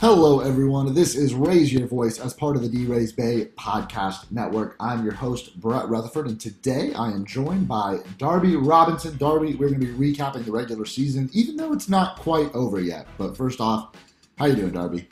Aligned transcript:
Hello, 0.00 0.40
everyone. 0.40 0.94
This 0.94 1.14
is 1.14 1.34
Raise 1.34 1.70
Your 1.70 1.86
Voice 1.86 2.18
as 2.18 2.32
part 2.32 2.56
of 2.56 2.62
the 2.62 2.68
DRaysBay 2.70 3.52
Podcast 3.52 4.30
Network. 4.30 4.74
I'm 4.80 5.04
your 5.04 5.12
host, 5.12 5.60
Brett 5.60 5.90
Rutherford, 5.90 6.26
and 6.26 6.40
today 6.40 6.94
I 6.94 7.08
am 7.08 7.26
joined 7.26 7.68
by 7.68 7.98
Darby 8.16 8.56
Robinson. 8.56 9.18
Darby, 9.18 9.56
we're 9.56 9.68
going 9.68 9.78
to 9.78 9.86
be 9.86 10.12
recapping 10.12 10.46
the 10.46 10.52
regular 10.52 10.86
season, 10.86 11.28
even 11.34 11.54
though 11.54 11.74
it's 11.74 11.90
not 11.90 12.16
quite 12.16 12.50
over 12.54 12.80
yet. 12.80 13.08
But 13.18 13.36
first 13.36 13.60
off, 13.60 13.94
how 14.38 14.46
you 14.46 14.54
doing, 14.54 14.72
Darby? 14.72 15.06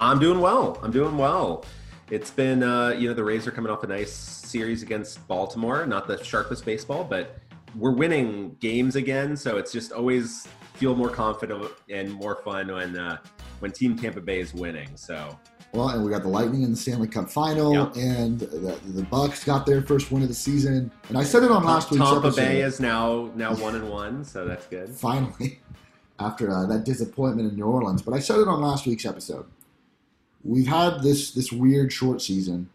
I'm 0.00 0.18
doing 0.18 0.40
well. 0.40 0.80
I'm 0.82 0.92
doing 0.92 1.18
well. 1.18 1.66
It's 2.08 2.30
been, 2.30 2.62
uh, 2.62 2.94
you 2.98 3.06
know, 3.06 3.14
the 3.14 3.22
Rays 3.22 3.46
are 3.46 3.50
coming 3.50 3.70
off 3.70 3.84
a 3.84 3.86
nice 3.86 4.14
series 4.14 4.82
against 4.82 5.28
Baltimore. 5.28 5.84
Not 5.84 6.08
the 6.08 6.24
sharpest 6.24 6.64
baseball, 6.64 7.04
but 7.04 7.38
we're 7.76 7.92
winning 7.92 8.56
games 8.60 8.96
again. 8.96 9.36
So 9.36 9.58
it's 9.58 9.72
just 9.72 9.92
always 9.92 10.48
feel 10.80 10.96
more 10.96 11.10
confident 11.10 11.70
and 11.90 12.10
more 12.10 12.36
fun 12.36 12.72
when 12.72 12.96
uh, 12.96 13.18
when 13.58 13.70
Team 13.70 13.96
Tampa 13.96 14.20
Bay 14.20 14.40
is 14.40 14.54
winning. 14.54 14.88
So. 14.96 15.38
Well, 15.72 15.90
and 15.90 16.04
we 16.04 16.10
got 16.10 16.22
the 16.22 16.28
Lightning 16.28 16.62
in 16.62 16.72
the 16.72 16.76
Stanley 16.76 17.06
Cup 17.06 17.30
final, 17.30 17.72
yep. 17.72 17.94
and 17.94 18.40
the, 18.40 18.76
the, 18.86 19.04
Bucks 19.04 19.44
got 19.44 19.66
their 19.66 19.80
first 19.82 20.10
win 20.10 20.20
of 20.22 20.26
the 20.26 20.34
season. 20.34 20.90
And 21.08 21.16
I 21.16 21.22
said 21.22 21.44
it 21.44 21.52
on 21.52 21.62
last 21.62 21.92
week's 21.92 22.02
Tampa 22.02 22.26
episode. 22.26 22.40
Bay 22.40 22.62
is 22.62 22.80
now 22.80 23.30
now 23.36 23.54
one 23.54 23.76
and 23.76 23.88
one, 23.88 24.24
so 24.24 24.44
that's 24.44 24.66
good. 24.66 24.88
Finally, 24.88 25.60
after 26.18 26.50
uh, 26.50 26.66
that 26.66 26.84
disappointment 26.84 27.52
in 27.52 27.56
New 27.56 27.66
Orleans, 27.66 28.02
but 28.02 28.14
I 28.14 28.18
said 28.18 28.40
it 28.40 28.48
on 28.48 28.60
last 28.60 28.84
week's 28.84 29.06
episode. 29.06 29.46
We've 30.42 30.66
had 30.66 31.02
this 31.02 31.30
this 31.30 31.52
weird 31.52 31.92
short 31.92 32.20
season, 32.20 32.68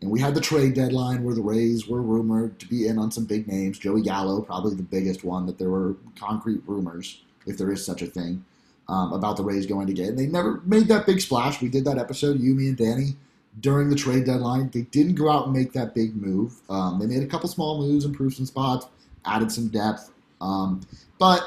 and 0.00 0.08
we 0.08 0.20
had 0.20 0.36
the 0.36 0.40
trade 0.40 0.74
deadline 0.74 1.24
where 1.24 1.34
the 1.34 1.42
Rays 1.42 1.88
were 1.88 2.02
rumored 2.02 2.60
to 2.60 2.68
be 2.68 2.86
in 2.86 2.98
on 2.98 3.10
some 3.10 3.24
big 3.24 3.48
names. 3.48 3.80
Joey 3.80 4.02
Gallo, 4.02 4.42
probably 4.42 4.76
the 4.76 4.84
biggest 4.84 5.24
one 5.24 5.44
that 5.46 5.58
there 5.58 5.70
were 5.70 5.96
concrete 6.16 6.62
rumors 6.68 7.22
if 7.48 7.58
there 7.58 7.72
is 7.72 7.84
such 7.84 8.02
a 8.02 8.06
thing, 8.06 8.44
um, 8.88 9.12
about 9.12 9.36
the 9.36 9.42
Rays 9.42 9.66
going 9.66 9.86
to 9.86 9.92
get. 9.92 10.08
And 10.08 10.18
they 10.18 10.26
never 10.26 10.60
made 10.64 10.88
that 10.88 11.06
big 11.06 11.20
splash. 11.20 11.60
We 11.60 11.68
did 11.68 11.84
that 11.84 11.98
episode, 11.98 12.40
you, 12.40 12.54
me, 12.54 12.68
and 12.68 12.76
Danny, 12.76 13.16
during 13.60 13.90
the 13.90 13.96
trade 13.96 14.24
deadline. 14.24 14.70
They 14.70 14.82
didn't 14.82 15.14
go 15.14 15.30
out 15.30 15.46
and 15.46 15.54
make 15.54 15.72
that 15.72 15.94
big 15.94 16.14
move. 16.14 16.54
Um, 16.68 16.98
they 16.98 17.06
made 17.06 17.22
a 17.22 17.26
couple 17.26 17.48
small 17.48 17.78
moves, 17.78 18.04
improved 18.04 18.36
some 18.36 18.46
spots, 18.46 18.86
added 19.24 19.50
some 19.50 19.68
depth. 19.68 20.10
Um, 20.40 20.82
but 21.18 21.44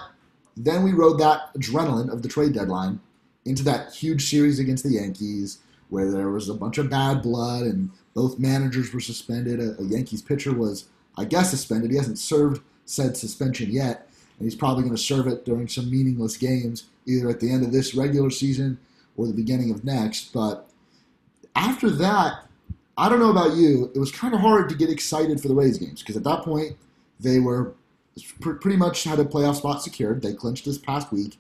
then 0.57 0.83
we 0.83 0.91
rode 0.91 1.19
that 1.19 1.53
adrenaline 1.55 2.11
of 2.11 2.21
the 2.21 2.29
trade 2.29 2.53
deadline 2.53 2.99
into 3.45 3.63
that 3.63 3.93
huge 3.93 4.29
series 4.29 4.59
against 4.59 4.83
the 4.83 4.91
Yankees 4.91 5.59
where 5.89 6.11
there 6.11 6.29
was 6.29 6.47
a 6.47 6.53
bunch 6.53 6.77
of 6.77 6.89
bad 6.89 7.21
blood 7.21 7.63
and 7.63 7.89
both 8.13 8.39
managers 8.39 8.93
were 8.93 8.99
suspended. 8.99 9.59
A, 9.59 9.79
a 9.79 9.83
Yankees 9.83 10.21
pitcher 10.21 10.53
was, 10.53 10.85
I 11.17 11.25
guess, 11.25 11.49
suspended. 11.49 11.91
He 11.91 11.97
hasn't 11.97 12.19
served 12.19 12.61
said 12.85 13.15
suspension 13.15 13.71
yet 13.71 14.07
and 14.41 14.47
he's 14.47 14.55
probably 14.55 14.81
going 14.81 14.95
to 14.95 15.01
serve 15.01 15.27
it 15.27 15.45
during 15.45 15.67
some 15.67 15.91
meaningless 15.91 16.35
games, 16.35 16.85
either 17.05 17.29
at 17.29 17.39
the 17.39 17.51
end 17.51 17.63
of 17.63 17.71
this 17.71 17.93
regular 17.93 18.31
season 18.31 18.79
or 19.15 19.27
the 19.27 19.33
beginning 19.33 19.69
of 19.69 19.83
next. 19.85 20.33
But 20.33 20.67
after 21.55 21.91
that, 21.91 22.45
I 22.97 23.07
don't 23.07 23.19
know 23.19 23.29
about 23.29 23.55
you, 23.55 23.91
it 23.93 23.99
was 23.99 24.11
kind 24.11 24.33
of 24.33 24.39
hard 24.39 24.67
to 24.69 24.75
get 24.75 24.89
excited 24.89 25.39
for 25.39 25.47
the 25.47 25.53
Rays 25.53 25.77
games 25.77 26.01
because 26.01 26.17
at 26.17 26.23
that 26.23 26.41
point 26.41 26.75
they 27.19 27.39
were 27.39 27.75
pretty 28.39 28.77
much 28.77 29.03
had 29.03 29.19
a 29.19 29.25
playoff 29.25 29.57
spot 29.57 29.83
secured. 29.83 30.23
They 30.23 30.33
clinched 30.33 30.65
this 30.65 30.79
past 30.79 31.11
week, 31.11 31.37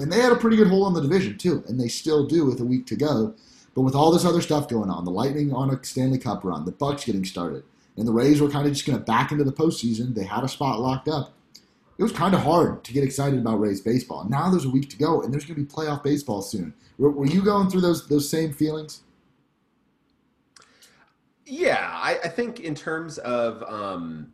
and 0.00 0.10
they 0.10 0.22
had 0.22 0.32
a 0.32 0.36
pretty 0.36 0.56
good 0.56 0.68
hole 0.68 0.88
in 0.88 0.94
the 0.94 1.02
division 1.02 1.36
too, 1.36 1.62
and 1.68 1.78
they 1.78 1.88
still 1.88 2.26
do 2.26 2.46
with 2.46 2.60
a 2.60 2.64
week 2.64 2.86
to 2.86 2.96
go. 2.96 3.34
But 3.74 3.82
with 3.82 3.94
all 3.94 4.10
this 4.10 4.24
other 4.24 4.40
stuff 4.40 4.70
going 4.70 4.88
on, 4.88 5.04
the 5.04 5.10
Lightning 5.10 5.52
on 5.52 5.68
a 5.68 5.84
Stanley 5.84 6.18
Cup 6.18 6.44
run, 6.44 6.64
the 6.64 6.72
Bucks 6.72 7.04
getting 7.04 7.26
started, 7.26 7.64
and 7.98 8.08
the 8.08 8.12
Rays 8.12 8.40
were 8.40 8.48
kind 8.48 8.66
of 8.66 8.72
just 8.72 8.86
going 8.86 8.98
to 8.98 9.04
back 9.04 9.32
into 9.32 9.44
the 9.44 9.52
postseason. 9.52 10.14
They 10.14 10.24
had 10.24 10.44
a 10.44 10.48
spot 10.48 10.80
locked 10.80 11.08
up 11.08 11.34
it 11.98 12.02
was 12.02 12.12
kind 12.12 12.34
of 12.34 12.40
hard 12.40 12.84
to 12.84 12.92
get 12.92 13.02
excited 13.02 13.38
about 13.40 13.58
Rays 13.58 13.80
baseball. 13.80 14.24
Now 14.28 14.50
there's 14.50 14.64
a 14.64 14.70
week 14.70 14.88
to 14.90 14.96
go, 14.96 15.22
and 15.22 15.32
there's 15.32 15.44
going 15.44 15.56
to 15.56 15.62
be 15.62 15.68
playoff 15.68 16.04
baseball 16.04 16.42
soon. 16.42 16.72
Were, 16.96 17.10
were 17.10 17.26
you 17.26 17.42
going 17.42 17.68
through 17.68 17.80
those 17.80 18.06
those 18.06 18.28
same 18.28 18.52
feelings? 18.52 19.02
Yeah, 21.44 21.90
I, 21.92 22.18
I 22.24 22.28
think 22.28 22.60
in 22.60 22.74
terms 22.74 23.18
of 23.18 23.62
um, 23.62 24.32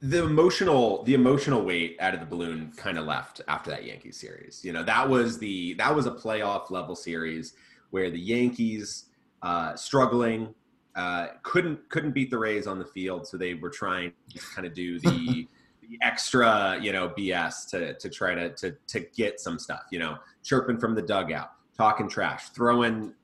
the 0.00 0.24
emotional 0.24 1.02
the 1.04 1.14
emotional 1.14 1.62
weight 1.62 1.96
out 2.00 2.14
of 2.14 2.20
the 2.20 2.26
balloon 2.26 2.72
kind 2.76 2.98
of 2.98 3.06
left 3.06 3.40
after 3.48 3.70
that 3.70 3.84
Yankees 3.84 4.18
series. 4.18 4.64
You 4.64 4.72
know, 4.72 4.82
that 4.82 5.08
was 5.08 5.38
the 5.38 5.74
that 5.74 5.94
was 5.94 6.06
a 6.06 6.10
playoff 6.10 6.70
level 6.70 6.94
series 6.94 7.54
where 7.90 8.10
the 8.10 8.20
Yankees 8.20 9.06
uh, 9.42 9.74
struggling 9.76 10.54
uh, 10.94 11.28
couldn't 11.42 11.88
couldn't 11.88 12.12
beat 12.12 12.30
the 12.30 12.38
Rays 12.38 12.66
on 12.66 12.78
the 12.78 12.84
field, 12.84 13.26
so 13.26 13.36
they 13.36 13.54
were 13.54 13.70
trying 13.70 14.12
to 14.32 14.38
kind 14.54 14.66
of 14.66 14.74
do 14.74 14.98
the 14.98 15.46
extra, 16.02 16.78
you 16.80 16.92
know, 16.92 17.08
BS 17.10 17.68
to 17.70 17.94
to 17.94 18.08
try 18.08 18.34
to 18.34 18.50
to 18.54 18.76
to 18.88 19.00
get 19.14 19.40
some 19.40 19.58
stuff, 19.58 19.82
you 19.90 19.98
know, 19.98 20.16
chirping 20.42 20.78
from 20.78 20.94
the 20.94 21.02
dugout, 21.02 21.50
talking 21.76 22.08
trash, 22.08 22.48
throwing 22.50 23.14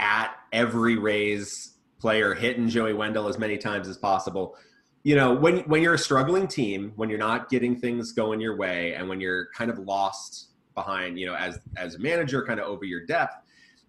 at 0.00 0.34
every 0.52 0.96
Rays 0.96 1.74
player, 1.98 2.34
hitting 2.34 2.68
Joey 2.68 2.92
Wendle 2.92 3.28
as 3.28 3.38
many 3.38 3.58
times 3.58 3.88
as 3.88 3.96
possible. 3.96 4.56
You 5.02 5.16
know, 5.16 5.34
when 5.34 5.58
when 5.60 5.82
you're 5.82 5.94
a 5.94 5.98
struggling 5.98 6.48
team, 6.48 6.92
when 6.96 7.08
you're 7.08 7.18
not 7.18 7.48
getting 7.48 7.78
things 7.78 8.12
going 8.12 8.40
your 8.40 8.56
way, 8.56 8.94
and 8.94 9.08
when 9.08 9.20
you're 9.20 9.48
kind 9.52 9.70
of 9.70 9.78
lost 9.78 10.50
behind, 10.74 11.18
you 11.18 11.26
know, 11.26 11.34
as 11.34 11.58
as 11.76 11.94
a 11.94 11.98
manager, 11.98 12.44
kind 12.44 12.60
of 12.60 12.66
over 12.66 12.84
your 12.84 13.06
depth, 13.06 13.36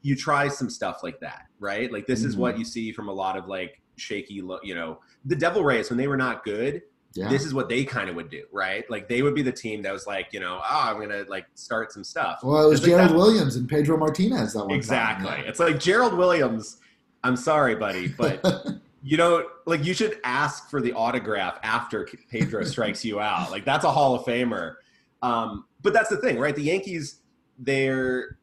you 0.01 0.15
try 0.15 0.47
some 0.47 0.69
stuff 0.69 1.01
like 1.03 1.19
that, 1.19 1.43
right? 1.59 1.91
Like 1.91 2.07
this 2.07 2.19
mm-hmm. 2.19 2.29
is 2.29 2.37
what 2.37 2.51
mm-hmm. 2.53 2.59
you 2.59 2.65
see 2.65 2.91
from 2.91 3.09
a 3.09 3.13
lot 3.13 3.37
of 3.37 3.47
like 3.47 3.81
shaky, 3.95 4.35
you 4.35 4.75
know, 4.75 4.99
the 5.25 5.35
Devil 5.35 5.63
Rays 5.63 5.89
when 5.89 5.97
they 5.97 6.07
were 6.07 6.17
not 6.17 6.43
good 6.43 6.83
yeah. 7.13 7.29
this 7.29 7.45
is 7.45 7.53
what 7.53 7.69
they 7.69 7.83
kind 7.83 8.09
of 8.09 8.15
would 8.15 8.29
do, 8.29 8.43
right? 8.51 8.89
Like 8.89 9.07
they 9.07 9.21
would 9.21 9.35
be 9.35 9.41
the 9.41 9.51
team 9.51 9.81
that 9.83 9.93
was 9.93 10.05
like, 10.05 10.27
you 10.31 10.39
know, 10.39 10.59
oh, 10.63 10.81
I'm 10.89 10.99
gonna 10.99 11.25
like 11.27 11.45
start 11.55 11.91
some 11.91 12.03
stuff. 12.03 12.39
Well, 12.43 12.65
it 12.65 12.69
was 12.69 12.81
Gerald 12.81 13.11
like 13.11 13.17
Williams 13.17 13.55
and 13.55 13.67
Pedro 13.67 13.97
Martinez 13.97 14.53
that 14.53 14.65
one. 14.65 14.75
Exactly. 14.75 15.27
Time, 15.27 15.43
yeah. 15.43 15.49
It's 15.49 15.59
like 15.59 15.79
Gerald 15.79 16.13
Williams. 16.13 16.77
I'm 17.23 17.35
sorry, 17.35 17.75
buddy, 17.75 18.07
but 18.07 18.45
you 19.03 19.17
know, 19.17 19.47
like 19.65 19.83
you 19.83 19.93
should 19.93 20.19
ask 20.23 20.69
for 20.69 20.81
the 20.81 20.93
autograph 20.93 21.59
after 21.63 22.07
Pedro 22.29 22.63
strikes 22.63 23.03
you 23.03 23.19
out. 23.19 23.51
Like 23.51 23.65
that's 23.65 23.85
a 23.85 23.91
Hall 23.91 24.15
of 24.15 24.25
Famer. 24.25 24.75
Um, 25.21 25.65
but 25.81 25.93
that's 25.93 26.09
the 26.09 26.17
thing, 26.17 26.37
right? 26.37 26.55
The 26.55 26.63
Yankees, 26.63 27.21
they're 27.57 28.37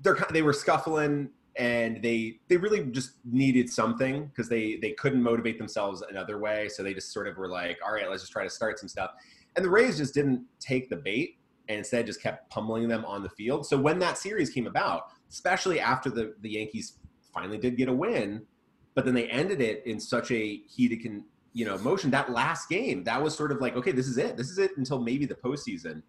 they're 0.00 0.16
they 0.32 0.42
were 0.42 0.52
scuffling 0.52 1.30
and 1.58 2.00
they 2.02 2.38
they 2.48 2.56
really 2.56 2.84
just 2.84 3.14
needed 3.24 3.68
something 3.68 4.26
because 4.26 4.48
they 4.48 4.76
they 4.76 4.92
couldn't 4.92 5.22
motivate 5.22 5.58
themselves 5.58 6.02
another 6.08 6.38
way. 6.38 6.68
So 6.68 6.82
they 6.82 6.94
just 6.94 7.12
sort 7.12 7.26
of 7.26 7.36
were 7.36 7.48
like 7.48 7.78
all 7.84 7.92
right 7.92 8.08
let's 8.08 8.22
just 8.22 8.32
try 8.32 8.44
to 8.44 8.50
start 8.50 8.78
some 8.78 8.88
stuff. 8.88 9.10
And 9.56 9.64
the 9.64 9.70
rays 9.70 9.98
just 9.98 10.14
didn't 10.14 10.44
take 10.60 10.88
the 10.88 10.96
bait 10.96 11.38
and 11.68 11.78
instead 11.78 12.06
just 12.06 12.22
kept 12.22 12.48
pummeling 12.50 12.88
them 12.88 13.04
on 13.04 13.22
the 13.22 13.28
field. 13.28 13.66
So 13.66 13.76
when 13.76 13.98
that 13.98 14.16
series 14.16 14.50
came 14.50 14.66
about 14.66 15.10
especially 15.30 15.80
after 15.80 16.08
the 16.08 16.34
the 16.40 16.50
yankees 16.50 16.94
finally 17.34 17.58
did 17.58 17.76
get 17.76 17.88
a 17.88 17.92
win 17.92 18.46
but 18.94 19.04
then 19.04 19.14
they 19.14 19.28
ended 19.28 19.60
it 19.60 19.82
in 19.84 20.00
such 20.00 20.30
a 20.30 20.62
heated 20.66 21.00
can 21.02 21.22
you 21.52 21.64
know 21.64 21.76
motion 21.78 22.10
that 22.10 22.30
last 22.30 22.68
game 22.68 23.04
that 23.04 23.22
was 23.22 23.34
sort 23.34 23.52
of 23.52 23.60
like 23.60 23.76
okay 23.76 23.92
this 23.92 24.06
is 24.06 24.16
it. 24.16 24.36
This 24.36 24.48
is 24.48 24.58
it 24.58 24.70
until 24.76 25.00
maybe 25.00 25.26
the 25.26 25.34
postseason 25.34 26.02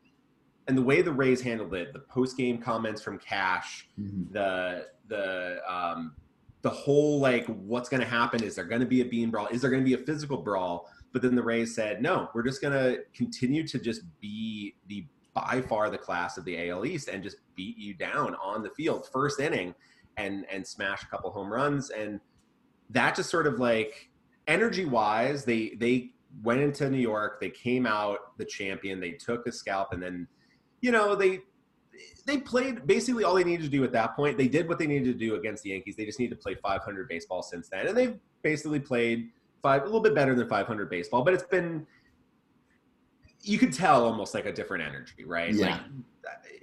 and 0.69 0.77
the 0.77 0.83
way 0.83 1.01
the 1.01 1.11
Rays 1.11 1.41
handled 1.41 1.73
it, 1.73 1.93
the 1.93 1.99
post 1.99 2.37
game 2.37 2.59
comments 2.59 3.01
from 3.01 3.17
Cash, 3.17 3.89
mm-hmm. 3.99 4.31
the 4.31 4.85
the 5.07 5.57
um, 5.67 6.13
the 6.61 6.69
whole 6.69 7.19
like 7.19 7.47
what's 7.47 7.89
going 7.89 8.01
to 8.01 8.07
happen 8.07 8.43
is 8.43 8.53
there 8.53 8.65
going 8.65 8.81
to 8.81 8.87
be 8.87 9.01
a 9.01 9.05
bean 9.05 9.31
brawl? 9.31 9.47
Is 9.47 9.61
there 9.61 9.71
going 9.71 9.83
to 9.83 9.89
be 9.89 9.99
a 9.99 10.05
physical 10.05 10.37
brawl? 10.37 10.87
But 11.11 11.23
then 11.23 11.33
the 11.33 11.41
Rays 11.41 11.73
said, 11.73 12.03
no, 12.03 12.29
we're 12.35 12.43
just 12.43 12.61
going 12.61 12.73
to 12.73 12.99
continue 13.15 13.67
to 13.67 13.79
just 13.79 14.01
be 14.21 14.75
the 14.87 15.07
by 15.33 15.59
far 15.67 15.89
the 15.89 15.97
class 15.97 16.37
of 16.37 16.45
the 16.45 16.69
AL 16.69 16.85
East 16.85 17.07
and 17.07 17.23
just 17.23 17.37
beat 17.55 17.75
you 17.77 17.95
down 17.95 18.35
on 18.35 18.61
the 18.61 18.69
field 18.69 19.07
first 19.11 19.39
inning 19.39 19.73
and 20.17 20.45
and 20.51 20.65
smash 20.65 21.01
a 21.01 21.07
couple 21.07 21.31
home 21.31 21.51
runs 21.51 21.89
and 21.89 22.19
that 22.91 23.15
just 23.15 23.29
sort 23.29 23.47
of 23.47 23.59
like 23.59 24.09
energy 24.47 24.85
wise 24.85 25.45
they 25.45 25.75
they 25.79 26.11
went 26.43 26.59
into 26.59 26.89
New 26.89 26.99
York 26.99 27.39
they 27.39 27.49
came 27.49 27.85
out 27.85 28.37
the 28.37 28.45
champion 28.45 28.99
they 28.99 29.11
took 29.11 29.45
a 29.47 29.51
scalp 29.51 29.93
and 29.93 30.01
then 30.01 30.27
you 30.81 30.91
know, 30.91 31.15
they 31.15 31.41
they 32.25 32.37
played 32.37 32.85
basically 32.85 33.23
all 33.23 33.35
they 33.35 33.43
needed 33.43 33.63
to 33.63 33.69
do 33.69 33.83
at 33.83 33.91
that 33.91 34.15
point. 34.15 34.37
They 34.37 34.47
did 34.47 34.67
what 34.67 34.79
they 34.79 34.87
needed 34.87 35.05
to 35.05 35.13
do 35.13 35.35
against 35.35 35.63
the 35.63 35.71
Yankees. 35.71 35.95
They 35.95 36.05
just 36.05 36.19
need 36.19 36.29
to 36.29 36.35
play 36.35 36.55
500 36.55 37.09
baseball 37.09 37.41
since 37.41 37.69
then, 37.69 37.87
and 37.87 37.97
they've 37.97 38.17
basically 38.43 38.79
played 38.79 39.29
five 39.61 39.81
a 39.81 39.85
little 39.85 40.01
bit 40.01 40.15
better 40.15 40.35
than 40.35 40.47
500 40.47 40.89
baseball. 40.89 41.23
But 41.23 41.33
it's 41.33 41.43
been 41.43 41.85
you 43.41 43.57
could 43.57 43.73
tell 43.73 44.05
almost 44.05 44.33
like 44.33 44.45
a 44.45 44.51
different 44.51 44.83
energy, 44.83 45.23
right? 45.25 45.53
Yeah. 45.53 45.71
Like 45.71 45.81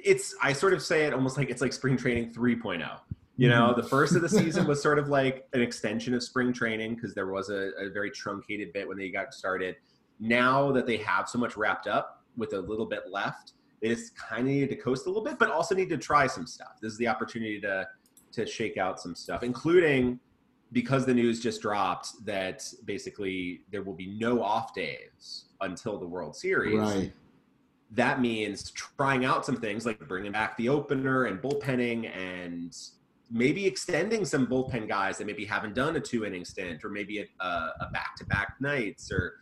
it's 0.03 0.35
I 0.43 0.53
sort 0.53 0.73
of 0.73 0.83
say 0.83 1.05
it 1.05 1.13
almost 1.13 1.37
like 1.37 1.51
it's 1.51 1.63
like 1.63 1.73
spring 1.73 1.97
training 1.97 2.33
3.0. 2.33 2.99
You 3.39 3.51
know, 3.51 3.75
the 3.75 3.83
first 3.83 4.17
of 4.17 4.23
the 4.23 4.29
season 4.41 4.67
was 4.67 4.83
sort 4.83 4.99
of 4.99 5.09
like 5.09 5.47
an 5.53 5.61
extension 5.61 6.15
of 6.15 6.23
spring 6.23 6.53
training 6.53 6.95
because 6.95 7.15
there 7.15 7.27
was 7.27 7.51
a, 7.51 7.71
a 7.79 7.91
very 7.91 8.11
truncated 8.11 8.73
bit 8.73 8.89
when 8.89 8.97
they 8.97 9.11
got 9.11 9.35
started. 9.35 9.77
Now 10.19 10.73
that 10.73 10.87
they 10.87 10.97
have 10.99 11.29
so 11.29 11.39
much 11.39 11.57
wrapped 11.57 11.87
up 11.87 12.25
with 12.37 12.55
a 12.55 12.61
little 12.61 12.87
bit 12.87 13.11
left, 13.11 13.53
they 13.81 13.89
just 13.89 14.17
kind 14.17 14.43
of 14.43 14.47
needed 14.47 14.71
to 14.71 14.77
coast 14.77 15.07
a 15.07 15.09
little 15.09 15.25
bit, 15.25 15.39
but 15.39 15.51
also 15.51 15.75
need 15.75 15.91
to 15.91 15.99
try 15.99 16.27
some 16.27 16.47
stuff. 16.47 16.79
This 16.81 16.93
is 16.93 16.99
the 16.99 17.09
opportunity 17.09 17.61
to 17.61 17.87
to 18.33 18.47
shake 18.47 18.77
out 18.77 19.01
some 19.01 19.15
stuff, 19.15 19.43
including 19.43 20.21
because 20.73 21.07
the 21.07 21.15
news 21.15 21.41
just 21.41 21.63
dropped 21.63 22.25
that 22.27 22.63
basically 22.85 23.63
there 23.71 23.83
will 23.83 23.95
be 23.95 24.09
no 24.19 24.43
off 24.43 24.75
days 24.75 25.47
until 25.61 25.99
the 25.99 26.07
World 26.07 26.37
Series. 26.37 26.79
Right. 26.79 27.13
that 27.93 28.21
means 28.21 28.73
trying 28.73 29.25
out 29.25 29.47
some 29.47 29.57
things 29.57 29.87
like 29.87 29.99
bringing 30.09 30.33
back 30.33 30.57
the 30.57 30.69
opener 30.69 31.27
and 31.27 31.41
bullpenning 31.41 32.11
and 32.17 32.77
maybe 33.31 33.65
extending 33.65 34.25
some 34.25 34.47
bullpen 34.47 34.89
guys 34.89 35.19
that 35.19 35.27
maybe 35.27 35.45
haven't 35.45 35.75
done 35.75 35.97
a 35.97 36.01
two 36.01 36.25
inning 36.25 36.45
stint 36.45 36.85
or 36.85 36.89
maybe 36.89 37.21
a, 37.21 37.45
a 37.45 37.89
back-to-back 37.93 38.55
nights 38.61 39.11
or 39.11 39.35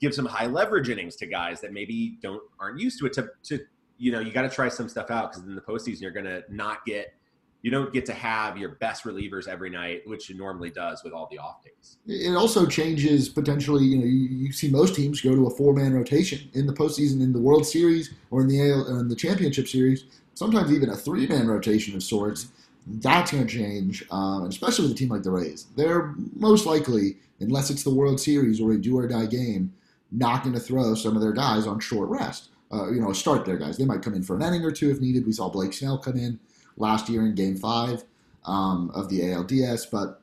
give 0.00 0.14
some 0.14 0.26
high 0.26 0.46
leverage 0.46 0.88
innings 0.88 1.16
to 1.16 1.26
guys 1.26 1.60
that 1.60 1.72
maybe 1.72 2.18
don't 2.22 2.42
aren't 2.60 2.78
used 2.78 2.98
to 3.00 3.06
it 3.06 3.12
to, 3.12 3.28
to 3.42 3.60
you 3.98 4.12
know 4.12 4.20
you 4.20 4.32
got 4.32 4.42
to 4.42 4.48
try 4.48 4.68
some 4.68 4.88
stuff 4.88 5.10
out 5.10 5.32
because 5.32 5.46
in 5.46 5.54
the 5.54 5.60
postseason 5.60 6.00
you're 6.00 6.10
going 6.10 6.24
to 6.24 6.42
not 6.48 6.84
get 6.86 7.14
you 7.62 7.70
don't 7.70 7.92
get 7.92 8.06
to 8.06 8.12
have 8.12 8.56
your 8.56 8.70
best 8.76 9.04
relievers 9.04 9.48
every 9.48 9.68
night, 9.68 10.02
which 10.06 10.30
it 10.30 10.36
normally 10.36 10.70
does 10.70 11.02
with 11.02 11.12
all 11.12 11.28
the 11.30 11.38
off 11.38 11.62
days. 11.62 11.96
It 12.06 12.36
also 12.36 12.66
changes 12.66 13.28
potentially. 13.28 13.84
You 13.84 13.98
know, 13.98 14.04
you, 14.04 14.28
you 14.28 14.52
see 14.52 14.70
most 14.70 14.94
teams 14.94 15.20
go 15.20 15.34
to 15.34 15.46
a 15.46 15.50
four 15.50 15.74
man 15.74 15.92
rotation 15.92 16.48
in 16.54 16.66
the 16.66 16.72
postseason, 16.72 17.20
in 17.20 17.32
the 17.32 17.40
World 17.40 17.66
Series, 17.66 18.14
or 18.30 18.42
in 18.42 18.48
the 18.48 18.60
in 18.60 19.08
the 19.08 19.16
Championship 19.16 19.66
Series. 19.66 20.04
Sometimes 20.34 20.72
even 20.72 20.90
a 20.90 20.96
three 20.96 21.26
man 21.26 21.48
rotation 21.48 21.96
of 21.96 22.02
sorts. 22.02 22.48
That's 22.86 23.32
going 23.32 23.46
to 23.46 23.52
change, 23.52 24.02
um, 24.10 24.44
especially 24.44 24.86
with 24.86 24.92
a 24.92 24.98
team 24.98 25.10
like 25.10 25.22
the 25.22 25.30
Rays. 25.30 25.66
They're 25.76 26.14
most 26.34 26.64
likely, 26.64 27.18
unless 27.38 27.68
it's 27.68 27.82
the 27.82 27.92
World 27.92 28.18
Series 28.18 28.62
or 28.62 28.72
a 28.72 28.78
do 28.78 28.96
or 28.96 29.06
die 29.06 29.26
game, 29.26 29.74
not 30.10 30.42
going 30.42 30.54
to 30.54 30.60
throw 30.60 30.94
some 30.94 31.14
of 31.14 31.20
their 31.20 31.32
guys 31.32 31.66
on 31.66 31.80
short 31.80 32.08
rest. 32.08 32.48
Uh, 32.72 32.90
you 32.90 33.00
know, 33.00 33.10
a 33.10 33.14
start 33.14 33.44
there, 33.44 33.56
guys. 33.56 33.78
They 33.78 33.84
might 33.84 34.02
come 34.02 34.14
in 34.14 34.22
for 34.22 34.36
an 34.36 34.42
inning 34.42 34.64
or 34.64 34.70
two 34.70 34.90
if 34.90 35.00
needed. 35.00 35.24
We 35.26 35.32
saw 35.32 35.48
Blake 35.48 35.72
Snell 35.72 35.98
come 35.98 36.16
in 36.16 36.38
last 36.76 37.08
year 37.08 37.24
in 37.24 37.34
Game 37.34 37.56
Five 37.56 38.04
um, 38.44 38.90
of 38.94 39.08
the 39.08 39.20
ALDS, 39.20 39.90
but 39.90 40.22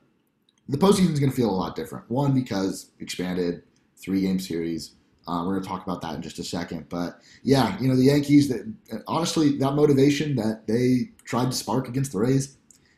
the 0.68 0.78
postseason 0.78 1.12
is 1.12 1.20
going 1.20 1.30
to 1.30 1.36
feel 1.36 1.50
a 1.50 1.52
lot 1.52 1.76
different. 1.76 2.10
One 2.10 2.34
because 2.34 2.90
expanded 3.00 3.62
three 3.96 4.22
game 4.22 4.38
series. 4.38 4.92
Uh, 5.26 5.42
we're 5.44 5.54
going 5.54 5.62
to 5.62 5.68
talk 5.68 5.82
about 5.82 6.00
that 6.02 6.14
in 6.14 6.22
just 6.22 6.38
a 6.38 6.44
second, 6.44 6.88
but 6.88 7.20
yeah, 7.42 7.76
you 7.80 7.88
know 7.88 7.96
the 7.96 8.04
Yankees. 8.04 8.48
That 8.48 8.72
honestly, 9.08 9.58
that 9.58 9.72
motivation 9.72 10.36
that 10.36 10.68
they 10.68 11.10
tried 11.24 11.50
to 11.50 11.56
spark 11.56 11.88
against 11.88 12.12
the 12.12 12.18
Rays, 12.18 12.56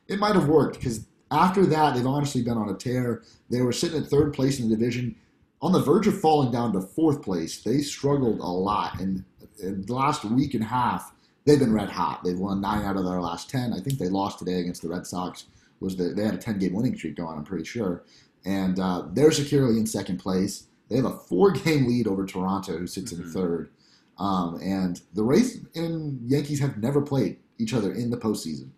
it 0.09 0.19
might 0.19 0.35
have 0.35 0.47
worked 0.47 0.79
because 0.79 1.07
after 1.31 1.65
that, 1.67 1.95
they've 1.95 2.07
honestly 2.07 2.43
been 2.43 2.59
on 2.59 2.69
a 2.69 2.75
tear. 2.75 3.23
They 3.51 3.63
were 3.63 3.73
sitting 3.73 4.03
at 4.03 4.09
third 4.09 4.35
place 4.35 4.61
in 4.61 4.69
the 4.69 4.77
division, 4.77 5.17
on 5.61 5.73
the 5.73 5.81
verge 5.81 6.07
of 6.07 6.21
falling 6.21 6.53
down 6.53 6.73
to 6.73 6.81
fourth 6.81 7.23
place. 7.23 7.63
They 7.63 7.79
struggled 7.79 8.41
a 8.41 8.47
lot, 8.47 9.01
and 9.01 9.25
in 9.63 9.83
the 9.83 9.95
last 9.95 10.25
week 10.25 10.55
and 10.55 10.63
a 10.63 10.67
half, 10.67 11.13
they've 11.45 11.59
been 11.59 11.73
red 11.73 11.89
hot. 11.89 12.23
They've 12.25 12.39
won 12.39 12.61
nine 12.61 12.85
out 12.85 12.97
of 12.97 13.05
their 13.05 13.21
last 13.21 13.51
ten. 13.51 13.73
I 13.73 13.81
think 13.81 13.99
they 13.99 14.09
lost 14.09 14.39
today 14.39 14.61
against 14.61 14.83
the 14.83 14.89
Red 14.89 15.07
Sox. 15.07 15.47
Was 15.81 15.97
the, 15.97 16.09
they 16.15 16.25
had 16.25 16.35
a 16.35 16.39
ten 16.39 16.59
game 16.59 16.75
winning 16.75 16.97
streak 16.97 17.17
going? 17.17 17.39
I'm 17.39 17.45
pretty 17.45 17.65
sure, 17.65 18.05
and 18.45 18.79
uh, 18.79 19.05
they're 19.13 19.33
securely 19.33 19.79
in 19.79 19.87
second 19.87 20.19
place. 20.19 20.67
They 20.89 20.97
have 20.97 21.05
a 21.05 21.19
four 21.19 21.51
game 21.53 21.87
lead 21.87 22.07
over 22.07 22.25
Toronto, 22.25 22.79
who 22.79 22.87
sits 22.87 23.13
mm-hmm. 23.13 23.25
in 23.25 23.33
third. 23.33 23.71
Um, 24.19 24.59
and 24.61 25.01
the 25.15 25.23
Rays 25.23 25.65
and 25.77 26.21
Yankees 26.29 26.59
have 26.59 26.79
never 26.79 27.01
played 27.01 27.39
each 27.59 27.73
other 27.73 27.93
in 27.93 28.11
the 28.11 28.17
postseason. 28.17 28.71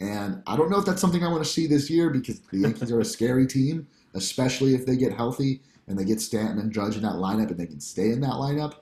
And 0.00 0.42
I 0.46 0.56
don't 0.56 0.70
know 0.70 0.78
if 0.78 0.84
that's 0.84 1.00
something 1.00 1.24
I 1.24 1.30
want 1.30 1.44
to 1.44 1.48
see 1.48 1.66
this 1.66 1.88
year 1.88 2.10
because 2.10 2.40
the 2.52 2.58
Yankees 2.58 2.90
are 2.90 3.00
a 3.00 3.04
scary 3.04 3.46
team, 3.46 3.86
especially 4.14 4.74
if 4.74 4.86
they 4.86 4.96
get 4.96 5.12
healthy 5.12 5.60
and 5.86 5.98
they 5.98 6.04
get 6.04 6.20
Stanton 6.20 6.58
and 6.58 6.72
Judge 6.72 6.96
in 6.96 7.02
that 7.02 7.14
lineup 7.14 7.50
and 7.50 7.58
they 7.58 7.66
can 7.66 7.80
stay 7.80 8.10
in 8.10 8.20
that 8.20 8.34
lineup. 8.34 8.74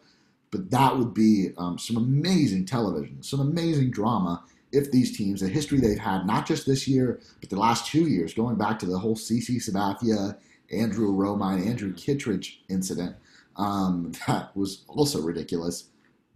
But 0.50 0.71
that 0.71 0.97
would 0.97 1.15
be 1.15 1.50
um, 1.59 1.79
some 1.79 1.97
amazing 1.97 2.67
television, 2.67 3.23
some 3.23 3.41
amazing 3.41 3.91
drama 3.91 4.43
if 4.73 4.91
these 4.91 5.17
teams, 5.17 5.41
the 5.41 5.49
history 5.49 5.81
they've 5.81 5.99
had, 5.99 6.27
not 6.27 6.47
just 6.47 6.67
this 6.67 6.87
year, 6.87 7.21
but 7.41 7.50
the 7.50 7.59
last 7.59 7.87
two 7.87 8.09
years, 8.09 8.35
going 8.35 8.56
back 8.56 8.79
to 8.81 8.87
the 8.87 8.99
whole 8.99 9.17
CC 9.17 9.56
Sabathia, 9.56 10.37
Andrew 10.71 11.12
Romine, 11.12 11.67
Andrew 11.67 11.93
Kittredge 11.93 12.62
incident, 12.69 13.17
um, 13.56 14.12
that 14.26 14.56
was 14.56 14.85
also 14.88 15.21
ridiculous. 15.21 15.88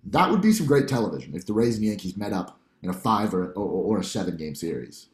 That 0.04 0.30
would 0.30 0.42
be 0.42 0.52
some 0.52 0.66
great 0.66 0.88
television 0.88 1.34
if 1.34 1.46
the 1.46 1.52
Rays 1.52 1.76
and 1.76 1.84
Yankees 1.84 2.16
met 2.16 2.32
up 2.32 2.58
in 2.82 2.90
a 2.90 2.92
five 2.92 3.32
or, 3.32 3.52
or, 3.52 3.96
or 3.96 4.00
a 4.00 4.04
seven 4.04 4.36
game 4.36 4.54
series. 4.54 5.06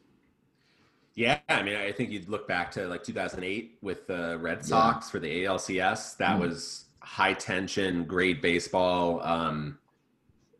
Yeah, 1.15 1.39
I 1.49 1.61
mean, 1.61 1.75
I 1.75 1.91
think 1.91 2.09
you'd 2.09 2.29
look 2.29 2.47
back 2.47 2.71
to 2.71 2.87
like 2.87 3.03
2008 3.03 3.77
with 3.81 4.07
the 4.07 4.37
Red 4.39 4.65
Sox 4.65 5.07
yeah. 5.07 5.11
for 5.11 5.19
the 5.19 5.43
ALCS. 5.43 6.17
That 6.17 6.37
mm. 6.37 6.41
was 6.41 6.85
high 7.01 7.33
tension, 7.33 8.05
great 8.05 8.41
baseball, 8.41 9.21
um, 9.23 9.77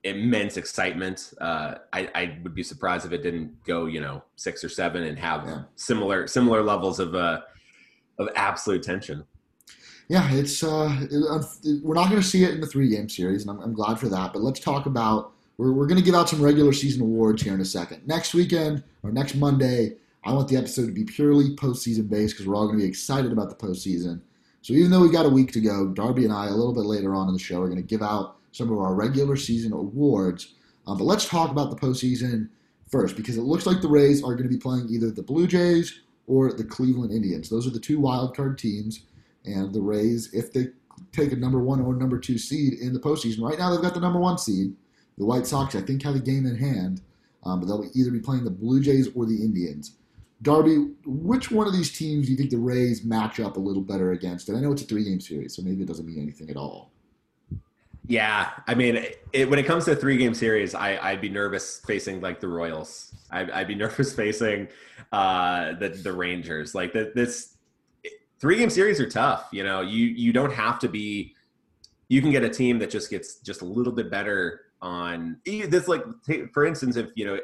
immense 0.04 0.58
excitement. 0.58 1.34
Uh, 1.40 1.76
I, 1.94 2.10
I, 2.16 2.40
would 2.44 2.56
be 2.56 2.64
surprised 2.64 3.06
if 3.06 3.14
it 3.14 3.24
didn't 3.24 3.64
go, 3.64 3.86
you 3.86 4.02
know, 4.02 4.24
six 4.36 4.64
or 4.64 4.70
seven 4.70 5.04
and 5.04 5.18
have 5.20 5.46
yeah. 5.46 5.64
similar 5.76 6.28
similar 6.28 6.64
levels 6.64 7.00
of 7.00 7.16
uh, 7.16 7.42
of 8.18 8.30
absolute 8.36 8.84
tension. 8.84 9.24
Yeah, 10.10 10.30
it's 10.34 10.64
uh, 10.64 11.08
it, 11.10 11.84
we're 11.84 11.96
not 11.96 12.10
going 12.10 12.22
to 12.22 12.28
see 12.28 12.44
it 12.44 12.52
in 12.52 12.60
the 12.60 12.68
three 12.68 12.90
game 12.90 13.08
series, 13.08 13.44
and 13.44 13.52
I'm, 13.52 13.62
I'm 13.62 13.74
glad 13.74 14.00
for 14.00 14.10
that. 14.10 14.34
But 14.34 14.42
let's 14.42 14.60
talk 14.60 14.86
about 14.86 15.32
we're, 15.58 15.72
we're 15.72 15.88
going 15.88 16.00
to 16.00 16.04
give 16.04 16.16
out 16.16 16.28
some 16.28 16.42
regular 16.42 16.74
season 16.74 17.04
awards 17.04 17.42
here 17.42 17.54
in 17.54 17.62
a 17.62 17.66
second. 17.66 18.06
Next 18.06 18.34
weekend 18.34 18.84
or 19.04 19.12
next 19.12 19.36
Monday, 19.36 19.94
I 20.24 20.34
want 20.34 20.48
the 20.48 20.58
episode 20.58 20.86
to 20.86 20.92
be 20.92 21.04
purely 21.04 21.56
postseason 21.56 22.10
based 22.10 22.36
because 22.36 22.48
we're 22.48 22.56
all 22.56 22.68
going 22.68 22.78
to 22.78 22.84
be 22.84 22.90
excited 22.90 23.32
about 23.32 23.50
the 23.50 23.56
postseason. 23.68 24.22
So 24.62 24.74
even 24.74 24.92
though 24.92 25.02
we 25.02 25.10
got 25.10 25.26
a 25.26 25.30
week 25.30 25.52
to 25.54 25.62
go, 25.62 25.88
Darby 25.88 26.26
and 26.26 26.34
I, 26.34 26.48
a 26.48 26.52
little 26.52 26.74
bit 26.74 26.86
later 26.86 27.16
on 27.16 27.28
in 27.28 27.34
the 27.34 27.40
show, 27.40 27.62
are 27.62 27.68
going 27.68 27.82
to 27.82 27.88
give 27.88 28.04
out 28.04 28.38
some 28.52 28.72
of 28.72 28.78
our 28.78 28.94
regular 28.94 29.36
season 29.36 29.74
awards. 29.74 30.54
Um, 30.86 31.00
but 31.00 31.06
let's 31.06 31.28
talk 31.28 31.50
about 31.50 31.72
the 31.72 31.76
postseason 31.76 32.50
first 32.88 33.16
because 33.16 33.38
it 33.38 33.42
looks 33.42 33.66
like 33.66 33.82
the 33.82 33.88
Rays 33.88 34.24
are 34.24 34.36
going 34.36 34.44
to 34.44 34.50
be 34.50 34.58
playing 34.58 34.88
either 34.90 35.10
the 35.10 35.24
Blue 35.24 35.48
Jays 35.48 36.02
or 36.28 36.54
the 36.54 36.64
Cleveland 36.64 37.12
Indians. 37.12 37.50
Those 37.50 37.66
are 37.66 37.72
the 37.72 37.80
two 37.80 38.00
wild 38.00 38.36
card 38.36 38.60
teams. 38.60 39.06
And 39.46 39.74
the 39.74 39.82
Rays, 39.82 40.32
if 40.34 40.54
they 40.54 40.68
take 41.12 41.32
a 41.32 41.36
number 41.36 41.60
one 41.60 41.82
or 41.82 41.96
number 41.96 42.20
two 42.20 42.38
seed 42.38 42.74
in 42.74 42.94
the 42.94 43.00
postseason, 43.00 43.42
right 43.42 43.58
now 43.58 43.72
they've 43.72 43.82
got 43.82 43.96
the 43.96 44.00
number 44.00 44.20
one 44.20 44.38
seed. 44.38 44.76
The 45.18 45.26
White 45.26 45.48
Sox, 45.48 45.74
I 45.74 45.82
think, 45.82 46.04
have 46.04 46.16
a 46.16 46.20
game 46.20 46.46
in 46.46 46.56
hand, 46.56 47.02
um, 47.44 47.60
but 47.60 47.66
they'll 47.66 47.90
either 47.96 48.12
be 48.12 48.20
playing 48.20 48.44
the 48.44 48.52
Blue 48.52 48.82
Jays 48.82 49.10
or 49.16 49.26
the 49.26 49.44
Indians. 49.44 49.96
Darby, 50.42 50.94
which 51.06 51.52
one 51.52 51.68
of 51.68 51.74
these 51.74 51.92
teams 51.92 52.26
do 52.26 52.32
you 52.32 52.38
think 52.38 52.50
the 52.50 52.58
Rays 52.58 53.04
match 53.04 53.40
up 53.40 53.58
a 53.58 53.60
little 53.60 53.82
better 53.82 54.14
against? 54.14 54.50
And 54.50 54.58
I 54.58 54.62
know 54.62 54.72
it's 54.72 54.82
a 54.82 54.86
three 54.86 55.04
game 55.04 55.20
series, 55.20 55.56
so 55.56 55.62
maybe 55.62 55.84
it 55.84 55.88
doesn't 55.88 56.06
mean 56.06 56.20
anything 56.20 56.50
at 56.50 56.58
all. 56.58 56.92
Yeah, 58.08 58.50
I 58.68 58.74
mean, 58.74 59.06
it, 59.32 59.50
when 59.50 59.60
it 59.60 59.66
comes 59.66 59.86
to 59.86 59.92
a 59.92 59.96
three 59.96 60.18
game 60.18 60.34
series, 60.34 60.74
I, 60.74 61.12
would 61.12 61.22
be 61.22 61.30
nervous 61.30 61.80
facing 61.86 62.22
like 62.22 62.40
the 62.40 62.48
Royals. 62.48 63.14
I'd, 63.30 63.52
I'd 63.52 63.68
be 63.68 63.76
nervous 63.86 64.14
facing 64.14 64.68
uh, 65.12 65.74
the 65.74 65.90
the 65.90 66.12
Rangers. 66.12 66.74
Like 66.74 66.94
the, 66.94 67.12
this 67.14 67.58
three 68.40 68.58
game 68.58 68.72
series 68.72 69.00
are 69.00 69.10
tough. 69.10 69.50
You 69.52 69.64
know, 69.64 69.82
you 69.82 70.08
you 70.08 70.34
don't 70.34 70.52
have 70.52 70.80
to 70.80 70.90
be. 70.90 71.36
You 72.08 72.22
can 72.22 72.32
get 72.32 72.44
a 72.44 72.50
team 72.50 72.80
that 72.80 72.90
just 72.90 73.10
gets 73.10 73.36
just 73.36 73.62
a 73.62 73.66
little 73.66 73.94
bit 73.94 74.10
better 74.10 74.62
on 74.82 75.38
this. 75.46 75.88
Like 75.88 76.04
for 76.52 76.66
instance, 76.66 76.98
if 76.98 77.12
you 77.16 77.26
know 77.26 77.40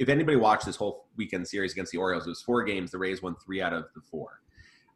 if 0.00 0.08
anybody 0.08 0.36
watched 0.36 0.64
this 0.64 0.76
whole 0.76 1.06
weekend 1.16 1.46
series 1.46 1.72
against 1.72 1.92
the 1.92 1.98
Orioles, 1.98 2.26
it 2.26 2.30
was 2.30 2.40
four 2.40 2.64
games. 2.64 2.90
The 2.90 2.98
Rays 2.98 3.22
won 3.22 3.36
three 3.36 3.60
out 3.60 3.74
of 3.74 3.84
the 3.94 4.00
four. 4.00 4.40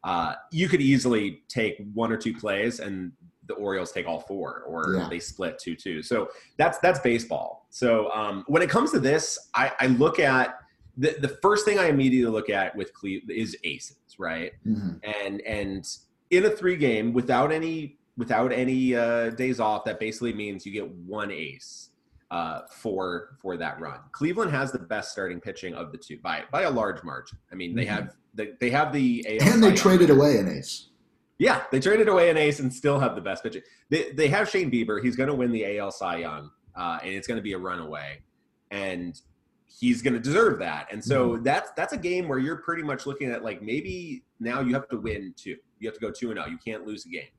Uh, 0.03 0.33
you 0.51 0.67
could 0.67 0.81
easily 0.81 1.43
take 1.47 1.77
one 1.93 2.11
or 2.11 2.17
two 2.17 2.33
plays 2.33 2.79
and 2.79 3.11
the 3.47 3.53
Orioles 3.53 3.91
take 3.91 4.07
all 4.07 4.19
four, 4.19 4.63
or 4.67 4.95
yeah. 4.95 5.07
they 5.07 5.19
split 5.19 5.59
two 5.59 5.75
two. 5.75 6.01
So 6.01 6.29
that's 6.57 6.79
that's 6.79 6.99
baseball. 6.99 7.67
So 7.69 8.11
um, 8.11 8.43
when 8.47 8.63
it 8.63 8.69
comes 8.69 8.91
to 8.91 8.99
this, 8.99 9.37
I, 9.53 9.71
I 9.79 9.87
look 9.87 10.19
at 10.19 10.57
the, 10.97 11.15
the 11.21 11.27
first 11.27 11.65
thing 11.65 11.77
I 11.77 11.87
immediately 11.89 12.31
look 12.31 12.49
at 12.49 12.75
with 12.75 12.91
Cleveland 12.93 13.29
is 13.29 13.55
aces, 13.63 13.97
right? 14.17 14.53
Mm-hmm. 14.65 14.97
And 15.23 15.41
and 15.41 15.97
in 16.31 16.45
a 16.45 16.49
three 16.49 16.77
game 16.77 17.13
without 17.13 17.51
any 17.51 17.99
without 18.17 18.51
any 18.51 18.95
uh, 18.95 19.29
days 19.31 19.59
off, 19.59 19.85
that 19.85 19.99
basically 19.99 20.33
means 20.33 20.65
you 20.65 20.71
get 20.71 20.89
one 20.89 21.29
ace 21.29 21.89
uh, 22.35 22.67
for 22.69 23.37
for 23.41 23.55
that 23.55 23.79
run. 23.79 23.97
Cleveland 24.11 24.51
has 24.51 24.69
the 24.69 24.79
best 24.79 25.13
starting 25.13 25.39
pitching 25.39 25.73
of 25.73 25.93
the 25.93 25.97
two 25.97 26.17
by 26.21 26.43
by 26.51 26.63
a 26.63 26.69
large 26.69 27.01
margin. 27.01 27.37
I 27.49 27.55
mean, 27.55 27.73
they 27.73 27.85
mm-hmm. 27.85 27.95
have 27.95 28.15
the, 28.33 28.57
they 28.59 28.69
have 28.71 28.91
the 28.91 29.25
AL 29.39 29.53
and 29.53 29.63
they 29.63 29.73
traded 29.73 30.09
away 30.09 30.37
an 30.37 30.49
ace. 30.49 30.89
Yeah, 31.37 31.63
they 31.71 31.79
traded 31.79 32.09
away 32.09 32.29
an 32.29 32.35
ace 32.35 32.59
and 32.59 32.73
still 32.73 32.99
have 32.99 33.15
the 33.15 33.21
best 33.21 33.41
pitching. 33.41 33.61
They 33.89 34.11
they 34.11 34.27
have 34.27 34.49
Shane 34.49 34.69
Bieber. 34.69 35.01
He's 35.01 35.15
going 35.15 35.29
to 35.29 35.33
win 35.35 35.53
the 35.53 35.77
AL 35.77 35.91
Cy 35.91 36.17
Young, 36.17 36.51
uh, 36.75 36.99
and 37.01 37.13
it's 37.13 37.25
going 37.25 37.37
to 37.37 37.41
be 37.41 37.53
a 37.53 37.57
runaway, 37.57 38.21
and 38.69 39.17
he's 39.79 40.01
going 40.01 40.15
to 40.15 40.19
deserve 40.19 40.59
that. 40.59 40.87
And 40.91 41.01
so 41.01 41.29
mm-hmm. 41.29 41.43
that's 41.43 41.71
that's 41.77 41.93
a 41.93 41.97
game 41.97 42.27
where 42.27 42.39
you're 42.39 42.57
pretty 42.57 42.83
much 42.83 43.05
looking 43.05 43.31
at 43.31 43.45
like 43.45 43.61
maybe 43.61 44.25
now 44.41 44.59
you 44.59 44.73
have 44.73 44.89
to 44.89 44.97
win 44.97 45.33
two. 45.37 45.55
You 45.79 45.87
have 45.87 45.95
to 45.95 46.01
go 46.01 46.11
two 46.11 46.31
and 46.31 46.37
zero. 46.37 46.47
Oh. 46.49 46.51
You 46.51 46.57
can't 46.57 46.85
lose 46.85 47.05
a 47.05 47.09
game. 47.09 47.31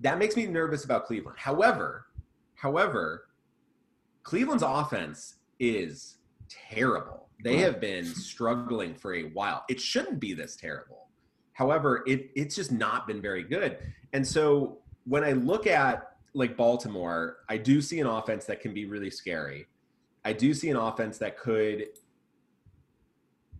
That 0.00 0.18
makes 0.18 0.34
me 0.34 0.46
nervous 0.46 0.86
about 0.86 1.04
Cleveland. 1.04 1.36
However, 1.38 2.06
however, 2.54 3.26
Cleveland's 4.24 4.64
offense 4.66 5.36
is 5.60 6.16
terrible. 6.48 7.28
They 7.42 7.58
have 7.58 7.80
been 7.80 8.04
struggling 8.06 8.94
for 8.94 9.14
a 9.14 9.24
while. 9.24 9.64
It 9.68 9.80
shouldn't 9.80 10.18
be 10.18 10.32
this 10.32 10.56
terrible. 10.56 11.08
However, 11.52 12.02
it 12.06 12.30
it's 12.34 12.56
just 12.56 12.72
not 12.72 13.06
been 13.06 13.20
very 13.20 13.42
good. 13.42 13.78
And 14.12 14.26
so 14.26 14.78
when 15.04 15.22
I 15.22 15.32
look 15.32 15.66
at 15.66 16.16
like 16.32 16.56
Baltimore, 16.56 17.36
I 17.48 17.58
do 17.58 17.80
see 17.80 18.00
an 18.00 18.06
offense 18.06 18.46
that 18.46 18.60
can 18.60 18.74
be 18.74 18.86
really 18.86 19.10
scary. 19.10 19.66
I 20.24 20.32
do 20.32 20.54
see 20.54 20.70
an 20.70 20.76
offense 20.76 21.18
that 21.18 21.38
could 21.38 21.84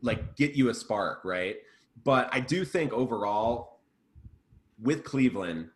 like 0.00 0.35
get 0.37 0.54
you 0.54 0.71
a 0.71 0.75
spark, 0.75 1.25
right? 1.25 1.56
But 2.04 2.28
I 2.33 2.40
do 2.40 2.64
think 2.64 2.92
overall 2.92 3.80
with 4.83 5.04
Cleveland, 5.04 5.68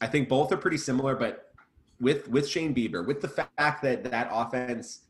I 0.00 0.06
think 0.06 0.28
both 0.28 0.52
are 0.52 0.56
pretty 0.56 0.78
similar, 0.78 1.16
but 1.16 1.47
with 2.00 2.28
with 2.28 2.48
Shane 2.48 2.74
Bieber, 2.74 3.06
with 3.06 3.20
the 3.20 3.28
fact 3.28 3.82
that 3.82 4.04
that 4.04 4.28
offense 4.32 5.02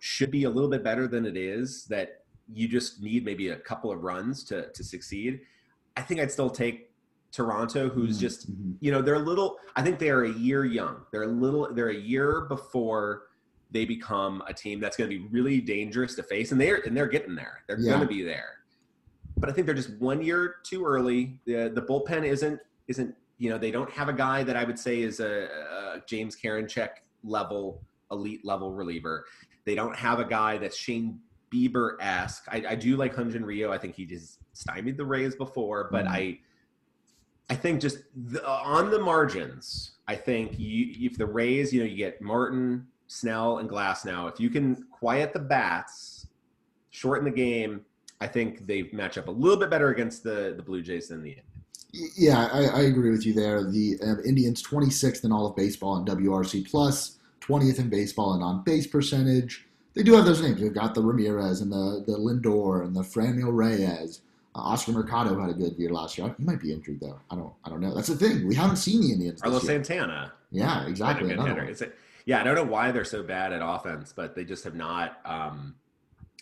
should 0.00 0.30
be 0.30 0.44
a 0.44 0.50
little 0.50 0.68
bit 0.70 0.82
better 0.84 1.08
than 1.08 1.24
it 1.26 1.36
is, 1.36 1.86
that 1.86 2.22
you 2.52 2.68
just 2.68 3.02
need 3.02 3.24
maybe 3.24 3.48
a 3.48 3.56
couple 3.56 3.90
of 3.90 4.02
runs 4.02 4.44
to 4.44 4.70
to 4.72 4.84
succeed. 4.84 5.40
I 5.96 6.02
think 6.02 6.20
I'd 6.20 6.30
still 6.32 6.50
take 6.50 6.90
Toronto, 7.32 7.88
who's 7.88 8.18
just 8.18 8.50
Mm-hmm. 8.52 8.72
you 8.80 8.92
know 8.92 9.00
they're 9.02 9.14
a 9.14 9.18
little. 9.18 9.56
I 9.76 9.82
think 9.82 9.98
they 9.98 10.10
are 10.10 10.24
a 10.24 10.32
year 10.32 10.64
young. 10.64 11.02
They're 11.10 11.22
a 11.22 11.26
little. 11.28 11.72
They're 11.72 11.90
a 11.90 11.94
year 11.96 12.42
before 12.42 13.22
they 13.70 13.84
become 13.84 14.42
a 14.46 14.54
team 14.54 14.78
that's 14.78 14.96
going 14.96 15.10
to 15.10 15.18
be 15.18 15.26
really 15.28 15.60
dangerous 15.60 16.14
to 16.16 16.22
face, 16.22 16.52
and 16.52 16.60
they're 16.60 16.82
and 16.86 16.96
they're 16.96 17.08
getting 17.08 17.34
there. 17.34 17.62
They're 17.66 17.78
Yeah. 17.80 17.92
going 17.94 18.02
to 18.02 18.06
be 18.14 18.22
there. 18.22 18.50
But 19.36 19.48
I 19.50 19.52
think 19.52 19.66
they're 19.66 19.74
just 19.74 19.98
one 19.98 20.22
year 20.22 20.56
too 20.64 20.84
early. 20.84 21.40
The 21.46 21.70
the 21.74 21.82
bullpen 21.82 22.24
isn't 22.24 22.60
isn't 22.86 23.14
you 23.38 23.50
know 23.50 23.58
they 23.58 23.70
don't 23.70 23.90
have 23.90 24.08
a 24.08 24.12
guy 24.12 24.42
that 24.42 24.56
I 24.56 24.64
would 24.64 24.78
say 24.78 25.02
is 25.02 25.20
a, 25.20 25.48
a 25.96 26.02
James 26.06 26.36
Karinchak 26.36 26.90
level 27.22 27.82
elite 28.10 28.44
level 28.44 28.72
reliever. 28.72 29.24
They 29.64 29.74
don't 29.74 29.96
have 29.96 30.18
a 30.20 30.24
guy 30.24 30.58
that's 30.58 30.76
Shane 30.76 31.18
Bieber 31.52 31.96
esque. 32.00 32.44
I, 32.50 32.64
I 32.70 32.74
do 32.74 32.96
like 32.96 33.14
Hyun-Jin 33.14 33.44
Ryu. 33.44 33.70
I 33.72 33.78
think 33.78 33.94
he 33.94 34.04
just 34.04 34.38
stymied 34.52 34.96
the 34.96 35.04
Rays 35.04 35.36
before, 35.36 35.88
but 35.90 36.04
Mhm. 36.04 36.10
I 36.10 36.38
I 37.50 37.54
think 37.54 37.80
just 37.80 37.98
the, 38.16 38.46
on 38.48 38.90
the 38.90 38.98
margins, 38.98 39.92
I 40.08 40.16
think 40.16 40.58
you, 40.58 41.10
if 41.10 41.18
the 41.18 41.26
Rays, 41.26 41.74
you 41.74 41.80
know, 41.80 41.86
you 41.86 41.96
get 41.96 42.22
Morton, 42.22 42.86
Snell, 43.06 43.58
and 43.58 43.68
Glasnow. 43.68 44.32
If 44.32 44.40
you 44.40 44.48
can 44.48 44.84
quiet 44.90 45.34
the 45.34 45.40
bats, 45.40 46.26
shorten 46.90 47.24
the 47.26 47.30
game, 47.30 47.84
I 48.20 48.26
think 48.28 48.66
they 48.66 48.84
match 48.94 49.18
up 49.18 49.28
a 49.28 49.30
little 49.30 49.58
bit 49.58 49.68
better 49.68 49.90
against 49.90 50.22
the 50.22 50.54
the 50.56 50.62
Blue 50.62 50.80
Jays 50.82 51.08
than 51.08 51.22
the 51.22 51.36
Yeah, 52.16 52.48
I, 52.52 52.64
I 52.64 52.80
agree 52.82 53.10
with 53.10 53.24
you 53.24 53.32
there. 53.34 53.62
The 53.62 53.98
uh, 54.02 54.22
Indians 54.24 54.62
26th 54.62 55.24
in 55.24 55.32
all 55.32 55.46
of 55.46 55.54
baseball 55.56 55.96
in 55.98 56.04
WRC 56.04 56.68
plus, 56.68 57.18
20th 57.40 57.78
in 57.78 57.88
baseball 57.88 58.34
in 58.34 58.42
on 58.42 58.64
base 58.64 58.86
percentage. 58.86 59.66
They 59.94 60.02
do 60.02 60.14
have 60.14 60.24
those 60.24 60.42
names. 60.42 60.60
They've 60.60 60.74
got 60.74 60.94
the 60.94 61.02
Ramirez 61.02 61.60
and 61.60 61.70
the 61.70 62.02
the 62.06 62.18
Lindor 62.18 62.84
and 62.84 62.96
the 62.96 63.02
Franmil 63.02 63.54
Reyes. 63.54 64.22
Uh, 64.56 64.58
Oscar 64.60 64.92
Mercado 64.92 65.38
had 65.40 65.50
a 65.50 65.54
good 65.54 65.76
year 65.78 65.90
last 65.90 66.18
year. 66.18 66.34
He 66.36 66.44
might 66.44 66.60
be 66.60 66.72
injured 66.72 66.98
though. 67.00 67.20
I 67.30 67.36
don't. 67.36 67.52
I 67.64 67.70
don't 67.70 67.80
know. 67.80 67.94
That's 67.94 68.08
the 68.08 68.16
thing. 68.16 68.46
We 68.48 68.56
haven't 68.56 68.76
seen 68.76 69.00
the 69.00 69.12
Indians. 69.12 69.40
Carlos. 69.40 69.62
Santana, 69.64 70.32
Yeah, 70.50 70.86
exactly. 70.88 71.24
of 71.24 71.28
good 71.30 71.34
another 71.38 71.50
hitter. 71.50 71.62
one. 71.62 71.70
It's 71.70 71.82
a, 71.82 71.90
yeah, 72.26 72.40
I 72.40 72.44
don't 72.44 72.54
know 72.56 72.64
why 72.64 72.90
they're 72.90 73.04
so 73.04 73.22
bad 73.22 73.52
at 73.52 73.60
offense, 73.62 74.12
but 74.14 74.34
they 74.34 74.44
just 74.44 74.64
have 74.64 74.74
not. 74.74 75.18
Um, 75.24 75.76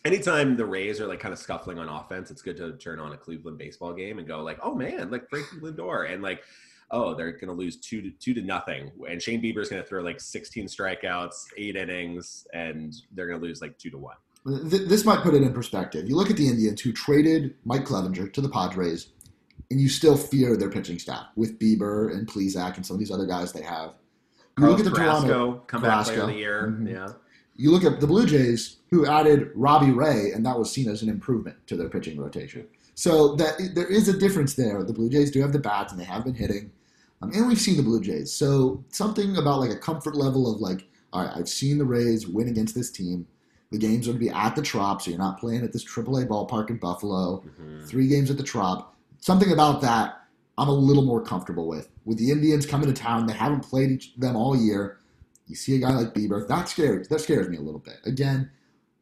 anytime 0.05 0.57
the 0.57 0.65
Rays 0.67 1.01
are 1.01 1.07
like 1.07 1.21
kind 1.21 1.33
of 1.33 1.39
scuffling 1.39 1.79
on 1.79 1.89
offense, 1.89 2.31
it's 2.31 2.43
good 2.43 2.57
to 2.59 2.73
turn 2.79 2.99
on 3.01 3.13
a 3.13 3.17
Cleveland 3.17 3.59
baseball 3.59 3.93
game 3.93 4.19
and 4.19 4.27
go 4.27 4.43
like, 4.43 4.59
oh 4.63 4.75
man, 4.75 5.11
like 5.11 5.29
Frankie 5.29 5.57
Lindor, 5.61 6.13
and 6.13 6.23
like, 6.23 6.43
oh, 6.91 7.15
they're 7.15 7.33
going 7.33 7.47
to 7.47 7.53
lose 7.53 7.77
two 7.77 8.03
to 8.03 8.11
two 8.19 8.35
to 8.35 8.43
nothing, 8.43 8.91
and 9.09 9.21
Shane 9.23 9.43
Bieber's 9.43 9.69
going 9.69 9.83
to 9.83 9.89
throw 9.89 10.03
like 10.03 10.21
16 10.21 10.67
strikeouts, 10.67 11.47
eight 11.57 11.77
innings, 11.77 12.47
and 12.53 12.95
they're 13.13 13.27
going 13.27 13.41
to 13.41 13.47
lose 13.47 13.61
like 13.63 13.79
two 13.79 13.91
to 13.91 13.99
one. 13.99 14.17
This 14.45 15.05
might 15.05 15.21
put 15.23 15.35
it 15.35 15.43
in 15.43 15.53
perspective. 15.53 16.09
You 16.09 16.17
look 16.17 16.29
at 16.31 16.37
the 16.37 16.49
Indians 16.49 16.81
who 16.81 16.93
traded 16.93 17.55
Mike 17.65 17.85
Clevinger 17.85 18.33
to 18.33 18.41
the 18.41 18.49
Padres, 18.49 19.09
and 19.71 19.81
you 19.81 19.89
still 19.89 20.17
fear 20.17 20.57
their 20.57 20.69
pitching 20.69 20.99
staff 20.99 21.27
with 21.37 21.59
Bieber 21.61 22.13
and 22.13 22.27
Plesac 22.27 22.77
and 22.77 22.85
some 22.85 22.95
of 22.95 22.99
these 23.01 23.13
other 23.13 23.25
guys 23.27 23.53
they 23.53 23.63
have. 23.63 23.93
You 24.59 24.65
Carlos 24.67 24.79
look 24.79 24.87
at 24.87 24.93
the 24.93 24.99
Toronto. 24.99 25.29
Carrasco, 25.29 25.59
comeback 25.67 26.05
player 26.07 26.21
of 26.23 26.27
the 26.27 26.35
year, 26.35 26.77
Mhm. 26.77 26.91
yeah. 26.91 27.09
You 27.57 27.71
look 27.71 27.85
at 27.85 28.01
the 28.01 28.07
Blue 28.07 28.27
Jays, 28.27 28.77
who 28.91 29.07
added 29.07 29.51
Robbie 29.55 29.91
Ray, 29.91 30.33
and 30.33 30.45
that 30.47 30.59
was 30.59 30.71
seen 30.71 30.89
as 30.89 31.03
an 31.03 31.09
improvement 31.09 31.57
to 31.67 31.77
their 31.77 31.89
pitching 31.89 32.19
rotation. 32.19 32.67
So 32.95 33.35
that 33.37 33.55
there 33.75 33.87
is 33.87 34.09
a 34.09 34.17
difference 34.19 34.55
there. 34.55 34.83
The 34.83 34.93
Blue 34.93 35.09
Jays 35.11 35.31
do 35.31 35.41
have 35.41 35.53
the 35.53 35.59
bats, 35.59 35.93
and 35.93 36.01
they 36.01 36.05
have 36.05 36.25
been 36.25 36.35
hitting, 36.35 36.71
um, 37.21 37.31
and 37.35 37.47
we've 37.47 37.61
seen 37.61 37.77
the 37.77 37.83
Blue 37.83 38.01
Jays. 38.01 38.33
So 38.33 38.85
something 38.91 39.37
about 39.37 39.61
like 39.61 39.71
a 39.71 39.79
comfort 39.79 40.15
level 40.15 40.53
of 40.53 40.61
like, 40.61 40.85
all 41.13 41.25
right, 41.25 41.33
I've 41.37 41.49
seen 41.49 41.79
the 41.79 41.85
Rays 41.85 42.27
win 42.27 42.49
against 42.49 42.75
this 42.75 42.91
team. 42.91 43.27
The 43.71 43.79
games 43.79 44.07
are 44.07 44.13
going 44.13 44.21
to 44.21 44.27
be 44.27 44.31
at 44.31 44.55
the 44.57 44.63
Trop, 44.63 45.01
so 45.01 45.11
you're 45.11 45.19
not 45.19 45.41
playing 45.41 45.63
at 45.63 45.73
this 45.73 45.85
AAA 45.85 46.27
ballpark 46.27 46.69
in 46.69 46.77
Buffalo. 46.77 47.43
Mhm. 47.61 47.87
Three 47.87 48.07
games 48.07 48.31
at 48.31 48.37
the 48.37 48.43
Trop. 48.43 48.95
Something 49.21 49.53
about 49.53 49.81
that 49.83 50.19
I'm 50.59 50.69
a 50.69 50.73
little 50.75 51.03
more 51.05 51.23
comfortable 51.23 51.67
with. 51.67 51.89
With 52.05 52.19
the 52.19 52.31
Indians 52.31 52.67
coming 52.67 52.87
to 52.87 52.93
town, 52.93 53.27
they 53.27 53.33
haven't 53.33 53.61
played 53.63 53.91
each, 53.91 54.15
them 54.17 54.37
all 54.37 54.55
year. 54.55 54.99
You 55.47 55.57
see 55.57 55.77
a 55.77 55.79
guy 55.79 55.91
like 55.91 56.15
Bieber, 56.15 56.47
that 56.49 56.69
scares 56.69 57.09
that 57.09 57.21
scares 57.21 57.49
me 57.49 57.57
a 57.57 57.61
little 57.61 57.81
bit. 57.81 57.97
Again, 58.05 58.51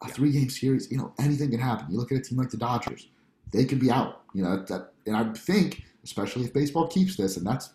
a 0.02 0.08
three 0.08 0.32
game 0.32 0.50
series, 0.50 0.90
you 0.90 0.98
know, 0.98 1.12
anything 1.18 1.50
can 1.50 1.60
happen. 1.60 1.86
You 1.90 1.98
look 1.98 2.12
at 2.12 2.18
a 2.18 2.22
team 2.22 2.38
like 2.38 2.50
the 2.50 2.56
Dodgers, 2.56 3.08
they 3.52 3.64
could 3.64 3.78
be 3.78 3.90
out. 3.90 4.22
You 4.34 4.42
know, 4.42 4.64
that, 4.68 4.92
and 5.06 5.16
I 5.16 5.32
think, 5.32 5.82
especially 6.04 6.44
if 6.44 6.52
baseball 6.52 6.86
keeps 6.88 7.16
this, 7.16 7.36
and 7.36 7.46
that's 7.46 7.70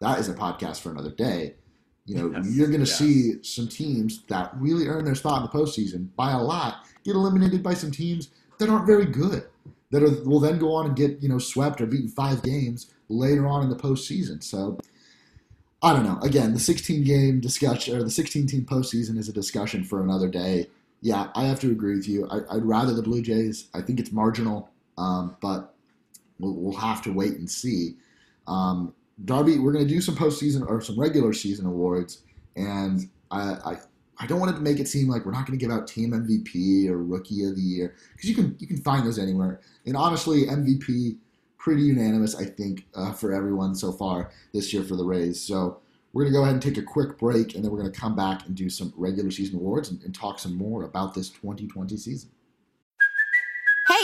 that 0.00 0.18
is 0.18 0.28
a 0.28 0.34
podcast 0.34 0.80
for 0.80 0.90
another 0.90 1.10
day. 1.10 1.54
You 2.06 2.16
know, 2.16 2.32
Yes, 2.34 2.56
you're 2.56 2.68
going 2.68 2.84
to 2.84 2.88
yes. 2.88 2.98
see 2.98 3.42
some 3.42 3.68
teams 3.68 4.22
that 4.28 4.50
really 4.56 4.86
earn 4.86 5.04
their 5.04 5.14
spot 5.14 5.42
in 5.42 5.42
the 5.42 5.48
postseason 5.50 6.08
by 6.16 6.32
a 6.32 6.38
lot 6.38 6.86
get 7.04 7.14
eliminated 7.16 7.62
by 7.62 7.74
some 7.74 7.90
teams 7.90 8.30
that 8.58 8.68
aren't 8.68 8.86
very 8.86 9.06
good. 9.06 9.44
That 9.90 10.02
are, 10.02 10.22
will 10.24 10.40
then 10.40 10.58
go 10.58 10.74
on 10.74 10.86
and 10.86 10.96
get 10.96 11.22
you 11.22 11.28
know 11.28 11.38
swept 11.38 11.80
or 11.80 11.86
beaten 11.86 12.08
five 12.08 12.42
games 12.42 12.92
later 13.08 13.46
on 13.46 13.62
in 13.62 13.70
the 13.70 13.76
postseason. 13.76 14.42
So 14.42 14.78
I 15.82 15.92
don't 15.92 16.04
know. 16.04 16.18
Again, 16.22 16.54
the 16.54 16.60
16 16.60 17.04
game 17.04 17.40
discussion 17.40 17.96
or 17.96 18.02
the 18.02 18.10
16 18.10 18.46
team 18.46 18.64
postseason 18.64 19.16
is 19.16 19.28
a 19.28 19.32
discussion 19.32 19.84
for 19.84 20.02
another 20.02 20.28
day. 20.28 20.68
Yeah, 21.00 21.28
I 21.34 21.44
have 21.44 21.60
to 21.60 21.70
agree 21.70 21.96
with 21.96 22.08
you. 22.08 22.28
I, 22.28 22.56
I'd 22.56 22.64
rather 22.64 22.92
the 22.94 23.02
Blue 23.02 23.22
Jays. 23.22 23.68
I 23.74 23.80
think 23.82 24.00
it's 24.00 24.10
marginal, 24.10 24.70
um, 24.96 25.36
but 25.40 25.74
we'll, 26.40 26.54
we'll 26.54 26.76
have 26.78 27.02
to 27.02 27.12
wait 27.12 27.34
and 27.34 27.48
see. 27.48 27.94
Um, 28.48 28.92
Darby, 29.24 29.58
we're 29.58 29.72
going 29.72 29.86
to 29.86 29.92
do 29.92 30.00
some 30.00 30.16
postseason 30.16 30.68
or 30.68 30.80
some 30.80 30.98
regular 30.98 31.32
season 31.32 31.66
awards, 31.66 32.22
and 32.56 33.08
I, 33.30 33.40
I 33.40 33.76
I 34.20 34.26
don't 34.26 34.40
want 34.40 34.54
to 34.54 34.60
make 34.60 34.80
it 34.80 34.88
seem 34.88 35.08
like 35.08 35.24
we're 35.24 35.32
not 35.32 35.46
going 35.46 35.58
to 35.58 35.64
give 35.64 35.72
out 35.74 35.86
team 35.86 36.10
MVP 36.10 36.88
or 36.88 36.98
rookie 36.98 37.44
of 37.44 37.54
the 37.54 37.62
year 37.62 37.94
because 38.12 38.28
you 38.28 38.34
can 38.34 38.56
you 38.58 38.66
can 38.66 38.76
find 38.78 39.06
those 39.06 39.18
anywhere. 39.18 39.60
And 39.86 39.96
honestly, 39.96 40.46
MVP 40.46 41.18
pretty 41.58 41.82
unanimous, 41.82 42.34
I 42.34 42.44
think, 42.44 42.86
uh, 42.94 43.12
for 43.12 43.32
everyone 43.32 43.74
so 43.74 43.92
far 43.92 44.30
this 44.52 44.72
year 44.72 44.82
for 44.82 44.96
the 44.96 45.04
Rays. 45.04 45.40
So 45.40 45.80
we're 46.12 46.22
going 46.22 46.32
to 46.32 46.38
go 46.38 46.42
ahead 46.42 46.54
and 46.54 46.62
take 46.62 46.78
a 46.78 46.82
quick 46.82 47.18
break, 47.18 47.54
and 47.54 47.64
then 47.64 47.70
we're 47.70 47.80
going 47.80 47.92
to 47.92 48.00
come 48.00 48.16
back 48.16 48.46
and 48.46 48.54
do 48.54 48.70
some 48.70 48.92
regular 48.96 49.30
season 49.30 49.56
awards 49.56 49.90
and, 49.90 50.02
and 50.02 50.14
talk 50.14 50.38
some 50.38 50.56
more 50.56 50.84
about 50.84 51.14
this 51.14 51.28
2020 51.28 51.96
season. 51.96 52.30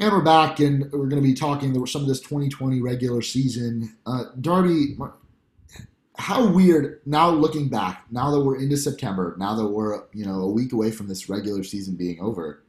And 0.00 0.12
we're 0.12 0.22
back, 0.22 0.60
and 0.60 0.92
we're 0.92 1.08
going 1.08 1.20
to 1.20 1.28
be 1.28 1.34
talking 1.34 1.74
some 1.86 2.02
of 2.02 2.06
this 2.06 2.20
2020 2.20 2.80
regular 2.80 3.20
season. 3.20 3.96
Uh, 4.06 4.26
Darby, 4.40 4.96
how 6.16 6.46
weird 6.46 7.00
now 7.04 7.30
looking 7.30 7.68
back, 7.68 8.04
now 8.12 8.30
that 8.30 8.40
we're 8.40 8.60
into 8.60 8.76
September, 8.76 9.34
now 9.40 9.56
that 9.56 9.66
we're 9.66 10.04
you 10.12 10.24
know 10.24 10.42
a 10.42 10.48
week 10.48 10.72
away 10.72 10.92
from 10.92 11.08
this 11.08 11.28
regular 11.28 11.64
season 11.64 11.96
being 11.96 12.20
over, 12.20 12.62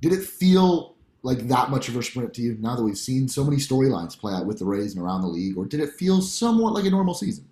did 0.00 0.10
it 0.10 0.22
feel 0.22 0.94
like 1.22 1.48
that 1.48 1.68
much 1.68 1.90
of 1.90 1.96
a 1.96 2.02
sprint 2.02 2.32
to 2.32 2.40
you 2.40 2.56
now 2.60 2.74
that 2.74 2.82
we've 2.82 2.96
seen 2.96 3.28
so 3.28 3.44
many 3.44 3.58
storylines 3.58 4.18
play 4.18 4.32
out 4.32 4.46
with 4.46 4.58
the 4.58 4.64
Rays 4.64 4.94
and 4.94 5.04
around 5.04 5.20
the 5.20 5.28
league, 5.28 5.58
or 5.58 5.66
did 5.66 5.80
it 5.80 5.90
feel 5.90 6.22
somewhat 6.22 6.72
like 6.72 6.86
a 6.86 6.90
normal 6.90 7.12
season? 7.12 7.46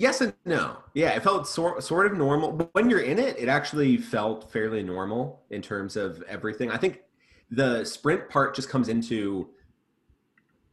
Yes 0.00 0.22
and 0.22 0.32
no. 0.46 0.78
Yeah, 0.94 1.10
it 1.10 1.22
felt 1.22 1.46
sort 1.46 1.82
sort 1.84 2.06
of 2.06 2.16
normal. 2.16 2.52
But 2.52 2.70
when 2.72 2.88
you're 2.88 3.02
in 3.02 3.18
it, 3.18 3.38
it 3.38 3.50
actually 3.50 3.98
felt 3.98 4.50
fairly 4.50 4.82
normal 4.82 5.42
in 5.50 5.60
terms 5.60 5.94
of 5.94 6.22
everything. 6.22 6.70
I 6.70 6.78
think 6.78 7.02
the 7.50 7.84
sprint 7.84 8.30
part 8.30 8.54
just 8.54 8.70
comes 8.70 8.88
into 8.88 9.50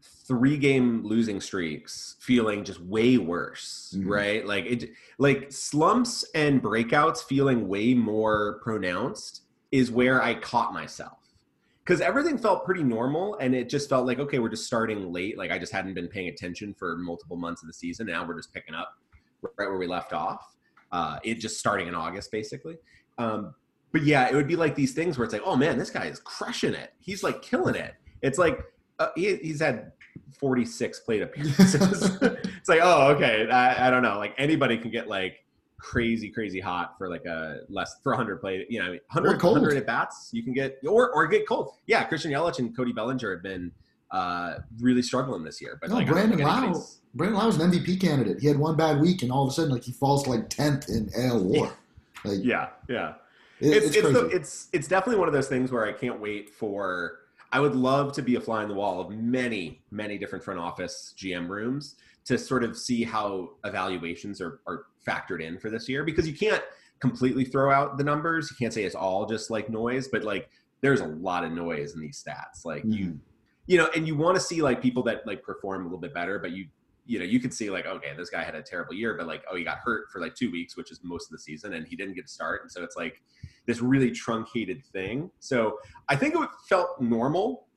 three 0.01 0.55
game 0.57 1.03
losing 1.03 1.41
streaks 1.41 2.15
feeling 2.21 2.63
just 2.63 2.79
way 2.79 3.17
worse, 3.17 3.93
Mhm. 3.97 4.07
right? 4.09 4.45
Like 4.47 4.65
it 4.65 4.91
like 5.17 5.51
slumps 5.51 6.23
and 6.33 6.63
breakouts 6.63 7.21
feeling 7.21 7.67
way 7.67 7.93
more 7.93 8.61
pronounced 8.63 9.41
is 9.73 9.91
where 9.91 10.23
I 10.23 10.35
caught 10.35 10.71
myself. 10.73 11.17
Cuz 11.83 11.99
everything 11.99 12.37
felt 12.37 12.63
pretty 12.63 12.83
normal 12.83 13.35
and 13.41 13.53
it 13.53 13.67
just 13.69 13.89
felt 13.89 14.05
like 14.05 14.19
okay, 14.19 14.39
we're 14.39 14.47
just 14.47 14.67
starting 14.67 15.11
late. 15.11 15.37
Like 15.37 15.51
I 15.51 15.59
just 15.59 15.73
hadn't 15.73 15.95
been 15.95 16.07
paying 16.07 16.29
attention 16.29 16.73
for 16.73 16.95
multiple 16.95 17.35
months 17.35 17.61
of 17.61 17.67
the 17.67 17.73
season. 17.73 18.07
Now 18.07 18.25
we're 18.25 18.37
just 18.37 18.53
picking 18.53 18.73
up 18.73 18.97
right 19.41 19.67
where 19.69 19.77
we 19.77 19.87
left 19.87 20.13
off. 20.13 20.55
Uh, 20.91 21.19
it 21.23 21.35
just 21.35 21.59
starting 21.59 21.87
in 21.87 21.95
August, 21.95 22.31
basically. 22.31 22.77
Um, 23.17 23.53
but 23.91 24.03
yeah, 24.03 24.29
it 24.29 24.35
would 24.35 24.47
be 24.47 24.55
like 24.55 24.75
these 24.75 24.93
things 24.93 25.17
where 25.17 25.25
it's 25.25 25.33
like, 25.33 25.43
oh 25.45 25.55
man, 25.55 25.77
this 25.77 25.89
guy 25.89 26.05
is 26.05 26.19
crushing 26.19 26.73
it. 26.73 26.93
He's 26.99 27.23
like 27.23 27.41
killing 27.41 27.75
it. 27.75 27.95
It's 28.21 28.37
like 28.37 28.59
uh, 28.99 29.09
he, 29.15 29.35
he's 29.37 29.59
had 29.59 29.91
46 30.39 30.99
plate 31.01 31.21
appearances. 31.21 31.75
it's 32.21 32.69
like, 32.69 32.81
oh, 32.81 33.07
okay. 33.11 33.49
I, 33.49 33.87
I 33.87 33.89
don't 33.89 34.03
know. 34.03 34.17
Like 34.17 34.33
anybody 34.37 34.77
can 34.77 34.91
get 34.91 35.07
like 35.07 35.43
crazy, 35.77 36.29
crazy 36.29 36.59
hot 36.59 36.95
for 36.97 37.09
like 37.09 37.25
a 37.25 37.61
less 37.69 37.95
for 38.03 38.11
100 38.11 38.39
play. 38.41 38.65
You 38.69 38.79
know, 38.79 38.89
100, 39.11 39.39
cold. 39.39 39.53
100 39.53 39.77
at 39.77 39.85
bats. 39.85 40.29
You 40.31 40.43
can 40.43 40.53
get 40.53 40.79
or 40.85 41.11
or 41.11 41.27
get 41.27 41.47
cold. 41.47 41.71
Yeah, 41.85 42.03
Christian 42.03 42.31
Yelich 42.31 42.59
and 42.59 42.75
Cody 42.75 42.91
Bellinger 42.91 43.31
have 43.31 43.43
been 43.43 43.71
uh, 44.11 44.55
really 44.79 45.01
struggling 45.01 45.43
this 45.43 45.61
year. 45.61 45.77
But 45.81 45.89
No, 45.89 45.95
like, 45.97 46.07
Brandon 46.07 46.39
Lowe. 46.39 46.81
Brandon 47.13 47.37
Lowe 47.39 47.47
was 47.47 47.57
an 47.59 47.71
MVP 47.71 47.99
candidate. 47.99 48.39
He 48.39 48.47
had 48.47 48.57
one 48.57 48.75
bad 48.77 49.01
week, 49.01 49.21
and 49.23 49.31
all 49.31 49.43
of 49.43 49.49
a 49.49 49.53
sudden, 49.53 49.71
like 49.71 49.83
he 49.83 49.91
falls 49.91 50.23
to 50.23 50.29
like 50.29 50.49
tenth 50.49 50.89
in 50.89 51.09
AL 51.17 51.43
WAR. 51.43 51.73
Like 52.23 52.39
Yeah, 52.43 52.69
yeah. 52.89 53.13
it- 53.59 53.67
it's 53.83 53.85
it's, 53.87 53.95
it's, 53.97 54.07
the, 54.13 54.25
it's 54.27 54.67
it's 54.73 54.87
definitely 54.87 55.19
one 55.19 55.27
of 55.27 55.33
those 55.33 55.47
things 55.47 55.71
where 55.71 55.85
I 55.85 55.93
can't 55.93 56.19
wait 56.19 56.49
for. 56.49 57.19
I 57.51 57.59
would 57.61 57.75
love 57.75 58.11
to 58.13 58.21
be 58.21 58.35
a 58.35 58.41
fly 58.41 58.61
on 58.63 58.67
the 58.69 58.75
wall 58.75 58.99
of 58.99 59.09
many 59.11 59.81
many 59.91 60.17
different 60.17 60.43
front 60.43 60.59
office 60.59 61.13
GM 61.17 61.47
rooms 61.47 61.95
to 62.25 62.37
sort 62.37 62.63
of 62.63 62.77
see 62.77 63.03
how 63.03 63.51
evaluations 63.63 64.41
are 64.41 64.59
are 64.67 64.85
factored 65.07 65.41
in 65.41 65.57
for 65.57 65.69
this 65.69 65.87
year 65.87 66.03
because 66.03 66.27
you 66.27 66.35
can't 66.35 66.61
completely 66.99 67.45
throw 67.45 67.71
out 67.71 67.97
the 67.97 68.03
numbers. 68.03 68.49
You 68.51 68.57
can't 68.57 68.73
say 68.73 68.83
it's 68.83 68.95
all 68.95 69.25
just 69.25 69.49
like 69.49 69.69
noise, 69.69 70.07
but 70.09 70.23
like 70.23 70.49
there's 70.81 70.99
a 70.99 71.05
lot 71.07 71.43
of 71.45 71.51
noise 71.53 71.95
in 71.95 72.01
these 72.01 72.21
stats. 72.21 72.65
Like 72.65 72.83
you 72.85 73.05
Mhm. 73.05 73.19
You 73.67 73.77
know, 73.77 73.89
and 73.95 74.07
you 74.07 74.15
want 74.15 74.35
to 74.35 74.41
see 74.41 74.61
like 74.61 74.81
people 74.81 75.03
that 75.03 75.25
like 75.27 75.43
perform 75.43 75.81
a 75.81 75.83
little 75.85 75.99
bit 75.99 76.13
better, 76.13 76.39
but 76.39 76.51
you 76.51 76.65
you 77.09 77.19
know, 77.19 77.23
you 77.25 77.39
can 77.39 77.51
see 77.51 77.69
like, 77.69 77.85
okay, 77.85 78.11
this 78.17 78.29
guy 78.29 78.43
had 78.43 78.53
a 78.53 78.61
terrible 78.61 78.93
year, 78.93 79.13
but 79.17 79.27
like, 79.27 79.41
oh, 79.49 79.55
he 79.55 79.63
got 79.63 79.77
hurt 79.77 80.11
for 80.11 80.19
like 80.19 80.35
two 80.35 80.51
weeks, 80.51 80.75
which 80.75 80.91
is 80.91 80.99
most 81.03 81.27
of 81.27 81.31
the 81.31 81.39
season, 81.39 81.71
and 81.73 81.87
he 81.87 81.95
didn't 81.95 82.15
get 82.15 82.27
to 82.27 82.31
start. 82.31 82.63
And 82.63 82.69
so 82.71 82.83
it's 82.83 82.97
like 82.97 83.21
this 83.65 83.79
really 83.81 84.11
truncated 84.11 84.83
thing. 84.91 85.31
So 85.39 85.79
I 86.09 86.17
think 86.17 86.35
it 86.35 86.49
felt 86.67 86.99
normal. 86.99 87.67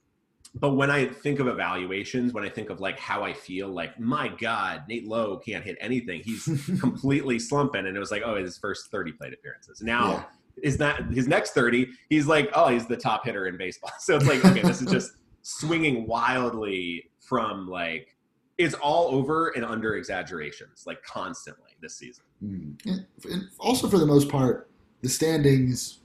But 0.57 0.71
when 0.71 0.91
I 0.91 1.07
think 1.07 1.39
of 1.39 1.47
evaluations, 1.47 2.33
when 2.33 2.43
I 2.43 2.49
think 2.49 2.71
of 2.71 2.81
like 2.81 2.99
how 2.99 3.23
I 3.23 3.33
feel, 3.33 3.69
like, 3.69 4.01
my 4.01 4.27
God, 4.41 4.83
Nate 4.89 5.07
Lowe 5.07 5.37
can't 5.37 5.63
hit 5.63 5.77
anything. 5.81 6.23
He's 6.25 6.45
completely 6.81 7.39
slumping. 7.39 7.87
And 7.87 7.97
it 7.97 8.01
was 8.01 8.11
like, 8.11 8.23
oh, 8.25 8.35
his 8.35 8.59
first 8.59 8.91
30 8.91 9.13
plate 9.13 9.33
appearances. 9.33 9.81
Now 9.81 10.11
Yeah. 10.11 10.25
is 10.65 10.77
that 10.79 11.05
his 11.13 11.29
next 11.29 11.53
30, 11.53 11.89
he's 12.09 12.27
like, 12.27 12.51
oh, 12.55 12.69
he's 12.69 12.87
the 12.87 12.97
top 12.97 13.25
hitter 13.25 13.47
in 13.47 13.57
baseball. 13.57 13.93
So 14.01 14.17
it's 14.17 14.27
like, 14.27 14.45
okay, 14.45 14.63
this 14.63 14.83
is 14.83 14.91
just 14.91 15.13
swinging 15.43 16.07
wildly 16.07 17.11
from 17.21 17.69
like 17.69 18.17
it's 18.59 18.75
all 18.75 19.15
over 19.15 19.49
and 19.51 19.65
under 19.65 19.97
exaggerations, 19.97 20.85
like 20.87 21.03
constantly 21.03 21.71
this 21.81 21.95
season. 21.97 22.25
Mm. 22.45 22.77
And- 23.25 23.49
also, 23.59 23.89
for 23.89 23.99
the 23.99 24.05
most 24.07 24.29
part, 24.29 24.69
the 25.01 25.09
standings 25.09 26.01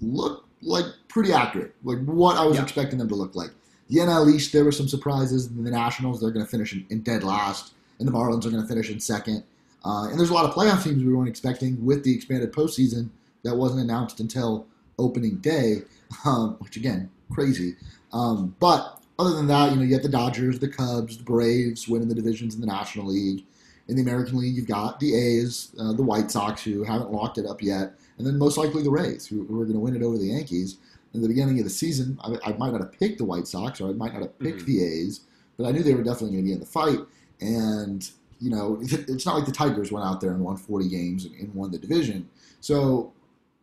look 0.00 0.48
like 0.62 0.84
pretty 1.08 1.32
accurate. 1.32 1.74
Like 1.84 2.04
what 2.04 2.36
I 2.36 2.44
was 2.44 2.56
Yeah. 2.56 2.64
expecting 2.64 2.98
them 2.98 3.08
to 3.08 3.14
look 3.14 3.34
like. 3.36 3.50
The 3.88 3.98
NL 4.00 4.28
East, 4.34 4.52
there 4.52 4.64
were 4.64 4.72
some 4.72 4.88
surprises. 4.88 5.48
The 5.48 5.70
Nationals, 5.70 6.20
they're 6.20 6.30
going 6.30 6.44
to 6.44 6.50
finish 6.50 6.72
in, 6.72 6.86
in 6.90 7.02
dead 7.02 7.22
last, 7.22 7.74
and 7.98 8.08
the 8.08 8.12
Marlins 8.12 8.44
are 8.46 8.50
going 8.50 8.62
to 8.62 8.68
finish 8.68 8.90
in 8.90 8.98
second. 8.98 9.44
Uh, 9.84 10.08
and 10.08 10.18
there's 10.18 10.30
a 10.30 10.34
lot 10.34 10.44
of 10.44 10.54
playoff 10.54 10.82
teams 10.82 11.04
we 11.04 11.12
weren't 11.12 11.28
expecting 11.28 11.84
with 11.84 12.02
the 12.04 12.14
expanded 12.14 12.52
postseason 12.52 13.10
that 13.44 13.54
wasn't 13.56 13.80
announced 13.80 14.18
until 14.20 14.66
opening 14.98 15.36
day, 15.38 15.82
um, 16.24 16.56
which 16.60 16.76
again, 16.76 17.10
crazy. 17.32 17.76
Um, 18.12 18.54
but 18.60 19.00
other 19.18 19.34
than 19.34 19.46
that, 19.48 19.70
you 19.70 19.76
know, 19.76 19.82
you 19.82 19.94
have 19.94 20.02
the 20.02 20.08
Dodgers, 20.08 20.58
the 20.58 20.68
Cubs, 20.68 21.16
the 21.18 21.24
Braves 21.24 21.88
winning 21.88 22.08
the 22.08 22.14
divisions 22.14 22.54
in 22.54 22.60
the 22.60 22.66
National 22.66 23.06
League. 23.06 23.44
In 23.88 23.96
the 23.96 24.02
American 24.02 24.38
League, 24.38 24.54
you've 24.54 24.68
got 24.68 25.00
the 25.00 25.14
A's, 25.14 25.74
uh, 25.78 25.92
the 25.92 26.02
White 26.02 26.30
Sox, 26.30 26.62
who 26.62 26.84
haven't 26.84 27.10
locked 27.10 27.36
it 27.38 27.46
up 27.46 27.62
yet, 27.62 27.94
and 28.16 28.26
then 28.26 28.38
most 28.38 28.56
likely 28.56 28.82
the 28.82 28.90
Rays, 28.90 29.26
who, 29.26 29.44
who 29.46 29.60
are 29.60 29.64
going 29.64 29.74
to 29.74 29.80
win 29.80 29.96
it 29.96 30.02
over 30.02 30.16
the 30.18 30.26
Yankees. 30.26 30.78
In 31.14 31.20
the 31.20 31.28
beginning 31.28 31.58
of 31.58 31.64
the 31.64 31.70
season, 31.70 32.18
I, 32.22 32.36
I 32.50 32.52
might 32.56 32.70
not 32.72 32.80
have 32.80 32.92
picked 32.92 33.18
the 33.18 33.24
White 33.24 33.46
Sox, 33.46 33.80
or 33.80 33.90
I 33.90 33.92
might 33.92 34.12
not 34.12 34.22
have 34.22 34.38
picked 34.38 34.62
Mhm. 34.62 34.66
the 34.66 34.84
A's, 34.84 35.20
but 35.58 35.66
I 35.66 35.72
knew 35.72 35.82
they 35.82 35.94
were 35.94 36.02
definitely 36.02 36.30
going 36.30 36.44
to 36.44 36.48
be 36.48 36.52
in 36.52 36.60
the 36.60 36.66
fight. 36.66 37.00
And 37.40 38.08
you 38.40 38.50
know, 38.50 38.78
it's 38.82 39.26
not 39.26 39.36
like 39.36 39.46
the 39.46 39.52
Tigers 39.52 39.92
went 39.92 40.06
out 40.06 40.20
there 40.20 40.30
and 40.30 40.40
won 40.40 40.56
40 40.56 40.88
games 40.88 41.24
and, 41.26 41.34
and 41.36 41.54
won 41.54 41.70
the 41.70 41.78
division. 41.78 42.28
So 42.60 43.12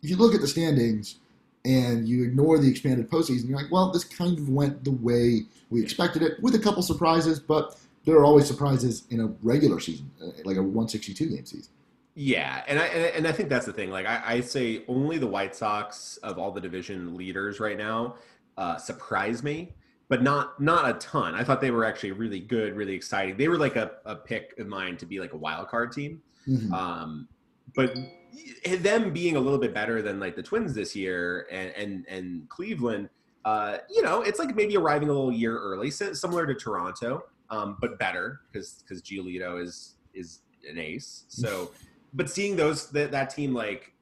if 0.04 0.10
you 0.10 0.16
look 0.16 0.34
at 0.36 0.42
the 0.42 0.48
standings 0.48 1.16
and 1.70 2.08
you 2.08 2.24
ignore 2.24 2.58
the 2.58 2.68
expanded 2.68 3.10
postseason, 3.10 3.48
you're 3.48 3.62
like, 3.62 3.72
well, 3.72 3.92
this 3.92 4.04
kind 4.04 4.38
of 4.40 4.50
went 4.50 4.84
the 4.84 4.92
way 4.92 5.44
we 5.70 5.84
expected 5.84 6.24
it, 6.24 6.42
with 6.42 6.56
a 6.56 6.60
couple 6.60 6.82
surprises, 6.82 7.40
but 7.40 7.78
there 8.06 8.16
are 8.16 8.26
always 8.26 8.48
surprises 8.48 9.04
in 9.12 9.20
a 9.20 9.28
regular 9.44 9.80
season, 9.80 10.10
uh, 10.22 10.28
like 10.46 10.58
a 10.58 10.64
162 10.64 11.28
game 11.28 11.46
season. 11.46 11.72
Yeah, 12.16 12.64
and 12.68 12.80
I 12.80 12.86
and 12.86 13.28
I 13.28 13.32
think 13.32 13.50
that's 13.50 13.66
the 13.68 13.72
thing. 13.72 13.92
Like 13.92 14.06
I, 14.06 14.22
I 14.26 14.42
say, 14.42 14.84
only 14.88 15.20
the 15.20 15.28
White 15.28 15.56
Sox 15.56 16.18
of 16.18 16.38
all 16.38 16.52
the 16.52 16.60
division 16.60 17.16
leaders 17.16 17.60
right 17.60 17.78
now 17.78 18.16
uh, 18.58 18.78
surprise 18.78 19.42
me, 19.42 19.74
but 20.10 20.22
not 20.24 20.60
not 20.60 20.90
a 20.90 20.94
ton. 21.00 21.36
I 21.36 21.44
thought 21.44 21.62
they 21.62 21.72
were 21.72 21.86
actually 21.86 22.12
really 22.12 22.40
good, 22.40 22.76
really 22.76 22.94
exciting. 22.94 23.38
They 23.38 23.48
were 23.48 23.58
like 23.58 23.76
a, 23.78 23.92
a 24.06 24.16
pick 24.16 24.58
of 24.58 24.68
mine 24.68 24.98
to 24.98 25.06
be 25.06 25.20
like 25.20 25.34
a 25.34 25.38
wild 25.38 25.70
card 25.70 25.92
team. 25.94 26.22
Mhm. 26.48 26.74
Um, 26.74 27.28
but 27.76 27.96
them 28.80 29.12
being 29.14 29.36
a 29.36 29.40
little 29.40 29.60
bit 29.60 29.74
better 29.74 30.02
than 30.02 30.20
like 30.20 30.36
the 30.36 30.44
Twins 30.44 30.74
this 30.74 30.96
year 30.96 31.48
and 31.52 31.72
and 31.76 32.06
and 32.08 32.50
Cleveland, 32.50 33.10
uh, 33.46 33.78
you 33.90 34.02
know, 34.02 34.22
it's 34.22 34.40
like 34.40 34.56
maybe 34.56 34.78
arriving 34.78 35.10
a 35.10 35.14
little 35.14 35.32
year 35.32 35.58
early, 35.58 35.90
similar 35.92 36.46
to 36.46 36.54
Toronto, 36.54 37.24
um, 37.50 37.78
but 37.82 37.98
better 38.00 38.42
because 38.52 38.84
because 38.84 39.02
Giolito 39.02 39.62
is 39.62 39.96
is 40.14 40.42
an 40.70 40.78
ace. 40.78 41.26
So, 41.30 41.72
but 42.14 42.30
seeing 42.30 42.56
those 42.56 42.90
that 42.92 43.12
that 43.12 43.30
team 43.30 43.54
like, 43.54 43.94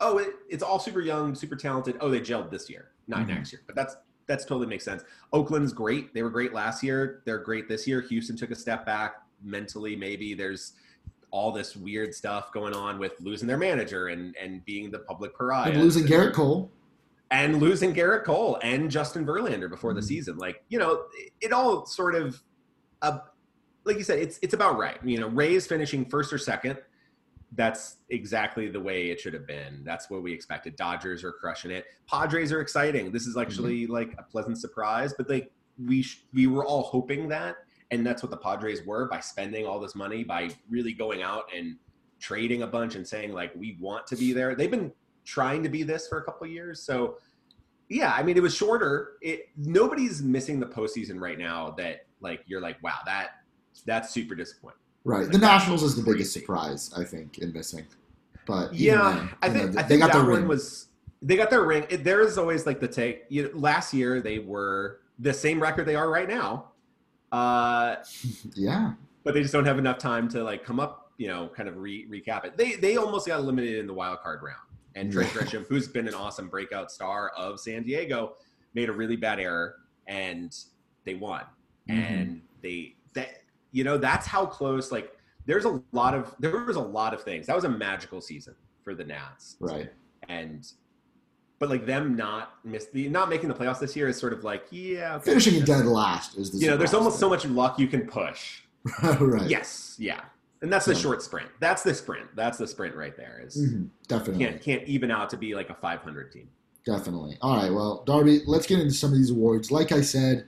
oh, 0.00 0.18
it, 0.18 0.30
it's 0.48 0.62
all 0.62 0.78
super 0.78 1.00
young, 1.00 1.34
super 1.34 1.56
talented. 1.56 1.96
Oh, 2.00 2.10
they 2.10 2.20
gelled 2.20 2.50
this 2.50 2.68
year, 2.70 2.92
not 3.06 3.20
Mhm. 3.20 3.28
next 3.28 3.52
year. 3.52 3.62
But 3.66 3.76
that's 3.76 3.96
that's 4.26 4.44
totally 4.44 4.66
makes 4.66 4.84
sense. 4.84 5.04
Oakland's 5.32 5.72
great. 5.72 6.12
They 6.12 6.22
were 6.22 6.30
great 6.30 6.52
last 6.52 6.82
year. 6.82 7.22
They're 7.24 7.38
great 7.38 7.66
this 7.68 7.86
year. 7.86 8.00
Houston 8.02 8.36
took 8.36 8.50
a 8.50 8.54
step 8.54 8.84
back 8.84 9.16
mentally. 9.42 9.96
Maybe 9.96 10.34
there's 10.34 10.74
all 11.30 11.52
this 11.52 11.76
weird 11.76 12.14
stuff 12.14 12.52
going 12.52 12.74
on 12.74 12.98
with 12.98 13.12
losing 13.20 13.46
their 13.48 13.58
manager 13.58 14.08
and 14.08 14.34
and 14.36 14.64
being 14.64 14.90
the 14.90 15.00
public 15.00 15.34
pariah 15.36 15.70
And 15.70 15.80
losing 15.82 16.04
Gerrit 16.04 16.32
Cole. 16.32 16.70
and 17.30 17.60
losing 17.60 17.94
Gerrit 17.94 18.24
Cole 18.24 18.58
and 18.62 18.90
Justin 18.90 19.26
Verlander 19.26 19.68
before 19.68 19.92
the 19.94 20.00
Mhm. 20.00 20.04
season. 20.04 20.38
Like, 20.38 20.62
you 20.68 20.78
know, 20.78 21.04
it, 21.14 21.32
it 21.42 21.52
all 21.52 21.84
sort 21.84 22.14
of, 22.14 22.42
uh, 23.02 23.18
like 23.84 23.98
you 23.98 24.04
said, 24.04 24.18
it's 24.18 24.38
it's 24.42 24.54
about 24.54 24.78
right. 24.78 24.98
You 25.04 25.18
know, 25.20 25.28
Rays 25.28 25.66
finishing 25.66 26.04
first 26.06 26.32
or 26.32 26.38
second. 26.38 26.78
That's 27.52 27.96
exactly 28.10 28.68
the 28.68 28.80
way 28.80 29.10
it 29.10 29.18
should 29.20 29.32
have 29.32 29.46
been. 29.46 29.82
That's 29.84 30.10
what 30.10 30.22
we 30.22 30.32
expected. 30.32 30.76
Dodgers 30.76 31.24
are 31.24 31.32
crushing 31.32 31.70
it. 31.70 31.86
Padres 32.06 32.52
are 32.52 32.60
exciting. 32.60 33.10
This 33.10 33.26
is 33.26 33.36
actually 33.38 33.86
like 33.86 34.14
a 34.18 34.22
pleasant 34.22 34.58
surprise, 34.58 35.14
but 35.16 35.28
like 35.30 35.50
we 35.86 36.02
sh- 36.02 36.24
we 36.34 36.46
were 36.46 36.64
all 36.66 36.82
hoping 36.82 37.28
that, 37.28 37.56
and 37.90 38.06
that's 38.06 38.22
what 38.22 38.30
the 38.30 38.36
Padres 38.36 38.84
were 38.86 39.08
by 39.08 39.20
spending 39.20 39.66
all 39.66 39.80
this 39.80 39.94
money, 39.94 40.22
by 40.24 40.50
really 40.68 40.92
going 40.92 41.22
out 41.22 41.44
and 41.56 41.76
trading 42.20 42.62
a 42.62 42.66
bunch 42.66 42.94
and 42.96 43.06
saying 43.06 43.32
like 43.32 43.52
we 43.54 43.76
want 43.80 44.06
to 44.08 44.16
be 44.16 44.32
there. 44.32 44.54
They've 44.54 44.70
been 44.70 44.92
trying 45.24 45.62
to 45.62 45.68
be 45.68 45.82
this 45.82 46.08
for 46.08 46.18
a 46.18 46.22
couple 46.24 46.46
of 46.46 46.52
years, 46.52 46.82
so 46.82 47.18
yeah, 47.90 48.12
I 48.14 48.22
mean, 48.22 48.36
it 48.36 48.42
was 48.42 48.54
shorter. 48.54 49.12
It 49.22 49.48
nobody's 49.56 50.20
missing 50.22 50.60
the 50.60 50.66
postseason 50.66 51.18
right 51.20 51.38
now. 51.38 51.70
That 51.78 52.04
like 52.20 52.42
you're 52.46 52.60
like, 52.60 52.82
wow, 52.82 52.98
that 53.06 53.28
that's 53.86 54.10
super 54.10 54.34
disappointing. 54.34 54.78
Right. 55.04 55.22
Like, 55.22 55.32
The 55.32 55.38
Nationals 55.38 55.82
is 55.82 55.94
the 55.96 56.02
biggest 56.02 56.34
crazy. 56.34 56.40
surprise, 56.40 56.90
I 56.96 57.04
think, 57.04 57.38
in 57.38 57.52
missing. 57.52 57.86
But 58.46 58.74
Yeah, 58.74 59.14
then, 59.14 59.30
I 59.42 59.48
know, 59.48 59.54
think 59.54 59.72
they 59.72 59.78
I 59.80 59.82
think 59.84 60.00
got 60.02 60.06
that 60.12 60.18
their 60.18 60.30
one 60.30 60.40
ring. 60.40 60.48
was 60.48 60.88
they 61.22 61.36
got 61.36 61.48
their 61.50 61.62
ring. 61.62 61.86
It, 61.88 62.04
there 62.04 62.20
is 62.20 62.36
always 62.36 62.66
like 62.66 62.78
the 62.80 62.88
take. 62.88 63.24
You 63.30 63.44
know, 63.44 63.50
last 63.58 63.94
year 63.94 64.20
they 64.20 64.38
were 64.38 65.00
the 65.18 65.32
same 65.32 65.60
record 65.62 65.86
they 65.86 65.96
are 65.96 66.10
right 66.10 66.28
now, 66.28 66.67
uh, 67.32 67.96
yeah. 68.54 68.92
but 69.24 69.34
they 69.34 69.42
just 69.42 69.52
don't 69.52 69.64
have 69.66 69.78
enough 69.78 69.98
time 69.98 70.28
to 70.30 70.42
like 70.44 70.64
come 70.64 70.80
up. 70.80 71.12
You 71.18 71.26
know, 71.26 71.48
kind 71.48 71.68
of 71.68 71.76
re- 71.78 72.06
recap 72.08 72.44
it. 72.44 72.56
They 72.56 72.76
they 72.76 72.96
almost 72.96 73.26
got 73.26 73.40
eliminated 73.40 73.80
in 73.80 73.86
the 73.88 73.94
wild 73.94 74.20
card 74.20 74.40
round. 74.42 74.56
And 74.94 75.12
Trent 75.12 75.30
Grisham, 75.30 75.66
who's 75.66 75.88
been 75.88 76.06
an 76.08 76.14
awesome 76.14 76.48
breakout 76.48 76.90
star 76.92 77.30
of 77.36 77.58
San 77.60 77.82
Diego, 77.82 78.34
made 78.74 78.88
a 78.88 78.92
really 78.92 79.16
bad 79.16 79.40
error, 79.40 79.76
and 80.06 80.56
they 81.04 81.14
won. 81.14 81.42
Mhm. 81.88 81.94
and 82.10 82.42
they 82.62 82.94
that 83.14 83.38
you 83.72 83.82
know 83.82 83.96
that's 83.98 84.26
how 84.26 84.44
close 84.44 84.92
like 84.92 85.16
there's 85.46 85.64
a 85.64 85.82
lot 85.92 86.14
of 86.14 86.34
there 86.38 86.64
was 86.64 86.76
a 86.76 86.80
lot 86.80 87.14
of 87.14 87.22
things 87.22 87.46
that 87.46 87.56
was 87.56 87.64
a 87.64 87.68
magical 87.68 88.20
season 88.20 88.54
for 88.84 88.94
the 88.94 89.02
nats 89.04 89.56
Right. 89.58 89.90
and 90.28 90.70
but 91.58 91.68
like 91.68 91.86
them 91.86 92.16
not 92.16 92.54
miss 92.64 92.86
the 92.86 93.08
not 93.08 93.28
making 93.28 93.48
the 93.48 93.54
playoffs 93.54 93.78
this 93.80 93.94
year 93.96 94.08
is 94.08 94.16
sort 94.16 94.32
of 94.32 94.44
like 94.44 94.64
yeah 94.70 95.16
okay. 95.16 95.24
Finishing 95.26 95.54
in 95.56 95.64
dead 95.64 95.86
last 95.86 96.36
is 96.36 96.50
the 96.52 96.58
you 96.58 96.66
know 96.68 96.76
there's 96.76 96.94
almost 96.94 97.18
so 97.18 97.28
much 97.28 97.44
luck 97.46 97.78
you 97.78 97.86
can 97.88 98.06
push 98.06 98.60
right. 99.20 99.48
yes 99.48 99.96
yeah 99.98 100.20
and 100.62 100.72
that's 100.72 100.86
the 100.86 100.94
short 100.94 101.22
sprint 101.22 101.48
that's 101.60 101.82
the 101.82 101.94
sprint 101.94 102.28
that's 102.34 102.58
the 102.58 102.66
sprint 102.66 102.94
right 102.94 103.16
there 103.16 103.40
is 103.44 103.56
Mhm. 103.56 103.88
Definitely. 104.06 104.44
can't 104.44 104.60
can't 104.62 104.82
even 104.88 105.10
out 105.10 105.30
to 105.30 105.36
be 105.36 105.54
like 105.54 105.70
a 105.70 105.74
500 105.74 106.32
team 106.32 106.48
Definitely. 106.86 107.36
All 107.42 107.54
right. 107.56 107.70
Well, 107.70 108.02
Darby, 108.06 108.40
let's 108.46 108.66
get 108.66 108.78
into 108.78 108.94
some 108.94 109.10
of 109.10 109.18
these 109.18 109.30
awards. 109.30 109.70
Like 109.70 109.92
I 109.92 110.00
said, 110.00 110.46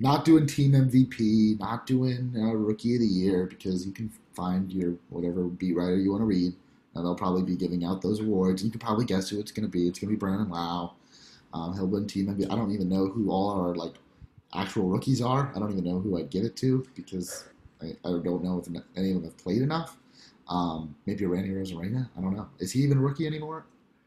not 0.00 0.24
doing 0.24 0.46
team 0.46 0.72
MVP, 0.72 1.60
not 1.60 1.84
doing 1.86 2.32
uh, 2.34 2.54
rookie 2.54 2.94
of 2.94 3.00
the 3.02 3.06
year 3.06 3.44
because 3.44 3.84
you 3.84 3.92
can 3.92 4.10
find 4.32 4.72
your 4.72 4.94
whatever 5.10 5.42
beat 5.42 5.76
writer 5.76 5.96
you 5.98 6.10
want 6.10 6.22
to 6.22 6.24
read, 6.24 6.54
and 6.94 7.04
they'll 7.04 7.14
probably 7.14 7.42
be 7.42 7.56
giving 7.56 7.84
out 7.84 8.02
those 8.02 8.20
awards. 8.20 8.62
You 8.64 8.70
can 8.70 8.80
probably 8.80 9.04
guess 9.04 9.28
who 9.28 9.40
it's 9.40 9.52
going 9.52 9.64
to 9.64 9.70
be. 9.70 9.88
It's 9.88 9.98
going 9.98 10.08
to 10.10 10.16
be 10.16 10.18
Brandon 10.18 10.48
Lowe. 10.50 10.92
Um, 11.54 11.74
he'll 11.74 11.86
win 11.86 12.06
team 12.06 12.26
MVP. 12.26 12.50
I 12.50 12.56
don't 12.56 12.72
even 12.72 12.88
know 12.88 13.06
who 13.06 13.30
all 13.30 13.50
our 13.50 13.74
like 13.74 13.94
actual 14.54 14.84
rookies 14.88 15.20
are. 15.22 15.52
I 15.54 15.58
don't 15.58 15.70
even 15.72 15.84
know 15.84 15.98
who 15.98 16.18
I'd 16.18 16.30
give 16.30 16.44
it 16.44 16.56
to 16.56 16.86
because 16.94 17.44
I, 17.82 17.88
I 18.04 18.10
don't 18.22 18.42
know 18.44 18.58
if 18.58 18.68
any 18.96 19.10
of 19.10 19.14
them 19.16 19.24
have 19.24 19.36
played 19.38 19.62
enough. 19.62 19.96
Um, 20.48 20.94
maybe 21.06 21.24
a 21.24 21.28
Randy 21.28 21.50
Arozarena. 21.50 22.08
I 22.16 22.20
don't 22.20 22.36
know. 22.36 22.48
Is 22.58 22.72
he 22.72 22.80
even 22.80 22.98
a 22.98 23.00
rookie 23.00 23.26
anymore? 23.26 23.64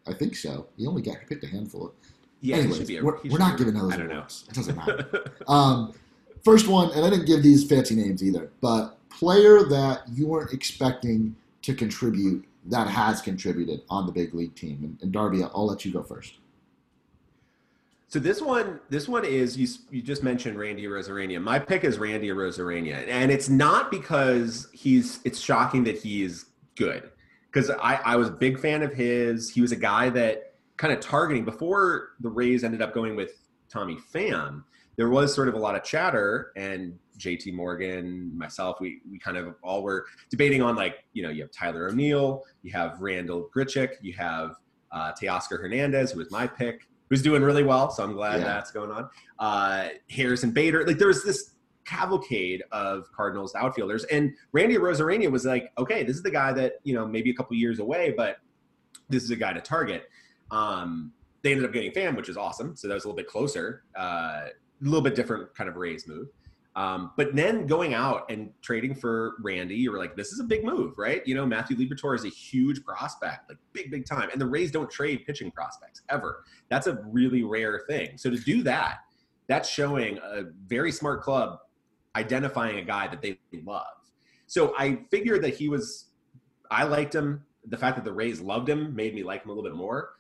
I 0.08 0.14
think 0.14 0.36
so. 0.36 0.68
He 0.78 0.86
only 0.86 1.02
got 1.02 1.18
he 1.20 1.26
picked 1.26 1.44
a 1.44 1.48
handful. 1.48 1.94
Yeah, 2.42 2.58
Anyways, 2.58 2.90
a- 2.92 3.02
we're, 3.02 3.18
we're 3.24 3.40
not 3.40 3.58
giving 3.58 3.74
those 3.74 3.94
I 3.94 3.98
don't 3.98 4.08
know. 4.08 4.16
awards. 4.18 4.46
It 4.50 4.54
doesn't 4.56 4.76
matter. 4.76 5.32
um, 5.48 5.94
first 6.44 6.68
one, 6.68 6.92
and 6.92 7.04
I 7.04 7.10
didn't 7.10 7.26
give 7.26 7.42
these 7.42 7.64
fancy 7.68 7.96
names 7.96 8.24
either, 8.24 8.52
but 8.62 8.98
player 9.10 9.64
that 9.64 10.04
you 10.12 10.28
weren't 10.28 10.54
expecting 10.54 11.36
to 11.64 11.74
contribute 11.74 12.46
that 12.66 12.88
has 12.88 13.22
contributed 13.22 13.82
on 13.90 14.06
the 14.06 14.12
big 14.12 14.34
league 14.34 14.56
team. 14.56 14.80
And, 14.84 15.00
and 15.02 15.12
Darby, 15.12 15.44
I'll 15.44 15.68
let 15.68 15.86
you 15.86 15.92
go 15.92 16.04
first. 16.04 16.36
So 18.08 18.20
this 18.20 18.42
one, 18.42 18.80
this 18.90 19.08
one 19.10 19.26
is 19.26 19.58
you. 19.58 19.68
You 19.90 20.02
just 20.02 20.24
mentioned 20.24 20.58
Randy 20.58 20.84
Arozarena. 20.86 21.42
My 21.42 21.60
pick 21.60 21.84
is 21.84 21.98
Randy 21.98 22.30
Arozarena, 22.30 23.08
and 23.08 23.32
it's 23.32 23.50
not 23.50 23.92
because 23.92 24.70
he's. 24.72 25.20
It's 25.26 25.40
shocking 25.40 25.84
that 25.86 25.98
he 25.98 26.24
is 26.24 26.46
good, 26.76 27.10
because 27.52 27.70
I, 27.72 28.00
I 28.06 28.16
was 28.16 28.30
a 28.30 28.32
big 28.32 28.60
fan 28.60 28.84
of 28.84 28.94
his. 28.94 29.50
He 29.50 29.60
was 29.60 29.72
a 29.72 29.76
guy 29.76 30.10
that 30.12 30.54
kind 30.78 30.94
of 30.94 31.00
targeting 31.00 31.44
before 31.44 32.10
the 32.20 32.30
Rays 32.30 32.64
ended 32.64 32.82
up 32.82 32.94
going 32.94 33.16
with 33.16 33.32
Tommy 33.70 33.98
Pham. 34.14 34.64
There 34.98 35.10
was 35.10 35.34
sort 35.34 35.50
of 35.50 35.56
a 35.56 35.60
lot 35.60 35.76
of 35.76 35.84
chatter, 35.84 36.54
and 36.56 36.98
JT 37.18 37.54
Morgan, 37.54 38.36
myself, 38.38 38.78
we 38.80 39.02
we 39.10 39.18
kind 39.20 39.38
of 39.38 39.56
all 39.64 39.84
were 39.84 40.06
debating 40.30 40.62
on 40.62 40.76
like 40.76 41.06
you 41.14 41.24
know 41.24 41.30
you 41.30 41.42
have 41.42 41.52
Tyler 41.52 41.88
O'Neill, 41.90 42.44
you 42.62 42.72
have 42.72 43.00
Randall 43.02 43.50
Grichuk, 43.56 43.90
you 44.02 44.14
have 44.14 44.56
uh, 44.92 45.12
Teoscar 45.14 45.60
Hernandez, 45.60 46.12
who 46.12 46.20
was 46.20 46.32
my 46.32 46.48
pick, 46.48 46.88
who's 47.10 47.22
doing 47.22 47.42
really 47.42 47.64
well. 47.64 47.90
So 47.90 48.04
I'm 48.04 48.14
glad 48.14 48.40
Yeah. 48.40 48.46
that's 48.46 48.72
going 48.72 48.92
on. 48.92 49.10
Uh, 49.40 49.90
Harrison 50.10 50.52
Bader, 50.52 50.86
like 50.86 50.98
there 50.98 51.08
was 51.10 51.24
this 51.24 51.52
cavalcade 51.86 52.64
of 52.72 53.12
Cardinals 53.16 53.54
outfielders, 53.56 54.04
and 54.06 54.34
Randy 54.54 54.76
Arozarena 54.76 55.30
was 55.30 55.46
like, 55.46 55.72
okay, 55.78 56.04
this 56.04 56.16
is 56.16 56.24
the 56.24 56.32
guy 56.32 56.52
that 56.54 56.74
you 56.84 56.94
know 56.94 57.08
maybe 57.08 57.30
a 57.30 57.34
couple 57.34 57.56
years 57.56 57.80
away, 57.80 58.14
but 58.16 58.38
this 59.10 59.24
is 59.24 59.30
a 59.32 59.36
guy 59.36 59.54
to 59.54 59.62
target. 59.62 60.06
Um, 60.52 61.12
they 61.44 61.52
ended 61.52 61.66
up 61.66 61.74
getting 61.74 61.92
Pham, 61.92 62.16
which 62.16 62.28
is 62.30 62.38
awesome. 62.38 62.76
So 62.76 62.88
that 62.88 62.96
was 62.96 63.04
a 63.04 63.08
little 63.08 63.16
bit 63.18 63.28
closer, 63.28 63.84
uh, 63.96 64.02
a 64.48 64.52
little 64.82 65.02
bit 65.02 65.14
different 65.14 65.54
kind 65.54 65.70
of 65.70 65.76
Rays 65.76 66.08
move. 66.08 66.28
Um, 66.76 67.12
but 67.16 67.34
then 67.36 67.68
going 67.68 67.94
out 67.94 68.30
and 68.30 68.52
trading 68.62 68.96
for 68.96 69.36
Randy, 69.42 69.76
you 69.76 69.92
were 69.92 69.98
like, 69.98 70.18
this 70.18 70.34
is 70.34 70.42
a 70.42 70.44
big 70.44 70.66
move, 70.66 70.98
right? 70.98 71.26
You 71.26 71.34
know, 71.36 71.46
Matthew 71.46 71.78
Liberatore 71.78 72.16
is 72.16 72.26
a 72.26 72.30
huge 72.30 72.84
prospect, 72.84 73.48
like 73.50 73.58
big, 73.72 73.92
big 73.92 74.06
time. 74.06 74.30
And 74.32 74.42
the 74.42 74.46
Rays 74.46 74.72
don't 74.72 74.90
trade 74.92 75.26
pitching 75.26 75.52
prospects 75.52 76.02
ever. 76.10 76.44
That's 76.70 76.88
a 76.88 77.02
really 77.08 77.44
rare 77.44 77.84
thing. 77.88 78.18
So 78.18 78.30
to 78.30 78.36
do 78.38 78.62
that, 78.64 78.98
that's 79.48 79.70
showing 79.70 80.18
a 80.18 80.44
very 80.68 80.92
smart 80.92 81.22
club 81.22 81.60
identifying 82.16 82.78
a 82.80 82.84
guy 82.84 83.08
that 83.08 83.22
they 83.22 83.40
love. 83.64 83.86
So 84.48 84.74
I 84.78 85.00
figured 85.12 85.44
that 85.44 85.56
he 85.56 85.70
was, 85.70 86.08
I 86.70 86.84
liked 86.84 87.16
him. 87.16 87.46
The 87.68 87.78
fact 87.78 87.96
that 87.96 88.04
the 88.06 88.14
Rays 88.14 88.42
loved 88.42 88.68
him 88.68 88.94
made 88.96 89.16
me 89.16 89.24
like 89.24 89.44
him 89.44 89.50
a 89.50 89.54
little 89.54 89.68
bit 89.70 89.76
more. 89.78 90.12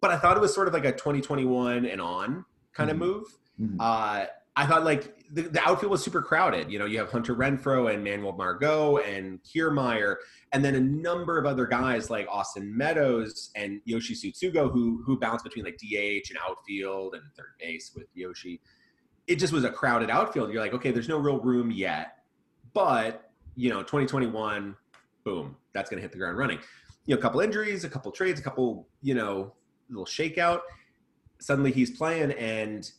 But 0.00 0.10
I 0.10 0.18
thought 0.18 0.36
it 0.36 0.40
was 0.40 0.54
sort 0.54 0.68
of 0.68 0.74
like 0.74 0.84
a 0.84 0.92
2021 0.92 1.86
and 1.86 2.00
on 2.00 2.44
kind 2.72 2.90
of 2.90 2.96
Mhm. 2.96 3.00
move. 3.00 3.38
Mhm. 3.60 3.76
Uh, 3.80 4.26
I 4.58 4.66
thought 4.66 4.82
like 4.82 5.14
the, 5.30 5.42
the 5.42 5.60
outfield 5.62 5.92
was 5.92 6.02
super 6.02 6.20
crowded. 6.20 6.68
You 6.68 6.80
know, 6.80 6.84
you 6.84 6.98
have 6.98 7.12
Hunter 7.12 7.36
Renfroe 7.36 7.94
and 7.94 8.02
Manuel 8.02 8.32
Margot 8.32 8.96
and 8.98 9.38
Kiermaier, 9.44 10.16
and 10.52 10.64
then 10.64 10.74
a 10.74 10.80
number 10.80 11.38
of 11.38 11.46
other 11.46 11.64
guys 11.64 12.10
like 12.10 12.26
Austin 12.28 12.76
Meadows 12.76 13.50
and 13.54 13.80
Yoshi 13.84 14.16
Tsutsugo 14.16 14.68
who 14.72 15.00
who 15.06 15.16
bounce 15.16 15.44
between 15.44 15.64
like 15.64 15.78
DH 15.78 16.30
and 16.30 16.38
outfield 16.44 17.14
and 17.14 17.22
third 17.36 17.52
base 17.60 17.92
with 17.94 18.08
Yoshi. 18.14 18.60
It 19.28 19.36
just 19.36 19.52
was 19.52 19.62
a 19.62 19.70
crowded 19.70 20.10
outfield. 20.10 20.52
You're 20.52 20.60
like, 20.60 20.74
okay, 20.74 20.90
there's 20.90 21.08
no 21.08 21.18
real 21.18 21.38
room 21.38 21.70
yet, 21.70 22.24
but 22.74 23.30
you 23.54 23.70
know, 23.70 23.82
2021, 23.82 24.74
boom, 25.22 25.56
that's 25.72 25.88
gonna 25.88 26.02
hit 26.02 26.10
the 26.10 26.18
ground 26.18 26.36
running. 26.36 26.58
You 27.06 27.14
know, 27.14 27.20
a 27.20 27.22
couple 27.22 27.38
injuries, 27.38 27.84
a 27.84 27.88
couple 27.88 28.10
trades, 28.10 28.40
a 28.40 28.42
couple, 28.42 28.88
you 29.02 29.14
know, 29.14 29.54
little 29.88 30.04
shakeout. 30.04 30.62
Suddenly 31.38 31.70
he's 31.70 31.92
playing 31.92 32.32
and 32.32 32.90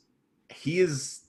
he 0.47 0.79
is 0.79 1.25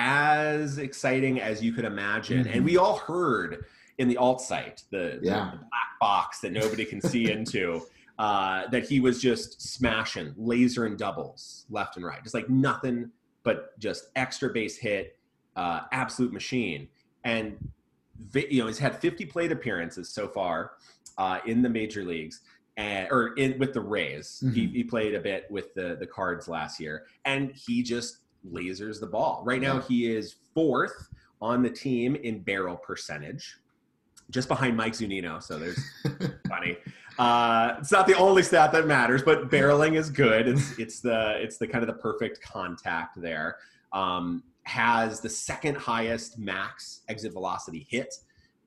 as 0.00 0.76
exciting 0.78 1.40
as 1.40 1.62
you 1.64 1.72
could 1.72 1.86
imagine. 1.86 2.44
Mhm. 2.44 2.54
And 2.56 2.64
we 2.64 2.76
all 2.76 2.98
heard 2.98 3.64
in 3.98 4.08
the 4.08 4.16
alt 4.18 4.42
site, 4.42 4.82
the, 4.90 5.18
the- 5.20 5.26
Yeah. 5.26 5.50
the 5.52 5.56
black 5.58 5.98
box 6.00 6.40
that 6.40 6.52
nobody 6.52 6.84
can 6.84 7.00
see 7.00 7.30
into, 7.36 7.80
uh, 8.18 8.66
that 8.68 8.84
he 8.86 9.00
was 9.00 9.20
just 9.22 9.60
smashing 9.60 10.34
laser 10.36 10.84
and 10.84 10.98
doubles 10.98 11.64
left 11.70 11.96
and 11.96 12.04
right, 12.04 12.22
just 12.22 12.34
like 12.34 12.48
nothing 12.50 13.10
but 13.42 13.78
just 13.78 14.08
extra 14.16 14.50
base 14.50 14.76
hit, 14.76 15.18
uh, 15.56 15.82
absolute 15.92 16.32
machine. 16.32 16.88
And 17.24 17.56
vi- 18.18 18.48
you 18.50 18.60
know 18.60 18.66
he's 18.66 18.78
had 18.78 18.98
50 19.00 19.24
plate 19.26 19.50
appearances 19.52 20.08
so 20.10 20.28
far 20.28 20.72
uh, 21.16 21.38
in 21.46 21.62
the 21.62 21.68
major 21.70 22.04
leagues. 22.04 22.40
And, 22.78 23.08
or 23.10 23.32
in 23.36 23.58
with 23.58 23.72
the 23.72 23.80
Rays, 23.80 24.44
he, 24.52 24.66
Mhm. 24.66 24.72
he 24.72 24.84
played 24.84 25.14
a 25.14 25.20
bit 25.20 25.46
with 25.50 25.72
the 25.72 25.96
the 25.98 26.06
Cards 26.06 26.46
last 26.46 26.78
year, 26.78 27.06
and 27.24 27.50
he 27.52 27.82
just 27.82 28.18
lasers 28.52 29.00
the 29.00 29.06
ball. 29.06 29.42
Right 29.44 29.60
now, 29.60 29.80
he 29.80 30.10
is 30.10 30.36
fourth 30.54 31.08
on 31.40 31.62
the 31.62 31.70
team 31.70 32.16
in 32.16 32.40
barrel 32.40 32.76
percentage, 32.76 33.56
just 34.30 34.48
behind 34.48 34.76
Mike 34.76 34.92
Zunino. 34.92 35.42
So 35.42 35.58
there's 35.58 35.78
funny. 36.48 36.76
Uh, 37.18 37.76
it's 37.78 37.92
not 37.92 38.06
the 38.06 38.16
only 38.16 38.42
stat 38.42 38.72
that 38.72 38.86
matters, 38.86 39.22
but 39.22 39.50
barreling 39.50 39.96
is 39.96 40.10
good. 40.10 40.48
It's 40.48 40.78
it's 40.78 41.00
the 41.00 41.40
it's 41.42 41.58
the 41.58 41.66
kind 41.66 41.82
of 41.82 41.88
the 41.88 42.00
perfect 42.00 42.40
contact 42.42 43.20
there. 43.20 43.56
Um, 43.92 44.42
has 44.64 45.20
the 45.20 45.28
second 45.28 45.76
highest 45.76 46.38
max 46.38 47.02
exit 47.08 47.32
velocity 47.32 47.86
hit, 47.88 48.12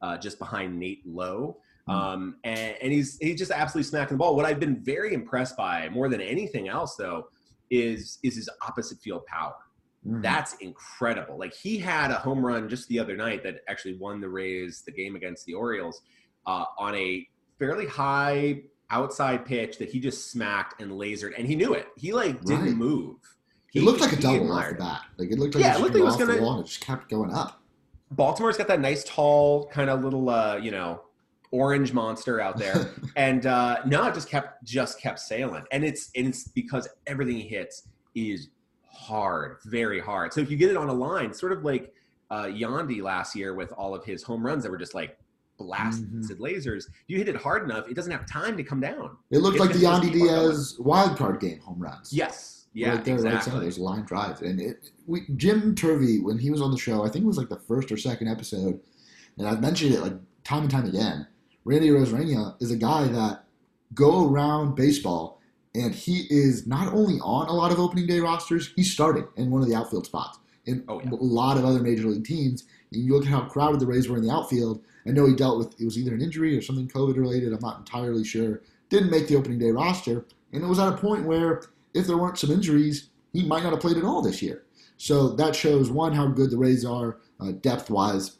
uh, 0.01 0.17
just 0.17 0.39
behind 0.39 0.79
Nate 0.79 1.05
Lowe. 1.05 1.57
Um, 1.89 2.35
and, 2.43 2.75
and 2.81 2.93
he's 2.93 3.17
he's 3.19 3.37
just 3.37 3.51
absolutely 3.51 3.89
smacking 3.89 4.15
the 4.15 4.19
ball. 4.19 4.35
What 4.35 4.45
I've 4.45 4.59
been 4.59 4.79
very 4.79 5.13
impressed 5.13 5.57
by, 5.57 5.89
more 5.89 6.07
than 6.07 6.21
anything 6.21 6.67
else, 6.67 6.95
though, 6.95 7.29
is 7.71 8.19
is 8.23 8.35
his 8.35 8.49
opposite 8.65 8.99
field 8.99 9.25
power. 9.25 9.55
Mhm. 10.07 10.21
That's 10.21 10.53
incredible. 10.55 11.37
Like 11.37 11.53
he 11.53 11.77
had 11.77 12.11
a 12.11 12.15
home 12.15 12.45
run 12.45 12.69
just 12.69 12.87
the 12.87 12.99
other 12.99 13.17
night 13.17 13.43
that 13.43 13.61
actually 13.67 13.95
won 13.97 14.21
the 14.21 14.29
Rays 14.29 14.81
the 14.85 14.91
game 14.91 15.15
against 15.15 15.45
the 15.45 15.53
Orioles 15.53 16.01
uh, 16.45 16.65
on 16.77 16.95
a 16.95 17.27
fairly 17.57 17.85
high 17.85 18.61
outside 18.91 19.45
pitch 19.45 19.77
that 19.77 19.89
he 19.89 19.99
just 19.99 20.31
smacked 20.31 20.81
and 20.81 20.91
lasered, 20.91 21.33
and 21.37 21.45
he 21.45 21.55
knew 21.55 21.73
it. 21.73 21.87
He 21.97 22.13
like 22.13 22.41
didn't 22.45 22.65
Right. 22.65 22.75
move. 22.75 23.17
It 23.75 23.83
looked 23.83 24.01
like 24.01 24.13
a 24.13 24.15
double 24.15 24.51
off 24.51 24.69
the 24.69 24.75
bat. 24.75 25.01
Like 25.17 25.31
it 25.31 25.37
looked 25.37 25.53
like 25.55 25.63
Yeah, 25.63 25.75
it, 25.75 25.81
looked 25.81 25.93
like 25.93 26.01
it 26.01 26.05
was 26.05 26.15
came 26.15 26.23
off 26.23 26.27
the 26.29 26.39
gonna- 26.39 26.45
wall 26.45 26.59
it 26.61 26.65
just 26.65 26.81
kept 26.81 27.09
going 27.09 27.31
up. 27.31 27.61
Baltimore's 28.11 28.57
got 28.57 28.67
that 28.69 28.79
nice 28.79 29.03
tall 29.03 29.67
kind 29.67 29.89
of 29.89 30.03
little 30.03 30.29
uh, 30.29 30.55
you 30.57 30.71
know 30.71 31.01
orange 31.51 31.91
monster 31.93 32.39
out 32.39 32.57
there, 32.57 32.89
and 33.17 33.45
uh, 33.45 33.79
no, 33.85 34.07
it 34.07 34.13
just 34.15 34.29
kept 34.29 34.63
just 34.63 34.99
kept 35.01 35.19
sailing, 35.19 35.65
and 35.71 35.83
it's 35.83 36.09
and 36.15 36.25
it's 36.27 36.47
because 36.47 36.87
everything 37.05 37.35
he 37.35 37.47
hits 37.47 37.87
is 38.15 38.47
hard, 38.99 39.57
very 39.65 39.99
hard. 39.99 40.33
So 40.33 40.41
if 40.41 40.49
you 40.51 40.57
get 40.57 40.69
it 40.69 40.77
on 40.77 40.89
a 40.89 40.93
line, 40.93 41.33
sort 41.33 41.51
of 41.51 41.63
like 41.63 41.93
uh, 42.29 42.43
Yandy 42.45 43.01
last 43.01 43.35
year 43.35 43.53
with 43.55 43.71
all 43.73 43.95
of 43.95 44.03
his 44.05 44.23
home 44.23 44.45
runs 44.45 44.63
that 44.63 44.71
were 44.71 44.77
just 44.77 44.93
like 44.93 45.17
blasted 45.57 46.09
Mm-hmm. 46.11 46.43
lasers. 46.43 46.85
You 47.07 47.17
hit 47.17 47.27
it 47.27 47.35
hard 47.35 47.63
enough, 47.63 47.87
it 47.89 47.95
doesn't 47.95 48.11
have 48.11 48.25
time 48.25 48.55
to 48.57 48.63
come 48.63 48.79
down. 48.79 49.17
It 49.31 49.39
looked 49.39 49.57
It's 49.57 49.65
like 49.65 49.73
the 49.75 49.79
Yandy 49.85 50.11
keep 50.11 50.21
on 50.21 50.27
going. 50.27 50.41
Diaz 50.43 50.75
wild 50.79 51.17
card 51.17 51.39
game 51.39 51.59
home 51.59 51.79
runs. 51.79 52.13
Yes, 52.13 52.67
yeah, 52.73 52.89
right 52.95 53.03
there, 53.05 53.15
right 53.15 53.21
center. 53.23 53.35
exactly. 53.37 53.61
There's 53.61 53.79
line 53.79 54.03
drives, 54.05 54.41
and 54.41 54.59
it. 54.61 54.89
We, 55.07 55.21
Jim 55.35 55.73
Turvey, 55.75 56.19
when 56.19 56.37
he 56.37 56.49
was 56.51 56.61
on 56.61 56.71
the 56.71 56.77
show, 56.77 57.03
I 57.03 57.09
think 57.09 57.23
it 57.23 57.27
was 57.27 57.37
like 57.37 57.49
the 57.49 57.59
first 57.59 57.91
or 57.91 57.97
second 57.97 58.27
episode, 58.27 58.79
and 59.37 59.47
I've 59.47 59.59
mentioned 59.61 59.93
it 59.93 60.01
like 60.01 60.13
time 60.43 60.61
and 60.63 60.71
time 60.71 60.85
again. 60.85 61.25
Randy 61.65 61.89
Arozarena 61.89 62.55
is 62.61 62.71
a 62.71 62.75
guy 62.77 63.07
that 63.07 63.43
go 63.93 64.29
around 64.29 64.75
baseball, 64.75 65.38
and 65.75 65.93
he 65.93 66.25
is 66.29 66.65
not 66.67 66.93
only 66.93 67.19
on 67.21 67.47
a 67.47 67.53
lot 67.53 67.71
of 67.71 67.79
opening 67.79 68.07
day 68.07 68.19
rosters, 68.19 68.73
he's 68.75 68.91
starting 68.91 69.27
in 69.37 69.51
one 69.51 69.61
of 69.61 69.67
the 69.67 69.75
outfield 69.75 70.05
spots 70.05 70.39
in 70.65 70.83
Oh, 70.87 70.99
yeah. 71.01 71.11
a 71.11 71.15
lot 71.15 71.57
of 71.57 71.65
other 71.65 71.79
major 71.79 72.07
league 72.07 72.25
teams. 72.25 72.65
And 72.91 73.03
you 73.03 73.13
look 73.13 73.23
at 73.25 73.29
how 73.29 73.41
crowded 73.41 73.79
the 73.79 73.85
Rays 73.85 74.09
were 74.09 74.17
in 74.17 74.23
the 74.23 74.31
outfield. 74.33 74.81
I 75.07 75.11
know 75.11 75.25
he 75.27 75.35
dealt 75.35 75.57
with 75.59 75.79
it 75.79 75.85
was 75.85 75.97
either 75.97 76.13
an 76.13 76.21
injury 76.21 76.57
or 76.57 76.61
something 76.61 76.87
COVID 76.87 77.17
related. 77.17 77.53
I'm 77.53 77.59
not 77.61 77.79
entirely 77.79 78.23
sure. 78.23 78.61
Didn't 78.89 79.11
make 79.11 79.27
the 79.27 79.35
opening 79.35 79.59
day 79.59 79.69
roster, 79.71 80.25
and 80.51 80.63
it 80.63 80.67
was 80.67 80.79
at 80.79 80.91
a 80.91 80.97
point 80.97 81.25
where 81.25 81.61
if 81.93 82.07
there 82.07 82.17
weren't 82.17 82.39
some 82.39 82.51
injuries, 82.51 83.09
he 83.31 83.45
might 83.45 83.63
not 83.63 83.71
have 83.71 83.79
played 83.79 83.97
at 83.97 84.03
all 84.03 84.21
this 84.21 84.41
year. 84.41 84.63
So 84.97 85.29
that 85.35 85.55
shows 85.55 85.89
one 85.91 86.13
how 86.13 86.27
good 86.27 86.49
the 86.49 86.57
Rays 86.57 86.83
are 86.83 87.19
uh, 87.39 87.51
depth 87.51 87.89
wise. 87.89 88.37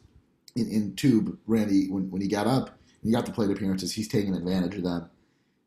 In, 0.56 0.68
in 0.68 0.96
two, 0.96 1.38
Randy 1.46 1.88
when, 1.88 2.10
when 2.10 2.20
he 2.20 2.26
got 2.26 2.48
up, 2.48 2.70
and 2.70 3.04
he 3.04 3.12
got 3.12 3.24
the 3.24 3.30
plate 3.32 3.50
appearances. 3.52 3.92
He's 3.92 4.08
taking 4.08 4.34
advantage 4.34 4.74
of 4.74 4.82
them. 4.82 5.08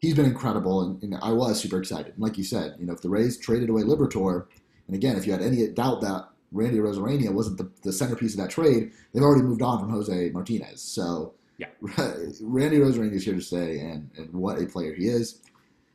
He's 0.04 0.14
been 0.16 0.26
incredible, 0.26 0.82
and, 0.82 1.02
and 1.02 1.16
I 1.24 1.32
was 1.32 1.62
super 1.62 1.80
excited. 1.80 2.08
And 2.12 2.20
like 2.20 2.38
you 2.38 2.44
said, 2.44 2.76
you 2.78 2.86
know, 2.86 2.92
if 2.92 3.02
the 3.02 3.08
Rays 3.10 3.38
traded 3.38 3.70
away 3.70 3.84
Liberatore, 3.84 4.48
and 4.88 4.96
again, 4.98 5.16
if 5.16 5.26
you 5.26 5.32
had 5.32 5.42
any 5.42 5.66
doubt 5.70 6.02
that 6.02 6.28
Randy 6.52 6.78
Arozarena 6.80 7.32
wasn't 7.32 7.58
the, 7.58 7.72
the 7.84 7.94
centerpiece 7.94 8.34
of 8.34 8.42
that 8.42 8.50
trade, 8.50 8.92
they've 9.14 9.24
already 9.24 9.44
moved 9.44 9.62
on 9.62 9.80
from 9.80 9.90
Jose 9.92 10.30
Martinez. 10.32 10.82
So 10.82 11.36
Yeah. 11.58 11.68
Randy 12.42 12.80
Arozarena 12.80 13.14
is 13.14 13.24
here 13.24 13.34
to 13.36 13.42
stay, 13.42 13.80
and, 13.80 14.10
and 14.18 14.34
what 14.34 14.62
a 14.62 14.66
player 14.66 14.94
he 14.94 15.08
is. 15.08 15.40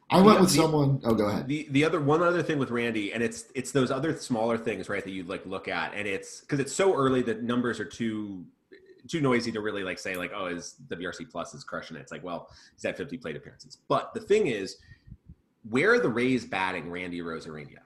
I 0.09 0.23
went 0.23 0.39
The- 0.39 0.45
with 0.45 0.51
the- 0.53 0.57
someone. 0.57 1.03
Oh, 1.05 1.13
go 1.15 1.27
ahead. 1.27 1.47
The 1.47 1.69
the 1.71 1.85
other 1.85 2.01
one 2.01 2.23
other 2.23 2.43
thing 2.43 2.59
with 2.59 2.71
Randy, 2.71 3.13
and 3.13 3.23
it's 3.23 3.45
it's 3.55 3.73
those 3.73 3.91
other 3.91 4.17
smaller 4.17 4.57
things, 4.57 4.89
right, 4.89 5.05
that 5.05 5.11
you 5.11 5.25
like 5.25 5.45
look 5.45 5.69
at, 5.69 5.93
and 5.93 6.09
it's 6.09 6.41
because 6.41 6.61
it's 6.61 6.73
so 6.73 6.95
early 6.95 7.21
that 7.25 7.43
numbers 7.43 7.79
are 7.79 7.85
too 7.85 8.47
too 9.09 9.21
noisy 9.21 9.51
to 9.53 9.61
really 9.61 9.83
like 9.83 9.99
say 9.99 10.17
like, 10.17 10.33
oh, 10.35 10.47
his 10.47 10.77
WRC 10.89 11.31
plus 11.31 11.55
is 11.55 11.65
crushing 11.65 11.97
it. 11.97 12.01
It's 12.01 12.13
like, 12.13 12.23
well, 12.23 12.49
he's 12.75 12.85
had 12.85 12.97
50 12.97 13.17
plate 13.19 13.37
appearances. 13.37 13.79
But 13.89 14.15
the 14.15 14.21
thing 14.21 14.47
is, 14.47 14.77
where 15.69 15.95
are 15.95 15.99
the 15.99 16.09
Rays 16.09 16.45
batting 16.45 16.91
Randy 16.91 17.21
Arozarena? 17.21 17.79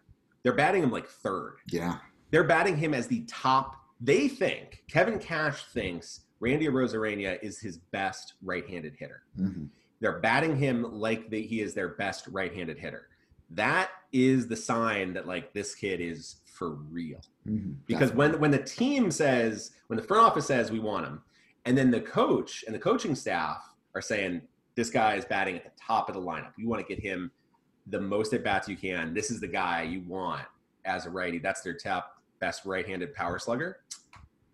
They're 0.43 0.55
batting 0.55 0.83
him 0.83 0.91
like 0.91 1.07
third. 1.07 1.57
Yeah. 1.71 1.99
They're 2.31 2.45
batting 2.45 2.77
him 2.77 2.95
as 2.95 3.07
the 3.07 3.25
top. 3.27 3.77
They 4.01 4.29
think 4.29 4.83
Kevin 4.89 5.19
Cash 5.19 5.65
thinks 5.67 6.21
Randy 6.41 6.67
Arozarena 6.67 7.39
is 7.43 7.61
his 7.61 7.79
best 7.79 8.35
right-handed 8.43 8.95
hitter. 8.99 9.23
hmm 9.37 9.67
They're 10.01 10.19
batting 10.19 10.57
him 10.57 10.83
like 10.99 11.31
they, 11.31 11.43
he 11.43 11.61
is 11.61 11.75
their 11.75 11.91
best 11.91 12.27
right-handed 12.29 12.79
hitter. 12.79 13.09
That 13.51 13.91
is 14.13 14.49
the 14.49 14.57
sign 14.57 15.13
that 15.15 15.27
like 15.29 15.53
this 15.53 15.75
kid 15.75 16.01
is 16.01 16.37
for 16.47 16.71
real 16.71 17.21
hmm 17.45 17.73
because 17.87 18.13
when 18.13 18.39
when 18.39 18.51
the 18.51 18.63
team 18.63 19.11
says 19.11 19.73
when 19.89 19.97
the 19.97 20.03
front 20.03 20.25
office 20.25 20.47
says 20.47 20.71
we 20.71 20.79
want 20.79 21.07
him 21.07 21.21
and 21.65 21.77
then 21.77 21.91
the 21.91 22.01
coach 22.01 22.65
and 22.67 22.75
the 22.75 22.79
coaching 22.79 23.15
staff 23.15 23.75
are 23.95 24.01
saying 24.01 24.41
this 24.75 24.91
guy 24.91 25.15
is 25.15 25.25
batting 25.25 25.57
at 25.57 25.65
the 25.65 25.71
top 25.81 26.09
of 26.09 26.15
the 26.15 26.21
lineup. 26.21 26.53
You 26.57 26.69
want 26.69 26.87
to 26.87 26.95
get 26.95 27.03
him 27.03 27.31
the 27.87 28.01
most 28.01 28.33
at 28.33 28.43
bats 28.45 28.69
you 28.69 28.77
can. 28.77 29.13
This 29.13 29.31
is 29.31 29.41
the 29.41 29.49
guy 29.49 29.83
you 29.83 30.03
want 30.07 30.43
as 30.85 31.07
a 31.07 31.11
righty. 31.11 31.39
That's 31.39 31.63
their 31.63 31.75
top 31.75 32.23
best 32.41 32.65
right-handed 32.65 33.15
power 33.15 33.39
slugger. 33.39 33.81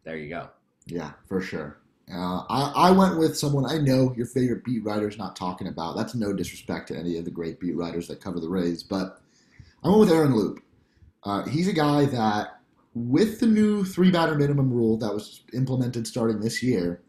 There 0.05 0.17
you 0.17 0.29
go. 0.29 0.49
Yeah, 0.87 1.13
for 1.29 1.41
sure. 1.41 1.79
Uh, 2.13 2.43
I, 2.49 2.73
I 2.89 2.91
went 2.91 3.19
with 3.19 3.37
someone 3.37 3.67
I 3.67 3.79
know 3.79 4.15
your 4.17 4.27
favorite 4.27 4.65
beat 4.65 4.83
writer's 4.83 5.19
not 5.19 5.37
talking 5.37 5.69
about. 5.69 5.97
That's 5.97 6.15
no 6.15 6.33
disrespect 6.33 6.89
to 6.89 6.97
any 6.97 7.19
of 7.19 7.25
the 7.27 7.31
great 7.31 7.61
beat 7.61 7.77
writers 7.77 8.09
that 8.09 8.21
cover 8.21 8.41
the 8.41 8.49
Rays, 8.49 8.83
but 8.83 9.21
I 9.85 9.89
went 9.89 10.01
with 10.01 10.11
Aaron 10.11 10.35
Loup. 10.35 10.63
Uh, 11.25 11.45
he's 11.45 11.69
a 11.69 11.73
guy 11.73 12.07
that, 12.07 12.58
with 13.07 13.41
the 13.41 13.47
new 13.47 13.85
three 13.85 14.11
batter 14.11 14.35
minimum 14.35 14.73
rule 14.73 14.97
that 14.99 15.13
was 15.13 15.43
implemented 15.53 16.07
starting 16.07 16.41
this 16.41 16.63
year, 16.63 17.01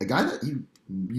a 0.00 0.04
guy 0.04 0.22
that 0.24 0.42
you, 0.42 0.64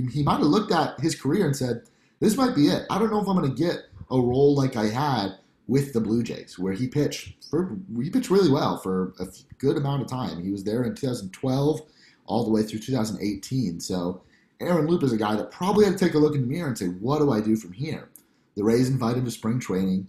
he 0.09 0.23
might 0.23 0.37
have 0.37 0.47
looked 0.47 0.71
at 0.71 0.99
his 0.99 1.19
career 1.19 1.45
and 1.45 1.55
said, 1.55 1.83
"This 2.19 2.37
might 2.37 2.55
be 2.55 2.67
it. 2.67 2.85
I 2.89 2.99
don't 2.99 3.11
know 3.11 3.21
if 3.21 3.27
I'm 3.27 3.37
going 3.37 3.49
to 3.49 3.55
get 3.55 3.85
a 4.11 4.19
role 4.19 4.55
like 4.55 4.75
I 4.75 4.85
had 4.85 5.37
with 5.67 5.93
the 5.93 6.01
Blue 6.01 6.23
Jays, 6.23 6.59
where 6.59 6.73
he 6.73 6.87
pitched 6.87 7.45
for 7.49 7.77
he 8.01 8.09
pitched 8.09 8.29
really 8.29 8.51
well 8.51 8.77
for 8.77 9.13
a 9.19 9.27
good 9.57 9.77
amount 9.77 10.01
of 10.01 10.07
time. 10.07 10.43
He 10.43 10.51
was 10.51 10.63
there 10.63 10.83
in 10.83 10.95
2012 10.95 11.81
all 12.27 12.43
the 12.43 12.51
way 12.51 12.63
through 12.63 12.79
2018. 12.79 13.79
So 13.79 14.21
Aaron 14.59 14.87
Loup 14.87 15.03
is 15.03 15.13
a 15.13 15.17
guy 15.17 15.35
that 15.35 15.51
probably 15.51 15.85
had 15.85 15.97
to 15.97 16.05
take 16.05 16.15
a 16.15 16.19
look 16.19 16.35
in 16.35 16.41
the 16.41 16.47
mirror 16.47 16.67
and 16.67 16.77
say, 16.77 16.87
"What 16.87 17.19
do 17.19 17.31
I 17.31 17.41
do 17.41 17.55
from 17.55 17.73
here?" 17.73 18.09
The 18.55 18.63
Rays 18.63 18.89
invite 18.89 19.17
him 19.17 19.25
to 19.25 19.31
spring 19.31 19.59
training. 19.59 20.07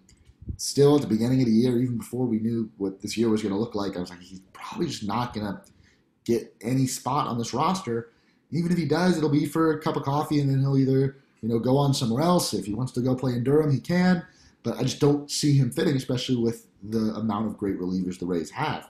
Still 0.56 0.96
at 0.96 1.02
the 1.02 1.08
beginning 1.08 1.40
of 1.40 1.46
the 1.46 1.52
year, 1.52 1.78
even 1.78 1.98
before 1.98 2.26
we 2.26 2.38
knew 2.38 2.70
what 2.78 3.00
this 3.00 3.16
year 3.16 3.28
was 3.28 3.42
going 3.42 3.52
to 3.52 3.60
look 3.60 3.74
like, 3.74 3.96
I 3.96 4.00
was 4.00 4.10
like, 4.10 4.20
he's 4.20 4.40
probably 4.52 4.86
just 4.86 5.06
not 5.06 5.34
going 5.34 5.46
to 5.46 5.60
get 6.24 6.54
any 6.60 6.86
spot 6.86 7.26
on 7.26 7.38
this 7.38 7.52
roster. 7.52 8.10
Even 8.50 8.72
if 8.72 8.78
he 8.78 8.86
does, 8.86 9.16
it'll 9.16 9.28
be 9.28 9.46
for 9.46 9.72
a 9.72 9.80
cup 9.80 9.96
of 9.96 10.04
coffee, 10.04 10.40
and 10.40 10.48
then 10.48 10.60
he'll 10.60 10.78
either 10.78 11.18
you 11.42 11.48
know 11.48 11.58
go 11.58 11.76
on 11.76 11.92
somewhere 11.92 12.22
else. 12.22 12.54
If 12.54 12.66
he 12.66 12.74
wants 12.74 12.92
to 12.92 13.00
go 13.00 13.14
play 13.14 13.32
in 13.32 13.44
Durham, 13.44 13.72
he 13.72 13.80
can. 13.80 14.24
But 14.62 14.78
I 14.78 14.82
just 14.82 15.00
don't 15.00 15.30
see 15.30 15.56
him 15.56 15.70
fitting, 15.70 15.96
especially 15.96 16.36
with 16.36 16.66
the 16.82 17.14
amount 17.14 17.46
of 17.46 17.58
great 17.58 17.78
relievers 17.78 18.18
the 18.18 18.26
Rays 18.26 18.50
have. 18.50 18.88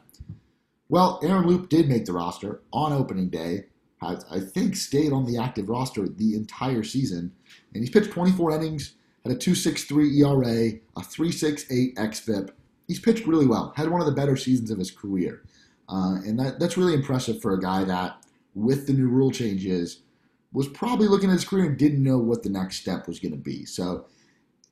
Well, 0.88 1.20
Aaron 1.22 1.46
Loup 1.46 1.68
did 1.68 1.88
make 1.88 2.04
the 2.04 2.12
roster 2.12 2.60
on 2.72 2.92
opening 2.92 3.28
day. 3.28 3.66
I 4.02 4.38
think, 4.38 4.76
stayed 4.76 5.12
on 5.12 5.26
the 5.26 5.36
active 5.36 5.68
roster 5.68 6.06
the 6.06 6.36
entire 6.36 6.84
season. 6.84 7.32
And 7.74 7.82
he's 7.82 7.90
pitched 7.90 8.12
24 8.12 8.52
innings, 8.52 8.94
had 9.26 9.36
a 9.36 9.38
2.63 9.38 10.20
ERA, 10.20 10.78
a 10.96 11.00
3.68 11.00 11.94
xFIP. 11.94 12.50
He's 12.86 13.00
pitched 13.00 13.26
really 13.26 13.46
well. 13.46 13.72
Had 13.76 13.90
one 13.90 14.00
of 14.00 14.06
the 14.06 14.12
better 14.12 14.36
seasons 14.36 14.70
of 14.70 14.78
his 14.78 14.90
career. 14.90 15.42
Uh, 15.88 16.16
and 16.24 16.38
that, 16.38 16.58
that's 16.58 16.76
really 16.76 16.94
impressive 16.94 17.40
for 17.40 17.54
a 17.54 17.60
guy 17.60 17.84
that, 17.84 18.24
with 18.54 18.86
the 18.86 18.92
new 18.92 19.08
rule 19.08 19.30
changes, 19.30 20.02
was 20.52 20.68
probably 20.68 21.08
looking 21.08 21.30
at 21.30 21.34
his 21.34 21.44
career 21.44 21.66
and 21.66 21.76
didn't 21.76 22.02
know 22.02 22.18
what 22.18 22.42
the 22.42 22.48
next 22.48 22.76
step 22.76 23.06
was 23.06 23.18
going 23.18 23.32
to 23.32 23.38
be. 23.38 23.64
So 23.64 24.06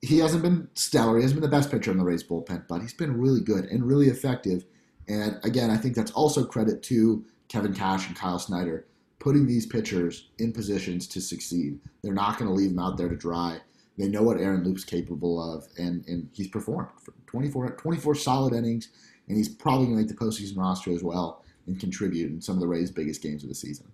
he 0.01 0.19
hasn't 0.19 0.43
been 0.43 0.69
stellar. 0.75 1.17
He 1.17 1.23
hasn't 1.23 1.41
been 1.41 1.51
the 1.51 1.57
best 1.57 1.71
pitcher 1.71 1.91
in 1.91 1.99
the 1.99 2.05
Rays 2.05 2.23
bullpen, 2.23 2.67
but 2.69 2.81
he's 2.81 2.95
been 2.95 3.21
really 3.21 3.41
good 3.41 3.65
and 3.67 3.85
really 3.85 4.09
effective. 4.09 4.65
And 5.09 5.39
again, 5.45 5.71
I 5.71 5.77
think 5.77 5.95
that's 5.95 6.13
also 6.13 6.45
credit 6.45 6.83
to 6.85 7.25
Kevin 7.49 7.75
Cash 7.75 8.07
and 8.07 8.17
Kyle 8.17 8.39
Snyder 8.39 8.87
putting 9.19 9.47
these 9.47 9.65
pitchers 9.65 10.29
in 10.39 10.53
positions 10.53 11.07
to 11.09 11.21
succeed. 11.21 11.81
They're 12.03 12.13
not 12.13 12.39
going 12.39 12.49
to 12.49 12.55
leave 12.55 12.71
them 12.71 12.79
out 12.79 12.99
there 12.99 13.09
to 13.09 13.17
dry. 13.17 13.59
They 13.97 14.09
know 14.09 14.23
what 14.23 14.39
Aaron 14.39 14.65
Loup's 14.65 14.85
capable 14.85 15.41
of, 15.41 15.67
and, 15.79 16.05
and 16.07 16.29
he's 16.33 16.49
performed 16.49 16.89
for 17.01 17.15
24, 17.27 17.71
24 17.71 18.15
solid 18.17 18.53
innings, 18.53 18.89
and 19.29 19.37
he's 19.37 19.49
probably 19.49 19.87
going 19.87 19.99
to 19.99 20.03
make 20.03 20.09
the 20.09 20.25
postseason 20.25 20.57
roster 20.57 20.93
as 20.93 21.03
well 21.03 21.45
and 21.67 21.79
contribute 21.79 22.31
in 22.31 22.41
some 22.41 22.57
of 22.57 22.61
the 22.61 22.67
Rays' 22.67 22.91
biggest 22.91 23.23
games 23.23 23.43
of 23.43 23.49
the 23.49 23.55
season. 23.55 23.87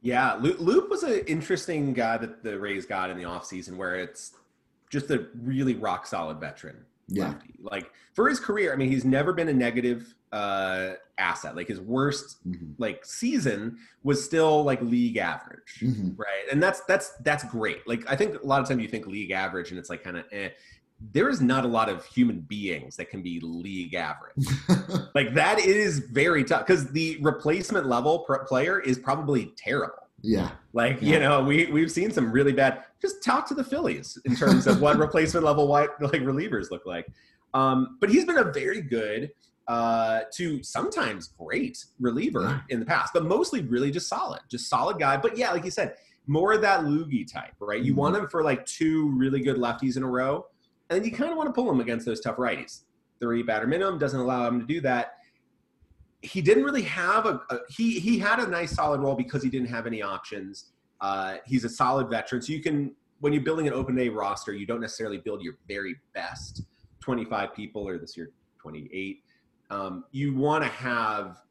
Yeah, 0.00 0.34
Loup 0.40 0.88
was 0.88 1.02
an 1.02 1.20
interesting 1.26 1.92
guy 1.92 2.18
that 2.18 2.44
the 2.44 2.58
Rays 2.58 2.86
got 2.86 3.10
in 3.10 3.16
the 3.16 3.24
offseason 3.24 3.76
where 3.76 3.96
it's 3.96 4.32
just 4.90 5.10
a 5.10 5.26
really 5.42 5.74
rock 5.74 6.06
solid 6.06 6.38
veteran. 6.38 6.84
Yeah. 7.08 7.28
lefty. 7.28 7.54
Like 7.60 7.90
for 8.14 8.28
his 8.28 8.38
career, 8.38 8.72
I 8.72 8.76
mean, 8.76 8.90
he's 8.90 9.04
never 9.04 9.32
been 9.32 9.48
a 9.48 9.54
negative 9.54 10.14
uh 10.32 10.92
asset. 11.18 11.56
Like 11.56 11.68
his 11.68 11.80
worst 11.80 12.38
hmm 12.44 12.72
like 12.78 13.04
season 13.04 13.78
was 14.02 14.24
still 14.24 14.62
like 14.64 14.80
league 14.82 15.16
average. 15.16 15.80
hmm 15.80 16.10
Right. 16.16 16.44
And 16.52 16.62
that's 16.62 16.80
that's 16.82 17.12
that's 17.24 17.44
great. 17.44 17.86
Like 17.88 18.04
I 18.10 18.16
think 18.16 18.42
a 18.42 18.46
lot 18.46 18.60
of 18.60 18.68
time 18.68 18.80
you 18.80 18.88
think 18.88 19.06
league 19.06 19.30
average 19.30 19.70
and 19.70 19.78
it's 19.78 19.90
like 19.90 20.02
kind 20.04 20.16
of 20.18 20.24
eh. 20.32 20.50
There 21.12 21.28
is 21.28 21.40
not 21.40 21.64
a 21.64 21.68
lot 21.68 21.88
of 21.88 22.04
human 22.06 22.40
beings 22.40 22.96
that 22.96 23.08
can 23.08 23.22
be 23.22 23.38
league 23.40 23.94
average. 23.94 24.44
like 25.14 25.32
that 25.34 25.60
is 25.60 26.00
very 26.00 26.42
tough 26.42 26.66
because 26.66 26.88
the 26.90 27.18
replacement 27.20 27.86
level 27.86 28.26
player 28.48 28.80
is 28.80 28.98
probably 28.98 29.52
terrible. 29.56 30.08
yeah. 30.22 30.50
Like 30.72 30.98
Yeah. 31.00 31.12
you 31.14 31.20
know, 31.20 31.42
we 31.44 31.66
we've 31.66 31.90
seen 31.92 32.10
some 32.10 32.30
really 32.32 32.52
bad. 32.52 32.84
Just 33.00 33.22
talk 33.22 33.46
to 33.48 33.54
the 33.54 33.62
Phillies 33.62 34.18
in 34.24 34.34
terms 34.34 34.66
of 34.66 34.80
what 34.80 34.98
replacement 35.06 35.46
level 35.46 35.68
white 35.68 35.90
like 36.00 36.22
relievers 36.22 36.70
look 36.72 36.84
like. 36.84 37.06
Um, 37.54 37.96
but 38.00 38.10
he's 38.10 38.24
been 38.24 38.38
a 38.38 38.52
very 38.52 38.82
good 38.82 39.30
uh, 39.68 40.22
to 40.34 40.62
sometimes 40.62 41.28
great 41.38 41.84
reliever 42.00 42.42
Yeah. 42.42 42.60
in 42.70 42.80
the 42.80 42.86
past, 42.86 43.12
but 43.12 43.24
mostly 43.24 43.60
really 43.62 43.90
just 43.90 44.08
solid, 44.08 44.40
just 44.50 44.68
solid 44.68 44.98
guy. 44.98 45.16
But 45.18 45.36
yeah, 45.36 45.52
like 45.52 45.64
you 45.64 45.70
said, 45.70 45.94
more 46.26 46.52
of 46.54 46.62
that 46.62 46.84
loogie 46.84 47.30
type, 47.30 47.52
right? 47.60 47.82
You 47.82 47.92
Mhm. 47.92 47.96
want 47.96 48.16
him 48.16 48.28
for 48.28 48.42
like 48.42 48.64
two 48.66 49.10
really 49.10 49.40
good 49.40 49.56
lefties 49.56 49.96
in 49.96 50.02
a 50.02 50.06
row, 50.10 50.46
and 50.88 50.98
then 50.98 51.04
you 51.04 51.14
kind 51.14 51.30
of 51.30 51.36
want 51.36 51.48
to 51.48 51.52
pull 51.52 51.70
him 51.70 51.80
against 51.80 52.06
those 52.06 52.20
tough 52.20 52.36
righties. 52.36 52.84
Three 53.20 53.42
batter 53.42 53.66
minimum 53.66 53.98
doesn't 53.98 54.18
allow 54.18 54.46
him 54.48 54.60
to 54.60 54.66
do 54.66 54.80
that 54.82 55.14
he 56.20 56.42
didn't 56.42 56.64
really 56.64 56.82
have 56.82 57.26
a, 57.26 57.40
a 57.50 57.58
he 57.68 58.00
he 58.00 58.18
had 58.18 58.40
a 58.40 58.46
nice 58.48 58.72
solid 58.74 59.00
role 59.00 59.14
because 59.14 59.40
he 59.42 59.48
didn't 59.48 59.68
have 59.68 59.86
any 59.86 60.02
options. 60.02 60.72
Uh, 61.00 61.36
he's 61.46 61.62
a 61.64 61.68
solid 61.68 62.10
veteran, 62.10 62.42
so 62.42 62.52
you 62.52 62.60
can 62.60 62.92
when 63.20 63.32
you're 63.32 63.42
building 63.42 63.68
an 63.68 63.72
open 63.72 63.94
day 63.94 64.08
roster, 64.08 64.52
you 64.52 64.66
don't 64.66 64.80
necessarily 64.80 65.18
build 65.18 65.42
your 65.42 65.54
very 65.68 65.94
best 66.14 66.62
25 67.00 67.54
people 67.54 67.86
or 67.88 67.98
this 67.98 68.16
year 68.16 68.30
28. 68.60 69.22
Um, 69.70 70.04
you 70.12 70.34
want 70.34 70.64
to 70.64 70.70
have 70.70 71.42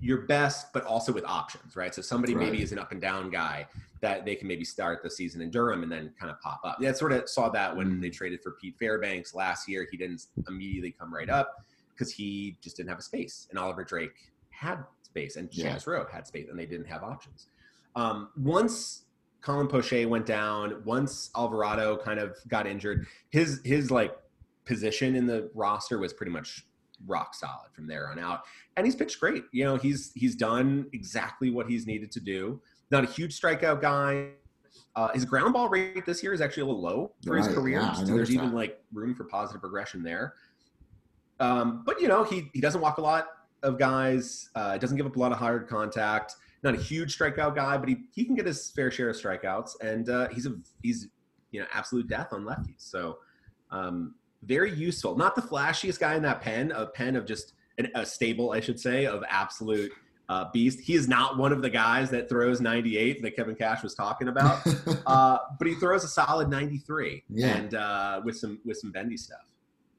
your 0.00 0.22
best, 0.22 0.72
but 0.72 0.84
also 0.84 1.12
with 1.12 1.24
options, 1.24 1.74
right? 1.74 1.94
So 1.94 2.02
somebody 2.02 2.34
Right. 2.34 2.44
maybe 2.46 2.62
is 2.62 2.72
an 2.72 2.78
up 2.78 2.92
and 2.92 3.00
down 3.00 3.30
guy 3.30 3.66
that 4.00 4.24
they 4.24 4.36
can 4.36 4.46
maybe 4.46 4.64
start 4.64 5.02
the 5.02 5.10
season 5.10 5.40
in 5.40 5.50
Durham 5.50 5.82
and 5.82 5.90
then 5.90 6.14
kind 6.18 6.30
of 6.30 6.40
pop 6.40 6.60
up. 6.62 6.76
Yeah, 6.80 6.92
sort 6.92 7.12
of 7.12 7.28
saw 7.28 7.48
that 7.48 7.74
when 7.76 7.98
Mm. 7.98 8.00
they 8.00 8.10
traded 8.10 8.42
for 8.42 8.52
Pete 8.52 8.76
Fairbanks 8.78 9.34
last 9.34 9.68
year. 9.68 9.88
He 9.90 9.96
didn't 9.96 10.26
immediately 10.46 10.92
come 10.92 11.12
right 11.12 11.28
up 11.28 11.64
because 11.94 12.12
he 12.12 12.58
just 12.60 12.76
didn't 12.76 12.90
have 12.90 12.98
a 13.00 13.02
space. 13.02 13.48
And 13.50 13.58
Oliver 13.58 13.82
Drake 13.82 14.32
had 14.50 14.84
space, 15.02 15.34
and 15.36 15.52
Yeah. 15.52 15.74
Chaz 15.74 15.86
Roe 15.86 16.06
had 16.06 16.26
space, 16.28 16.48
and 16.48 16.56
they 16.56 16.66
didn't 16.66 16.86
have 16.86 17.02
options. 17.02 17.48
Um, 17.96 18.30
once 18.36 19.06
Colin 19.40 19.66
Poche 19.66 20.04
went 20.06 20.26
down, 20.26 20.84
once 20.84 21.30
Alvarado 21.34 21.96
kind 21.96 22.20
of 22.20 22.36
got 22.46 22.68
injured, 22.68 23.08
his 23.30 23.60
his 23.64 23.90
like 23.90 24.16
position 24.64 25.16
in 25.16 25.26
the 25.26 25.50
roster 25.54 25.98
was 25.98 26.12
pretty 26.12 26.30
much 26.30 26.67
rock 27.06 27.34
solid 27.34 27.70
from 27.72 27.86
there 27.86 28.10
on 28.10 28.18
out. 28.18 28.42
And 28.76 28.86
he's 28.86 28.96
pitched 28.96 29.20
great. 29.20 29.44
You 29.52 29.64
know, 29.64 29.76
he's 29.76 30.12
he's 30.14 30.34
done 30.34 30.86
exactly 30.92 31.50
what 31.50 31.68
he's 31.68 31.86
needed 31.86 32.10
to 32.12 32.20
do. 32.20 32.60
Not 32.90 33.04
a 33.04 33.06
huge 33.06 33.38
strikeout 33.38 33.80
guy. 33.80 34.30
Uh, 34.96 35.08
his 35.12 35.24
ground 35.24 35.52
ball 35.52 35.68
rate 35.68 36.04
this 36.06 36.22
year 36.22 36.32
is 36.32 36.40
actually 36.40 36.62
a 36.62 36.66
little 36.66 36.82
low 36.82 37.12
for 37.24 37.36
his 37.36 37.48
career. 37.48 37.80
yeah, 37.80 37.92
so 37.92 38.04
there's 38.04 38.32
even 38.32 38.52
like 38.52 38.82
room 38.92 39.14
for 39.14 39.24
positive 39.24 39.60
progression 39.60 40.02
there. 40.02 40.34
Um, 41.40 41.82
but 41.86 42.00
you 42.00 42.08
know, 42.08 42.24
he 42.24 42.50
he 42.52 42.60
doesn't 42.60 42.80
walk 42.80 42.98
a 42.98 43.00
lot 43.00 43.28
of 43.62 43.78
guys. 43.78 44.50
Uh, 44.54 44.76
doesn't 44.78 44.96
give 44.96 45.06
up 45.06 45.16
a 45.16 45.18
lot 45.18 45.32
of 45.32 45.38
hard 45.38 45.68
contact. 45.68 46.34
Not 46.62 46.74
a 46.74 46.78
huge 46.78 47.16
strikeout 47.16 47.54
guy, 47.54 47.76
but 47.76 47.88
he, 47.88 47.98
he 48.12 48.24
can 48.24 48.34
get 48.34 48.46
his 48.46 48.70
fair 48.70 48.90
share 48.90 49.10
of 49.10 49.16
strikeouts, 49.16 49.80
and 49.80 50.10
uh, 50.10 50.28
he's 50.28 50.46
a 50.46 50.56
he's 50.82 51.08
you 51.52 51.60
know 51.60 51.66
absolute 51.72 52.08
death 52.08 52.32
on 52.32 52.44
lefties. 52.44 52.78
So 52.78 53.18
um, 53.70 54.14
very 54.42 54.72
useful. 54.72 55.16
Not 55.16 55.34
the 55.34 55.42
flashiest 55.42 55.98
guy 55.98 56.14
in 56.14 56.22
that 56.22 56.40
pen, 56.40 56.72
a 56.72 56.86
pen 56.86 57.16
of 57.16 57.26
just 57.26 57.54
an, 57.78 57.88
a 57.94 58.04
stable, 58.06 58.52
I 58.52 58.60
should 58.60 58.78
say, 58.78 59.06
of 59.06 59.22
absolute 59.28 59.90
uh, 60.28 60.46
beast. 60.52 60.80
He 60.80 60.94
is 60.94 61.08
not 61.08 61.38
one 61.38 61.52
of 61.52 61.62
the 61.62 61.70
guys 61.70 62.10
that 62.10 62.28
throws 62.28 62.60
98 62.60 63.22
that 63.22 63.34
Kevin 63.36 63.54
Cash 63.54 63.82
was 63.82 63.94
talking 63.94 64.28
about, 64.28 64.62
uh, 65.06 65.38
but 65.58 65.66
he 65.66 65.74
throws 65.74 66.04
a 66.04 66.08
solid 66.08 66.48
93, 66.50 67.24
Yeah. 67.30 67.56
and 67.56 67.74
uh, 67.74 68.20
with 68.24 68.36
some 68.36 68.60
with 68.64 68.76
some 68.76 68.92
bendy 68.92 69.16
stuff. 69.16 69.40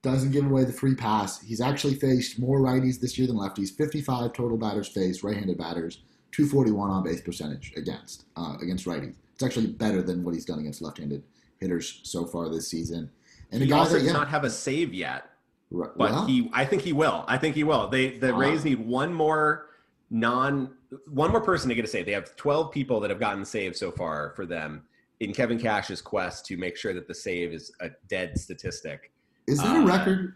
Doesn't 0.02 0.32
give 0.32 0.46
away 0.46 0.64
the 0.64 0.72
free 0.72 0.96
pass. 0.96 1.42
He's 1.42 1.60
actually 1.60 1.96
faced 1.96 2.40
more 2.40 2.60
righties 2.62 3.02
this 3.02 3.18
year 3.18 3.28
than 3.28 3.36
lefties. 3.36 3.76
55 3.76 4.32
total 4.32 4.58
batters 4.58 4.88
faced, 4.88 5.24
right-handed 5.24 5.58
batters, 5.58 6.04
241 6.32 6.90
on 6.90 7.04
base 7.04 7.20
percentage 7.20 7.74
against 7.76 8.26
uh, 8.38 8.56
against 8.62 8.86
righties. 8.86 9.16
It's 9.34 9.44
actually 9.44 9.68
better 9.68 10.02
than 10.02 10.24
what 10.24 10.34
he's 10.36 10.46
done 10.46 10.60
against 10.60 10.82
left-handed 10.82 11.24
hitters 11.60 12.00
so 12.04 12.26
far 12.26 12.48
this 12.50 12.68
season. 12.70 13.10
And 13.52 13.64
he 13.64 13.72
also 13.72 13.94
that 13.98 14.04
does 14.04 14.14
not 14.14 14.28
have 14.28 14.44
a 14.44 14.50
save 14.50 14.94
yet, 14.94 15.30
right- 15.72 15.90
but 15.96 16.26
he 16.28 16.50
I 16.54 16.66
think 16.66 16.82
he 16.84 16.94
will. 16.94 17.26
I 17.28 17.38
think 17.38 17.56
he 17.56 17.64
will. 17.64 17.88
They 17.88 18.18
the. 18.18 18.34
Rays 18.34 18.64
need 18.66 18.80
one 18.80 19.14
more 19.14 19.68
non 20.10 20.72
one 21.08 21.32
more 21.32 21.42
person 21.42 21.70
to 21.70 21.76
get 21.76 21.86
a 21.86 21.88
save. 21.88 22.06
They 22.06 22.12
have 22.14 22.36
12 22.36 22.72
people 22.72 23.00
that 23.02 23.10
have 23.10 23.20
gotten 23.20 23.46
saved 23.46 23.76
so 23.76 23.92
far 23.92 24.34
for 24.36 24.46
them 24.46 24.84
in 25.20 25.34
Kevin 25.34 25.60
Cash's 25.60 26.02
quest 26.02 26.46
to 26.48 26.58
make 26.58 26.78
sure 26.78 26.94
that 26.94 27.08
the 27.08 27.14
save 27.14 27.54
is 27.54 27.72
a 27.82 27.90
dead 28.08 28.38
statistic. 28.40 29.12
Is 29.50 29.58
that 29.60 29.76
a 29.76 29.80
uh, 29.80 29.86
record? 29.86 30.34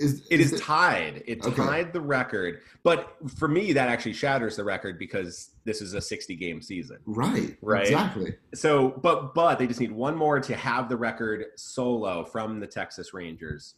Is 0.00 0.26
It 0.30 0.40
is 0.40 0.52
it- 0.52 0.60
tied. 0.60 1.22
It 1.26 1.44
Okay. 1.44 1.56
tied 1.56 1.92
the 1.92 2.00
record. 2.00 2.60
But 2.82 3.16
for 3.36 3.48
me, 3.48 3.72
that 3.72 3.88
actually 3.88 4.12
shatters 4.14 4.56
the 4.56 4.64
record 4.64 4.98
because 4.98 5.50
this 5.64 5.82
is 5.82 5.94
a 5.94 6.00
60 6.00 6.34
game 6.36 6.62
season. 6.62 6.98
right? 7.06 7.56
Right. 7.62 7.84
Exactly. 7.86 8.34
So, 8.54 8.90
but 9.02 9.34
but 9.34 9.58
they 9.58 9.66
just 9.66 9.80
need 9.80 9.92
one 9.92 10.16
more 10.16 10.40
to 10.40 10.54
have 10.56 10.88
the 10.88 10.96
record 10.96 11.44
solo 11.56 12.24
from 12.24 12.60
the 12.60 12.66
Texas 12.66 13.12
Rangers. 13.14 13.74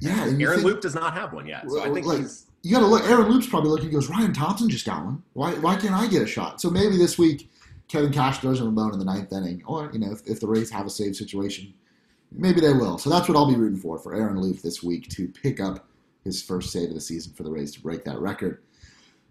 Yeah. 0.00 0.20
Aaron 0.22 0.36
think- 0.36 0.62
Loup 0.64 0.80
does 0.80 0.94
not 0.94 1.14
have 1.14 1.32
one 1.32 1.46
yet, 1.46 1.68
so 1.70 1.82
I 1.82 1.92
think 1.92 2.06
like- 2.06 2.18
he's 2.20 2.46
you 2.62 2.72
got 2.72 2.80
to 2.80 2.86
look. 2.86 3.02
Aaron 3.08 3.28
Loup's 3.28 3.48
probably 3.48 3.70
looking. 3.70 3.86
He 3.88 3.92
goes, 3.92 4.08
Ryan 4.08 4.32
Thompson 4.32 4.68
just 4.70 4.86
got 4.86 5.04
one. 5.04 5.22
Why? 5.32 5.52
Why 5.54 5.74
can't 5.74 5.94
I 5.94 6.06
get 6.06 6.22
a 6.22 6.26
shot? 6.26 6.60
So 6.60 6.70
maybe 6.70 6.96
this 6.96 7.18
week, 7.18 7.50
Kevin 7.88 8.12
Cash 8.12 8.38
throws 8.38 8.60
him 8.60 8.68
a 8.68 8.70
bone 8.70 8.92
in 8.92 9.00
the 9.00 9.04
ninth 9.04 9.32
inning, 9.32 9.62
or 9.66 9.90
you 9.92 9.98
know, 9.98 10.12
if, 10.12 10.20
if 10.26 10.38
the 10.40 10.46
Rays 10.46 10.70
have 10.70 10.86
a 10.86 10.90
save 10.90 11.16
situation, 11.16 11.74
maybe 12.34 12.60
they 12.60 12.72
will. 12.72 12.98
So 12.98 13.10
that's 13.10 13.28
what 13.28 13.36
I'll 13.36 13.48
be 13.48 13.56
rooting 13.56 13.78
for 13.78 13.98
for 13.98 14.14
Aaron 14.14 14.40
Loup 14.40 14.60
this 14.62 14.82
week 14.82 15.08
to 15.10 15.28
pick 15.28 15.60
up 15.60 15.86
his 16.24 16.42
first 16.42 16.72
save 16.72 16.88
of 16.88 16.94
the 16.94 17.00
season 17.00 17.32
for 17.32 17.42
the 17.42 17.50
Rays 17.50 17.72
to 17.74 17.80
break 17.80 18.04
that 18.04 18.18
record. 18.18 18.62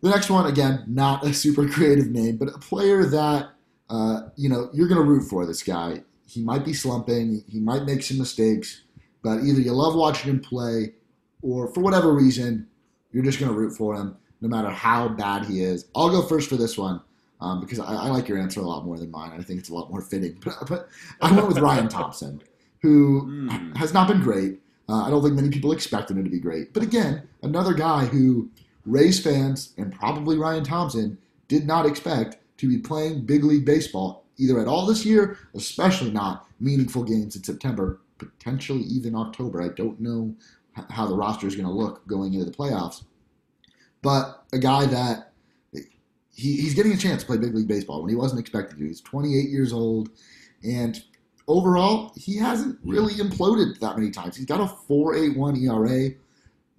The 0.01 0.09
next 0.09 0.29
one, 0.29 0.47
again, 0.47 0.83
not 0.87 1.25
a 1.25 1.33
super 1.33 1.67
creative 1.69 2.09
name, 2.09 2.37
but 2.37 2.49
a 2.49 2.57
player 2.57 3.05
that 3.05 3.51
uh, 3.89 4.21
you 4.35 4.49
know 4.49 4.69
you're 4.73 4.87
going 4.87 5.01
to 5.01 5.07
root 5.07 5.27
for. 5.29 5.45
This 5.45 5.63
guy, 5.63 6.03
he 6.25 6.41
might 6.41 6.65
be 6.65 6.73
slumping, 6.73 7.43
he 7.47 7.59
might 7.59 7.83
make 7.83 8.03
some 8.03 8.17
mistakes, 8.17 8.83
but 9.23 9.43
either 9.43 9.59
you 9.59 9.73
love 9.73 9.95
watching 9.95 10.29
him 10.31 10.39
play, 10.39 10.93
or 11.41 11.73
for 11.73 11.81
whatever 11.81 12.13
reason, 12.13 12.67
you're 13.11 13.23
just 13.23 13.39
going 13.39 13.51
to 13.51 13.57
root 13.57 13.75
for 13.75 13.95
him, 13.95 14.15
no 14.41 14.47
matter 14.47 14.69
how 14.69 15.07
bad 15.07 15.45
he 15.45 15.61
is. 15.61 15.85
I'll 15.95 16.09
go 16.09 16.21
first 16.21 16.49
for 16.49 16.55
this 16.55 16.77
one 16.77 17.01
um, 17.41 17.59
because 17.59 17.79
I, 17.79 17.93
I 17.93 18.09
like 18.09 18.27
your 18.27 18.37
answer 18.37 18.61
a 18.61 18.63
lot 18.63 18.85
more 18.85 18.97
than 18.97 19.11
mine. 19.11 19.33
I 19.37 19.43
think 19.43 19.59
it's 19.59 19.69
a 19.69 19.73
lot 19.73 19.89
more 19.89 20.01
fitting. 20.01 20.37
But, 20.43 20.67
but 20.67 20.89
I 21.21 21.31
went 21.31 21.47
with 21.47 21.59
Ryan 21.59 21.89
Thompson, 21.89 22.41
who 22.81 23.21
Hmm. 23.21 23.73
has 23.75 23.93
not 23.93 24.07
been 24.07 24.21
great. 24.21 24.59
Uh, 24.89 25.03
I 25.03 25.09
don't 25.09 25.21
think 25.23 25.35
many 25.35 25.49
people 25.49 25.71
expected 25.71 26.17
him 26.17 26.23
to 26.23 26.29
be 26.29 26.39
great. 26.39 26.73
But 26.73 26.83
again, 26.83 27.23
another 27.43 27.73
guy 27.73 28.05
who 28.05 28.49
Rays 28.85 29.19
fans 29.19 29.73
and 29.77 29.93
probably 29.93 30.37
Ryan 30.37 30.63
Thompson 30.63 31.17
did 31.47 31.65
not 31.67 31.85
expect 31.85 32.37
to 32.57 32.67
be 32.67 32.77
playing 32.77 33.25
big 33.25 33.43
league 33.43 33.65
baseball 33.65 34.25
either 34.37 34.59
at 34.59 34.67
all 34.67 34.85
this 34.85 35.05
year, 35.05 35.37
especially 35.55 36.09
not 36.11 36.47
meaningful 36.59 37.03
games 37.03 37.35
in 37.35 37.43
September, 37.43 37.99
potentially 38.17 38.81
even 38.81 39.15
October. 39.15 39.61
I 39.61 39.69
don't 39.69 39.99
know 39.99 40.35
how 40.89 41.05
the 41.05 41.15
roster 41.15 41.45
is 41.47 41.55
going 41.55 41.67
to 41.67 41.71
look 41.73 42.05
going 42.07 42.33
into 42.33 42.45
the 42.45 42.51
playoffs. 42.55 43.03
But 44.01 44.43
a 44.51 44.57
guy 44.57 44.85
that 44.87 45.33
he, 46.33 46.55
he's 46.57 46.73
getting 46.73 46.93
a 46.93 46.97
chance 46.97 47.21
to 47.21 47.27
play 47.27 47.37
big 47.37 47.53
league 47.53 47.67
baseball 47.67 48.01
when 48.01 48.09
he 48.09 48.15
wasn't 48.15 48.39
expected 48.39 48.79
to. 48.79 48.87
He's 48.87 49.01
28 49.01 49.49
years 49.49 49.73
old, 49.73 50.09
and 50.63 51.03
overall, 51.47 52.11
he 52.15 52.37
hasn't 52.37 52.79
really 52.83 53.15
imploded 53.15 53.79
that 53.79 53.97
many 53.97 54.11
times. 54.11 54.35
He's 54.35 54.45
got 54.45 54.59
a 54.59 54.65
4.81 54.65 55.61
ERA. 55.63 56.15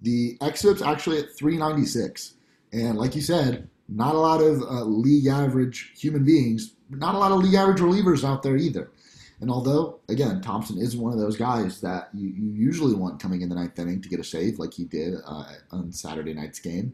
The 0.01 0.37
xFIP's 0.39 0.81
actually 0.81 1.19
at 1.19 1.35
396, 1.35 2.33
and 2.73 2.97
like 2.97 3.15
you 3.15 3.21
said, 3.21 3.69
not 3.87 4.15
a 4.15 4.19
lot 4.19 4.41
of 4.41 4.61
uh, 4.61 4.83
league 4.83 5.27
average 5.27 5.93
human 5.95 6.25
beings, 6.25 6.73
not 6.89 7.15
a 7.15 7.17
lot 7.17 7.31
of 7.31 7.39
league 7.39 7.53
average 7.53 7.79
relievers 7.79 8.27
out 8.27 8.43
there 8.43 8.57
either. 8.57 8.91
And 9.39 9.51
although, 9.51 9.99
again, 10.07 10.41
Thompson 10.41 10.77
is 10.77 10.95
one 10.95 11.11
of 11.11 11.19
those 11.19 11.35
guys 11.35 11.81
that 11.81 12.09
you, 12.13 12.29
you 12.29 12.51
usually 12.51 12.95
want 12.95 13.21
coming 13.21 13.41
in 13.41 13.49
the 13.49 13.55
ninth 13.55 13.77
inning 13.77 14.01
to 14.01 14.09
get 14.09 14.19
a 14.19 14.23
save, 14.23 14.59
like 14.59 14.73
he 14.73 14.85
did 14.85 15.15
uh, 15.25 15.45
on 15.71 15.91
Saturday 15.91 16.33
night's 16.33 16.59
game, 16.59 16.93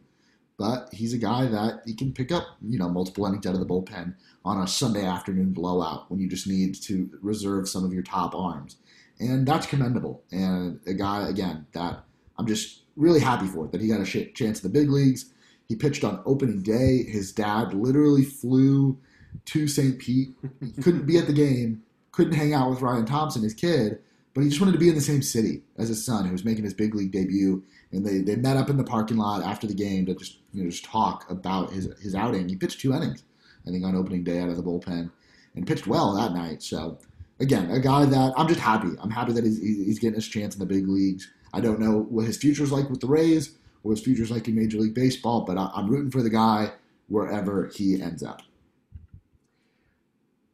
but 0.60 0.90
he's 0.94 1.14
a 1.14 1.18
guy 1.18 1.48
that 1.48 1.82
he 1.86 1.96
can 1.96 2.14
pick 2.14 2.32
up, 2.32 2.46
you 2.62 2.78
know, 2.78 2.90
multiple 2.90 3.26
innings 3.26 3.48
out 3.48 3.54
of 3.54 3.62
the 3.62 3.66
bullpen 3.66 4.14
on 4.44 4.62
a 4.62 4.68
Sunday 4.68 5.06
afternoon 5.06 5.54
blowout 5.54 6.12
when 6.12 6.20
you 6.20 6.28
just 6.28 6.48
need 6.48 6.76
to 6.76 7.10
reserve 7.22 7.68
some 7.68 7.86
of 7.86 7.94
your 7.94 8.04
top 8.04 8.36
arms, 8.36 8.76
and 9.20 9.48
that's 9.48 9.66
commendable. 9.66 10.22
And 10.32 10.82
a 10.86 10.94
guy 10.94 11.28
again 11.30 11.66
that 11.72 12.04
I'm 12.38 12.46
just 12.46 12.82
really 12.96 13.22
happy 13.22 13.48
for 13.48 13.68
that 13.68 13.82
he 13.82 13.88
got 13.88 14.02
a 14.02 14.32
chance 14.34 14.62
in 14.62 14.72
the 14.72 14.80
big 14.80 14.90
leagues. 14.90 15.32
He 15.68 15.76
pitched 15.76 16.04
on 16.04 16.22
opening 16.26 16.62
day. 16.62 17.04
His 17.04 17.32
dad 17.32 17.74
literally 17.74 18.26
flew 18.26 18.98
to 19.46 19.68
St. 19.68 19.98
Pete. 20.00 20.30
He 20.60 20.82
couldn't 20.82 21.06
be 21.06 21.18
at 21.18 21.28
the 21.28 21.34
game, 21.34 21.84
couldn't 22.12 22.34
hang 22.34 22.54
out 22.54 22.70
with 22.70 22.82
Ryan 22.82 23.06
Thompson, 23.06 23.44
his 23.44 23.54
kid, 23.54 24.00
but 24.34 24.42
he 24.42 24.50
just 24.50 24.60
wanted 24.60 24.74
to 24.74 24.80
be 24.80 24.90
in 24.90 24.96
the 24.96 25.02
same 25.02 25.22
city 25.22 25.62
as 25.78 25.90
his 25.90 26.06
son, 26.06 26.26
who 26.26 26.32
was 26.32 26.44
making 26.44 26.64
his 26.64 26.74
big 26.74 26.96
league 26.96 27.12
debut. 27.12 27.64
And 27.92 28.06
they, 28.06 28.20
they 28.20 28.36
met 28.36 28.58
up 28.58 28.70
in 28.70 28.78
the 28.78 28.84
parking 28.84 29.18
lot 29.18 29.44
after 29.44 29.66
the 29.66 29.74
game 29.74 30.06
to 30.06 30.16
just 30.16 30.38
you 30.54 30.64
know 30.64 30.70
just 30.70 30.86
talk 30.86 31.30
about 31.30 31.72
his 31.72 31.90
his 32.02 32.16
outing. 32.16 32.48
He 32.48 32.56
pitched 32.56 32.82
two 32.82 32.94
innings, 32.94 33.24
I 33.68 33.72
think, 33.72 33.84
on 33.84 33.96
opening 33.96 34.24
day 34.24 34.40
out 34.40 34.50
of 34.50 34.58
the 34.58 34.64
bullpen, 34.64 35.12
and 35.56 35.68
pitched 35.68 35.88
well 35.88 36.14
that 36.16 36.34
night. 36.34 36.62
So 36.62 37.00
again, 37.40 37.72
a 37.72 37.80
guy 37.80 38.06
that 38.06 38.34
I'm 38.38 38.48
just 38.48 38.60
happy. 38.60 38.90
I'm 39.02 39.10
happy 39.10 39.34
that 39.34 39.44
he's, 39.44 39.60
he's 39.60 40.00
getting 40.00 40.16
his 40.16 40.28
chance 40.28 40.56
in 40.56 40.60
the 40.60 40.66
big 40.66 40.88
leagues. 40.88 41.30
I 41.54 41.62
don't 41.62 41.80
know 41.80 42.02
what 42.10 42.26
his 42.26 42.38
future's 42.38 42.72
like 42.72 42.90
with 42.90 43.02
the 43.02 43.08
Rays, 43.08 43.56
what 43.82 43.92
his 43.98 44.04
future's 44.04 44.30
like 44.30 44.48
in 44.48 44.56
Major 44.56 44.78
League 44.78 44.94
Baseball, 44.94 45.42
but 45.42 45.58
I, 45.58 45.72
I'm 45.74 45.88
rooting 45.90 46.12
for 46.12 46.22
the 46.22 46.30
guy 46.30 46.72
wherever 47.08 47.72
he 47.74 48.00
ends 48.02 48.22
up. 48.22 48.44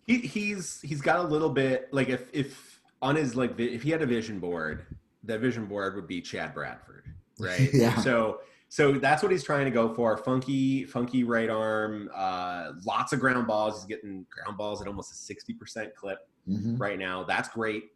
he, 0.08 0.20
he's 0.20 0.82
he's 0.82 1.02
got 1.02 1.20
a 1.20 1.24
little 1.24 1.50
bit 1.50 1.90
like 1.92 2.10
if 2.10 2.30
if 2.34 2.80
on 3.02 3.16
his 3.16 3.36
like 3.36 3.60
if 3.60 3.84
he 3.84 3.90
had 3.92 4.02
a 4.02 4.06
vision 4.06 4.40
board, 4.40 4.86
the 5.24 5.38
vision 5.38 5.66
board 5.66 5.96
would 5.96 6.08
be 6.08 6.22
Chad 6.22 6.54
Bradford, 6.54 7.06
right? 7.40 7.70
Yeah. 7.74 7.96
So 7.98 8.40
so 8.68 8.94
that's 8.94 9.22
what 9.24 9.32
he's 9.32 9.44
trying 9.44 9.66
to 9.66 9.72
go 9.72 9.94
for. 9.94 10.18
Funky 10.18 10.86
funky 10.86 11.24
right 11.24 11.50
arm, 11.50 12.10
uh, 12.14 12.72
lots 12.86 13.14
of 13.14 13.20
ground 13.20 13.48
balls. 13.48 13.76
He's 13.82 13.86
getting 13.86 14.26
ground 14.30 14.58
balls 14.58 14.82
at 14.82 14.88
almost 14.88 15.12
a 15.12 15.16
sixty 15.16 15.54
percent 15.54 15.96
clip 15.96 16.28
hmm 16.48 16.78
right 16.78 17.00
now. 17.00 17.24
That's 17.24 17.50
great. 17.50 17.92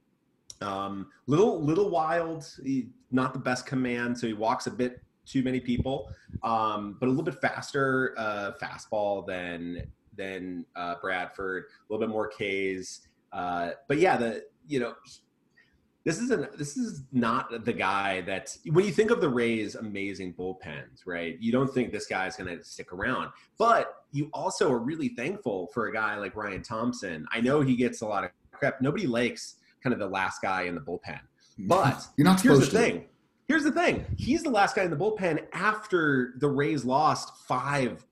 Um, 0.62 1.08
little 1.28 1.62
little 1.64 1.90
wild, 1.90 2.46
he- 2.64 2.90
not 3.12 3.34
the 3.34 3.40
best 3.40 3.66
command, 3.66 4.18
so 4.18 4.28
he 4.28 4.34
walks 4.34 4.68
a 4.68 4.72
bit 4.72 5.02
too 5.26 5.44
many 5.44 5.60
people, 5.60 6.10
um, 6.44 6.98
but 7.00 7.06
a 7.06 7.10
little 7.10 7.24
bit 7.24 7.36
faster 7.40 8.14
uh, 8.18 8.52
fastball 8.62 9.26
than 9.26 9.84
than 10.18 10.66
uh, 10.76 10.96
Bradford. 11.02 11.66
A 11.66 11.94
little 11.94 12.06
bit 12.06 12.12
more 12.12 12.28
K's, 12.28 13.08
uh, 13.32 13.72
but 13.88 13.98
yeah, 13.98 14.18
the 14.18 14.46
you 14.68 14.80
know. 14.80 14.94
This 16.10 16.22
isn't. 16.22 16.58
This 16.58 16.76
is 16.76 17.04
not 17.12 17.66
the 17.66 17.72
guy 17.72 18.22
that 18.22 18.58
when 18.72 18.84
you 18.84 18.92
think 18.92 19.12
of 19.12 19.22
the 19.22 19.30
Rays' 19.30 19.76
amazing 19.76 20.34
bullpens, 20.34 21.06
right? 21.06 21.38
You 21.40 21.52
don't 21.52 21.72
think 21.72 21.92
this 21.92 22.08
guy's 22.08 22.36
going 22.36 22.58
to 22.58 22.64
stick 22.64 22.92
around, 22.92 23.30
but 23.60 24.06
you 24.12 24.28
also 24.34 24.72
are 24.72 24.80
really 24.80 25.10
thankful 25.10 25.68
for 25.72 25.86
a 25.86 25.94
guy 25.94 26.16
like 26.16 26.36
Ryan 26.36 26.64
Thompson. 26.64 27.28
I 27.32 27.42
know 27.42 27.62
he 27.62 27.76
gets 27.76 28.02
a 28.02 28.08
lot 28.08 28.24
of 28.24 28.32
crap. 28.52 28.82
Nobody 28.82 29.06
likes 29.06 29.58
kind 29.84 29.94
of 29.94 30.00
the 30.00 30.08
last 30.08 30.42
guy 30.42 30.64
in 30.64 30.74
the 30.74 30.82
bullpen. 30.82 31.20
But 31.60 32.04
you're 32.18 32.26
not 32.26 32.42
Here's 32.42 32.56
supposed 32.56 32.72
the 32.72 32.78
to. 32.80 32.84
thing. 32.84 33.06
Here's 33.48 33.64
the 33.64 33.72
thing. 33.72 34.04
He's 34.18 34.42
the 34.42 34.50
last 34.50 34.76
guy 34.76 34.86
in 34.86 34.90
the 34.90 34.98
bullpen 34.98 35.46
after 35.54 36.34
the 36.40 36.50
Rays 36.50 36.86
lost 36.86 37.46
five 37.48 38.04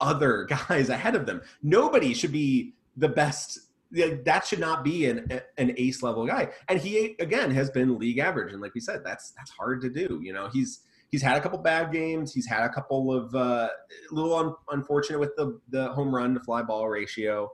other 0.00 0.42
guys 0.68 0.88
ahead 0.88 1.14
of 1.14 1.24
them. 1.24 1.40
Nobody 1.62 2.14
should 2.14 2.32
be 2.32 2.74
the 2.96 3.08
best. 3.08 3.60
That 3.92 4.44
should 4.46 4.58
not 4.60 4.82
be 4.82 5.06
an 5.06 5.40
an 5.58 5.74
ace 5.76 6.02
level 6.02 6.26
guy. 6.26 6.50
And 6.68 6.80
he 6.80 7.14
again 7.20 7.50
has 7.52 7.70
been 7.70 7.98
league 7.98 8.18
average. 8.18 8.52
And 8.52 8.60
like 8.60 8.74
we 8.74 8.80
said, 8.80 9.02
that's 9.04 9.30
that's 9.32 9.50
hard 9.50 9.80
to 9.82 9.90
do. 9.90 10.20
You 10.22 10.32
know, 10.32 10.48
he's 10.52 10.80
he's 11.10 11.22
had 11.22 11.36
a 11.36 11.40
couple 11.40 11.58
bad 11.58 11.92
games. 11.92 12.32
He's 12.34 12.46
had 12.46 12.64
a 12.64 12.68
couple 12.68 13.12
of 13.12 13.32
uh, 13.34 13.68
a 13.68 14.14
little 14.14 14.34
un, 14.34 14.54
unfortunate 14.70 15.20
with 15.20 15.36
the 15.36 15.60
the 15.68 15.88
home 15.92 16.12
run 16.14 16.34
to 16.34 16.40
fly 16.40 16.62
ball 16.62 16.88
ratio. 16.88 17.52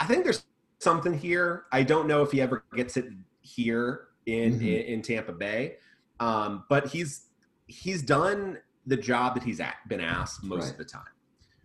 I 0.00 0.06
think 0.06 0.24
there's 0.24 0.44
something 0.80 1.12
here. 1.14 1.64
I 1.72 1.82
don't 1.82 2.06
know 2.08 2.22
if 2.22 2.32
he 2.32 2.40
ever 2.40 2.64
gets 2.74 2.96
it 2.96 3.06
here 3.42 4.08
in 4.26 4.54
Mhm. 4.58 4.62
in, 4.62 4.80
in 4.94 5.02
Tampa 5.02 5.32
Bay, 5.32 5.76
um, 6.18 6.64
but 6.68 6.88
he's 6.88 7.26
he's 7.66 8.02
done 8.02 8.58
the 8.86 8.96
job 8.96 9.34
that 9.34 9.44
he's 9.44 9.60
at, 9.60 9.76
been 9.88 10.00
asked 10.00 10.42
most 10.42 10.62
Right. 10.64 10.72
of 10.72 10.78
the 10.78 10.84
time, 10.84 11.04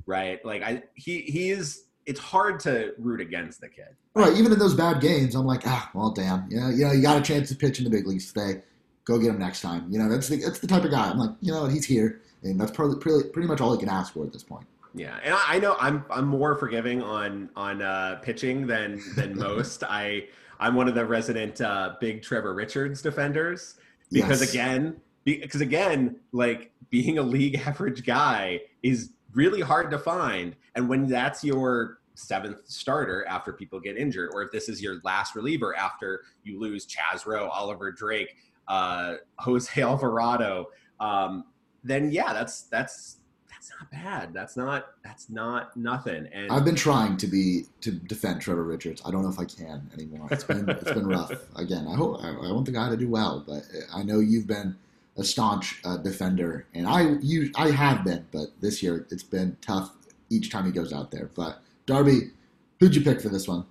right? 0.06 0.44
Like 0.46 0.62
I 0.62 0.84
he 0.96 1.22
he 1.22 1.50
is. 1.50 1.85
It's 2.06 2.20
hard 2.20 2.60
to 2.62 2.94
root 3.00 3.20
against 3.22 3.62
the 3.62 3.68
kid. 3.68 3.96
Right, 4.14 4.34
even 4.38 4.52
in 4.52 4.60
those 4.60 4.74
bad 4.76 5.02
games, 5.02 5.36
I'm 5.36 5.46
like, 5.46 5.62
ah, 5.66 5.90
well, 5.94 6.12
damn, 6.12 6.50
you 6.50 6.60
know, 6.60 6.70
you 6.70 6.86
know, 6.86 6.92
you 6.94 7.02
got 7.02 7.18
a 7.18 7.22
chance 7.22 7.50
to 7.50 7.56
pitch 7.56 7.80
in 7.80 7.84
the 7.84 7.90
big 7.90 8.08
leagues 8.08 8.32
today. 8.32 8.62
Go 9.04 9.18
get 9.20 9.30
him 9.30 9.40
next 9.40 9.62
time. 9.62 9.86
You 9.90 10.00
know, 10.00 10.10
that's 10.10 10.28
the 10.30 10.38
that's 10.38 10.60
the 10.60 10.68
type 10.68 10.84
of 10.84 10.92
guy. 10.92 11.10
I'm 11.10 11.18
like, 11.18 11.32
you 11.42 11.52
know, 11.52 11.66
he's 11.66 11.86
here, 11.86 12.22
and 12.44 12.60
that's 12.60 12.72
probably 12.72 12.98
pretty, 13.00 13.30
pretty 13.30 13.48
much 13.48 13.62
all 13.62 13.74
he 13.74 13.80
can 13.80 13.90
ask 13.90 14.14
for 14.14 14.24
at 14.26 14.34
this 14.34 14.44
point. 14.44 14.66
Yeah, 14.94 15.20
and 15.24 15.34
I, 15.34 15.56
I 15.56 15.60
know 15.60 15.76
I'm 15.80 16.06
I'm 16.10 16.26
more 16.28 16.56
forgiving 16.56 17.02
on 17.04 17.50
on 17.56 17.82
uh, 17.82 18.20
pitching 18.24 18.66
than 18.68 19.02
than 19.16 19.38
most. 19.48 19.84
I 19.84 20.28
I'm 20.60 20.74
one 20.76 20.88
of 20.88 20.96
the 20.96 21.06
resident 21.06 21.60
uh, 21.62 21.96
big 22.00 22.22
Trevor 22.24 22.54
Richards 22.54 23.02
defenders 23.02 23.76
because 24.12 24.42
Yes. 24.42 24.52
again 24.52 24.96
because 25.26 25.60
again 25.62 26.16
like 26.32 26.72
being 26.90 27.18
a 27.18 27.24
league 27.24 27.56
average 27.66 28.06
guy 28.06 28.62
is 28.84 29.12
really 29.36 29.62
hard 29.62 29.92
to 29.92 30.00
find. 30.00 30.56
And 30.76 30.90
when 30.90 31.08
that's 31.08 31.44
your 31.44 32.00
seventh 32.16 32.62
starter 32.66 33.26
after 33.28 33.54
people 33.54 33.80
get 33.80 33.98
injured, 33.98 34.32
or 34.34 34.42
if 34.42 34.52
this 34.52 34.70
is 34.70 34.82
your 34.82 35.00
last 35.04 35.36
reliever 35.36 35.76
after 35.76 36.22
you 36.44 36.60
lose 36.60 36.88
Chaz 36.88 37.26
Roe, 37.26 37.48
Oliver 37.50 37.92
Drake, 37.92 38.36
uh, 38.68 39.16
Jose 39.40 39.82
Alvarado, 39.82 40.68
um, 41.00 41.46
then 41.84 42.12
yeah, 42.12 42.34
that's 42.34 42.64
that's 42.64 43.18
that's 43.50 43.72
not 43.80 43.92
bad. 43.92 44.34
That's 44.34 44.58
not 44.58 44.88
that's 45.04 45.30
not 45.30 45.76
nothing. 45.78 46.28
And 46.32 46.52
I've 46.52 46.66
been 46.66 46.76
trying 46.76 47.18
to 47.18 47.28
be 47.28 47.66
to 47.82 47.92
defend 47.92 48.42
Trevor 48.42 48.64
Richards. 48.64 49.02
I 49.06 49.12
don't 49.12 49.24
know 49.24 49.30
if 49.30 49.40
I 49.40 49.46
can 49.46 49.90
anymore. 49.94 50.28
It's 50.32 50.44
been 50.44 50.68
it's 50.70 50.92
been 50.92 51.08
rough. 51.18 51.32
Again, 51.56 51.88
I 51.88 51.96
hope 51.96 52.24
I, 52.24 52.30
I 52.30 52.48
don't 52.48 52.66
think 52.66 52.78
I 52.78 52.86
had 52.86 52.92
to 52.92 52.98
do 52.98 53.10
well, 53.10 53.44
but 53.46 53.64
I 53.94 54.04
know 54.04 54.20
you've 54.20 54.48
been 54.48 54.76
a 55.18 55.24
staunch 55.24 55.80
uh, 55.86 55.98
defender, 55.98 56.66
and 56.74 56.88
I 56.88 57.16
you 57.22 57.52
I 57.56 57.72
have 57.72 58.04
been, 58.04 58.26
but 58.32 58.48
this 58.62 58.84
year 58.84 59.06
it's 59.12 59.24
been 59.24 59.58
tough 59.62 59.92
each 60.30 60.50
time 60.50 60.66
he 60.66 60.72
goes 60.72 60.92
out 60.92 61.12
there. 61.12 61.30
But 61.36 61.60
Darby, 61.86 62.32
who'd 62.80 62.96
you 62.96 63.02
pick 63.02 63.22
for 63.22 63.30
this 63.30 63.48
one? 63.48 63.66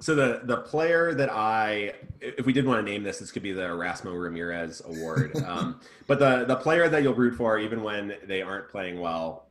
So 0.00 0.14
the 0.14 0.40
the 0.44 0.58
player 0.58 1.14
that 1.14 1.30
I, 1.30 1.94
if 2.20 2.44
we 2.46 2.52
did 2.52 2.66
want 2.66 2.84
to 2.84 2.90
name 2.90 3.02
this, 3.02 3.18
this 3.18 3.30
could 3.30 3.42
be 3.42 3.52
the 3.52 3.62
Erasmo 3.62 4.18
Ramirez 4.18 4.82
Award. 4.84 5.32
Um, 5.46 5.80
but 6.06 6.18
the 6.18 6.44
the 6.44 6.56
player 6.56 6.88
that 6.88 7.02
you'll 7.02 7.14
root 7.14 7.34
for, 7.34 7.58
even 7.58 7.82
when 7.82 8.14
they 8.26 8.42
aren't 8.42 8.68
playing 8.68 9.00
well, 9.00 9.46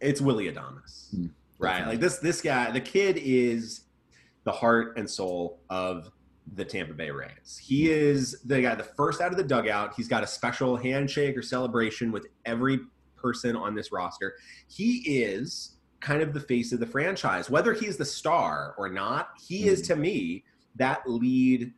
it's 0.00 0.20
Willie 0.20 0.50
Adames, 0.50 1.10
Hmm, 1.10 1.26
right? 1.58 1.86
Like 1.86 2.00
this 2.00 2.18
this 2.18 2.40
guy, 2.40 2.70
the 2.70 2.80
kid 2.80 3.18
is 3.18 3.82
the 4.44 4.52
heart 4.52 4.96
and 4.96 5.08
soul 5.08 5.60
of 5.68 6.10
the 6.54 6.64
Tampa 6.64 6.94
Bay 6.94 7.10
Rays. 7.10 7.60
He 7.62 7.90
is 7.90 8.40
the 8.42 8.62
guy, 8.62 8.74
the 8.74 8.84
first 8.84 9.20
out 9.20 9.32
of 9.32 9.36
the 9.36 9.44
dugout. 9.44 9.94
He's 9.96 10.08
got 10.08 10.22
a 10.22 10.26
special 10.26 10.76
handshake 10.76 11.36
or 11.36 11.42
celebration 11.42 12.12
with 12.12 12.26
every 12.44 12.80
person 13.16 13.56
on 13.56 13.74
this 13.74 13.90
roster. 13.90 14.34
He 14.68 15.22
is 15.22 15.76
kind 16.00 16.22
of 16.22 16.32
the 16.32 16.40
face 16.40 16.72
of 16.72 16.80
the 16.80 16.86
franchise. 16.86 17.50
Whether 17.50 17.72
he's 17.72 17.96
the 17.96 18.04
star 18.04 18.74
or 18.78 18.88
not, 18.88 19.30
he 19.44 19.66
is 19.66 19.82
to 19.82 19.96
me 19.96 20.44
that 20.76 21.02
lead 21.06 21.72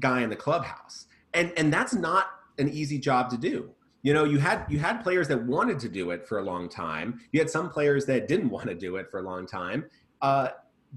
guy 0.00 0.22
in 0.22 0.30
the 0.30 0.36
clubhouse. 0.36 1.06
And 1.34 1.52
and 1.56 1.72
that's 1.72 1.94
not 1.94 2.26
an 2.58 2.68
easy 2.68 2.98
job 2.98 3.30
to 3.30 3.36
do. 3.36 3.70
You 4.02 4.14
know, 4.14 4.24
you 4.24 4.38
had 4.38 4.66
you 4.68 4.78
had 4.78 5.02
players 5.02 5.28
that 5.28 5.42
wanted 5.44 5.78
to 5.80 5.88
do 5.88 6.10
it 6.10 6.26
for 6.26 6.38
a 6.38 6.42
long 6.42 6.68
time. 6.68 7.20
You 7.32 7.40
had 7.40 7.50
some 7.50 7.70
players 7.70 8.04
that 8.06 8.28
didn't 8.28 8.50
want 8.56 8.68
to 8.68 8.74
do 8.74 8.96
it 8.96 9.10
for 9.10 9.20
a 9.20 9.22
long 9.22 9.46
time. 9.46 9.84
Uh, 10.20 10.48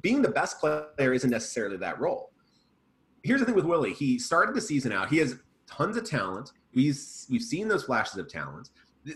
being 0.01 0.21
the 0.21 0.29
best 0.29 0.59
player 0.59 1.13
isn't 1.13 1.29
necessarily 1.29 1.77
that 1.77 1.99
role. 1.99 2.31
Here's 3.25 3.39
the 3.39 3.45
thing 3.47 3.55
with 3.55 3.65
Willie. 3.65 3.93
He 3.93 4.19
started 4.19 4.53
the 4.55 4.61
season 4.61 4.91
out. 4.91 5.09
He 5.09 5.17
has 5.17 5.35
tons 5.65 5.97
of 5.97 6.03
talent. 6.03 6.51
We've 6.75 6.99
we've 7.27 7.41
seen 7.41 7.67
those 7.67 7.83
flashes 7.83 8.17
of 8.17 8.29
talent. 8.29 8.69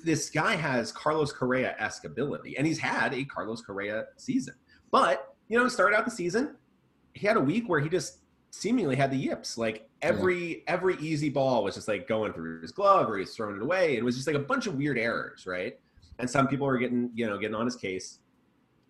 This 0.03 0.31
guy 0.31 0.55
has 0.55 0.91
Carlos 0.91 1.31
Correa 1.31 1.75
esque 1.77 2.05
ability, 2.05 2.57
and 2.57 2.65
he's 2.65 2.79
had 2.79 3.13
a 3.13 3.23
Carlos 3.25 3.61
Correa 3.61 4.05
season. 4.17 4.55
But 4.89 5.35
you 5.47 5.59
know, 5.59 5.67
started 5.67 5.95
out 5.95 6.05
the 6.05 6.11
season, 6.11 6.55
he 7.13 7.27
had 7.27 7.37
a 7.37 7.41
week 7.41 7.69
where 7.69 7.79
he 7.79 7.87
just 7.87 8.19
seemingly 8.49 8.95
had 8.95 9.11
the 9.11 9.17
yips. 9.17 9.59
Like 9.59 9.87
every 10.01 10.63
every 10.67 10.95
easy 10.97 11.29
ball 11.29 11.63
was 11.63 11.75
just 11.75 11.87
like 11.87 12.07
going 12.07 12.33
through 12.33 12.61
his 12.61 12.71
glove, 12.71 13.11
or 13.11 13.17
he's 13.19 13.35
throwing 13.35 13.57
it 13.57 13.61
away. 13.61 13.95
It 13.95 14.03
was 14.03 14.15
just 14.15 14.25
like 14.25 14.35
a 14.35 14.39
bunch 14.39 14.65
of 14.65 14.73
weird 14.73 14.97
errors, 14.97 15.45
right? 15.45 15.79
And 16.17 16.27
some 16.27 16.47
people 16.47 16.65
were 16.65 16.79
getting 16.79 17.11
you 17.13 17.27
know 17.27 17.37
getting 17.37 17.55
on 17.55 17.65
his 17.65 17.75
case, 17.75 18.19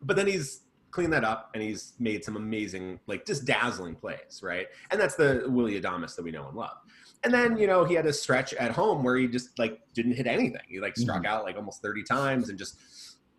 but 0.01 0.15
then 0.15 0.27
he's 0.27 0.61
cleaned 0.91 1.13
that 1.13 1.23
up 1.23 1.51
and 1.53 1.63
he's 1.63 1.93
made 1.99 2.23
some 2.23 2.35
amazing, 2.35 2.99
like 3.07 3.25
just 3.25 3.45
dazzling 3.45 3.95
plays, 3.95 4.41
right? 4.41 4.67
And 4.91 4.99
that's 4.99 5.15
the 5.15 5.43
Willie 5.47 5.79
Adames 5.79 6.15
that 6.15 6.23
we 6.23 6.31
know 6.31 6.47
and 6.47 6.57
love. 6.57 6.77
And 7.23 7.33
then, 7.33 7.57
you 7.57 7.67
know, 7.67 7.83
he 7.83 7.93
had 7.93 8.05
a 8.05 8.13
stretch 8.13 8.53
at 8.53 8.71
home 8.71 9.03
where 9.03 9.17
he 9.17 9.27
just 9.27 9.57
like 9.59 9.79
didn't 9.93 10.13
hit 10.13 10.25
anything. 10.25 10.61
He 10.67 10.79
like 10.79 10.95
struck 10.97 11.23
mm-hmm. 11.23 11.25
out 11.25 11.43
like 11.43 11.57
almost 11.57 11.81
30 11.81 12.03
times 12.03 12.49
and 12.49 12.57
just 12.57 12.77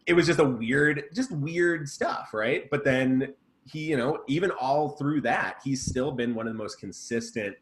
it 0.06 0.12
was 0.12 0.26
just 0.26 0.40
a 0.40 0.44
weird, 0.44 1.04
just 1.14 1.30
weird 1.32 1.88
stuff, 1.88 2.30
right? 2.34 2.68
But 2.70 2.84
then 2.84 3.34
he, 3.66 3.90
you 3.90 3.96
know, 3.96 4.20
even 4.28 4.50
all 4.50 4.90
through 4.90 5.22
that, 5.22 5.60
he's 5.64 5.84
still 5.84 6.12
been 6.12 6.34
one 6.34 6.46
of 6.46 6.52
the 6.52 6.58
most 6.58 6.78
consistent 6.78 7.56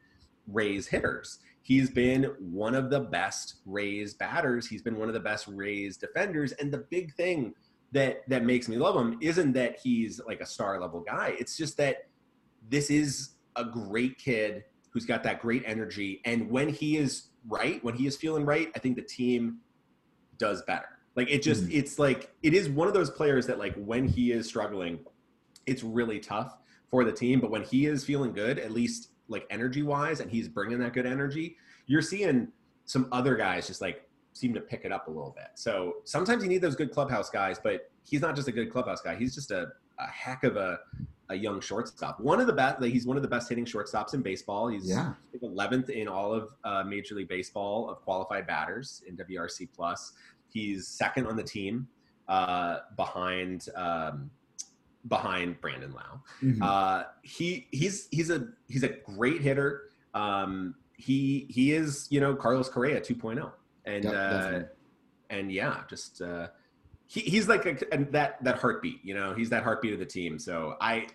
Rays 0.46 0.86
hitters. 0.86 1.38
He's 1.62 1.90
been 1.90 2.24
one 2.38 2.74
of 2.74 2.88
the 2.88 3.00
best 3.00 3.56
Rays 3.66 4.14
batters. 4.14 4.66
He's 4.66 4.80
been 4.80 4.96
one 4.96 5.08
of 5.08 5.14
the 5.14 5.20
best 5.20 5.46
Rays 5.48 5.98
defenders. 5.98 6.52
And 6.52 6.72
the 6.72 6.86
big 6.90 7.14
thing 7.14 7.54
that 7.92 8.28
that 8.28 8.44
makes 8.44 8.68
me 8.68 8.76
love 8.76 8.94
him 8.96 9.18
isn't 9.20 9.52
that 9.52 9.78
he's 9.82 10.20
like 10.26 10.40
a 10.40 10.46
star 10.46 10.80
level 10.80 11.00
guy. 11.00 11.34
It's 11.38 11.56
just 11.56 11.76
that 11.78 12.08
this 12.68 12.90
is 12.90 13.30
a 13.56 13.64
great 13.64 14.18
kid 14.18 14.64
who's 14.90 15.06
got 15.06 15.22
that 15.22 15.40
great 15.40 15.62
energy. 15.66 16.20
And 16.24 16.50
when 16.50 16.68
he 16.68 16.96
is 16.96 17.28
right, 17.48 17.82
when 17.82 17.94
he 17.94 18.06
is 18.06 18.16
feeling 18.16 18.44
right, 18.44 18.70
I 18.76 18.78
think 18.78 18.96
the 18.96 19.02
team 19.02 19.58
does 20.38 20.62
better. 20.62 20.88
Like 21.16 21.30
it 21.30 21.42
just, 21.42 21.64
Mhm. 21.64 21.74
it's 21.74 21.98
like 21.98 22.32
it 22.42 22.54
is 22.54 22.68
one 22.68 22.88
of 22.88 22.94
those 22.94 23.10
players 23.10 23.46
that 23.46 23.58
like 23.58 23.74
when 23.76 24.06
he 24.06 24.32
is 24.32 24.46
struggling, 24.46 25.00
it's 25.66 25.82
really 25.82 26.20
tough 26.20 26.56
for 26.90 27.04
the 27.04 27.12
team. 27.12 27.40
But 27.40 27.50
when 27.50 27.62
he 27.62 27.86
is 27.86 28.04
feeling 28.04 28.32
good, 28.32 28.58
at 28.58 28.70
least 28.70 29.10
like 29.28 29.46
energy 29.50 29.82
wise, 29.82 30.20
and 30.20 30.30
he's 30.30 30.48
bringing 30.48 30.78
that 30.78 30.92
good 30.92 31.06
energy, 31.06 31.56
you're 31.86 32.02
seeing 32.02 32.52
some 32.84 33.08
other 33.12 33.36
guys 33.36 33.66
just 33.66 33.80
like 33.80 34.07
seem 34.38 34.54
to 34.54 34.60
pick 34.60 34.84
it 34.84 34.92
up 34.92 35.08
a 35.08 35.10
little 35.10 35.34
bit. 35.36 35.48
So 35.54 35.96
sometimes 36.04 36.42
you 36.42 36.48
need 36.48 36.62
those 36.62 36.76
good 36.76 36.92
clubhouse 36.92 37.28
guys, 37.30 37.58
but 37.58 37.90
he's 38.04 38.20
not 38.20 38.36
just 38.36 38.46
a 38.48 38.52
good 38.52 38.70
clubhouse 38.70 39.00
guy. 39.00 39.16
He's 39.16 39.34
just 39.34 39.50
a, 39.50 39.68
a 39.98 40.06
heck 40.06 40.44
of 40.44 40.56
a, 40.56 40.78
a 41.28 41.34
young 41.34 41.60
shortstop. 41.60 42.20
One 42.20 42.40
of 42.40 42.46
the 42.46 42.52
best, 42.52 42.82
he's 42.84 43.06
one 43.06 43.16
of 43.16 43.22
the 43.22 43.28
best 43.28 43.48
hitting 43.48 43.64
shortstops 43.64 44.14
in 44.14 44.22
baseball. 44.22 44.68
He's 44.68 44.88
Yeah. 44.88 45.14
11th 45.42 45.90
in 45.90 46.08
all 46.08 46.32
of 46.32 46.50
uh, 46.64 46.84
Major 46.84 47.14
League 47.16 47.28
Baseball 47.28 47.90
of 47.90 48.00
qualified 48.02 48.46
batters 48.46 49.02
in 49.06 49.16
WRC 49.16 49.68
plus. 49.74 50.12
He's 50.50 50.86
second 50.88 51.26
on 51.26 51.36
the 51.36 51.42
team 51.42 51.88
uh, 52.28 52.78
behind 52.96 53.68
um, 53.76 54.30
behind 55.06 55.60
Brandon 55.60 55.92
Lowe. 55.92 56.20
Mhm. 56.42 56.58
Uh, 56.62 57.04
he 57.22 57.66
he's 57.70 58.08
he's 58.10 58.30
a 58.30 58.48
he's 58.68 58.82
a 58.82 58.88
great 58.88 59.40
hitter. 59.42 59.84
Um, 60.14 60.74
he 60.96 61.46
he 61.50 61.72
is 61.72 62.06
you 62.10 62.20
know 62.20 62.34
Carlos 62.34 62.68
Correa 62.68 63.00
2.0, 63.00 63.50
and 63.88 64.04
Yep, 64.04 64.14
uh, 64.14 64.60
and 65.30 65.52
yeah, 65.52 65.82
just 65.88 66.22
uh, 66.22 66.48
he, 67.06 67.20
he's 67.20 67.48
like 67.48 67.66
a, 67.66 67.76
and 67.92 68.12
that 68.12 68.42
that 68.44 68.58
heartbeat. 68.58 69.04
You 69.04 69.14
know, 69.14 69.34
he's 69.34 69.50
that 69.50 69.62
heartbeat 69.62 69.92
of 69.92 69.98
the 69.98 70.06
team. 70.06 70.38
So 70.38 70.76
I 70.80 71.06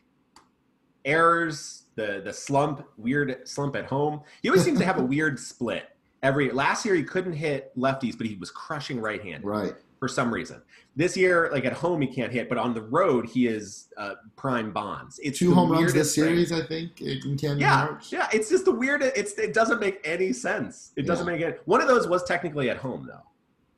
errors, 1.06 1.84
the 1.96 2.22
the 2.24 2.34
slump, 2.34 2.86
weird 2.98 3.48
slump 3.48 3.76
at 3.76 3.86
home. 3.86 4.22
He 4.42 4.50
always 4.50 4.64
seems 4.64 4.80
to 4.80 4.86
have 4.86 5.00
a 5.00 5.04
weird 5.14 5.40
split. 5.40 5.90
Every 6.22 6.52
last 6.52 6.86
year 6.86 6.96
he 6.96 7.04
couldn't 7.04 7.34
hit 7.34 7.78
lefties, 7.78 8.18
but 8.18 8.28
he 8.28 8.36
was 8.36 8.50
crushing 8.50 9.00
right 9.00 9.22
hand 9.22 9.44
Right. 9.44 9.74
For 10.04 10.10
some 10.10 10.34
reason. 10.34 10.62
This 10.98 11.16
year, 11.16 11.50
like 11.54 11.64
at 11.64 11.72
home, 11.72 12.02
he 12.02 12.08
can't 12.08 12.30
hit, 12.30 12.50
but 12.50 12.58
on 12.58 12.74
the 12.74 12.82
road, 12.82 13.26
he 13.26 13.48
is 13.48 13.88
uh, 13.96 14.16
prime 14.36 14.74
bonds. 14.74 15.18
It's 15.24 15.40
Two 15.40 15.54
home 15.54 15.72
runs 15.72 15.94
this 15.94 15.94
weirdest 15.94 16.16
thing. 16.16 16.24
series, 16.26 16.52
I 16.52 16.68
think, 16.68 17.00
in 17.00 17.38
Camden 17.38 17.60
Yeah, 17.60 17.86
Yards. 17.86 18.12
yeah, 18.12 18.28
it's 18.34 18.50
just 18.50 18.66
the 18.66 18.74
weirdest. 18.74 19.14
It's 19.16 19.32
it 19.40 19.54
doesn't 19.54 19.80
make 19.80 20.02
any 20.04 20.34
sense. 20.34 20.92
It 20.98 21.08
doesn't 21.08 21.26
make 21.26 21.40
it. 21.40 21.62
One 21.64 21.80
of 21.80 21.88
those 21.88 22.06
was 22.06 22.22
technically 22.26 22.70
at 22.70 22.76
home 22.76 23.08
though. 23.08 23.22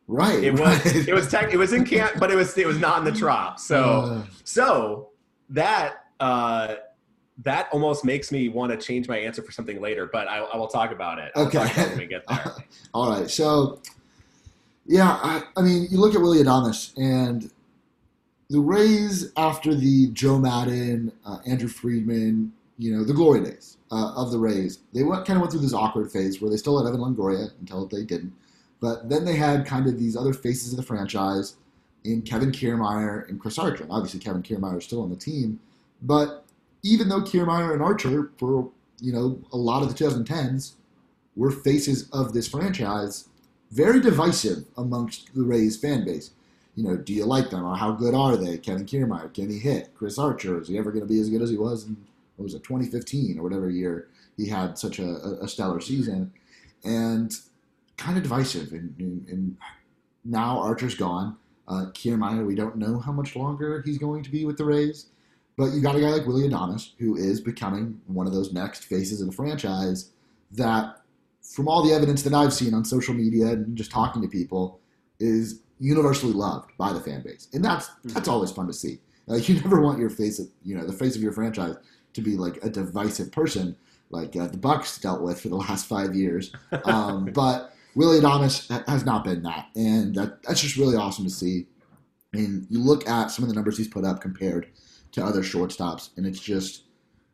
Right. 0.07 0.43
It 0.43 0.53
was 0.53 0.61
right. 0.61 1.07
it 1.07 1.13
was 1.13 1.30
tech, 1.30 1.53
it 1.53 1.57
was 1.57 1.73
in 1.73 1.86
camp, 1.86 2.13
but 2.19 2.32
it 2.32 2.36
was 2.36 2.57
it 2.57 2.65
was 2.65 2.80
not 2.80 2.97
in 2.97 3.05
the 3.05 3.11
trop. 3.19 3.59
So 3.59 3.84
Uh, 3.84 4.21
so 4.43 5.09
that 5.51 6.05
uh, 6.19 6.76
that 7.43 7.69
almost 7.71 8.03
makes 8.03 8.32
me 8.32 8.49
want 8.49 8.71
to 8.71 8.78
change 8.78 9.07
my 9.07 9.17
answer 9.17 9.43
for 9.43 9.51
something 9.51 9.80
later, 9.80 10.09
but 10.11 10.28
I, 10.28 10.39
I 10.39 10.57
will 10.57 10.67
talk 10.69 10.91
about 10.91 11.19
it. 11.19 11.32
Okay. 11.36 11.59
talk 11.59 11.71
about 11.71 11.86
it 11.86 11.89
when 11.91 11.97
we 11.99 12.07
get 12.07 12.23
there. 12.28 12.55
All 12.95 13.09
right. 13.11 13.30
So, 13.30 13.82
yeah, 14.86 15.19
I, 15.21 15.43
I 15.57 15.61
mean, 15.61 15.88
you 15.89 15.99
look 15.99 16.15
at 16.15 16.21
Willie 16.21 16.43
Adames 16.43 16.93
and 16.97 17.49
the 18.49 18.59
Rays 18.59 19.31
after 19.36 19.73
the 19.73 20.07
Joe 20.11 20.38
Maddon, 20.38 21.11
uh, 21.25 21.39
Andrew 21.45 21.67
Friedman, 21.67 22.53
you 22.77 22.95
know, 22.95 23.03
the 23.03 23.13
glory 23.13 23.43
days 23.43 23.77
uh, 23.91 24.13
of 24.15 24.31
the 24.31 24.38
Rays, 24.38 24.79
they 24.93 25.03
went, 25.03 25.25
kind 25.25 25.38
of 25.38 25.41
went 25.41 25.51
through 25.51 25.61
this 25.61 25.73
awkward 25.73 26.11
phase 26.11 26.41
where 26.41 26.51
they 26.51 26.57
still 26.57 26.77
had 26.77 26.88
Evan 26.88 27.01
Longoria 27.01 27.49
until 27.59 27.88
they 27.88 28.03
didn't. 28.03 28.33
But 28.79 29.09
then 29.09 29.25
they 29.25 29.36
had 29.36 29.65
kind 29.65 29.88
of 29.88 29.97
these 29.97 30.15
other 30.15 30.33
faces 30.33 30.71
of 30.71 30.77
the 30.77 30.83
franchise 30.83 31.55
in 32.03 32.21
Kevin 32.21 32.51
Kiermaier 32.51 33.27
and 33.27 33.39
Chris 33.39 33.57
Archer. 33.57 33.88
Obviously, 33.89 34.19
Kevin 34.19 34.43
Kiermaier 34.43 34.77
is 34.77 34.83
still 34.83 35.01
on 35.01 35.09
the 35.09 35.15
team. 35.15 35.59
But 36.01 36.45
even 36.83 37.09
though 37.09 37.21
Kiermaier 37.21 37.73
and 37.73 37.81
Archer, 37.81 38.31
for, 38.38 38.69
you 39.01 39.11
know, 39.11 39.39
a 39.51 39.57
lot 39.57 39.81
of 39.81 39.89
the 39.89 40.03
2010s, 40.03 40.73
were 41.36 41.51
faces 41.51 42.09
of 42.11 42.33
this 42.33 42.47
franchise, 42.47 43.27
very 43.76 43.99
divisive 43.99 44.63
amongst 44.78 45.36
the 45.36 45.43
Rays 45.43 45.76
fan 45.76 46.05
base. 46.05 46.32
You 46.76 46.84
know, 46.84 46.95
do 46.95 47.13
you 47.13 47.26
like 47.26 47.49
them 47.49 47.65
or 47.65 47.76
how 47.76 47.91
good 47.91 48.15
are 48.15 48.38
they? 48.38 48.57
Kevin 48.57 48.86
Kiermaier, 48.86 49.34
can 49.34 49.49
he 49.49 49.59
hit? 49.59 49.93
Chris 49.95 50.17
Archer, 50.17 50.61
is 50.61 50.69
he 50.69 50.78
ever 50.78 50.91
going 50.91 51.05
to 51.05 51.13
be 51.13 51.19
as 51.19 51.30
good 51.30 51.41
as 51.41 51.49
he 51.49 51.57
was 51.57 51.86
in, 51.86 51.97
what 52.38 52.43
was 52.43 52.53
it, 52.53 52.63
2015 52.63 53.38
or 53.38 53.43
whatever 53.43 53.69
year 53.69 54.07
he 54.38 54.47
had 54.47 54.78
such 54.78 54.99
a, 54.99 55.41
a, 55.41 55.47
stellar 55.47 55.82
season? 55.82 56.32
And 56.84 57.34
kind 57.97 58.17
of 58.17 58.23
divisive. 58.23 58.71
And, 58.71 58.95
and, 58.97 59.28
and 59.30 59.57
now 60.23 60.59
Archer's 60.59 60.95
gone. 60.95 61.38
Uh, 61.67 61.88
Kiermaier, 61.93 62.45
we 62.45 62.55
don't 62.55 62.78
know 62.78 62.99
how 62.99 63.11
much 63.11 63.36
longer 63.36 63.82
he's 63.86 63.97
going 63.97 64.23
to 64.23 64.32
be 64.32 64.45
with 64.45 64.57
the 64.57 64.65
Rays. 64.65 65.07
But 65.57 65.71
you 65.71 65.82
got 65.82 65.95
a 65.95 66.01
guy 66.01 66.09
like 66.09 66.28
Willie 66.28 66.47
Adames, 66.49 66.91
who 66.97 67.15
is 67.15 67.41
becoming 67.41 67.99
one 68.07 68.28
of 68.28 68.34
those 68.34 68.53
next 68.53 68.86
faces 68.86 69.21
of 69.21 69.28
the 69.28 69.34
franchise 69.34 70.11
that 70.51 71.01
from 71.54 71.68
all 71.68 71.84
the 71.84 71.93
evidence 71.93 72.24
that 72.24 72.34
I've 72.34 72.54
seen 72.54 72.74
on 72.74 72.84
social 72.84 73.14
media 73.14 73.48
and 73.48 73.76
just 73.76 73.91
talking 73.91 74.22
to 74.22 74.28
people, 74.28 74.80
is 75.20 75.62
universally 75.80 76.34
loved 76.34 76.72
by 76.78 76.91
the 76.91 77.00
fan 77.00 77.22
base, 77.22 77.48
and 77.54 77.64
that's 77.64 77.89
that's 78.04 78.28
always 78.28 78.52
fun 78.52 78.68
to 78.68 78.74
see. 78.74 79.00
Like 79.28 79.48
you 79.50 79.56
never 79.56 79.82
want 79.82 80.00
your 80.00 80.10
face, 80.10 80.39
of, 80.39 80.48
you 80.64 80.76
know, 80.76 80.86
the 80.86 80.93
face 80.93 81.16
of 81.16 81.22
your 81.22 81.32
franchise 81.32 81.76
to 82.14 82.22
be 82.22 82.36
like 82.36 82.64
a 82.64 82.70
divisive 82.70 83.32
person 83.32 83.76
like 84.10 84.36
uh, 84.36 84.48
the 84.48 84.58
Bucks 84.58 84.98
dealt 84.98 85.22
with 85.22 85.41
for 85.41 85.50
the 85.50 85.56
last 85.56 85.88
five 85.88 86.16
years. 86.16 86.52
Um, 86.86 87.26
but 87.34 87.74
Willie 87.96 88.20
Adames 88.20 88.70
ha- 88.70 88.84
has 88.88 89.06
not 89.06 89.24
been 89.24 89.43
that, 89.43 89.68
and 89.76 90.16
that, 90.16 90.43
that's 90.43 90.62
just 90.62 90.78
really 90.78 90.96
awesome 90.96 91.26
to 91.26 91.32
see. 91.32 91.68
And 92.34 92.68
you 92.70 92.80
look 92.80 93.08
at 93.08 93.32
some 93.32 93.43
of 93.43 93.50
the 93.50 93.56
numbers 93.56 93.78
he's 93.78 93.88
put 93.88 94.06
up 94.06 94.22
compared 94.22 94.68
to 95.14 95.24
other 95.24 95.41
shortstops, 95.41 96.10
and 96.18 96.26
it's 96.26 96.39
just 96.39 96.84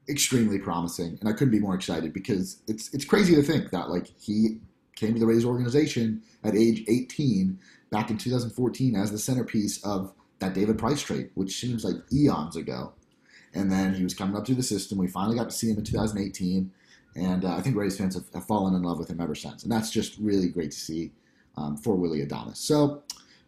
extremely 0.10 0.60
promising. 0.60 1.18
And 1.20 1.30
I 1.30 1.34
couldn't 1.34 1.52
be 1.52 1.60
more 1.60 1.76
excited 1.76 2.14
because 2.14 2.62
it's 2.68 2.94
it's 2.94 3.06
crazy 3.06 3.36
to 3.36 3.44
think 3.44 3.72
that 3.72 3.90
like 3.90 4.08
he 4.20 4.60
came 4.96 5.14
to 5.14 5.20
the 5.20 5.26
Rays 5.26 5.46
organization 5.46 6.22
at 6.44 6.56
age 6.56 6.84
18 6.88 7.58
back 7.90 8.10
in 8.10 8.18
2014 8.18 8.96
as 8.96 9.12
the 9.12 9.18
centerpiece 9.18 9.84
of 9.84 10.14
that 10.40 10.54
David 10.54 10.78
Price 10.78 11.02
trade, 11.02 11.30
which 11.36 11.60
seems 11.60 11.84
like 11.84 11.96
eons 12.12 12.56
ago. 12.56 12.94
And 13.54 13.72
then 13.72 13.94
he 13.94 14.04
was 14.04 14.14
coming 14.14 14.36
up 14.36 14.46
through 14.46 14.56
the 14.56 14.64
system. 14.64 14.98
We 14.98 15.08
finally 15.08 15.36
got 15.36 15.50
to 15.50 15.56
see 15.56 15.70
him 15.70 15.78
in 15.78 15.84
2018. 15.84 16.72
And 17.16 17.46
uh, 17.46 17.56
I 17.56 17.62
think 17.62 17.76
Rays 17.76 17.98
fans 17.98 18.16
have, 18.16 18.26
have, 18.34 18.46
fallen 18.46 18.74
in 18.74 18.84
love 18.84 18.98
with 18.98 19.10
him 19.10 19.20
ever 19.20 19.36
since. 19.36 19.64
And 19.64 19.72
that's 19.72 19.92
just 19.92 20.18
really 20.18 20.48
great 20.48 20.72
to 20.72 20.78
see 20.78 21.12
um, 21.58 21.76
for 21.76 21.96
Willie 21.96 22.26
Adames. 22.26 22.58
So 22.58 23.04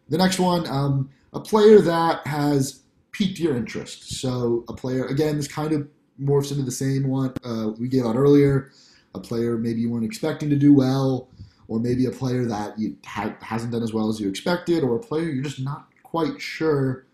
the 0.08 0.18
next 0.18 0.38
one, 0.38 0.68
um, 0.68 1.10
a 1.32 1.40
player 1.40 1.80
that 1.80 2.26
has 2.26 2.82
piqued 3.12 3.38
your 3.38 3.56
interest. 3.56 4.20
So 4.20 4.64
a 4.68 4.74
player, 4.74 5.06
again, 5.06 5.36
this 5.36 5.48
kind 5.48 5.72
of 5.72 5.88
morphs 6.20 6.50
into 6.50 6.62
the 6.62 6.70
same 6.70 7.08
one 7.08 7.32
uh, 7.44 7.70
we 7.78 7.88
gave 7.88 8.04
out 8.04 8.16
earlier. 8.16 8.70
A 9.14 9.20
player 9.20 9.56
maybe 9.56 9.80
you 9.80 9.90
weren't 9.90 10.04
expecting 10.04 10.50
to 10.50 10.56
do 10.56 10.74
well, 10.74 11.28
or 11.68 11.78
maybe 11.78 12.06
a 12.06 12.10
player 12.10 12.44
that 12.46 12.78
you 12.78 12.96
ha- 13.06 13.36
hasn't 13.40 13.72
done 13.72 13.82
as 13.82 13.92
well 13.92 14.08
as 14.08 14.20
you 14.20 14.28
expected, 14.28 14.82
or 14.82 14.96
a 14.96 15.00
player 15.00 15.28
you're 15.28 15.44
just 15.44 15.60
not 15.60 15.88
quite 16.02 16.40
sure 16.40 17.06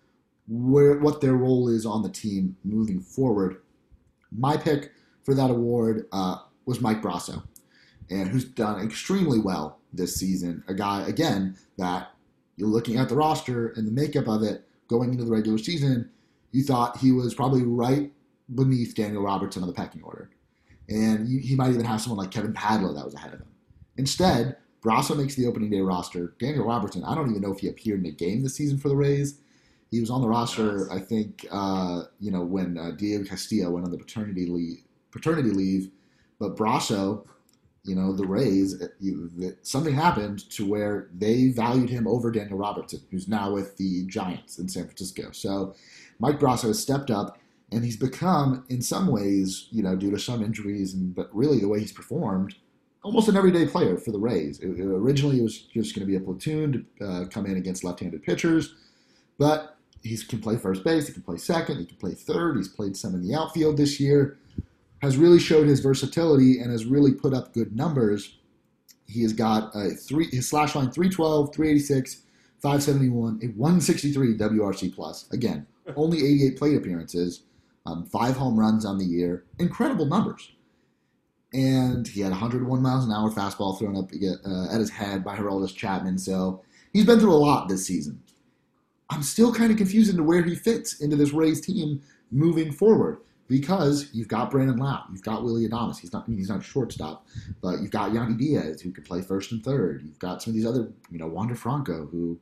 where 0.48 0.98
what 0.98 1.20
their 1.20 1.34
role 1.34 1.68
is 1.68 1.86
on 1.86 2.02
the 2.02 2.08
team 2.08 2.56
moving 2.64 3.00
forward. 3.00 3.60
My 4.32 4.56
pick 4.56 4.92
for 5.24 5.34
that 5.34 5.50
award 5.50 6.06
uh, 6.12 6.38
was 6.66 6.80
Mike 6.80 7.02
Brosseau, 7.02 7.42
and 8.08 8.28
who's 8.28 8.44
done 8.44 8.80
extremely 8.80 9.38
well 9.38 9.78
this 9.92 10.16
season. 10.16 10.64
A 10.68 10.74
guy 10.74 11.06
again 11.06 11.56
that 11.76 12.12
you're 12.56 12.68
looking 12.68 12.96
at 12.96 13.08
the 13.08 13.16
roster 13.16 13.68
and 13.68 13.86
the 13.86 13.92
makeup 13.92 14.28
of 14.28 14.42
it 14.42 14.66
going 14.88 15.12
into 15.12 15.24
the 15.24 15.30
regular 15.30 15.58
season, 15.58 16.10
you 16.52 16.62
thought 16.62 16.96
he 16.98 17.12
was 17.12 17.34
probably 17.34 17.62
right 17.62 18.12
beneath 18.54 18.94
Daniel 18.94 19.22
Robertson 19.22 19.62
on 19.62 19.68
the 19.68 19.74
pecking 19.74 20.02
order, 20.02 20.30
and 20.88 21.28
you, 21.28 21.38
he 21.38 21.54
might 21.54 21.70
even 21.70 21.84
have 21.84 22.00
someone 22.00 22.18
like 22.18 22.30
Kevin 22.30 22.52
Padlo 22.52 22.94
that 22.94 23.04
was 23.04 23.14
ahead 23.14 23.34
of 23.34 23.40
him. 23.40 23.48
Instead, 23.96 24.56
Brosseau 24.82 25.16
makes 25.16 25.34
the 25.34 25.46
opening 25.46 25.70
day 25.70 25.80
roster. 25.80 26.34
Daniel 26.38 26.64
Robertson, 26.64 27.04
I 27.04 27.14
don't 27.14 27.30
even 27.30 27.42
know 27.42 27.52
if 27.52 27.60
he 27.60 27.68
appeared 27.68 28.00
in 28.00 28.06
a 28.06 28.12
game 28.12 28.42
this 28.42 28.54
season 28.54 28.78
for 28.78 28.88
the 28.88 28.96
Rays 28.96 29.40
he 29.90 30.00
was 30.00 30.10
on 30.10 30.20
the 30.20 30.28
roster, 30.28 30.90
I 30.92 31.00
think, 31.00 31.46
uh, 31.50 32.04
you 32.20 32.30
know, 32.30 32.42
when 32.42 32.78
uh, 32.78 32.92
Diego 32.92 33.24
Castillo 33.24 33.70
went 33.70 33.84
on 33.84 33.90
the 33.90 33.98
paternity 33.98 34.46
leave. 34.46 34.82
Paternity 35.10 35.50
leave, 35.50 35.90
but 36.38 36.56
Brosseau, 36.56 37.26
you 37.82 37.96
know, 37.96 38.12
the 38.12 38.26
Rays, 38.26 38.80
uh, 38.80 38.86
something 39.62 39.94
happened 39.94 40.48
to 40.50 40.68
where 40.68 41.08
they 41.12 41.48
valued 41.48 41.90
him 41.90 42.06
over 42.06 42.30
Daniel 42.30 42.58
Robertson, 42.58 43.00
who's 43.10 43.26
now 43.26 43.52
with 43.52 43.76
the 43.78 44.06
Giants 44.06 44.58
in 44.58 44.68
San 44.68 44.84
Francisco. 44.84 45.32
So 45.32 45.74
Mike 46.20 46.38
Brosseau 46.38 46.68
has 46.68 46.80
stepped 46.80 47.10
up, 47.10 47.39
and 47.72 47.84
he's 47.84 47.96
become, 47.96 48.64
in 48.68 48.82
some 48.82 49.06
ways, 49.06 49.68
you 49.70 49.82
know, 49.82 49.96
due 49.96 50.10
to 50.10 50.18
some 50.18 50.42
injuries, 50.42 50.94
and 50.94 51.14
but 51.14 51.28
really 51.34 51.60
the 51.60 51.68
way 51.68 51.80
he's 51.80 51.92
performed, 51.92 52.54
almost 53.02 53.28
an 53.28 53.36
everyday 53.36 53.66
player 53.66 53.96
for 53.96 54.10
the 54.10 54.18
Rays. 54.18 54.60
It, 54.60 54.68
it, 54.68 54.84
originally, 54.84 55.38
it 55.38 55.42
was 55.42 55.58
just 55.58 55.94
going 55.94 56.06
to 56.06 56.10
be 56.10 56.16
a 56.16 56.20
platoon 56.20 56.86
to 56.98 57.06
uh, 57.06 57.24
come 57.26 57.46
in 57.46 57.56
against 57.56 57.84
left-handed 57.84 58.22
pitchers, 58.22 58.74
but 59.38 59.76
he 60.02 60.16
can 60.16 60.40
play 60.40 60.56
first 60.56 60.84
base, 60.84 61.06
he 61.06 61.12
can 61.12 61.22
play 61.22 61.36
second, 61.36 61.78
he 61.78 61.86
can 61.86 61.96
play 61.96 62.14
third. 62.14 62.56
He's 62.56 62.68
played 62.68 62.96
some 62.96 63.14
in 63.14 63.26
the 63.26 63.34
outfield 63.34 63.76
this 63.76 64.00
year. 64.00 64.38
Has 65.02 65.16
really 65.16 65.38
showed 65.38 65.66
his 65.66 65.80
versatility 65.80 66.60
and 66.60 66.70
has 66.70 66.84
really 66.84 67.12
put 67.12 67.32
up 67.32 67.54
good 67.54 67.74
numbers. 67.74 68.38
He 69.06 69.22
has 69.22 69.32
got 69.32 69.74
a 69.74 69.90
three 69.90 70.28
his 70.30 70.48
slash 70.48 70.74
line 70.74 70.90
312, 70.90 71.54
386, 71.54 72.22
571, 72.60 73.40
a 73.42 73.46
163 73.46 74.36
WRC 74.36 74.94
plus. 74.94 75.26
Again, 75.32 75.66
only 75.96 76.18
88 76.18 76.58
plate 76.58 76.76
appearances, 76.76 77.42
um, 77.86 78.04
five 78.06 78.36
home 78.36 78.58
runs 78.58 78.84
on 78.84 78.98
the 78.98 79.04
year. 79.04 79.44
Incredible 79.58 80.06
numbers. 80.06 80.52
And 81.52 82.06
he 82.06 82.20
had 82.20 82.30
101 82.30 82.82
miles 82.82 83.04
an 83.04 83.12
hour 83.12 83.30
fastball 83.30 83.78
thrown 83.78 83.96
up 83.96 84.10
uh, 84.12 84.72
at 84.72 84.78
his 84.78 84.90
head 84.90 85.24
by 85.24 85.36
Aroldis 85.36 85.74
Chapman. 85.74 86.18
So 86.18 86.62
he's 86.92 87.04
been 87.04 87.18
through 87.18 87.34
a 87.34 87.34
lot 87.34 87.68
this 87.68 87.86
season. 87.86 88.22
I'm 89.10 89.22
still 89.22 89.52
kind 89.52 89.72
of 89.72 89.76
confused 89.76 90.10
into 90.10 90.22
where 90.22 90.42
he 90.42 90.54
fits 90.54 91.00
into 91.00 91.16
this 91.16 91.32
Rays 91.32 91.60
team 91.60 92.00
moving 92.30 92.70
forward 92.70 93.18
because 93.48 94.08
you've 94.12 94.28
got 94.28 94.52
Brandon 94.52 94.76
Lowe, 94.76 95.00
you've 95.10 95.24
got 95.24 95.42
Willie 95.42 95.68
Adames. 95.68 95.98
He's 95.98 96.12
not 96.12 96.24
he's 96.28 96.48
not 96.48 96.60
a 96.60 96.62
shortstop, 96.62 97.26
but 97.60 97.80
you've 97.80 97.90
got 97.90 98.12
Yandy 98.12 98.38
Diaz 98.38 98.80
who 98.80 98.92
could 98.92 99.04
play 99.04 99.20
first 99.20 99.50
and 99.50 99.62
third. 99.64 100.02
You've 100.04 100.20
got 100.20 100.40
some 100.40 100.52
of 100.52 100.54
these 100.54 100.64
other, 100.64 100.92
you 101.10 101.18
know, 101.18 101.26
Wander 101.26 101.56
Franco 101.56 102.06
who 102.06 102.38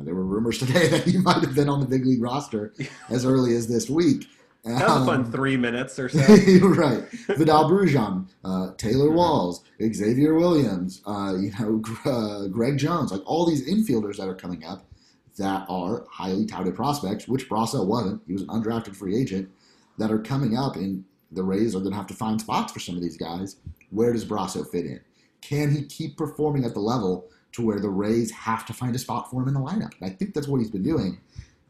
uh, 0.00 0.02
there 0.02 0.14
were 0.14 0.24
rumors 0.24 0.58
today 0.66 0.88
that 0.88 1.04
he 1.04 1.18
might 1.18 1.42
have 1.42 1.54
been 1.54 1.68
on 1.68 1.80
the 1.80 1.86
big 1.86 2.06
league 2.06 2.22
roster 2.22 2.72
as 3.10 3.26
early 3.26 3.54
as 3.54 3.66
this 3.68 3.90
week. 3.90 4.26
That 4.66 4.88
was 4.88 4.96
um, 4.96 5.06
fun 5.06 5.30
three 5.30 5.56
minutes 5.56 5.96
or 5.98 6.08
so. 6.08 6.18
right. 6.62 7.04
Vidal 7.28 7.70
Bruján, 7.70 8.26
uh, 8.44 8.72
Taylor 8.76 9.12
Walls, 9.12 9.62
Xavier 9.80 10.34
Williams, 10.34 11.02
uh, 11.06 11.34
you 11.38 11.52
know, 11.60 11.82
uh, 12.04 12.48
Greg 12.48 12.76
Jones, 12.76 13.12
like 13.12 13.22
all 13.26 13.46
these 13.46 13.68
infielders 13.68 14.16
that 14.16 14.28
are 14.28 14.34
coming 14.34 14.64
up 14.64 14.84
that 15.38 15.66
are 15.68 16.04
highly 16.10 16.46
touted 16.46 16.74
prospects, 16.74 17.28
which 17.28 17.48
Brosseau 17.48 17.86
wasn't. 17.86 18.22
He 18.26 18.32
was 18.32 18.42
an 18.42 18.48
undrafted 18.48 18.96
free 18.96 19.16
agent 19.16 19.48
that 19.98 20.10
are 20.10 20.18
coming 20.18 20.56
up, 20.56 20.74
and 20.74 21.04
the 21.30 21.44
Rays 21.44 21.76
are 21.76 21.80
going 21.80 21.92
to 21.92 21.96
have 21.96 22.06
to 22.08 22.14
find 22.14 22.40
spots 22.40 22.72
for 22.72 22.80
some 22.80 22.96
of 22.96 23.02
these 23.02 23.16
guys. 23.16 23.56
Where 23.90 24.12
does 24.12 24.24
Brosseau 24.24 24.68
fit 24.68 24.86
in? 24.86 25.00
Can 25.42 25.70
he 25.70 25.84
keep 25.84 26.16
performing 26.16 26.64
at 26.64 26.74
the 26.74 26.80
level 26.80 27.28
to 27.52 27.64
where 27.64 27.78
the 27.78 27.88
Rays 27.88 28.32
have 28.32 28.66
to 28.66 28.72
find 28.72 28.96
a 28.96 28.98
spot 28.98 29.30
for 29.30 29.42
him 29.42 29.48
in 29.48 29.54
the 29.54 29.60
lineup? 29.60 29.92
And 30.00 30.10
I 30.10 30.10
think 30.10 30.34
that's 30.34 30.48
what 30.48 30.58
he's 30.58 30.70
been 30.70 30.82
doing. 30.82 31.18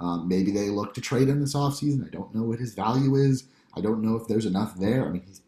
Um, 0.01 0.29
maybe 0.29 0.51
they 0.51 0.69
look 0.69 0.95
to 0.95 1.01
trade 1.01 1.29
him 1.29 1.41
this 1.41 1.55
offseason. 1.55 2.07
I 2.07 2.11
don't 2.11 2.35
know 2.35 2.43
what 2.43 2.59
his 2.59 2.75
value 2.75 3.15
is. 3.15 3.45
I 3.77 3.81
don't 3.81 4.03
know 4.03 4.17
if 4.17 4.27
there's 4.29 4.47
enough 4.47 4.77
there. 4.77 5.07
I 5.07 5.11
mean, 5.11 5.23
he's, 5.27 5.43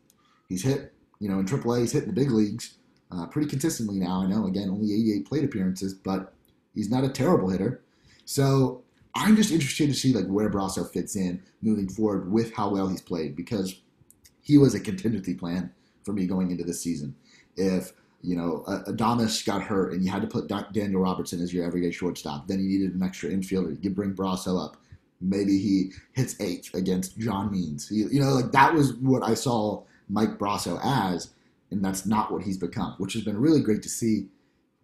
he's 0.49 0.63
hit, 0.63 0.93
you 1.21 1.29
know, 1.29 1.39
in 1.39 1.47
AAA, 1.47 1.81
he's 1.81 1.93
hit 1.93 2.05
in 2.05 2.09
the 2.09 2.15
big 2.15 2.31
leagues 2.31 2.77
uh, 3.11 3.27
pretty 3.27 3.49
consistently 3.49 3.99
now. 3.99 4.23
I 4.23 4.27
know, 4.27 4.47
again, 4.47 4.69
only 4.69 4.93
88 4.93 5.27
plate 5.27 5.45
appearances, 5.45 5.95
but 5.95 6.35
he's 6.75 6.91
not 6.91 7.05
a 7.05 7.09
terrible 7.09 7.49
hitter. 7.49 7.83
So 8.25 8.83
I'm 9.15 9.37
just 9.37 9.51
interested 9.51 9.89
to 9.89 9.95
see 9.95 10.13
like 10.13 10.27
where 10.27 10.51
Brosseau 10.51 10.91
fits 10.91 11.17
in 11.17 11.43
moving 11.63 11.89
forward 11.89 12.31
with 12.31 12.55
how 12.55 12.71
well 12.71 12.89
he's 12.89 13.01
played 13.01 13.35
because 13.35 13.81
he 14.43 14.59
was 14.59 14.75
a 14.75 14.81
contingency 14.81 15.35
plan 15.35 15.73
for 16.05 16.13
me 16.13 16.27
going 16.27 16.51
into 16.51 16.65
this 16.65 16.81
season. 16.81 17.15
If 17.57 17.93
you 18.23 18.37
know 18.37 18.65
uh, 18.67 18.83
Adames 18.85 19.45
got 19.45 19.63
hurt 19.63 19.93
and 19.93 20.05
you 20.05 20.11
had 20.11 20.23
to 20.23 20.29
put 20.29 20.49
Daniel 20.73 21.01
Robertson 21.01 21.41
as 21.41 21.53
your 21.53 21.65
everyday 21.65 21.91
shortstop, 21.91 22.49
then 22.49 22.61
you 22.61 22.69
needed 22.69 22.95
an 22.95 23.03
extra 23.03 23.31
infielder. 23.31 23.77
You 23.83 23.91
bring 23.91 24.15
Brosseau 24.15 24.63
up. 24.63 24.77
Maybe 25.21 25.59
he 25.59 25.93
hits 26.13 26.41
eighth 26.41 26.75
against 26.75 27.19
John 27.19 27.51
Means. 27.51 27.91
You, 27.91 28.09
you 28.09 28.21
know, 28.21 28.31
like 28.31 28.53
that 28.53 28.73
was 28.73 28.95
what 28.95 29.23
I 29.23 29.35
saw 29.35 29.83
Mike 30.09 30.39
Brosseau 30.39 30.79
as, 30.83 31.31
and 31.71 31.85
that's 31.85 32.07
not 32.07 32.33
what 32.33 32.43
he's 32.43 32.57
become, 32.57 32.95
which 32.99 33.15
has 33.15 33.25
been 33.25 33.39
really 33.39 33.61
great 33.61 33.83
to 33.83 33.89
see. 33.89 34.29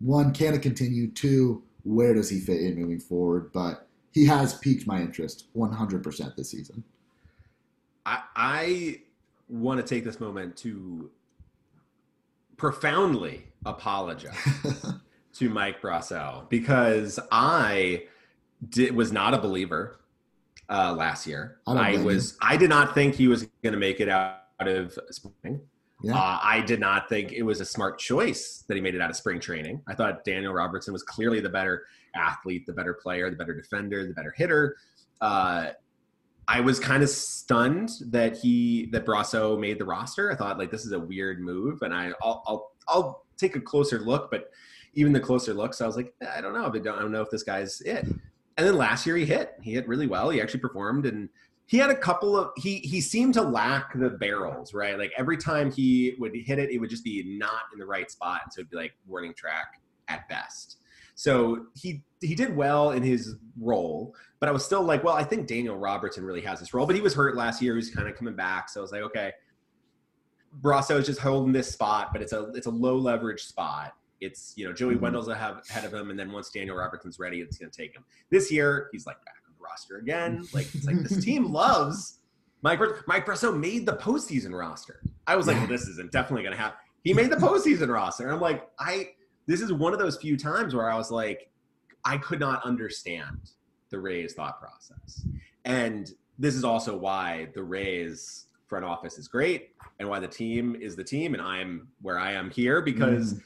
One, 0.00 0.32
can 0.32 0.54
it 0.54 0.62
continue? 0.62 1.10
Two, 1.10 1.62
where 1.84 2.14
does 2.14 2.28
he 2.28 2.40
fit 2.40 2.60
in 2.60 2.74
moving 2.74 2.98
forward? 2.98 3.52
But 3.52 3.86
he 4.12 4.26
has 4.26 4.54
piqued 4.54 4.86
my 4.86 5.00
interest 5.00 5.46
100% 5.56 6.36
this 6.36 6.50
season. 6.50 6.82
I, 8.06 8.22
I 8.36 9.00
want 9.48 9.80
to 9.80 9.86
take 9.86 10.04
this 10.04 10.20
moment 10.20 10.56
to 10.58 11.10
profoundly 12.56 13.46
apologize 13.64 14.34
to 15.34 15.48
Mike 15.50 15.80
Brosseau 15.80 16.48
because 16.48 17.18
I 17.30 18.04
did, 18.68 18.94
was 18.94 19.12
not 19.12 19.34
a 19.34 19.38
believer 19.38 20.00
uh, 20.68 20.94
last 20.96 21.26
year. 21.26 21.58
I, 21.66 21.94
I 21.94 22.02
was 22.02 22.32
you. 22.32 22.38
I 22.42 22.56
did 22.56 22.70
not 22.70 22.94
think 22.94 23.14
he 23.14 23.28
was 23.28 23.44
going 23.62 23.72
to 23.72 23.78
make 23.78 24.00
it 24.00 24.08
out 24.08 24.38
of 24.60 24.96
spring. 25.10 25.60
Yeah. 26.02 26.16
Uh, 26.16 26.38
I 26.42 26.60
did 26.60 26.80
not 26.80 27.08
think 27.08 27.32
it 27.32 27.42
was 27.42 27.60
a 27.60 27.64
smart 27.64 27.98
choice 27.98 28.64
that 28.68 28.74
he 28.74 28.80
made 28.80 28.94
it 28.94 29.00
out 29.00 29.10
of 29.10 29.16
spring 29.16 29.40
training. 29.40 29.80
I 29.86 29.94
thought 29.94 30.24
Daniel 30.24 30.52
Robertson 30.52 30.92
was 30.92 31.02
clearly 31.02 31.40
the 31.40 31.48
better 31.48 31.84
athlete, 32.14 32.66
the 32.66 32.72
better 32.72 32.94
player, 32.94 33.30
the 33.30 33.36
better 33.36 33.54
defender, 33.54 34.06
the 34.06 34.12
better 34.12 34.34
hitter. 34.36 34.76
Uh, 35.20 35.68
I 36.48 36.60
was 36.60 36.78
kind 36.78 37.02
of 37.02 37.08
stunned 37.08 37.90
that 38.06 38.36
he 38.36 38.86
that 38.92 39.06
Brosseau 39.06 39.58
made 39.58 39.78
the 39.78 39.84
roster. 39.84 40.30
I 40.30 40.34
thought 40.34 40.58
like 40.58 40.70
this 40.70 40.84
is 40.84 40.92
a 40.92 41.00
weird 41.00 41.40
move, 41.40 41.82
and 41.82 41.94
I 41.94 42.12
I'll 42.22 42.42
I'll, 42.46 42.72
I'll 42.88 43.26
take 43.36 43.56
a 43.56 43.60
closer 43.60 43.98
look. 43.98 44.30
But 44.30 44.50
even 44.94 45.12
the 45.12 45.20
closer 45.20 45.54
looks, 45.54 45.80
I 45.80 45.86
was 45.86 45.96
like, 45.96 46.14
eh, 46.20 46.26
I 46.36 46.40
don't 46.40 46.54
know. 46.54 46.66
I 46.66 47.00
don't 47.00 47.12
know 47.12 47.22
if 47.22 47.30
this 47.30 47.42
guy's 47.42 47.80
it. 47.82 48.04
And 48.56 48.66
then 48.66 48.76
last 48.76 49.04
year 49.06 49.16
he 49.16 49.24
hit. 49.24 49.54
He 49.62 49.72
hit 49.72 49.88
really 49.88 50.06
well. 50.06 50.30
He 50.30 50.40
actually 50.40 50.60
performed 50.60 51.06
and 51.06 51.28
he 51.66 51.78
had 51.78 51.90
a 51.90 51.96
couple 51.96 52.36
of 52.36 52.50
he 52.56 52.78
he 52.78 53.00
seemed 53.00 53.34
to 53.34 53.42
lack 53.42 53.92
the 53.94 54.10
barrels 54.10 54.74
right 54.74 54.98
like 54.98 55.12
every 55.16 55.36
time 55.36 55.70
he 55.70 56.14
would 56.18 56.34
hit 56.34 56.58
it 56.58 56.70
it 56.70 56.78
would 56.78 56.90
just 56.90 57.04
be 57.04 57.24
not 57.38 57.62
in 57.72 57.78
the 57.78 57.86
right 57.86 58.10
spot 58.10 58.40
and 58.44 58.52
so 58.52 58.60
it'd 58.60 58.70
be 58.70 58.76
like 58.76 58.92
warning 59.06 59.32
track 59.34 59.80
at 60.08 60.28
best 60.28 60.78
So 61.14 61.66
he 61.74 62.02
he 62.20 62.34
did 62.34 62.56
well 62.56 62.90
in 62.92 63.02
his 63.02 63.36
role, 63.60 64.14
but 64.40 64.48
I 64.48 64.52
was 64.52 64.64
still 64.64 64.82
like, 64.82 65.04
well, 65.04 65.14
I 65.14 65.24
think 65.24 65.46
Daniel 65.46 65.76
Robertson 65.76 66.24
really 66.24 66.40
has 66.42 66.58
this 66.60 66.72
role, 66.74 66.86
but 66.86 66.96
he 66.96 67.02
was 67.02 67.14
hurt 67.14 67.36
last 67.36 67.60
year. 67.62 67.76
He's 67.76 67.90
kind 67.94 68.08
of 68.08 68.16
coming 68.16 68.34
back, 68.34 68.68
so 68.68 68.80
I 68.80 68.82
was 68.82 68.92
like, 68.92 69.02
okay, 69.02 69.32
Brosseau 70.60 70.98
is 70.98 71.06
just 71.06 71.20
holding 71.20 71.52
this 71.52 71.70
spot, 71.70 72.10
but 72.12 72.22
it's 72.22 72.32
a 72.32 72.50
it's 72.54 72.66
a 72.66 72.70
low 72.70 72.96
leverage 72.96 73.42
spot. 73.44 73.94
It's 74.20 74.54
you 74.56 74.66
know 74.66 74.72
Joey 74.72 74.94
Mhm. 74.94 75.00
Wendle's 75.00 75.28
ahead 75.28 75.84
of 75.84 75.92
him, 75.92 76.10
and 76.10 76.18
then 76.18 76.30
once 76.32 76.50
Daniel 76.50 76.76
Robertson's 76.76 77.18
ready, 77.18 77.40
it's 77.40 77.58
going 77.58 77.70
to 77.70 77.76
take 77.76 77.94
him. 77.94 78.04
This 78.30 78.50
year, 78.50 78.88
he's 78.92 79.06
like 79.06 79.22
back 79.24 79.34
on 79.46 79.54
the 79.58 79.62
roster 79.62 79.96
again. 79.98 80.44
Like 80.52 80.66
it's 80.74 80.86
like 80.86 80.96
this 81.02 81.22
team 81.24 81.44
loves 81.52 82.20
Mike. 82.62 82.80
Mike 83.06 83.26
Brosseau 83.26 83.58
made 83.58 83.84
the 83.86 83.96
postseason 83.96 84.56
roster. 84.58 85.00
I 85.26 85.36
was 85.36 85.46
like, 85.46 85.56
well, 85.58 85.66
this 85.66 85.82
isn't 85.88 86.12
definitely 86.12 86.42
going 86.42 86.54
to 86.56 86.60
happen. 86.60 86.78
He 87.02 87.12
made 87.12 87.30
the 87.30 87.36
postseason 87.36 87.88
roster, 87.92 88.24
and 88.24 88.32
I'm 88.32 88.40
like, 88.40 88.66
I 88.78 89.10
this 89.46 89.60
is 89.60 89.72
one 89.72 89.92
of 89.92 89.98
those 89.98 90.16
few 90.16 90.36
times 90.36 90.74
where 90.74 90.90
I 90.90 90.96
was 90.96 91.10
like, 91.10 91.50
I 92.04 92.18
could 92.18 92.40
not 92.40 92.62
understand 92.64 93.50
the 93.90 93.98
Rays 93.98 94.34
thought 94.34 94.58
process, 94.60 95.26
and 95.64 96.10
this 96.38 96.54
is 96.56 96.64
also 96.64 96.96
why 96.96 97.48
the 97.54 97.62
Rays 97.62 98.46
front 98.66 98.84
office 98.84 99.18
is 99.18 99.28
great 99.28 99.70
and 99.98 100.08
why 100.08 100.18
the 100.18 100.26
team 100.26 100.74
is 100.80 100.96
the 100.96 101.04
team 101.04 101.34
and 101.34 101.42
I'm 101.42 101.86
where 102.02 102.18
I 102.18 102.32
am 102.32 102.50
here 102.50 102.80
because 102.80 103.40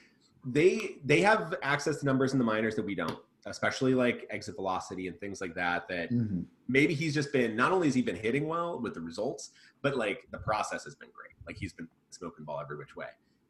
they 0.45 0.97
they 1.05 1.21
have 1.21 1.55
access 1.63 1.99
to 1.99 2.07
numbers 2.07 2.33
in 2.33 2.39
the 2.39 2.45
minors 2.45 2.77
that 2.77 2.85
we 2.85 2.95
don't 2.95 3.19
especially 3.47 3.95
like 3.95 4.27
exit 4.31 4.55
velocity 4.55 5.09
and 5.09 5.19
things 5.21 5.41
like 5.41 5.55
that 5.55 5.89
that 5.89 6.11
Mhm. 6.13 6.45
maybe 6.69 6.95
he's 6.95 7.13
just 7.13 7.33
been 7.33 7.57
not 7.57 7.73
only 7.73 7.89
has 7.89 7.95
he 7.95 8.01
been 8.03 8.17
hitting 8.17 8.47
well 8.47 8.79
with 8.81 8.95
the 8.95 9.01
results 9.01 9.51
but 9.83 9.97
like 9.97 10.27
the 10.31 10.39
process 10.39 10.85
has 10.85 10.95
been 10.95 11.11
great. 11.13 11.33
Like 11.47 11.57
he's 11.57 11.73
been 11.73 11.89
smoking 12.11 12.45
ball 12.45 12.61
every 12.61 12.77
which 12.79 12.95
way 12.97 13.09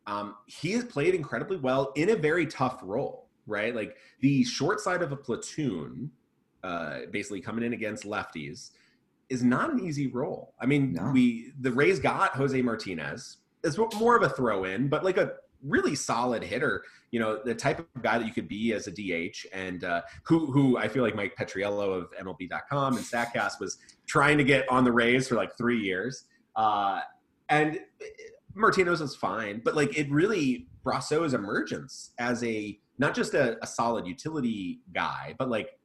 um, 0.08 0.34
he 0.46 0.72
has 0.72 0.84
played 0.84 1.14
incredibly 1.14 1.56
well 1.56 1.92
in 1.96 2.10
a 2.10 2.16
very 2.16 2.46
tough 2.46 2.80
role 2.82 3.28
right 3.46 3.74
like 3.74 3.96
the 4.20 4.44
short 4.44 4.80
side 4.80 5.02
of 5.02 5.12
a 5.12 5.16
platoon 5.16 6.10
uh, 6.64 7.00
basically 7.12 7.40
coming 7.40 7.64
in 7.64 7.72
against 7.72 8.04
lefties 8.04 8.70
is 9.28 9.42
not 9.42 9.70
an 9.70 9.80
easy 9.80 10.06
role. 10.06 10.54
I 10.60 10.66
mean, 10.66 10.94
No. 10.94 11.10
we 11.12 11.52
the 11.60 11.72
Rays 11.72 11.98
got 11.98 12.32
Jose 12.34 12.60
Martinez. 12.62 13.38
It's 13.62 13.78
more 13.98 14.16
of 14.16 14.22
a 14.22 14.28
throw 14.28 14.64
in, 14.64 14.88
but 14.88 15.04
like 15.04 15.16
a 15.16 15.32
really 15.62 15.94
solid 15.94 16.42
hitter. 16.42 16.84
You 17.10 17.20
know, 17.20 17.40
the 17.44 17.54
type 17.54 17.78
of 17.78 17.86
guy 18.02 18.18
that 18.18 18.26
you 18.26 18.32
could 18.32 18.48
be 18.48 18.72
as 18.72 18.86
a 18.86 18.90
DH, 18.90 19.46
and 19.52 19.84
uh, 19.84 20.02
who 20.24 20.46
who 20.50 20.78
I 20.78 20.88
feel 20.88 21.02
like 21.02 21.14
Mike 21.14 21.36
Petriello 21.36 22.02
of 22.02 22.10
MLB.com 22.20 22.96
and 22.96 23.04
Statcast 23.04 23.60
was 23.60 23.78
trying 24.06 24.38
to 24.38 24.44
get 24.44 24.68
on 24.70 24.84
the 24.84 24.92
Rays 24.92 25.28
for 25.28 25.34
like 25.34 25.56
three 25.56 25.80
years. 25.80 26.24
Uh, 26.56 27.00
and 27.50 27.80
Martinez 28.58 29.00
is 29.00 29.14
fine, 29.14 29.60
but 29.64 29.74
like 29.76 29.96
it 29.96 30.10
really 30.10 30.66
Brosseau's 30.84 31.34
emergence 31.34 32.12
as 32.18 32.42
a 32.44 32.78
not 32.98 33.14
just 33.14 33.34
a, 33.34 33.62
a 33.62 33.66
solid 33.66 34.06
utility 34.06 34.80
guy, 34.92 35.34
but 35.38 35.48
like 35.48 35.78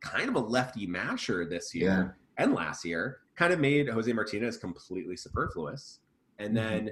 kind 0.00 0.28
of 0.28 0.34
a 0.34 0.40
lefty 0.40 0.86
masher 0.86 1.44
this 1.44 1.74
year 1.74 2.16
and 2.36 2.54
last 2.54 2.84
year 2.84 3.18
kind 3.36 3.52
of 3.52 3.60
made 3.60 3.88
Jose 3.88 4.12
Martinez 4.12 4.56
completely 4.56 5.16
superfluous. 5.16 6.00
And 6.40 6.56
then, 6.56 6.90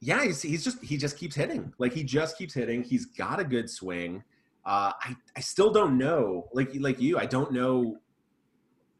yeah, 0.00 0.24
he's, 0.24 0.42
he's 0.42 0.64
just 0.64 0.82
he 0.82 0.96
just 0.96 1.16
keeps 1.16 1.36
hitting. 1.36 1.72
Like 1.78 1.92
he 1.92 2.02
just 2.02 2.36
keeps 2.36 2.54
hitting. 2.54 2.82
He's 2.82 3.06
got 3.06 3.40
a 3.40 3.44
good 3.44 3.70
swing. 3.70 4.22
Uh, 4.66 4.92
I 5.00 5.16
I 5.36 5.40
still 5.40 5.72
don't 5.72 5.98
know. 5.98 6.48
Like 6.52 6.70
like 6.78 7.00
you, 7.00 7.18
I 7.18 7.26
don't 7.26 7.52
know. 7.52 7.98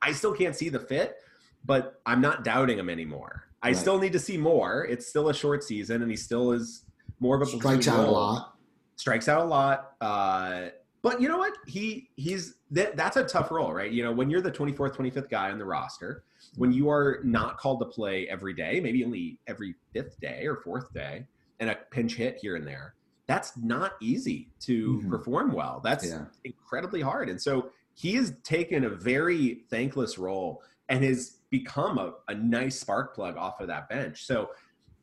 I 0.03 0.12
still 0.12 0.32
can't 0.35 0.55
see 0.55 0.68
the 0.68 0.80
fit, 0.80 1.16
but 1.64 2.01
I'm 2.05 2.20
not 2.20 2.45
doubting 2.45 2.78
him 2.78 2.91
anymore. 2.91 3.45
I 3.64 3.68
Right. 3.68 3.76
still 3.76 3.98
need 3.98 4.12
to 4.12 4.18
see 4.18 4.36
more. 4.36 4.84
It's 4.84 5.06
still 5.06 5.30
a 5.30 5.34
short 5.34 5.64
season, 5.64 6.02
and 6.02 6.10
he 6.10 6.16
still 6.18 6.52
is 6.52 6.84
more 7.18 7.34
of 7.34 7.42
a 7.42 7.46
strikes 7.46 7.88
out 7.88 8.06
a 8.06 8.10
lot. 8.10 8.56
strikes 8.96 9.26
out 9.26 9.40
a 9.40 9.44
lot. 9.44 9.92
Uh, 10.02 10.68
but 11.00 11.20
you 11.20 11.28
know 11.28 11.38
what? 11.38 11.54
He 11.66 12.10
he's 12.16 12.56
that, 12.70 12.96
that's 12.96 13.16
a 13.16 13.24
tough 13.24 13.50
role, 13.50 13.72
right? 13.72 13.90
You 13.90 14.02
know, 14.04 14.12
when 14.12 14.28
you're 14.28 14.42
the 14.42 14.50
24th, 14.52 14.94
25th 14.94 15.30
guy 15.30 15.50
on 15.50 15.58
the 15.58 15.64
roster, 15.64 16.24
when 16.56 16.72
you 16.72 16.90
are 16.90 17.20
not 17.24 17.56
called 17.56 17.80
to 17.80 17.86
play 17.86 18.28
every 18.28 18.52
day, 18.52 18.80
maybe 18.80 19.02
only 19.02 19.38
every 19.46 19.74
fifth 19.94 20.20
day 20.20 20.46
or 20.46 20.56
fourth 20.56 20.92
day, 20.92 21.26
and 21.58 21.70
a 21.70 21.76
pinch 21.90 22.16
hit 22.16 22.36
here 22.40 22.56
and 22.56 22.66
there, 22.66 22.94
that's 23.26 23.56
not 23.56 23.92
easy 24.02 24.50
to 24.60 25.00
Mhm. 25.04 25.08
perform 25.10 25.52
well. 25.52 25.80
That's 25.82 26.06
Yeah. 26.06 26.26
incredibly 26.44 27.00
hard. 27.00 27.30
And 27.30 27.40
so 27.40 27.70
he 27.94 28.14
has 28.16 28.34
taken 28.42 28.84
a 28.84 28.90
very 28.90 29.64
thankless 29.70 30.18
role 30.18 30.62
and 30.90 31.02
has 31.02 31.38
become 31.59 31.98
a, 31.98 32.14
a 32.28 32.34
nice 32.34 32.80
spark 32.80 33.14
plug 33.14 33.36
off 33.36 33.61
of 33.61 33.68
that 33.68 33.88
bench. 33.88 34.24
So 34.26 34.50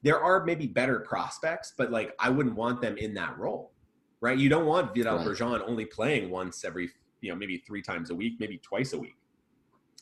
there 0.03 0.19
are 0.19 0.43
maybe 0.43 0.67
better 0.67 0.99
prospects, 0.99 1.73
but 1.77 1.91
like 1.91 2.13
I 2.19 2.29
wouldn't 2.29 2.55
want 2.55 2.81
them 2.81 2.97
in 2.97 3.13
that 3.13 3.37
role, 3.37 3.71
right? 4.19 4.37
You 4.37 4.49
don't 4.49 4.65
want 4.65 4.93
Vidal 4.93 5.17
Right. 5.17 5.27
Bruján 5.27 5.61
only 5.67 5.85
playing 5.85 6.29
once 6.29 6.65
every, 6.65 6.89
you 7.21 7.29
know, 7.31 7.35
maybe 7.37 7.63
three 7.67 7.81
times 7.81 8.09
a 8.09 8.15
week, 8.15 8.33
maybe 8.39 8.57
twice 8.57 8.91
a 8.93 8.97
week. 8.99 9.15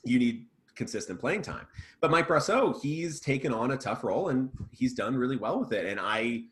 You 0.03 0.17
need 0.17 0.45
consistent 0.75 1.19
playing 1.19 1.41
time. 1.43 1.67
But 2.01 2.09
Mike 2.09 2.27
Brosseau, 2.29 2.81
he's 2.81 3.19
taken 3.19 3.53
on 3.53 3.71
a 3.71 3.77
tough 3.77 4.03
role 4.03 4.29
and 4.29 4.49
he's 4.71 4.93
done 4.93 5.15
really 5.15 5.35
well 5.37 5.59
with 5.59 5.73
it. 5.73 5.85
And 5.85 5.99
I, 5.99 6.43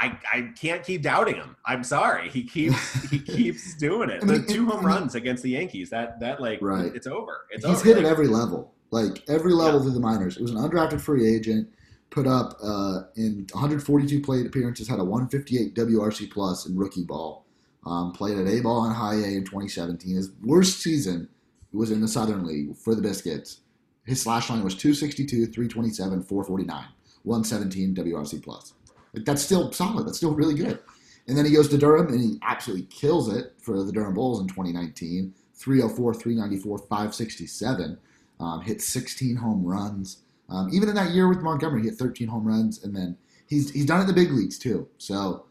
I, 0.00 0.18
I 0.32 0.50
can't 0.60 0.82
keep 0.82 1.02
doubting 1.02 1.36
him. 1.36 1.54
I'm 1.64 1.84
sorry. 1.84 2.28
He 2.28 2.42
keeps 2.42 3.08
he 3.08 3.18
keeps 3.36 3.76
doing 3.76 4.10
it. 4.10 4.24
I 4.24 4.26
mean, 4.26 4.44
the 4.44 4.52
two 4.52 4.66
home 4.66 4.78
I 4.78 4.80
mean- 4.80 4.86
runs 4.86 5.14
against 5.14 5.44
the 5.44 5.50
Yankees. 5.50 5.88
That 5.90 6.18
that 6.18 6.40
like 6.40 6.58
Right. 6.60 6.92
it's 6.96 7.06
over. 7.06 7.46
It's 7.50 7.64
He's 7.64 7.76
over. 7.76 7.84
hit 7.84 7.98
at 7.98 8.04
every 8.04 8.26
level, 8.26 8.73
like 8.94 9.24
every 9.28 9.52
level 9.52 9.82
through 9.82 9.90
the 9.90 9.98
minors. 9.98 10.36
It 10.36 10.42
was 10.42 10.52
an 10.52 10.56
undrafted 10.56 11.00
free 11.00 11.26
agent, 11.26 11.68
put 12.10 12.28
up 12.28 12.56
uh, 12.62 13.02
in 13.16 13.44
142 13.52 14.20
plate 14.22 14.46
appearances, 14.46 14.86
had 14.86 15.00
a 15.00 15.04
158 15.04 15.74
WRC 15.74 16.30
plus 16.30 16.66
in 16.66 16.76
rookie 16.76 17.02
ball. 17.02 17.44
Um, 17.84 18.12
played 18.12 18.38
at 18.38 18.46
A 18.46 18.60
ball 18.62 18.84
and 18.84 18.94
high 18.94 19.16
A 19.16 19.26
in 19.26 19.44
2017. 19.44 20.14
His 20.14 20.30
worst 20.42 20.80
season 20.80 21.28
was 21.72 21.90
in 21.90 22.00
the 22.00 22.08
Southern 22.08 22.46
League 22.46 22.76
for 22.76 22.94
the 22.94 23.02
Biscuits. 23.02 23.60
His 24.06 24.22
slash 24.22 24.48
line 24.48 24.62
was 24.62 24.76
262, 24.76 25.46
327, 25.46 26.22
449, 26.22 26.84
117 27.24 27.94
WRC 27.94 28.42
plus. 28.42 28.74
Like 29.12 29.24
that's 29.24 29.42
still 29.42 29.72
solid. 29.72 30.06
That's 30.06 30.18
still 30.18 30.34
really 30.34 30.54
good. 30.54 30.78
And 31.26 31.36
then 31.36 31.44
he 31.44 31.52
goes 31.52 31.68
to 31.68 31.78
Durham 31.78 32.08
and 32.08 32.20
he 32.20 32.38
absolutely 32.42 32.86
kills 32.86 33.34
it 33.34 33.54
for 33.58 33.82
the 33.82 33.92
Durham 33.92 34.14
Bulls 34.14 34.40
in 34.40 34.46
2019. 34.46 35.34
304, 35.56 36.14
394, 36.14 36.78
567. 36.78 37.98
Um, 38.40 38.60
hit 38.62 38.82
16 38.82 39.36
home 39.36 39.64
runs. 39.64 40.18
Um, 40.48 40.68
even 40.72 40.88
in 40.88 40.94
that 40.96 41.12
year 41.12 41.28
with 41.28 41.40
Montgomery, 41.40 41.82
he 41.82 41.88
hit 41.88 41.98
13 41.98 42.28
home 42.28 42.44
runs, 42.44 42.82
and 42.84 42.94
then 42.94 43.16
he's 43.46 43.70
he's 43.70 43.86
done 43.86 44.00
it 44.00 44.02
in 44.02 44.06
the 44.08 44.12
big 44.12 44.30
leagues 44.30 44.58
too. 44.58 44.88
So 44.98 45.46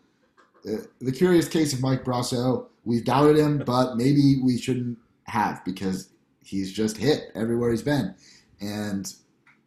uh, 0.68 0.78
the 1.00 1.12
curious 1.12 1.48
case 1.48 1.74
of 1.74 1.82
Mike 1.82 2.04
Brosseau, 2.04 2.68
we've 2.86 3.04
doubted 3.04 3.38
him, 3.38 3.64
but 3.66 3.98
maybe 3.98 4.40
we 4.44 4.58
shouldn't 4.58 4.98
have 5.26 5.64
because 5.66 6.10
he's 6.44 6.72
just 6.72 6.98
hit 6.98 7.32
everywhere 7.36 7.72
he's 7.72 7.82
been, 7.82 8.14
and 8.62 9.14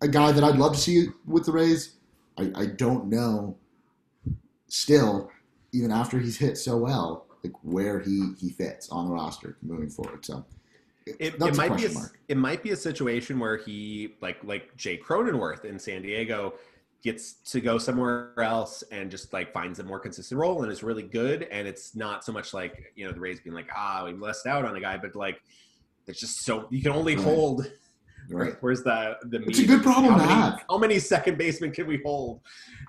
a 0.00 0.08
guy 0.08 0.32
that 0.32 0.44
I'd 0.44 0.56
love 0.56 0.74
to 0.74 0.78
see 0.78 1.08
with 1.26 1.46
the 1.46 1.52
Rays. 1.52 1.94
I, 2.38 2.52
I 2.54 2.66
don't 2.66 3.06
know 3.06 3.56
still, 4.68 5.30
even 5.72 5.90
after 5.90 6.18
he's 6.18 6.36
hit 6.36 6.58
so 6.58 6.76
well, 6.76 7.26
like 7.42 7.52
where 7.62 8.00
he 8.00 8.32
he 8.38 8.50
fits 8.50 8.88
on 8.90 9.08
the 9.08 9.14
roster 9.14 9.56
moving 9.62 9.88
forward. 9.88 10.24
So 10.24 10.44
it, 11.06 11.34
it 11.40 11.56
might 11.56 11.76
be 11.76 11.86
a, 11.86 11.90
mark. 11.92 12.18
it 12.28 12.36
might 12.36 12.62
be 12.62 12.70
a 12.70 12.76
situation 12.76 13.38
where 13.38 13.56
he 13.56 14.14
like 14.20 14.38
like 14.44 14.76
Jay 14.76 14.98
Cronenworth 14.98 15.64
in 15.64 15.78
San 15.78 16.02
Diego 16.02 16.54
gets 17.02 17.34
to 17.52 17.60
go 17.60 17.78
somewhere 17.78 18.32
else 18.40 18.82
and 18.90 19.10
just 19.10 19.32
like 19.32 19.52
finds 19.52 19.78
a 19.78 19.84
more 19.84 20.00
consistent 20.00 20.40
role 20.40 20.62
and 20.64 20.72
is 20.72 20.82
really 20.82 21.04
good 21.04 21.44
and 21.52 21.68
it's 21.68 21.94
not 21.94 22.24
so 22.24 22.32
much 22.32 22.52
like 22.52 22.92
you 22.96 23.06
know 23.06 23.12
the 23.12 23.20
Rays 23.20 23.38
being 23.40 23.54
like 23.54 23.68
ah 23.76 24.02
we 24.04 24.12
missed 24.12 24.46
out 24.46 24.64
on 24.64 24.74
a 24.74 24.80
guy 24.80 24.96
but 24.96 25.14
like 25.14 25.40
it's 26.08 26.18
just 26.18 26.44
so 26.44 26.66
you 26.70 26.82
can 26.82 26.92
only 26.92 27.14
Right. 27.14 27.24
hold 27.24 27.70
Right. 28.28 28.54
where's 28.60 28.82
the 28.82 29.16
the 29.26 29.40
It's 29.44 29.60
a 29.60 29.66
good 29.66 29.84
problem 29.84 30.14
how 30.14 30.18
to 30.18 30.26
many, 30.26 30.40
have. 30.40 30.64
how 30.68 30.78
many 30.78 30.98
second 30.98 31.38
basemen 31.38 31.70
can 31.70 31.86
we 31.86 32.00
hold 32.04 32.40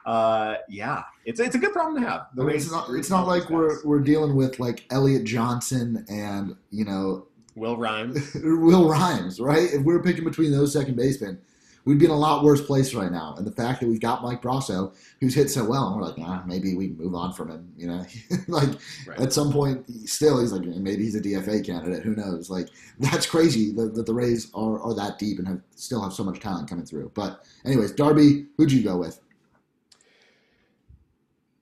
uh 0.08 0.56
yeah 0.68 1.04
it's 1.26 1.40
it's 1.40 1.54
a 1.54 1.60
good 1.60 1.74
problem 1.74 2.02
to 2.02 2.10
have 2.10 2.28
I 2.40 2.42
mean, 2.44 2.56
it's 2.56 2.72
not, 2.72 2.90
it's 2.90 3.12
not 3.12 3.28
like 3.28 3.48
we're, 3.52 3.84
we're 3.86 4.00
dealing 4.00 4.36
with 4.36 4.60
like 4.60 4.86
Elliot 4.90 5.26
Johnson 5.26 6.04
and 6.10 6.56
you 6.72 6.86
know 6.86 7.28
Will 7.58 7.78
Rhymes 7.78 8.34
Will 8.44 8.88
Rhymes, 8.88 9.40
right? 9.40 9.64
If 9.74 9.84
we 9.84 9.94
were 9.94 10.04
picking 10.04 10.24
between 10.24 10.52
those 10.52 10.72
second 10.74 10.96
basemen, 10.96 11.40
we'd 11.86 12.00
be 12.00 12.06
in 12.06 12.12
a 12.12 12.18
lot 12.18 12.44
worse 12.44 12.62
place 12.62 12.94
right 12.94 13.12
now. 13.12 13.34
And 13.38 13.48
the 13.48 13.52
fact 13.52 13.80
that 13.80 13.88
we've 13.88 14.00
got 14.02 14.22
Mike 14.22 14.42
Brosseau, 14.42 14.94
who's 15.22 15.34
hit 15.34 15.50
so 15.50 15.64
well, 15.64 15.88
and 15.88 15.96
we're 15.96 16.08
like, 16.08 16.18
ah, 16.20 16.44
maybe 16.46 16.76
we 16.76 16.90
move 16.90 17.16
on 17.16 17.34
from 17.34 17.50
him. 17.50 17.72
You 17.78 17.88
know, 17.88 18.06
like 18.48 18.70
Right. 19.08 19.20
at 19.20 19.34
some 19.34 19.52
point, 19.52 19.86
still 20.08 20.40
he's 20.40 20.52
like, 20.52 20.64
maybe 20.64 21.04
he's 21.04 21.16
a 21.16 21.22
DFA 21.22 21.66
candidate. 21.66 22.04
Who 22.04 22.16
knows? 22.16 22.50
Like 22.50 22.68
that's 23.00 23.26
crazy 23.26 23.72
that, 23.74 23.96
that 23.96 24.06
the 24.06 24.14
Rays 24.14 24.52
are, 24.54 24.80
are 24.82 24.94
that 24.96 25.18
deep 25.18 25.40
and 25.40 25.48
have 25.48 25.62
still 25.76 26.02
have 26.02 26.14
so 26.14 26.24
much 26.24 26.40
talent 26.40 26.70
coming 26.70 26.86
through. 26.86 27.12
But 27.16 27.44
anyways, 27.66 27.94
Darby, 27.94 28.48
who'd 28.58 28.72
you 28.72 28.84
go 28.84 28.98
with? 28.98 29.20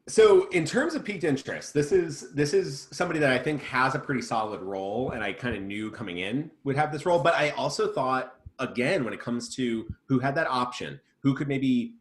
So 0.08 0.48
in 0.50 0.66
terms 0.66 0.94
of 0.94 1.04
peaked 1.04 1.24
interest, 1.24 1.74
this 1.74 1.92
is 1.92 2.32
this 2.34 2.54
is 2.54 2.88
somebody 2.92 3.20
that 3.20 3.32
I 3.32 3.40
think 3.40 3.64
has 3.64 3.96
a 3.96 4.00
pretty 4.00 4.22
solid 4.22 4.62
role, 4.62 5.12
and 5.12 5.24
I 5.24 5.34
kind 5.34 5.56
of 5.56 5.64
knew 5.64 5.90
coming 5.90 6.20
in 6.20 6.52
would 6.64 6.76
have 6.76 6.92
this 6.92 7.06
role. 7.08 7.20
But 7.20 7.34
I 7.34 7.50
also 7.52 7.92
thought 7.92 8.36
again 8.60 9.04
when 9.04 9.14
it 9.14 9.20
comes 9.20 9.54
to 9.56 9.88
who 10.06 10.20
had 10.20 10.36
that 10.36 10.48
option, 10.48 11.00
who 11.22 11.34
could 11.34 11.48
maybe 11.48 11.96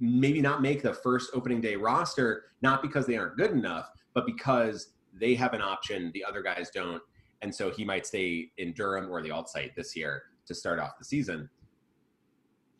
maybe 0.00 0.40
not 0.40 0.62
make 0.62 0.82
the 0.82 0.92
first 0.92 1.30
opening 1.32 1.60
day 1.60 1.76
roster, 1.76 2.46
not 2.60 2.82
because 2.82 3.06
they 3.06 3.16
aren't 3.16 3.36
good 3.36 3.52
enough, 3.52 3.88
but 4.14 4.26
because 4.26 4.88
they 5.12 5.34
have 5.36 5.54
an 5.54 5.62
option, 5.62 6.10
the 6.12 6.24
other 6.24 6.42
guys 6.42 6.70
don't, 6.70 7.00
and 7.42 7.54
so 7.54 7.70
he 7.70 7.84
might 7.84 8.04
stay 8.04 8.50
in 8.58 8.72
Durham 8.72 9.08
or 9.08 9.22
the 9.22 9.30
alt 9.30 9.48
site 9.48 9.76
this 9.76 9.94
year 9.94 10.24
to 10.46 10.54
start 10.56 10.80
off 10.80 10.98
the 10.98 11.04
season. 11.04 11.48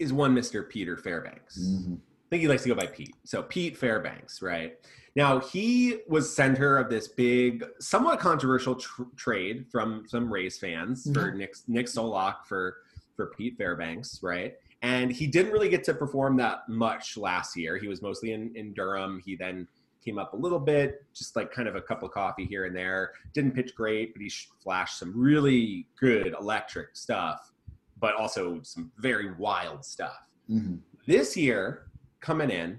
Is 0.01 0.13
one 0.13 0.35
Mister 0.35 0.65
Peter 0.65 0.97
Fairbanks? 0.97 1.61
Mhm. 1.61 2.01
Think 2.35 2.43
he 2.43 2.49
likes 2.49 2.65
to 2.65 2.69
go 2.71 2.75
by 2.75 2.89
Pete. 2.89 3.15
So 3.23 3.45
Pete 3.45 3.77
Fairbanks, 3.77 4.43
right? 4.43 4.77
Now 5.15 5.39
he 5.39 5.99
was 6.09 6.35
center 6.35 6.79
of 6.79 6.91
this 6.91 7.07
big, 7.07 7.65
somewhat 7.79 8.19
controversial 8.19 8.75
tr- 8.75 9.05
trade 9.15 9.67
from 9.71 10.03
some 10.09 10.33
Rays 10.33 10.59
fans 10.59 11.09
for 11.15 11.31
Nick 11.31 11.55
Nick 11.69 11.87
Solak 11.87 12.45
for 12.45 12.79
for 13.15 13.27
Pete 13.39 13.57
Fairbanks, 13.57 14.19
right? 14.21 14.55
And 14.83 15.13
he 15.13 15.29
didn't 15.29 15.53
really 15.53 15.69
get 15.69 15.85
to 15.85 15.95
perform 15.95 16.37
that 16.39 16.69
much 16.69 17.17
last 17.17 17.57
year. 17.57 17.79
He 17.79 17.87
was 17.87 18.03
mostly 18.03 18.33
in, 18.33 18.51
in 18.57 18.75
Durham. 18.75 19.23
He 19.25 19.37
then 19.37 19.69
came 20.05 20.19
up 20.19 20.33
a 20.33 20.37
little 20.37 20.59
bit, 20.59 21.05
just 21.15 21.37
like 21.37 21.53
kind 21.53 21.69
of 21.69 21.77
a 21.77 21.81
cup 21.81 22.03
of 22.03 22.11
coffee 22.11 22.47
here 22.47 22.65
and 22.65 22.75
there. 22.75 23.13
Didn't 23.33 23.53
pitch 23.53 23.77
great, 23.77 24.13
but 24.13 24.23
he 24.23 24.33
flashed 24.61 24.99
some 24.99 25.13
really 25.17 25.87
good 26.01 26.35
electric 26.41 26.97
stuff, 26.97 27.53
but 28.01 28.17
also 28.17 28.59
some 28.65 28.91
very 28.99 29.33
wild 29.35 29.85
stuff 29.85 30.19
Mhm. 30.51 30.81
this 31.07 31.37
year 31.37 31.87
coming 32.25 32.51
in 32.51 32.79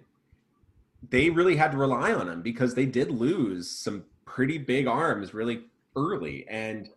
they 1.12 1.30
really 1.30 1.56
had 1.56 1.72
to 1.72 1.78
rely 1.78 2.12
on 2.14 2.28
him 2.28 2.42
because 2.42 2.74
they 2.74 2.86
did 2.86 3.12
lose 3.12 3.70
some 3.70 4.04
pretty 4.26 4.58
big 4.58 4.88
arms 4.88 5.34
really 5.36 5.66
early. 5.96 6.46
And 6.50 6.90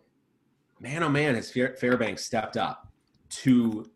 man 0.79 1.03
oh 1.03 1.09
man 1.09 1.35
has 1.35 1.51
fairbanks 1.51 2.25
stepped 2.25 2.57
up 2.57 2.87
to 3.43 3.89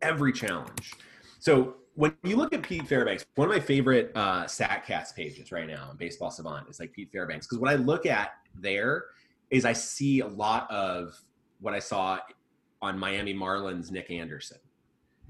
every 0.00 0.32
challenge. 0.32 0.94
So 1.38 1.74
when 1.96 2.14
you 2.22 2.36
look 2.36 2.54
at 2.54 2.62
pete 2.62 2.86
fairbanks 2.86 3.26
one 3.34 3.48
of 3.48 3.54
my 3.54 3.60
favorite 3.60 4.12
uh 4.14 4.44
statcast 4.44 5.14
pages 5.16 5.52
right 5.52 5.66
now 5.66 5.88
on 5.90 5.96
baseball 5.96 6.30
savant 6.30 6.68
is 6.70 6.80
like 6.80 6.92
pete 6.92 7.10
fairbanks. 7.12 7.46
Because 7.46 7.58
what 7.58 7.70
i 7.70 7.74
look 7.74 8.06
at 8.06 8.30
there 8.54 9.04
is 9.50 9.64
i 9.64 9.72
see 9.72 10.20
a 10.20 10.26
lot 10.26 10.70
of 10.70 11.20
what 11.60 11.74
i 11.74 11.78
saw 11.78 12.18
on 12.80 12.98
miami 12.98 13.34
marlins 13.34 13.90
nick 13.90 14.10
anderson. 14.10 14.58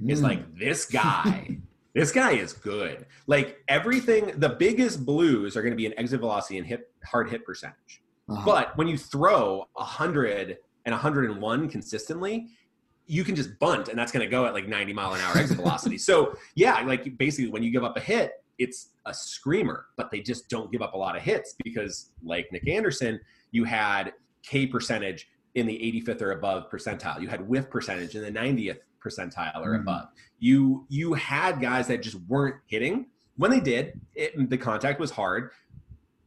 Is 0.06 0.20
Mm. 0.20 0.24
like 0.24 0.58
this 0.58 0.84
guy 0.84 1.58
this 1.98 2.12
guy 2.12 2.32
is 2.32 2.52
good. 2.52 3.06
Like 3.26 3.58
everything 3.68 4.32
the 4.38 4.50
biggest 4.50 5.04
blues 5.04 5.56
are 5.56 5.62
going 5.62 5.72
to 5.72 5.76
be 5.76 5.86
an 5.86 5.94
exit 5.98 6.20
velocity 6.20 6.58
and 6.58 6.66
hit 6.66 6.90
hard 7.04 7.30
hit 7.30 7.44
percentage. 7.44 8.02
Uh-huh. 8.30 8.42
but 8.44 8.76
when 8.76 8.86
you 8.86 8.98
throw 8.98 9.64
100 9.72 10.58
and 10.84 10.92
101 10.92 11.68
consistently 11.70 12.48
you 13.06 13.24
can 13.24 13.34
just 13.34 13.58
bunt 13.58 13.88
and 13.88 13.98
that's 13.98 14.12
going 14.12 14.22
to 14.22 14.30
go 14.30 14.44
at 14.44 14.52
like 14.52 14.68
90 14.68 14.92
mile 14.92 15.14
an 15.14 15.20
hour 15.22 15.38
exit 15.38 15.56
velocity. 15.56 15.96
So 16.08 16.36
yeah 16.54 16.82
like 16.82 17.16
basically 17.16 17.50
when 17.50 17.62
you 17.62 17.70
give 17.70 17.84
up 17.84 17.96
a 17.96 18.00
hit 18.00 18.32
it's 18.58 18.90
a 19.06 19.14
screamer 19.14 19.86
but 19.96 20.10
they 20.10 20.20
just 20.20 20.50
don't 20.50 20.70
give 20.70 20.82
up 20.82 20.92
a 20.92 20.96
lot 20.98 21.16
of 21.16 21.22
hits 21.22 21.54
because 21.64 22.10
like 22.22 22.52
nick 22.52 22.68
anderson 22.68 23.18
you 23.50 23.64
had 23.64 24.12
k 24.42 24.66
percentage 24.66 25.26
in 25.54 25.66
the 25.66 26.04
85th 26.06 26.22
or 26.22 26.32
above 26.32 26.70
percentile. 26.70 27.20
You 27.20 27.28
had 27.28 27.46
whiff 27.46 27.68
percentage 27.68 28.14
in 28.14 28.22
the 28.22 28.30
90th 28.30 28.78
percentile 29.04 29.56
or 29.64 29.74
Mhm. 29.76 29.80
above. 29.80 30.08
You 30.38 30.86
you 30.88 31.14
had 31.14 31.60
guys 31.60 31.86
that 31.88 32.02
just 32.02 32.16
weren't 32.28 32.56
hitting. 32.66 33.06
When 33.36 33.50
they 33.50 33.60
did 33.60 34.00
it, 34.14 34.48
the 34.50 34.58
contact 34.58 34.98
was 35.00 35.10
hard 35.12 35.50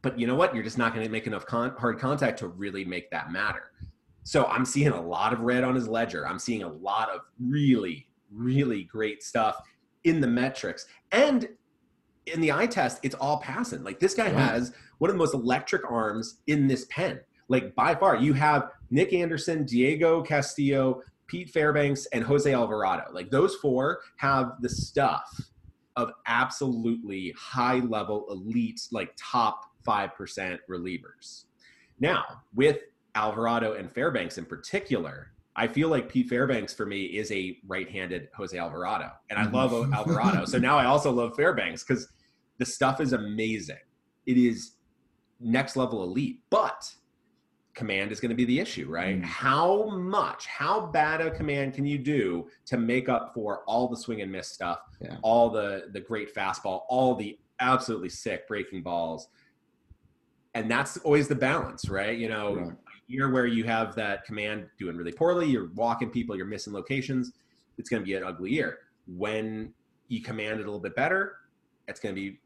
but 0.02 0.18
you 0.18 0.26
know 0.26 0.34
what? 0.34 0.52
You're 0.52 0.64
just 0.64 0.78
not 0.78 0.92
going 0.94 1.06
to 1.06 1.12
make 1.12 1.28
enough 1.28 1.46
con- 1.46 1.76
hard 1.78 2.00
contact 2.00 2.40
to 2.40 2.48
really 2.48 2.84
make 2.84 3.08
that 3.12 3.30
matter. 3.30 3.70
So 4.24 4.46
i'm 4.46 4.64
seeing 4.64 4.88
a 4.88 5.00
lot 5.00 5.32
of 5.32 5.42
red 5.42 5.62
on 5.62 5.76
his 5.76 5.86
ledger. 5.86 6.26
I'm 6.26 6.40
seeing 6.40 6.64
a 6.64 6.68
lot 6.68 7.08
of 7.10 7.20
really 7.38 8.08
really 8.32 8.82
great 8.82 9.22
stuff 9.22 9.56
in 10.02 10.20
the 10.20 10.26
metrics. 10.26 10.86
And 11.12 11.48
in 12.26 12.40
the 12.40 12.50
eye 12.50 12.66
test 12.66 12.98
it's 13.04 13.14
all 13.14 13.38
passing. 13.38 13.84
Like 13.84 14.00
this 14.00 14.14
guy 14.14 14.24
Right. 14.24 14.34
has 14.34 14.72
one 14.98 15.08
of 15.08 15.14
the 15.14 15.18
most 15.18 15.34
electric 15.34 15.88
arms 15.88 16.40
in 16.48 16.66
this 16.66 16.84
pen. 16.90 17.20
Like 17.48 17.74
by 17.76 17.94
far 17.94 18.16
you 18.16 18.32
have 18.32 18.70
nick 18.90 19.12
anderson 19.12 19.64
diego 19.64 20.20
castillo 20.22 21.00
pete 21.26 21.50
fairbanks 21.50 22.06
and 22.06 22.24
jose 22.24 22.52
alvarado. 22.52 23.04
Like 23.12 23.30
those 23.30 23.56
four 23.56 24.00
have 24.16 24.52
the 24.60 24.68
stuff 24.68 25.28
of 25.96 26.10
absolutely 26.26 27.34
high 27.36 27.80
level 27.80 28.26
elite 28.30 28.80
like 28.92 29.14
top 29.18 29.64
5% 29.86 30.58
relievers. 30.70 31.44
Now 32.00 32.24
with 32.54 32.78
alvarado 33.14 33.74
and 33.74 33.92
fairbanks 33.92 34.38
in 34.38 34.44
particular 34.46 35.32
i 35.54 35.66
feel 35.66 35.90
like 35.90 36.08
pete 36.08 36.30
fairbanks 36.30 36.72
for 36.72 36.86
me 36.86 37.02
is 37.02 37.30
a 37.30 37.58
right-handed 37.66 38.26
jose 38.34 38.56
alvarado 38.56 39.10
and 39.28 39.38
i 39.38 39.44
love 39.50 39.72
alvarado. 39.92 40.44
So 40.46 40.58
now 40.58 40.78
i 40.78 40.86
also 40.86 41.10
love 41.10 41.36
fairbanks 41.36 41.84
because 41.84 42.08
the 42.58 42.66
stuff 42.66 43.00
is 43.00 43.12
amazing. 43.12 43.76
It 44.26 44.36
is 44.36 44.76
next 45.40 45.76
level 45.76 46.02
elite 46.04 46.40
but 46.48 46.90
command 47.74 48.12
is 48.12 48.20
going 48.20 48.28
to 48.30 48.34
be 48.36 48.44
the 48.44 48.60
issue 48.60 48.86
right 48.88 49.16
Mm. 49.20 49.24
how 49.24 49.88
much 49.88 50.46
how 50.46 50.86
bad 50.86 51.20
a 51.22 51.30
command 51.30 51.72
can 51.74 51.86
you 51.86 51.98
do 51.98 52.46
to 52.66 52.76
make 52.76 53.08
up 53.08 53.32
for 53.32 53.62
all 53.66 53.88
the 53.88 53.96
swing 53.96 54.20
and 54.20 54.30
miss 54.30 54.48
stuff 54.48 54.80
Yeah. 55.00 55.16
all 55.22 55.48
the 55.50 55.88
the 55.92 56.00
great 56.00 56.34
fastball 56.34 56.82
all 56.88 57.14
the 57.14 57.38
absolutely 57.60 58.10
sick 58.10 58.46
breaking 58.46 58.82
balls 58.82 59.28
and 60.54 60.70
that's 60.70 60.98
always 60.98 61.28
the 61.28 61.34
balance 61.34 61.88
right 61.88 62.18
you 62.18 62.28
know 62.28 62.56
Right. 62.56 62.72
year 63.06 63.30
where 63.30 63.46
you 63.46 63.64
have 63.64 63.94
that 63.96 64.24
command 64.24 64.66
doing 64.78 64.96
really 64.96 65.12
poorly, 65.12 65.46
you're 65.46 65.70
walking 65.74 66.08
people, 66.10 66.34
you're 66.36 66.46
missing 66.46 66.72
locations, 66.72 67.32
it's 67.78 67.90
going 67.90 68.00
to 68.00 68.06
be 68.06 68.14
an 68.14 68.24
ugly 68.24 68.50
year. 68.50 68.78
When 69.06 69.74
you 70.08 70.22
command 70.22 70.60
it 70.60 70.62
a 70.62 70.66
little 70.66 70.80
bit 70.80 70.94
better, 70.94 71.34
it's 71.88 72.00
going 72.00 72.14
to 72.14 72.18
be 72.20 72.40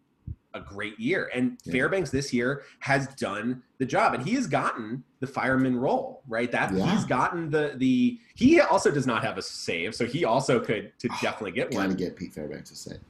a 0.57 0.61
great 0.61 0.99
year. 0.99 1.31
And 1.35 1.59
Yeah. 1.65 1.73
Fairbanks 1.73 2.11
this 2.11 2.33
year 2.33 2.63
has 2.81 3.07
done 3.15 3.63
the 3.79 3.87
job, 3.87 4.15
and 4.15 4.23
he 4.27 4.35
has 4.35 4.47
gotten 4.47 5.05
the 5.21 5.27
fireman 5.27 5.77
role, 5.77 6.23
right? 6.27 6.51
That 6.51 6.73
Yeah. 6.75 6.91
he's 6.93 7.05
gotten 7.05 7.51
the 7.51 7.75
the. 7.77 8.19
He 8.35 8.61
also 8.61 8.91
does 8.91 9.07
not 9.07 9.23
have 9.25 9.39
a 9.39 9.43
save, 9.43 9.95
so 9.95 10.05
he 10.07 10.25
also 10.25 10.59
could 10.59 10.93
to 10.99 11.09
oh, 11.11 11.19
definitely 11.23 11.53
get 11.53 11.73
one. 11.73 11.85
Gotta 11.91 11.95
get 11.99 12.17
Pete 12.17 12.35
Fairbanks 12.35 12.71
a 12.71 12.77
save, 12.77 13.01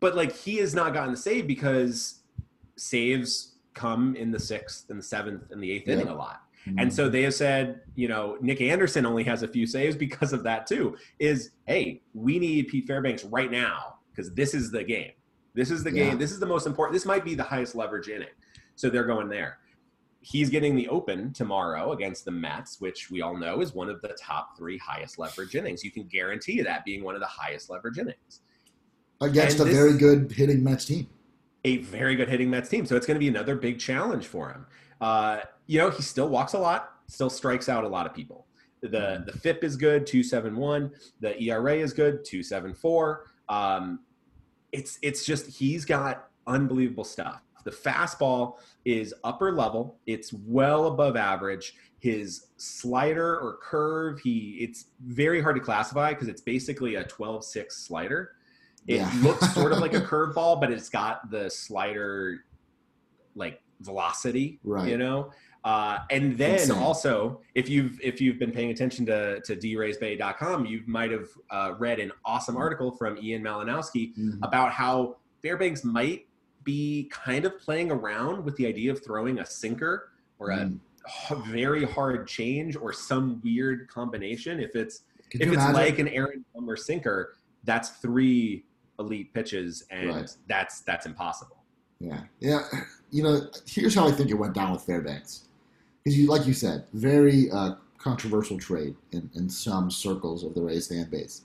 but 0.00 0.16
like 0.16 0.32
he 0.34 0.56
has 0.56 0.74
not 0.74 0.94
gotten 0.94 1.10
the 1.12 1.16
save 1.18 1.46
because 1.46 2.20
saves 2.76 3.54
come 3.74 4.14
in 4.16 4.30
the 4.30 4.38
sixth 4.38 4.90
and 4.90 4.98
the 4.98 5.02
seventh 5.04 5.50
and 5.50 5.62
the 5.62 5.70
eighth 5.70 5.88
Yeah. 5.88 5.94
inning 5.94 6.08
a 6.08 6.14
lot. 6.14 6.42
Mm-hmm. 6.66 6.78
And 6.78 6.92
so 6.92 7.08
they 7.08 7.22
have 7.22 7.34
said, 7.34 7.80
you 7.96 8.06
know, 8.06 8.36
Nick 8.40 8.60
Anderson 8.60 9.04
only 9.06 9.24
has 9.24 9.42
a 9.42 9.48
few 9.48 9.66
saves 9.66 9.96
because 9.96 10.32
of 10.32 10.42
that 10.44 10.66
too. 10.66 10.96
Is 11.18 11.50
hey, 11.66 12.02
we 12.14 12.38
need 12.38 12.68
Pete 12.68 12.86
Fairbanks 12.86 13.24
right 13.24 13.50
now 13.50 13.96
because 14.10 14.32
this 14.34 14.54
is 14.54 14.70
the 14.70 14.84
game. 14.84 15.12
This 15.54 15.70
is 15.70 15.84
the 15.84 15.90
Yeah. 15.92 16.10
game. 16.10 16.18
This 16.18 16.32
is 16.32 16.38
the 16.40 16.46
most 16.46 16.66
important. 16.66 16.94
This 16.94 17.04
might 17.06 17.24
be 17.24 17.34
the 17.34 17.42
highest 17.42 17.74
leverage 17.74 18.08
inning. 18.08 18.28
So 18.74 18.88
they're 18.90 19.04
going 19.04 19.28
there. 19.28 19.58
He's 20.20 20.48
getting 20.50 20.76
the 20.76 20.88
open 20.88 21.32
tomorrow 21.32 21.92
against 21.92 22.24
the 22.24 22.30
Mets, 22.30 22.80
which 22.80 23.10
we 23.10 23.22
all 23.22 23.36
know 23.36 23.60
is 23.60 23.74
one 23.74 23.88
of 23.88 24.00
the 24.02 24.16
top 24.20 24.56
three 24.56 24.78
highest 24.78 25.18
leverage 25.18 25.54
innings. 25.56 25.82
You 25.84 25.90
can 25.90 26.04
guarantee 26.04 26.62
that 26.62 26.84
being 26.84 27.02
one 27.02 27.14
of 27.14 27.20
the 27.20 27.26
highest 27.26 27.68
leverage 27.70 27.98
innings 27.98 28.40
against 29.20 29.58
and 29.58 29.62
a 29.68 29.70
this- 29.72 29.74
very 29.76 29.96
good 29.98 30.30
hitting 30.32 30.62
Mets 30.62 30.84
team. 30.84 31.08
a 31.64 31.76
very 31.78 32.16
good 32.16 32.28
hitting 32.28 32.50
Mets 32.50 32.68
team. 32.68 32.86
So 32.86 32.96
it's 32.96 33.06
going 33.06 33.14
to 33.16 33.20
be 33.20 33.28
another 33.28 33.54
big 33.56 33.78
challenge 33.78 34.26
for 34.26 34.48
him. 34.50 34.66
Uh, 35.00 35.40
you 35.66 35.78
know, 35.78 35.90
he 35.90 36.02
still 36.02 36.28
walks 36.28 36.54
a 36.54 36.58
lot, 36.58 36.90
still 37.08 37.30
strikes 37.30 37.68
out 37.68 37.84
a 37.84 37.88
lot 37.88 38.06
of 38.06 38.14
people. 38.14 38.46
The 38.80 39.22
the 39.26 39.32
FIP 39.38 39.62
is 39.62 39.76
good, 39.76 40.06
two 40.08 40.24
seven 40.24 40.56
one. 40.56 40.90
The 41.20 41.40
ERA 41.40 41.76
is 41.76 41.92
good, 41.92 42.24
two 42.24 42.42
seven 42.42 42.74
four. 42.74 43.26
Um, 43.48 44.00
it's 44.72 44.98
it's 45.02 45.24
just 45.24 45.46
he's 45.46 45.84
got 45.84 46.28
unbelievable 46.46 47.04
stuff. 47.04 47.42
The 47.64 47.70
fastball 47.70 48.56
is 48.84 49.14
upper 49.22 49.52
level. 49.52 49.98
It's 50.06 50.32
well 50.32 50.86
above 50.86 51.16
average. 51.16 51.74
His 52.00 52.46
slider 52.56 53.38
or 53.38 53.58
curve, 53.62 54.18
he 54.20 54.56
it's 54.60 54.86
very 55.06 55.40
hard 55.40 55.54
to 55.56 55.62
classify 55.62 56.10
because 56.10 56.26
it's 56.28 56.40
basically 56.40 56.96
a 56.96 57.04
12-6 57.04 57.70
slider. 57.72 58.32
It 58.88 58.96
Yeah. 58.96 59.12
looks 59.22 59.54
sort 59.54 59.70
of 59.72 59.78
like 59.78 59.94
a 59.94 60.00
curveball, 60.10 60.60
but 60.60 60.72
it's 60.72 60.88
got 60.88 61.30
the 61.30 61.48
slider 61.48 62.44
like 63.36 63.60
velocity, 63.80 64.58
Right. 64.64 64.88
you 64.88 64.98
know. 64.98 65.30
Uh, 65.64 65.98
and 66.10 66.36
then 66.36 66.54
Insane. 66.58 66.76
also, 66.76 67.40
if 67.54 67.68
you've 67.68 68.00
if 68.02 68.20
you've 68.20 68.38
been 68.38 68.50
paying 68.50 68.70
attention 68.70 69.06
to 69.06 69.40
to 69.42 69.54
draysbay.com, 69.56 70.66
you 70.66 70.82
might 70.86 71.10
have 71.12 71.28
uh, 71.50 71.74
read 71.78 72.00
an 72.00 72.10
awesome 72.24 72.56
article 72.56 72.90
from 72.92 73.16
Ian 73.18 73.42
Malinowski 73.42 74.16
Mhm. 74.16 74.38
about 74.42 74.72
how 74.72 75.16
Fairbanks 75.40 75.84
might 75.84 76.26
be 76.64 77.08
kind 77.12 77.44
of 77.44 77.58
playing 77.58 77.90
around 77.90 78.44
with 78.44 78.56
the 78.56 78.66
idea 78.66 78.90
of 78.92 79.04
throwing 79.04 79.38
a 79.40 79.46
sinker 79.46 80.10
or 80.38 80.50
a 80.50 80.58
Mm. 80.58 80.78
h- 81.30 81.38
very 81.48 81.84
hard 81.84 82.26
change 82.28 82.76
or 82.76 82.92
some 82.92 83.40
weird 83.42 83.88
combination. 83.88 84.58
If 84.60 84.74
it's 84.76 85.02
Could 85.30 85.42
if 85.42 85.48
it's 85.48 85.56
imagine? 85.56 85.74
like 85.74 85.98
an 86.00 86.08
Aaron 86.08 86.44
Plummer 86.52 86.76
sinker, 86.76 87.34
that's 87.64 87.90
three 87.90 88.64
elite 88.98 89.32
pitches, 89.32 89.84
and 89.90 90.08
Right. 90.10 90.36
that's 90.48 90.80
that's 90.82 91.06
impossible. 91.06 91.58
Yeah, 92.00 92.24
yeah. 92.40 92.62
You 93.12 93.22
know, 93.22 93.40
here's 93.66 93.94
how 93.94 94.08
I 94.08 94.12
think 94.12 94.30
it 94.30 94.34
went 94.34 94.54
down 94.54 94.72
with 94.72 94.82
Fairbanks, 94.82 95.44
because 96.02 96.18
you, 96.18 96.26
like 96.26 96.46
you 96.46 96.52
said, 96.52 96.84
very 96.92 97.50
uh, 97.50 97.74
controversial 97.98 98.58
trade 98.58 98.96
in, 99.12 99.30
in 99.34 99.48
some 99.48 99.90
circles 99.90 100.42
of 100.42 100.54
the 100.54 100.62
Rays 100.62 100.88
fan 100.88 101.08
base. 101.08 101.42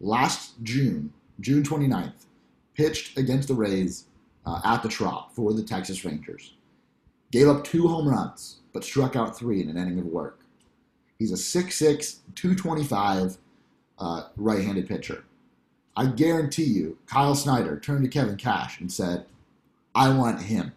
Last 0.00 0.54
June, 0.62 1.12
June 1.40 1.62
29th, 1.62 2.26
pitched 2.74 3.16
against 3.16 3.48
the 3.48 3.54
Rays 3.54 4.06
uh, 4.44 4.60
at 4.64 4.82
the 4.82 4.88
Trop 4.88 5.32
for 5.34 5.52
the 5.52 5.62
Texas 5.62 6.04
Rangers. 6.04 6.54
gave 7.30 7.48
up 7.48 7.64
two 7.64 7.86
home 7.86 8.08
runs, 8.08 8.58
but 8.72 8.84
struck 8.84 9.14
out 9.14 9.38
three 9.38 9.62
in 9.62 9.68
an 9.68 9.76
inning 9.76 9.98
of 9.98 10.06
work. 10.06 10.40
He's 11.18 11.30
a 11.30 11.36
6'6", 11.36 12.16
225 12.34 13.38
uh, 13.98 14.22
right-handed 14.36 14.88
pitcher. 14.88 15.24
I 15.96 16.06
guarantee 16.06 16.64
you, 16.64 16.98
Kyle 17.06 17.34
Snyder 17.34 17.78
turned 17.78 18.02
to 18.04 18.10
Kevin 18.10 18.36
Cash 18.36 18.80
and 18.80 18.90
said, 18.90 19.26
"I 19.94 20.08
want 20.08 20.42
him." 20.42 20.72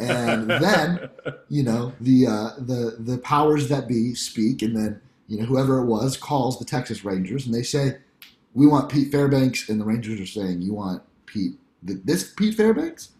And 0.00 0.50
then, 0.50 1.08
you 1.48 1.62
know, 1.62 1.92
the 2.00 2.26
uh, 2.26 2.50
the 2.58 2.96
the 2.98 3.18
powers 3.18 3.68
that 3.68 3.86
be 3.88 4.14
speak, 4.14 4.62
and 4.62 4.76
then 4.76 5.00
you 5.28 5.38
know 5.38 5.44
whoever 5.46 5.78
it 5.78 5.86
was 5.86 6.16
calls 6.16 6.58
the 6.58 6.64
Texas 6.64 7.04
Rangers, 7.04 7.46
and 7.46 7.54
they 7.54 7.62
say, 7.62 7.98
"We 8.54 8.66
want 8.66 8.90
Pete 8.90 9.10
Fairbanks," 9.12 9.68
and 9.68 9.80
the 9.80 9.84
Rangers 9.84 10.20
are 10.20 10.26
saying, 10.26 10.62
"You 10.62 10.74
want 10.74 11.02
Pete 11.26 11.52
this 11.82 12.32
Pete 12.32 12.54
Fairbanks?" 12.54 13.10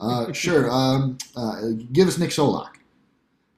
Uh, 0.00 0.32
sure. 0.44 0.70
Um, 0.70 1.18
uh, 1.36 1.60
give 1.92 2.08
us 2.08 2.18
Nick 2.18 2.30
Solak. 2.30 2.70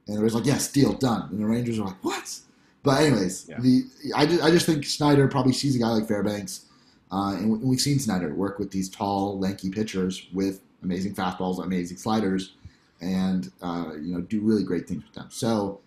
And 0.09 0.19
it 0.19 0.23
was 0.23 0.35
like, 0.37 0.45
yes, 0.47 0.71
deal 0.71 0.93
done. 0.93 1.29
And 1.33 1.41
the 1.41 1.47
Rangers 1.47 1.81
are 1.81 1.87
like, 1.87 2.05
what? 2.05 2.39
But 2.85 3.01
anyways, 3.01 3.49
Yeah. 3.49 3.59
the 3.59 3.83
I 4.15 4.25
just, 4.27 4.43
I 4.43 4.51
just 4.53 4.67
think 4.67 4.85
Snyder 4.85 5.27
probably 5.27 5.53
sees 5.53 5.75
a 5.75 5.81
guy 5.81 5.89
like 5.89 6.07
Fairbanks, 6.07 6.67
uh, 7.11 7.35
and 7.37 7.51
we- 7.51 7.59
we've 7.59 7.81
seen 7.81 7.99
Snyder 7.99 8.33
work 8.33 8.61
with 8.61 8.71
these 8.71 8.89
tall, 8.89 9.37
lanky 9.41 9.69
pitchers 9.71 10.29
with 10.33 10.61
amazing 10.85 11.13
fastballs, 11.15 11.61
amazing 11.65 11.97
sliders, 11.97 12.53
and 13.01 13.51
uh, 13.63 13.93
you 14.01 14.15
know 14.15 14.21
do 14.21 14.41
really 14.41 14.65
great 14.65 14.89
things 14.89 15.05
with 15.05 15.15
them. 15.15 15.27
So 15.31 15.81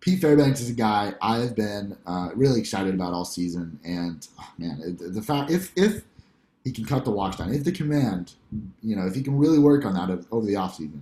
Pete 0.00 0.20
Fairbanks 0.20 0.60
is 0.60 0.70
a 0.70 0.74
guy 0.74 1.14
I 1.22 1.38
have 1.38 1.56
been 1.56 1.96
uh, 2.06 2.30
really 2.34 2.60
excited 2.60 2.94
about 2.94 3.12
all 3.12 3.24
season, 3.24 3.78
and 3.84 4.26
oh, 4.38 4.48
man, 4.58 4.96
the 5.00 5.22
fact 5.22 5.50
if 5.50 5.72
if 5.76 6.02
he 6.64 6.72
can 6.72 6.84
cut 6.84 7.04
the 7.04 7.10
walks 7.10 7.36
down, 7.36 7.52
if 7.52 7.64
the 7.64 7.72
command, 7.72 8.32
you 8.82 8.96
know, 8.96 9.06
if 9.06 9.14
he 9.14 9.22
can 9.22 9.36
really 9.36 9.58
work 9.58 9.84
on 9.84 9.94
that 9.94 10.26
over 10.30 10.46
the 10.46 10.54
offseason, 10.54 11.00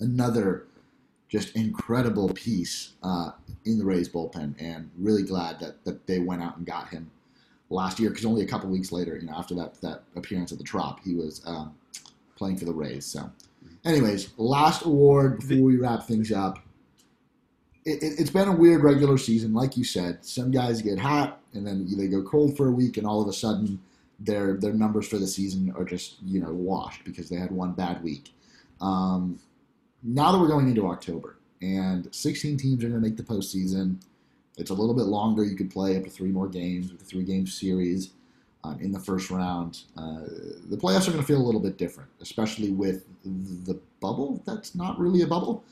another 0.00 0.66
just 1.28 1.54
incredible 1.54 2.28
piece 2.30 2.94
uh, 3.02 3.30
in 3.64 3.78
the 3.78 3.84
Rays 3.84 4.08
bullpen, 4.08 4.54
and 4.58 4.90
really 4.98 5.22
glad 5.22 5.60
that, 5.60 5.82
that 5.84 6.06
they 6.06 6.18
went 6.18 6.42
out 6.42 6.56
and 6.56 6.66
got 6.66 6.88
him 6.88 7.10
last 7.70 8.00
year 8.00 8.10
because 8.10 8.26
only 8.26 8.42
a 8.42 8.46
couple 8.46 8.68
weeks 8.68 8.90
later, 8.90 9.16
you 9.16 9.26
know, 9.26 9.34
after 9.36 9.54
that 9.54 9.80
that 9.80 10.02
appearance 10.16 10.52
at 10.52 10.58
the 10.58 10.64
Trop, 10.64 11.00
he 11.04 11.14
was 11.14 11.40
um, 11.46 11.74
playing 12.36 12.56
for 12.56 12.64
the 12.64 12.72
Rays. 12.72 13.06
So, 13.06 13.30
anyways, 13.84 14.30
last 14.36 14.84
award 14.84 15.40
before 15.40 15.64
we 15.64 15.76
wrap 15.76 16.04
things 16.04 16.32
up. 16.32 16.58
It, 17.84 18.02
it, 18.02 18.20
it's 18.20 18.30
been 18.30 18.48
a 18.48 18.52
weird 18.52 18.82
regular 18.82 19.16
season, 19.16 19.54
like 19.54 19.76
you 19.76 19.84
said. 19.84 20.24
Some 20.24 20.50
guys 20.50 20.82
get 20.82 20.98
hot, 20.98 21.40
and 21.54 21.66
then 21.66 21.86
they 21.96 22.08
go 22.08 22.22
cold 22.22 22.56
for 22.56 22.68
a 22.68 22.72
week, 22.72 22.96
and 22.98 23.06
all 23.06 23.22
of 23.22 23.28
a 23.28 23.32
sudden, 23.32 23.80
their 24.18 24.58
their 24.58 24.74
numbers 24.74 25.08
for 25.08 25.16
the 25.16 25.26
season 25.26 25.72
are 25.76 25.84
just 25.84 26.16
you 26.22 26.40
know 26.40 26.52
washed 26.52 27.04
because 27.04 27.30
they 27.30 27.36
had 27.36 27.50
one 27.50 27.72
bad 27.72 28.02
week. 28.02 28.34
Um, 28.80 29.38
now 30.02 30.32
that 30.32 30.38
we're 30.38 30.48
going 30.48 30.68
into 30.68 30.86
October 30.86 31.36
and 31.60 32.14
16 32.14 32.56
teams 32.56 32.82
are 32.82 32.88
going 32.88 33.00
to 33.00 33.06
make 33.06 33.18
the 33.18 33.22
postseason, 33.22 34.00
it's 34.56 34.70
a 34.70 34.74
little 34.74 34.94
bit 34.94 35.04
longer. 35.04 35.44
You 35.44 35.56
could 35.56 35.70
play 35.70 35.96
up 35.96 36.04
to 36.04 36.10
three 36.10 36.30
more 36.30 36.48
games 36.48 36.92
with 36.92 37.02
a 37.02 37.04
three 37.04 37.24
game 37.24 37.46
series 37.46 38.12
um, 38.64 38.78
in 38.80 38.92
the 38.92 39.00
first 39.00 39.30
round. 39.30 39.82
Uh, 39.96 40.20
the 40.68 40.76
playoffs 40.76 41.08
are 41.08 41.12
going 41.12 41.22
to 41.22 41.26
feel 41.26 41.40
a 41.40 41.46
little 41.46 41.60
bit 41.60 41.78
different, 41.78 42.10
especially 42.20 42.70
with 42.70 43.06
the 43.24 43.78
bubble. 44.00 44.42
That's 44.46 44.74
not 44.74 44.98
really 44.98 45.22
a 45.22 45.26
bubble. 45.26 45.64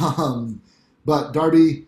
Um, 0.00 0.60
but 1.04 1.32
Darby, 1.32 1.86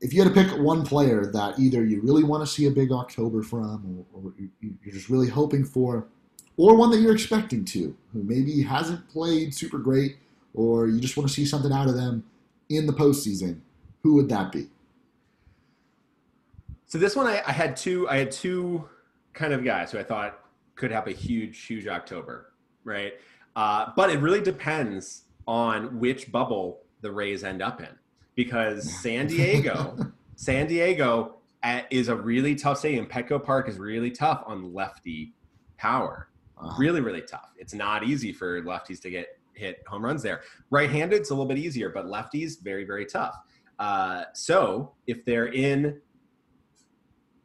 if 0.00 0.12
you 0.12 0.22
had 0.22 0.34
to 0.34 0.42
pick 0.42 0.58
one 0.58 0.84
player 0.84 1.26
that 1.26 1.58
either 1.58 1.84
you 1.84 2.00
really 2.00 2.24
want 2.24 2.42
to 2.42 2.46
see 2.46 2.66
a 2.66 2.70
big 2.70 2.90
October 2.90 3.42
from, 3.42 4.04
or, 4.14 4.20
or 4.22 4.32
you- 4.38 4.74
you're 4.82 4.94
just 4.94 5.08
really 5.08 5.28
hoping 5.28 5.64
for, 5.64 6.06
or 6.56 6.76
one 6.76 6.90
that 6.90 7.00
you're 7.00 7.12
expecting 7.12 7.64
to, 7.64 7.94
who 8.12 8.22
maybe 8.22 8.62
hasn't 8.62 9.08
played 9.08 9.54
super 9.54 9.78
great, 9.78 10.16
or 10.54 10.86
you 10.88 11.00
just 11.00 11.16
want 11.16 11.28
to 11.28 11.34
see 11.34 11.44
something 11.46 11.72
out 11.72 11.88
of 11.88 11.94
them 11.94 12.24
in 12.68 12.86
the 12.86 12.92
postseason, 12.92 13.60
who 14.02 14.14
would 14.14 14.28
that 14.28 14.52
be? 14.52 14.68
So 16.86 16.98
this 16.98 17.16
one, 17.16 17.26
I, 17.26 17.42
I 17.46 17.52
had 17.52 17.76
two. 17.76 18.08
I 18.08 18.18
had 18.18 18.30
two 18.30 18.86
kind 19.32 19.52
of 19.52 19.64
guys 19.64 19.92
who 19.92 19.98
I 19.98 20.02
thought 20.02 20.40
could 20.74 20.90
have 20.90 21.06
a 21.06 21.12
huge, 21.12 21.64
huge 21.64 21.86
October, 21.86 22.52
right? 22.84 23.14
Uh, 23.56 23.90
but 23.96 24.10
it 24.10 24.20
really 24.20 24.40
depends 24.40 25.24
on 25.46 25.98
which 25.98 26.32
bubble 26.32 26.82
the 27.00 27.10
Rays 27.10 27.44
end 27.44 27.62
up 27.62 27.80
in, 27.80 27.88
because 28.34 28.90
San 29.00 29.26
Diego, 29.26 29.96
San 30.36 30.66
Diego 30.66 31.36
uh, 31.62 31.82
is 31.90 32.08
a 32.08 32.16
really 32.16 32.54
tough 32.54 32.78
stadium. 32.78 33.06
Petco 33.06 33.42
Park 33.42 33.68
is 33.68 33.78
really 33.78 34.10
tough 34.10 34.42
on 34.46 34.72
lefty 34.72 35.34
power. 35.76 36.28
Uh, 36.58 36.74
Really, 36.78 37.00
really 37.00 37.22
tough. 37.22 37.50
It's 37.58 37.74
not 37.74 38.04
easy 38.04 38.32
for 38.32 38.62
lefties 38.62 39.00
to 39.02 39.10
get 39.10 39.38
hit 39.54 39.82
home 39.86 40.04
runs 40.04 40.22
there. 40.22 40.42
Right-handed, 40.70 41.20
it's 41.20 41.30
a 41.30 41.34
little 41.34 41.46
bit 41.46 41.58
easier, 41.58 41.90
but 41.90 42.06
lefties, 42.06 42.62
very, 42.62 42.84
very 42.84 43.04
tough. 43.04 43.36
Uh, 43.78 44.24
so 44.32 44.92
if 45.06 45.24
they're 45.24 45.48
in 45.48 46.00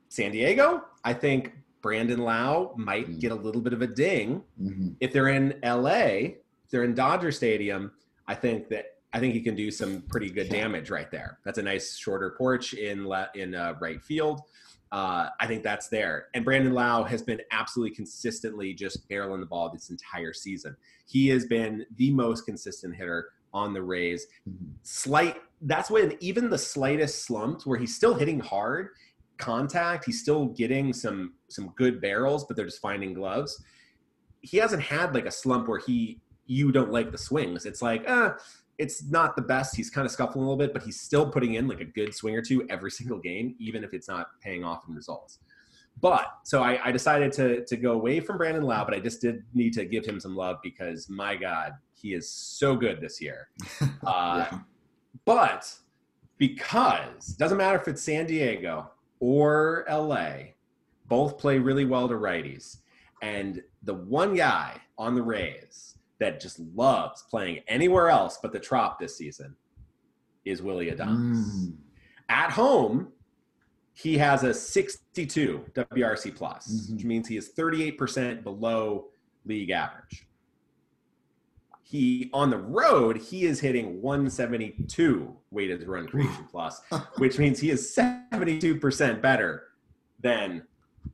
San 0.10 0.32
Diego, 0.32 0.84
I 1.04 1.14
think 1.14 1.54
Brandon 1.82 2.20
Lowe 2.20 2.74
might 2.78 3.08
Mm. 3.08 3.20
get 3.20 3.32
a 3.32 3.36
little 3.36 3.62
bit 3.62 3.74
of 3.74 3.82
a 3.82 3.88
ding. 3.88 4.44
mhm. 4.62 4.96
If 5.00 5.14
they're 5.14 5.30
in 5.30 5.60
LA, 5.64 6.38
if 6.66 6.72
they're 6.72 6.84
in 6.84 6.94
Dodger 6.96 7.32
Stadium, 7.32 7.92
I 8.28 8.36
think 8.36 8.70
that 8.70 8.94
I 9.14 9.20
think 9.22 9.34
he 9.34 9.42
can 9.42 9.56
do 9.56 9.72
some 9.72 10.02
pretty 10.04 10.30
good 10.30 10.48
Yeah. 10.48 10.62
damage 10.64 10.90
right 10.92 11.10
there. 11.10 11.40
That's 11.46 11.58
a 11.58 11.64
nice 11.64 11.96
shorter 11.96 12.32
porch 12.38 12.74
in 12.74 13.08
le- 13.08 13.30
in 13.36 13.56
uh, 13.56 13.76
right 13.80 14.04
field. 14.04 14.42
Uh, 14.92 15.30
I 15.40 15.48
think 15.48 15.64
that's 15.64 15.88
there. 15.88 16.28
And 16.34 16.44
Brandon 16.46 16.74
Lowe 16.74 17.04
has 17.04 17.22
been 17.24 17.42
absolutely 17.52 17.96
consistently 17.96 18.74
just 18.74 19.08
barreling 19.10 19.40
the 19.40 19.46
ball 19.46 19.70
this 19.70 19.90
entire 19.90 20.34
season. 20.34 20.76
He 21.08 21.28
has 21.30 21.46
been 21.46 21.86
the 21.96 22.12
most 22.12 22.46
consistent 22.46 22.96
hitter 22.96 23.30
on 23.54 23.74
the 23.74 23.82
Rays 23.82 24.28
Mhm. 24.48 24.74
slight 24.84 25.42
that's 25.62 25.90
when 25.90 26.16
even 26.20 26.50
the 26.52 26.58
slightest 26.58 27.24
slumps 27.24 27.66
where 27.66 27.80
he's 27.80 27.96
still 27.96 28.14
hitting 28.14 28.40
hard 28.40 28.90
contact 29.38 30.06
he's 30.06 30.22
still 30.22 30.46
getting 30.48 30.94
some 30.94 31.34
some 31.50 31.74
good 31.76 32.02
barrels 32.02 32.46
but 32.46 32.56
they're 32.56 32.66
just 32.66 32.82
finding 32.82 33.14
gloves 33.14 33.64
he 34.42 34.58
hasn't 34.58 34.82
had 34.82 35.14
like 35.14 35.26
a 35.26 35.32
slump 35.32 35.68
where 35.68 35.80
he 35.80 36.20
you 36.46 36.72
don't 36.72 36.92
like 36.92 37.12
the 37.12 37.18
swings 37.18 37.66
it's 37.66 37.82
like 37.82 38.08
uh 38.10 38.32
it's 38.78 39.04
not 39.10 39.36
the 39.36 39.42
best 39.42 39.76
he's 39.76 39.90
kind 39.90 40.06
of 40.06 40.12
scuffling 40.12 40.44
a 40.44 40.48
little 40.48 40.58
bit 40.58 40.74
but 40.74 40.84
he's 40.84 41.00
still 41.00 41.30
putting 41.30 41.56
in 41.56 41.68
like 41.68 41.82
a 41.82 41.86
good 41.86 42.14
swing 42.14 42.36
or 42.36 42.42
two 42.42 42.66
every 42.70 42.92
single 43.00 43.20
game 43.20 43.56
even 43.60 43.84
if 43.84 43.94
it's 43.94 44.08
not 44.08 44.28
paying 44.42 44.64
off 44.64 44.84
in 44.88 44.94
results 44.96 45.40
but 46.00 46.28
so 46.44 46.62
I, 46.62 46.80
I 46.86 46.92
decided 46.92 47.32
to 47.34 47.66
to 47.66 47.76
go 47.76 47.94
away 47.94 48.20
from 48.20 48.38
Brandon 48.38 48.62
Lowe, 48.62 48.86
but 48.86 48.94
I 48.94 49.00
just 49.00 49.20
did 49.20 49.44
need 49.56 49.74
to 49.74 49.84
give 49.86 50.06
him 50.06 50.20
some 50.20 50.36
love 50.36 50.58
because 50.62 51.10
my 51.10 51.36
God, 51.36 51.72
he 51.96 52.14
is 52.14 52.32
so 52.32 52.76
good 52.76 53.02
this 53.02 53.20
year. 53.20 53.48
Uh, 54.06 54.46
Yeah. 54.52 54.60
but 55.26 55.74
because 56.38 57.32
it 57.32 57.40
doesn't 57.40 57.58
matter 57.58 57.80
if 57.80 57.88
it's 57.88 58.04
San 58.04 58.28
Diego 58.28 58.92
or 59.20 59.86
LA, 59.90 60.54
both 61.08 61.38
play 61.38 61.60
really 61.60 61.86
well 61.86 62.08
to 62.08 62.16
righties. 62.16 62.78
And 63.22 63.62
the 63.84 63.94
one 63.94 64.36
guy 64.36 64.80
on 64.98 65.16
the 65.16 65.22
Rays 65.24 65.98
that 66.20 66.40
just 66.40 66.60
loves 66.76 67.24
playing 67.30 67.60
anywhere 67.68 68.10
else 68.10 68.40
but 68.42 68.52
the 68.52 68.60
Trop 68.60 69.00
this 69.00 69.18
season 69.18 69.56
is 70.46 70.62
Willie 70.62 70.92
Adames. 70.92 71.68
Mm. 71.68 71.74
At 72.30 72.52
home, 72.52 73.12
he 73.94 74.18
has 74.18 74.44
a 74.44 74.54
62 74.54 75.66
WRC 75.74 76.32
plus, 76.36 76.68
Mhm. 76.68 76.94
which 76.96 77.04
means 77.06 77.28
he 77.28 77.38
is 77.38 77.50
38% 77.50 78.44
below 78.44 79.08
league 79.46 79.72
average. 79.72 80.27
He 81.90 82.30
on 82.34 82.50
the 82.50 82.58
road, 82.58 83.18
he 83.18 83.46
is 83.46 83.62
hitting 83.62 84.02
172 84.02 85.34
weighted 85.52 85.88
run 85.88 86.06
creation 86.06 86.46
plus, 86.52 86.82
which 87.18 87.40
means 87.40 87.60
he 87.60 87.70
is 87.70 87.96
72% 87.96 89.22
better 89.22 89.64
than 90.20 90.64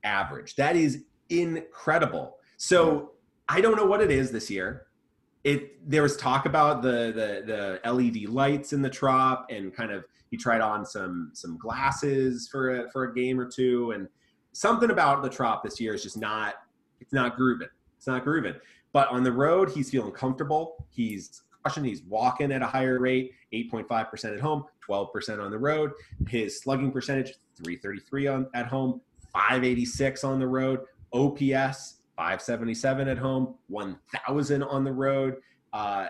average. 0.03 0.55
That 0.55 0.75
is 0.75 1.03
incredible. 1.29 2.37
So 2.57 3.11
I 3.47 3.61
don't 3.61 3.75
know 3.75 3.85
what 3.85 4.01
it 4.01 4.09
is 4.09 4.31
this 4.31 4.49
year. 4.49 4.87
It 5.43 5.87
there 5.87 6.01
was 6.01 6.17
talk 6.17 6.47
about 6.47 6.81
the 6.81 7.11
the 7.45 7.79
the 7.83 7.91
LED 7.91 8.29
lights 8.29 8.73
in 8.73 8.81
the 8.81 8.89
trop 8.89 9.45
and 9.51 9.75
kind 9.75 9.91
of 9.91 10.05
he 10.31 10.37
tried 10.37 10.61
on 10.61 10.87
some 10.87 11.29
some 11.33 11.57
glasses 11.59 12.47
for 12.51 12.85
a 12.85 12.91
for 12.91 13.03
a 13.03 13.13
game 13.13 13.39
or 13.39 13.45
two 13.45 13.91
and 13.91 14.07
something 14.53 14.89
about 14.89 15.21
the 15.21 15.29
trop 15.29 15.63
this 15.63 15.79
year 15.79 15.93
is 15.93 16.01
just 16.01 16.17
not 16.17 16.55
it's 16.99 17.13
not 17.13 17.35
grooving. 17.35 17.67
It's 17.97 18.07
not 18.07 18.23
grooving. 18.23 18.55
But 18.93 19.09
on 19.09 19.23
the 19.23 19.31
road, 19.31 19.71
he's 19.71 19.89
feeling 19.89 20.11
comfortable. 20.11 20.85
He's 20.91 21.41
crushing. 21.63 21.83
He's 21.83 22.03
walking 22.03 22.51
at 22.51 22.61
a 22.61 22.67
higher 22.67 22.99
rate, 22.99 23.31
8.5% 23.53 24.33
at 24.33 24.39
home, 24.39 24.65
12% 24.87 25.43
on 25.43 25.51
the 25.51 25.57
road. 25.57 25.91
His 26.27 26.59
slugging 26.59 26.91
percentage, 26.91 27.33
333 27.57 28.27
on 28.27 28.47
at 28.53 28.67
home, 28.67 29.01
586 29.33 30.23
on 30.23 30.39
the 30.39 30.47
road. 30.47 30.81
OPS, 31.11 32.01
577 32.15 33.07
at 33.07 33.17
home, 33.17 33.55
1,000 33.67 34.63
on 34.63 34.83
the 34.83 34.91
road. 34.91 35.35
Uh, 35.71 36.07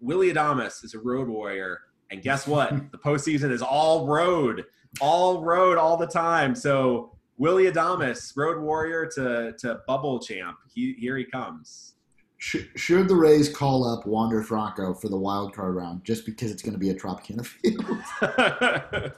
Willie 0.00 0.32
Adames 0.32 0.84
is 0.84 0.94
a 0.94 0.98
road 0.98 1.28
warrior. 1.28 1.80
And 2.10 2.22
guess 2.22 2.46
what? 2.46 2.70
the 2.92 2.98
postseason 2.98 3.50
is 3.50 3.62
all 3.62 4.06
road, 4.06 4.64
all 5.00 5.42
road 5.42 5.78
all 5.78 5.96
the 5.96 6.06
time. 6.06 6.54
So 6.54 7.16
Willie 7.38 7.70
Adames, 7.70 8.36
road 8.36 8.60
warrior 8.60 9.06
to, 9.14 9.54
to 9.58 9.80
bubble 9.86 10.20
champ, 10.20 10.56
he, 10.72 10.94
here 10.98 11.16
he 11.16 11.24
comes. 11.24 11.94
Sh- 12.42 12.66
should 12.74 13.06
the 13.06 13.14
Rays 13.14 13.48
call 13.48 13.86
up 13.86 14.04
Wander 14.04 14.42
Franco 14.42 14.94
for 14.94 15.08
the 15.08 15.16
wild 15.16 15.54
card 15.54 15.76
round 15.76 16.02
just 16.02 16.26
because 16.26 16.50
it's 16.50 16.60
going 16.60 16.72
to 16.72 16.78
be 16.78 16.90
a 16.90 16.94
Tropicana 16.94 17.46
field? 17.46 17.86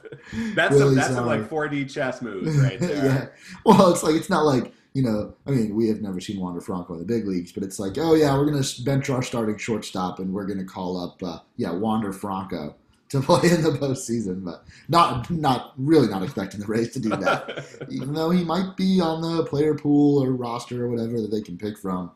that's 0.55 0.75
Really 0.75 0.89
some, 0.89 0.95
that's 0.95 1.15
some 1.15 1.25
like 1.25 1.49
4D 1.49 1.91
chess 1.91 2.21
moves 2.21 2.55
right 2.61 2.79
there. 2.79 3.03
yeah. 3.03 3.27
Well, 3.65 3.91
it's 3.91 4.03
like 4.03 4.13
it's 4.13 4.29
not 4.29 4.45
like 4.45 4.71
you 4.93 5.01
know. 5.01 5.33
I 5.47 5.49
mean, 5.49 5.75
we 5.75 5.87
have 5.87 6.03
never 6.03 6.21
seen 6.21 6.39
Wander 6.39 6.61
Franco 6.61 6.93
in 6.93 6.99
the 6.99 7.05
big 7.05 7.25
leagues, 7.25 7.51
but 7.51 7.63
it's 7.63 7.79
like, 7.79 7.97
oh 7.97 8.13
yeah, 8.13 8.37
we're 8.37 8.45
going 8.45 8.61
to 8.61 8.81
bench 8.83 9.09
our 9.09 9.23
starting 9.23 9.57
shortstop 9.57 10.19
and 10.19 10.31
we're 10.31 10.45
going 10.45 10.59
to 10.59 10.63
call 10.63 11.03
up, 11.03 11.23
uh, 11.23 11.39
yeah, 11.57 11.71
Wander 11.71 12.13
Franco 12.13 12.75
to 13.09 13.21
play 13.21 13.49
in 13.49 13.63
the 13.63 13.71
postseason. 13.71 14.45
But 14.45 14.65
not, 14.87 15.31
not 15.31 15.73
really, 15.79 16.09
not 16.09 16.21
expecting 16.21 16.59
the 16.59 16.67
Rays 16.67 16.93
to 16.93 16.99
do 16.99 17.09
that. 17.09 17.65
even 17.89 18.13
though 18.13 18.29
he 18.29 18.43
might 18.43 18.77
be 18.77 19.01
on 19.01 19.21
the 19.21 19.45
player 19.45 19.73
pool 19.73 20.23
or 20.23 20.31
roster 20.33 20.85
or 20.85 20.89
whatever 20.89 21.19
that 21.19 21.31
they 21.31 21.41
can 21.41 21.57
pick 21.57 21.79
from, 21.79 22.11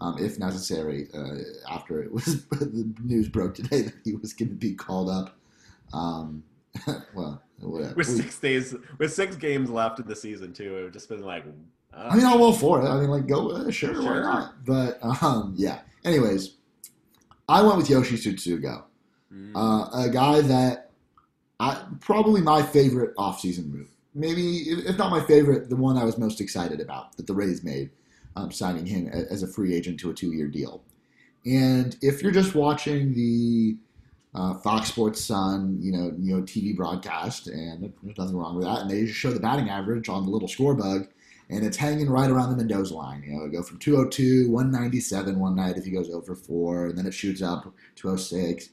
um, 0.00 0.16
if 0.18 0.38
necessary. 0.38 1.08
Uh, 1.14 1.36
after 1.70 2.02
it 2.02 2.12
was 2.12 2.44
the 2.50 2.92
news 3.02 3.28
broke 3.28 3.54
today 3.54 3.82
that 3.82 3.94
he 4.04 4.14
was 4.16 4.32
going 4.32 4.48
to 4.48 4.54
be 4.54 4.74
called 4.74 5.10
up. 5.10 5.36
Um, 5.92 6.42
well, 7.14 7.42
whatever. 7.60 7.94
with 7.94 8.06
six 8.06 8.38
days, 8.38 8.74
with 8.98 9.12
six 9.12 9.36
games 9.36 9.70
left 9.70 9.98
in 9.98 10.06
the 10.06 10.16
season 10.16 10.52
too, 10.52 10.76
it 10.76 10.82
would 10.84 10.92
just 10.92 11.08
been 11.08 11.22
like, 11.22 11.44
uh, 11.94 12.08
I 12.10 12.16
mean, 12.16 12.26
I'm 12.26 12.40
all 12.40 12.52
for 12.52 12.82
it. 12.82 12.88
I 12.88 13.00
mean, 13.00 13.10
like, 13.10 13.26
go 13.26 13.50
uh, 13.50 13.70
sure, 13.70 14.02
why 14.02 14.20
not? 14.20 14.64
But 14.64 14.98
um, 15.02 15.54
yeah. 15.56 15.80
Anyways, 16.04 16.56
I 17.48 17.62
went 17.62 17.76
with 17.78 17.90
Yoshi 17.90 18.16
Tsutsugo, 18.16 18.84
mm, 19.32 19.52
uh, 19.54 20.06
a 20.06 20.10
guy 20.10 20.42
that 20.42 20.90
I 21.58 21.84
probably 22.00 22.40
my 22.40 22.62
favorite 22.62 23.16
offseason 23.16 23.70
move. 23.72 23.88
Maybe 24.14 24.58
if 24.70 24.98
not 24.98 25.10
my 25.10 25.20
favorite, 25.20 25.68
the 25.68 25.76
one 25.76 25.96
I 25.96 26.04
was 26.04 26.18
most 26.18 26.40
excited 26.40 26.80
about 26.80 27.16
that 27.16 27.26
the 27.26 27.34
Rays 27.34 27.62
made, 27.62 27.90
um, 28.38 28.52
signing 28.52 28.86
him 28.86 29.08
as 29.08 29.42
a 29.42 29.46
free 29.46 29.74
agent 29.74 29.98
to 30.00 30.10
a 30.10 30.14
two-year 30.14 30.48
deal. 30.48 30.82
And 31.44 31.96
if 32.02 32.22
you're 32.22 32.32
just 32.32 32.54
watching 32.54 33.14
the 33.14 33.76
uh, 34.34 34.54
Fox 34.58 34.88
Sports 34.88 35.24
Sun, 35.24 35.78
you 35.80 35.92
know, 35.92 36.12
you 36.18 36.36
know, 36.36 36.42
TV 36.42 36.76
broadcast, 36.76 37.48
and 37.48 37.92
there's 38.02 38.18
nothing 38.18 38.36
wrong 38.36 38.56
with 38.56 38.64
that, 38.64 38.82
and 38.82 38.90
they 38.90 39.04
just 39.04 39.18
show 39.18 39.30
the 39.30 39.40
batting 39.40 39.68
average 39.68 40.08
on 40.08 40.24
the 40.24 40.30
little 40.30 40.48
score 40.48 40.74
bug, 40.74 41.08
and 41.50 41.64
it's 41.64 41.76
hanging 41.76 42.10
right 42.10 42.30
around 42.30 42.50
the 42.50 42.56
Mendoza 42.56 42.94
line. 42.94 43.22
You 43.26 43.38
know, 43.38 43.44
it 43.46 43.52
go 43.52 43.62
from 43.62 43.78
202, 43.78 44.50
197 44.50 45.38
one 45.38 45.56
night 45.56 45.76
if 45.76 45.84
he 45.84 45.90
goes 45.90 46.10
over 46.10 46.34
four, 46.34 46.86
and 46.86 46.98
then 46.98 47.06
it 47.06 47.14
shoots 47.14 47.42
up 47.42 47.64
206. 47.96 48.70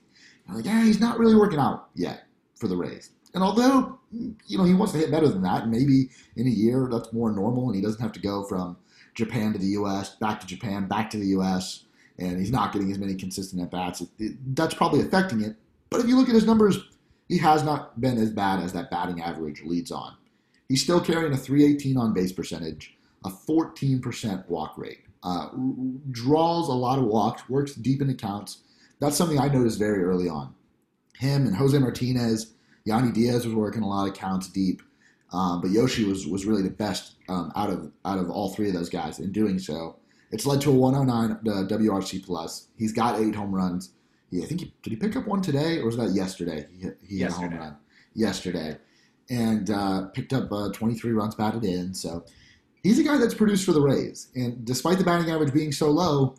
I'm 0.48 0.56
like, 0.56 0.66
yeah, 0.66 0.84
he's 0.84 1.00
not 1.00 1.18
really 1.18 1.36
working 1.36 1.60
out 1.60 1.90
yet 1.96 2.26
for 2.56 2.68
the 2.68 2.78
Rays. 2.78 3.12
And 3.34 3.44
although, 3.44 4.00
you 4.12 4.58
know, 4.58 4.64
he 4.64 4.74
wants 4.74 4.94
to 4.94 5.00
hit 5.00 5.12
better 5.12 5.28
than 5.28 5.42
that, 5.44 5.64
and 5.64 5.72
maybe 5.72 6.10
in 6.36 6.48
a 6.48 6.52
year 6.52 6.88
that's 6.92 7.12
more 7.12 7.32
normal, 7.32 7.68
and 7.68 7.76
he 7.76 7.82
doesn't 7.82 8.02
have 8.02 8.14
to 8.14 8.20
go 8.20 8.44
from 8.44 8.78
Japan 9.16 9.54
to 9.54 9.60
the 9.60 9.68
U.S., 9.68 10.16
back 10.16 10.40
to 10.42 10.48
Japan, 10.48 10.88
back 10.88 11.10
to 11.12 11.18
the 11.18 11.28
U.S., 11.28 11.86
and 12.18 12.40
he's 12.40 12.52
not 12.52 12.72
getting 12.72 12.92
as 12.92 13.00
many 13.00 13.16
consistent 13.16 13.62
at 13.62 13.72
bats. 13.72 14.04
That's 14.20 14.74
probably 14.74 15.02
affecting 15.02 15.42
it. 15.42 15.56
But 15.90 16.02
if 16.02 16.08
you 16.08 16.16
look 16.18 16.30
at 16.30 16.36
his 16.36 16.46
numbers, 16.46 16.80
he 17.28 17.38
has 17.40 17.64
not 17.64 18.00
been 18.00 18.18
as 18.18 18.30
bad 18.30 18.62
as 18.62 18.74
that 18.74 18.92
batting 18.92 19.22
average 19.22 19.64
leads 19.64 19.92
on. 19.92 20.16
He's 20.70 20.84
still 20.84 21.00
carrying 21.00 21.34
a 21.34 21.38
318 21.38 21.98
on 21.98 22.14
base 22.14 22.32
percentage, 22.32 22.96
a 23.24 23.30
14% 23.30 24.48
walk 24.48 24.78
rate, 24.78 25.02
uh, 25.24 25.50
draws 26.12 26.68
a 26.68 26.74
lot 26.74 27.00
of 27.00 27.06
walks, 27.06 27.48
works 27.50 27.74
deep 27.74 28.02
into 28.02 28.14
counts. 28.14 28.60
That's 29.00 29.18
something 29.18 29.40
I 29.40 29.48
noticed 29.48 29.80
very 29.80 30.04
early 30.04 30.30
on. 30.30 30.54
Him 31.18 31.48
and 31.48 31.56
Jose 31.56 31.78
Martinez, 31.78 32.54
Yandy 32.88 33.14
Diaz 33.14 33.46
was 33.46 33.56
working 33.56 33.84
a 33.84 33.88
lot 33.88 34.08
of 34.08 34.14
counts 34.14 34.48
deep, 34.48 34.82
um, 35.34 35.62
but 35.62 35.72
Yoshi 35.72 36.06
was 36.06 36.28
was 36.28 36.46
really 36.46 36.62
the 36.62 36.70
best 36.70 37.16
um, 37.30 37.52
out 37.56 37.70
of 37.70 37.92
out 38.06 38.18
of 38.20 38.30
all 38.30 38.50
three 38.54 38.68
of 38.68 38.74
those 38.74 38.90
guys 38.90 39.20
in 39.20 39.32
doing 39.32 39.60
so. 39.60 39.98
It's 40.32 40.46
led 40.46 40.60
to 40.62 40.70
a 40.72 40.74
109 40.74 41.32
uh, 41.48 41.68
WRC 41.68 42.26
plus. 42.26 42.68
He's 42.78 42.92
got 42.92 43.20
eight 43.20 43.36
home 43.36 43.54
runs. 43.54 43.92
Yeah, 44.32 44.44
I 44.44 44.48
think 44.48 44.62
he, 44.62 44.74
did 44.82 44.90
he 44.90 44.96
pick 44.96 45.16
up 45.16 45.28
one 45.28 45.42
today 45.42 45.80
or 45.80 45.86
was 45.86 45.98
that 45.98 46.12
yesterday? 46.12 46.68
He 46.72 46.82
hit, 46.84 46.98
he 47.02 47.20
hit 47.20 47.30
a 47.30 47.34
home 47.34 47.44
Yesterday. 47.44 47.58
run 47.64 47.78
yesterday, 48.16 48.78
and 49.30 49.70
uh, 49.70 50.06
picked 50.08 50.34
up 50.34 50.52
uh, 50.52 50.72
23 50.72 51.12
runs 51.12 51.36
batted 51.36 51.64
in. 51.64 51.94
So 51.94 52.26
he's 52.82 52.98
a 53.00 53.04
guy 53.04 53.18
that's 53.18 53.34
produced 53.34 53.66
for 53.66 53.74
the 53.74 53.82
Rays, 53.82 54.30
and 54.36 54.66
despite 54.66 54.98
the 54.98 55.04
batting 55.04 55.30
average 55.32 55.54
being 55.54 55.72
so 55.72 55.90
low, 55.90 56.36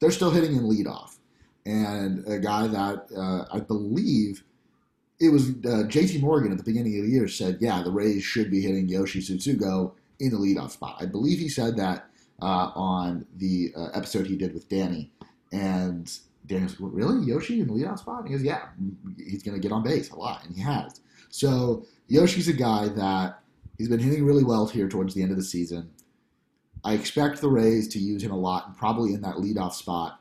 they're 0.00 0.10
still 0.10 0.30
hitting 0.30 0.56
in 0.56 0.62
leadoff. 0.62 1.18
And 1.66 2.26
a 2.26 2.38
guy 2.38 2.66
that 2.68 3.06
uh, 3.14 3.44
I 3.54 3.60
believe 3.60 4.42
it 5.20 5.30
was 5.30 5.50
uh, 5.50 5.84
JT 5.88 6.20
Morgan 6.20 6.52
at 6.52 6.58
the 6.58 6.64
beginning 6.64 6.98
of 6.98 7.04
the 7.04 7.10
year 7.10 7.26
said, 7.26 7.58
yeah, 7.60 7.82
the 7.82 7.90
Rays 7.90 8.22
should 8.22 8.50
be 8.50 8.60
hitting 8.60 8.88
Yoshi 8.88 9.20
Tsutsugo 9.20 9.92
in 10.20 10.30
the 10.30 10.36
leadoff 10.36 10.70
spot. 10.70 10.96
I 11.00 11.06
believe 11.06 11.38
he 11.38 11.48
said 11.48 11.76
that 11.76 12.06
uh, 12.40 12.70
on 12.74 13.26
the 13.36 13.72
uh, 13.76 13.88
episode 13.94 14.26
he 14.26 14.36
did 14.36 14.54
with 14.54 14.68
Danny. 14.68 15.10
And 15.52 16.10
Danny 16.46 16.64
was 16.64 16.78
like, 16.78 16.92
really? 16.94 17.26
Yoshi 17.26 17.60
in 17.60 17.66
the 17.66 17.72
leadoff 17.72 17.98
spot? 17.98 18.20
And 18.20 18.28
he 18.28 18.34
goes, 18.34 18.44
yeah, 18.44 18.68
he's 19.16 19.42
going 19.42 19.60
to 19.60 19.60
get 19.60 19.72
on 19.72 19.82
base 19.82 20.10
a 20.10 20.16
lot. 20.16 20.44
And 20.44 20.54
he 20.54 20.62
has. 20.62 21.00
So 21.30 21.84
Yoshi's 22.06 22.48
a 22.48 22.52
guy 22.52 22.88
that 22.88 23.40
he's 23.76 23.88
been 23.88 23.98
hitting 23.98 24.24
really 24.24 24.44
well 24.44 24.66
here 24.66 24.88
towards 24.88 25.14
the 25.14 25.22
end 25.22 25.30
of 25.32 25.36
the 25.36 25.42
season. 25.42 25.90
I 26.84 26.94
expect 26.94 27.40
the 27.40 27.48
Rays 27.48 27.88
to 27.88 27.98
use 27.98 28.22
him 28.22 28.30
a 28.30 28.38
lot 28.38 28.68
and 28.68 28.76
probably 28.76 29.14
in 29.14 29.20
that 29.22 29.34
leadoff 29.34 29.72
spot 29.72 30.17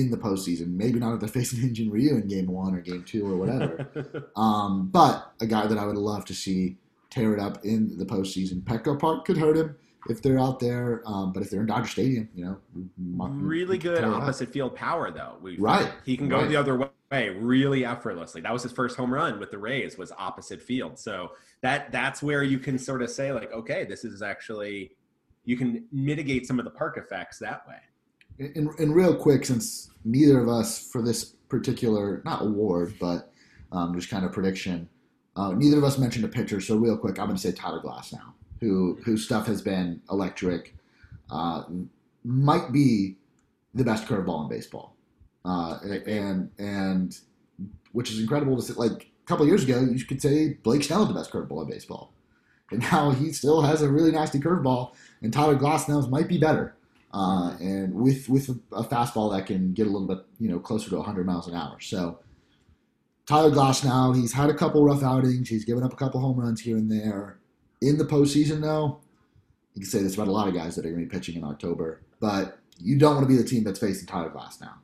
in 0.00 0.10
the 0.10 0.16
postseason. 0.16 0.74
Maybe 0.76 0.98
not 0.98 1.14
if 1.14 1.20
they're 1.20 1.28
facing 1.42 1.60
Hyun-Jin 1.60 1.90
Ryu 1.90 2.16
in 2.16 2.28
game 2.28 2.46
one 2.46 2.74
or 2.74 2.80
game 2.80 3.04
two 3.04 3.26
or 3.26 3.36
whatever. 3.36 4.30
um, 4.36 4.88
but 4.88 5.32
a 5.40 5.46
guy 5.46 5.66
that 5.66 5.78
I 5.78 5.86
would 5.86 5.96
love 5.96 6.24
to 6.26 6.34
see 6.34 6.76
tear 7.10 7.32
it 7.32 7.40
up 7.40 7.64
in 7.64 7.96
the 7.96 8.04
postseason. 8.04 8.62
Petco 8.62 8.98
Park 8.98 9.24
could 9.24 9.38
hurt 9.38 9.56
him 9.56 9.76
if 10.08 10.22
they're 10.22 10.38
out 10.38 10.60
there, 10.60 11.02
um, 11.06 11.32
but 11.32 11.42
if 11.42 11.50
they're 11.50 11.60
in 11.60 11.66
Dodger 11.66 11.88
Stadium, 11.88 12.28
you 12.34 12.44
know, 12.44 12.58
really 12.98 13.78
good 13.78 14.04
opposite 14.04 14.50
field 14.50 14.74
power 14.74 15.10
though. 15.10 15.36
We, 15.40 15.56
Right, 15.56 15.90
He 16.04 16.16
can 16.16 16.28
go 16.28 16.40
right. 16.40 16.48
the 16.48 16.56
other 16.56 16.90
way 17.10 17.28
really 17.30 17.84
effortlessly. 17.84 18.40
That 18.40 18.52
was 18.52 18.62
his 18.62 18.72
first 18.72 18.96
home 18.96 19.12
run 19.12 19.38
with 19.38 19.50
the 19.50 19.58
Rays 19.58 19.96
was 19.96 20.12
opposite 20.18 20.60
field. 20.62 20.98
So 20.98 21.32
that 21.62 21.90
that's 21.92 22.22
where 22.22 22.42
you 22.42 22.58
can 22.58 22.78
sort 22.78 23.02
of 23.02 23.10
say 23.10 23.32
like, 23.32 23.52
okay, 23.52 23.84
this 23.84 24.04
is 24.04 24.22
actually 24.22 24.92
you 25.44 25.56
can 25.56 25.86
mitigate 25.92 26.46
some 26.46 26.58
of 26.58 26.64
the 26.64 26.70
park 26.70 26.98
effects 26.98 27.38
that 27.38 27.66
way. 27.66 27.76
And, 28.38 28.68
and 28.78 28.94
real 28.94 29.14
quick, 29.14 29.44
since 29.44 29.90
neither 30.04 30.40
of 30.40 30.48
us 30.48 30.90
for 30.90 31.02
this 31.02 31.24
particular 31.48 32.22
not 32.24 32.42
award, 32.42 32.94
but 33.00 33.32
um, 33.72 33.94
just 33.94 34.10
kind 34.10 34.24
of 34.24 34.32
prediction, 34.32 34.88
uh, 35.36 35.52
neither 35.52 35.78
of 35.78 35.84
us 35.84 35.98
mentioned 35.98 36.24
a 36.24 36.28
pitcher. 36.28 36.60
So 36.60 36.76
real 36.76 36.96
quick, 36.96 37.18
I'm 37.18 37.26
going 37.26 37.36
to 37.36 37.42
say 37.42 37.52
Tyler 37.52 37.80
Glasnow, 37.80 38.32
who 38.60 38.98
whose 39.04 39.24
stuff 39.24 39.46
has 39.46 39.62
been 39.62 40.00
electric, 40.10 40.74
uh, 41.30 41.64
might 42.24 42.72
be 42.72 43.16
the 43.74 43.84
best 43.84 44.06
curveball 44.06 44.44
in 44.44 44.48
baseball, 44.48 44.96
uh, 45.44 45.78
and 46.06 46.50
and 46.58 47.18
which 47.92 48.10
is 48.10 48.20
incredible 48.20 48.56
to 48.56 48.62
see. 48.62 48.72
Like 48.74 48.92
a 48.92 49.26
couple 49.26 49.46
years 49.46 49.64
ago, 49.64 49.80
you 49.80 50.04
could 50.04 50.22
say 50.22 50.54
Blake 50.62 50.84
Snell 50.84 51.06
the 51.06 51.14
best 51.14 51.30
curveball 51.30 51.64
in 51.64 51.70
baseball, 51.70 52.14
and 52.70 52.80
now 52.80 53.10
he 53.10 53.32
still 53.32 53.62
has 53.62 53.82
a 53.82 53.90
really 53.90 54.12
nasty 54.12 54.38
curveball, 54.38 54.94
and 55.22 55.32
Tyler 55.32 55.56
Glasnow 55.56 56.08
might 56.10 56.28
be 56.28 56.38
better 56.38 56.75
uh, 57.16 57.56
and 57.60 57.94
with 57.94 58.28
with 58.28 58.50
a 58.72 58.84
fastball 58.84 59.34
that 59.34 59.46
can 59.46 59.72
get 59.72 59.86
a 59.86 59.90
little 59.90 60.06
bit 60.06 60.18
you 60.38 60.50
know 60.50 60.58
closer 60.58 60.90
to 60.90 60.96
100 60.96 61.24
miles 61.24 61.48
an 61.48 61.54
hour. 61.54 61.80
So 61.80 62.18
Tyler 63.24 63.50
Glasnow 63.50 64.14
he's 64.14 64.34
had 64.34 64.50
a 64.50 64.54
couple 64.54 64.84
rough 64.84 65.02
outings. 65.02 65.48
He's 65.48 65.64
given 65.64 65.82
up 65.82 65.94
a 65.94 65.96
couple 65.96 66.20
home 66.20 66.38
runs 66.38 66.60
here 66.60 66.76
and 66.76 66.92
there. 66.92 67.38
In 67.80 67.96
the 67.96 68.04
postseason, 68.04 68.60
though, 68.60 69.00
you 69.74 69.80
can 69.80 69.90
say 69.90 70.02
this 70.02 70.14
about 70.14 70.28
a 70.28 70.30
lot 70.30 70.46
of 70.46 70.54
guys 70.54 70.76
that 70.76 70.84
are 70.84 70.90
going 70.90 71.00
to 71.00 71.08
be 71.08 71.10
pitching 71.10 71.36
in 71.36 71.44
October, 71.44 72.02
but 72.20 72.58
you 72.78 72.98
don't 72.98 73.14
want 73.14 73.26
to 73.26 73.34
be 73.34 73.40
the 73.40 73.48
team 73.48 73.64
that's 73.64 73.80
facing 73.80 74.06
Tyler 74.06 74.30
Glasnow. 74.30 74.74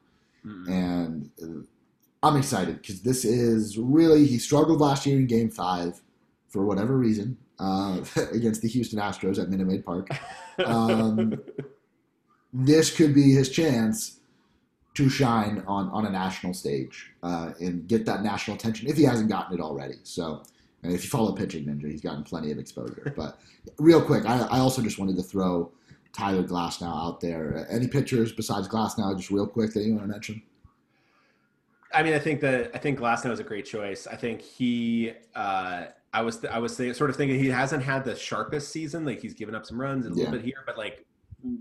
Mm-mm. 0.46 0.68
And 0.68 1.30
uh, 1.42 2.26
I'm 2.26 2.38
excited 2.38 2.80
because 2.80 3.02
this 3.02 3.26
is 3.26 3.76
really 3.76 4.24
he 4.26 4.38
struggled 4.38 4.80
last 4.80 5.04
year 5.04 5.18
in 5.18 5.26
Game 5.26 5.50
Five 5.50 6.00
for 6.48 6.64
whatever 6.64 6.96
reason 6.96 7.36
uh, 7.58 8.00
against 8.32 8.62
the 8.62 8.68
Houston 8.68 8.98
Astros 8.98 9.38
at 9.38 9.50
Minute 9.50 9.66
Maid 9.66 9.84
Park 9.84 10.08
um, 10.64 11.38
this 12.52 12.94
could 12.94 13.14
be 13.14 13.32
his 13.32 13.48
chance 13.48 14.20
to 14.94 15.08
shine 15.08 15.62
on, 15.66 15.88
on 15.88 16.06
a 16.06 16.10
national 16.10 16.52
stage 16.52 17.12
uh, 17.22 17.52
and 17.60 17.88
get 17.88 18.04
that 18.04 18.22
national 18.22 18.56
attention 18.56 18.88
if 18.88 18.96
he 18.96 19.04
hasn't 19.04 19.30
gotten 19.30 19.58
it 19.58 19.60
already. 19.60 19.94
So, 20.02 20.42
and 20.82 20.92
if 20.92 21.04
you 21.04 21.10
follow 21.10 21.32
Pitching 21.32 21.64
Ninja, 21.64 21.90
he's 21.90 22.02
gotten 22.02 22.22
plenty 22.24 22.50
of 22.50 22.58
exposure. 22.58 23.12
But 23.16 23.38
real 23.78 24.02
quick, 24.02 24.26
I, 24.26 24.40
I 24.40 24.58
also 24.58 24.82
just 24.82 24.98
wanted 24.98 25.16
to 25.16 25.22
throw 25.22 25.72
Tyler 26.12 26.42
Glasnow 26.42 27.08
out 27.08 27.20
there. 27.20 27.66
Any 27.70 27.88
pitchers 27.88 28.32
besides 28.32 28.68
Glasnow, 28.68 29.16
just 29.16 29.30
real 29.30 29.46
quick, 29.46 29.72
that 29.72 29.82
you 29.82 29.94
want 29.94 30.04
to 30.04 30.12
mention? 30.12 30.42
I 31.94 32.02
mean, 32.02 32.14
I 32.14 32.18
think 32.18 32.40
that 32.40 32.70
I 32.74 32.78
think 32.78 32.98
Glasnow 32.98 33.32
is 33.32 33.40
a 33.40 33.44
great 33.44 33.64
choice. 33.64 34.06
I 34.06 34.16
think 34.16 34.40
he, 34.40 35.12
uh, 35.34 35.84
I 36.12 36.22
was, 36.22 36.44
I 36.44 36.58
was 36.58 36.76
th- 36.76 36.96
sort 36.96 37.10
of 37.10 37.16
thinking 37.16 37.38
he 37.38 37.48
hasn't 37.48 37.82
had 37.82 38.04
the 38.04 38.16
sharpest 38.16 38.70
season. 38.70 39.04
Like 39.04 39.20
he's 39.20 39.34
given 39.34 39.54
up 39.54 39.64
some 39.64 39.80
runs 39.80 40.04
and 40.06 40.14
a 40.14 40.18
little 40.18 40.32
bit 40.32 40.42
here, 40.42 40.64
but 40.66 40.76
like 40.76 41.06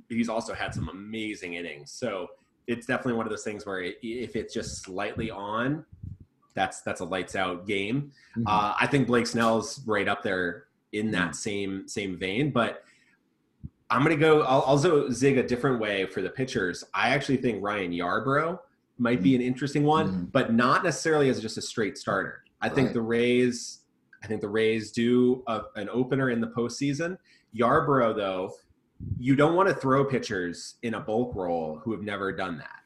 he's 0.10 0.30
also 0.30 0.54
had 0.54 0.74
some 0.74 0.90
amazing 0.90 1.56
innings. 1.56 1.92
So 1.92 2.28
it's 2.68 2.86
definitely 2.86 3.14
one 3.14 3.26
of 3.26 3.30
those 3.32 3.44
things 3.44 3.66
where 3.66 3.82
if 3.82 4.36
it's 4.36 4.54
just 4.54 4.84
slightly 4.84 5.32
on, 5.32 5.86
that's 6.54 6.82
that's 6.82 7.02
a 7.02 7.06
lights 7.06 7.36
out 7.36 7.66
game. 7.66 8.12
Mhm. 8.38 8.44
Uh, 8.46 8.76
I 8.80 8.88
think 8.88 9.08
Blake 9.08 9.26
Snell's 9.28 9.82
right 9.86 10.08
up 10.08 10.22
there 10.24 10.66
in 10.92 11.12
that 11.12 11.36
same 11.36 11.88
same 11.88 12.18
vein, 12.18 12.52
but 12.52 12.84
I'm 13.90 14.04
gonna 14.04 14.16
go. 14.16 14.42
I'll 14.44 14.62
also 14.62 15.10
zig 15.10 15.38
a 15.38 15.44
different 15.44 15.80
way 15.80 16.06
for 16.06 16.22
the 16.22 16.30
pitchers. 16.30 16.84
I 16.94 17.10
actually 17.10 17.38
think 17.38 17.62
Ryan 17.64 17.92
Yarbrough 17.92 18.60
might 18.98 19.22
be 19.24 19.36
an 19.36 19.42
interesting 19.42 19.84
one, 19.84 20.08
Mhm. 20.28 20.32
but 20.32 20.54
not 20.54 20.84
necessarily 20.84 21.30
as 21.30 21.42
just 21.42 21.58
a 21.58 21.62
straight 21.62 21.98
starter. 21.98 22.44
I 22.62 22.70
think 22.70 22.94
the 22.94 23.02
Rays. 23.02 23.80
I 24.24 24.28
think 24.28 24.42
the 24.42 24.50
Rays 24.50 24.92
do 24.92 25.44
a, 25.48 25.64
an 25.76 25.90
opener 25.90 26.30
in 26.30 26.40
the 26.42 26.48
postseason. 26.48 27.18
Yarbrough, 27.56 28.16
though, 28.16 28.54
you 29.20 29.36
don't 29.36 29.56
want 29.56 29.70
to 29.70 29.76
throw 29.76 30.06
pitchers 30.06 30.76
in 30.84 30.96
a 30.96 31.00
bulk 31.00 31.36
role 31.36 31.80
who 31.84 31.92
have 31.92 32.02
never 32.02 32.32
done 32.32 32.58
that. 32.58 32.82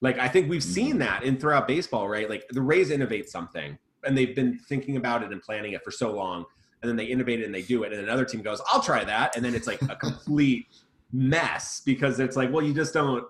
Like 0.00 0.18
I 0.18 0.28
think 0.28 0.48
we've 0.48 0.62
seen 0.62 0.90
mm-hmm. 0.90 0.98
that 1.00 1.22
in 1.22 1.38
throughout 1.38 1.68
baseball, 1.68 2.08
right? 2.08 2.28
Like 2.28 2.46
the 2.50 2.62
Rays 2.62 2.90
innovate 2.90 3.28
something, 3.28 3.78
and 4.04 4.16
they've 4.16 4.34
been 4.34 4.58
thinking 4.58 4.96
about 4.96 5.22
it 5.22 5.30
and 5.30 5.40
planning 5.40 5.72
it 5.72 5.84
for 5.84 5.90
so 5.90 6.12
long, 6.12 6.44
and 6.82 6.88
then 6.88 6.96
they 6.96 7.04
innovate 7.04 7.40
it 7.40 7.46
and 7.46 7.54
they 7.54 7.62
do 7.62 7.84
it, 7.84 7.92
and 7.92 8.02
another 8.02 8.24
team 8.24 8.42
goes, 8.42 8.60
"I'll 8.72 8.82
try 8.82 9.04
that," 9.04 9.36
and 9.36 9.44
then 9.44 9.54
it's 9.54 9.66
like 9.66 9.80
a 9.82 9.96
complete 9.96 10.66
mess 11.12 11.82
because 11.84 12.18
it's 12.18 12.36
like, 12.36 12.50
well, 12.52 12.64
you 12.64 12.74
just 12.74 12.94
don't 12.94 13.24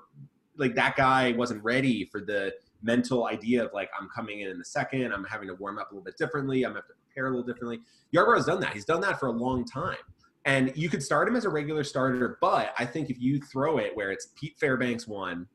like 0.57 0.74
that 0.74 0.97
guy 0.97 1.33
wasn't 1.33 1.62
ready 1.64 2.05
for 2.05 2.20
the 2.20 2.53
mental 2.83 3.26
idea 3.26 3.64
of 3.64 3.72
like 3.72 3.91
I'm 3.99 4.09
coming 4.14 4.41
in 4.41 4.49
in 4.49 4.59
the 4.59 4.64
second, 4.64 5.12
I'm 5.12 5.24
having 5.24 5.49
to 5.49 5.55
warm 5.55 5.78
up 5.78 5.91
a 5.91 5.95
little 5.95 6.05
bit 6.05 6.16
differently, 6.16 6.64
I'm 6.64 6.74
have 6.74 6.87
to 6.87 6.95
prepare 7.07 7.26
a 7.26 7.30
little 7.30 7.47
differently. 7.47 7.80
Yarbrough's 8.14 8.47
done 8.47 8.61
that. 8.61 8.72
He's 8.72 8.85
done 8.85 9.01
that 9.03 9.18
for 9.18 9.26
a 9.26 9.33
long 9.33 9.64
time. 9.64 9.97
And 10.45 10.72
you 10.74 10.88
could 10.88 11.03
start 11.03 11.28
him 11.28 11.36
as 11.36 11.45
a 11.45 11.49
regular 11.49 11.84
starter, 11.84 12.38
but 12.40 12.74
I 12.78 12.84
think 12.84 13.11
if 13.11 13.20
you 13.20 13.40
throw 13.40 13.78
it 13.78 13.97
where 13.97 14.11
it's 14.11 14.28
Pete 14.34 14.59
Fairbanks 14.59 15.07
one, 15.07 15.47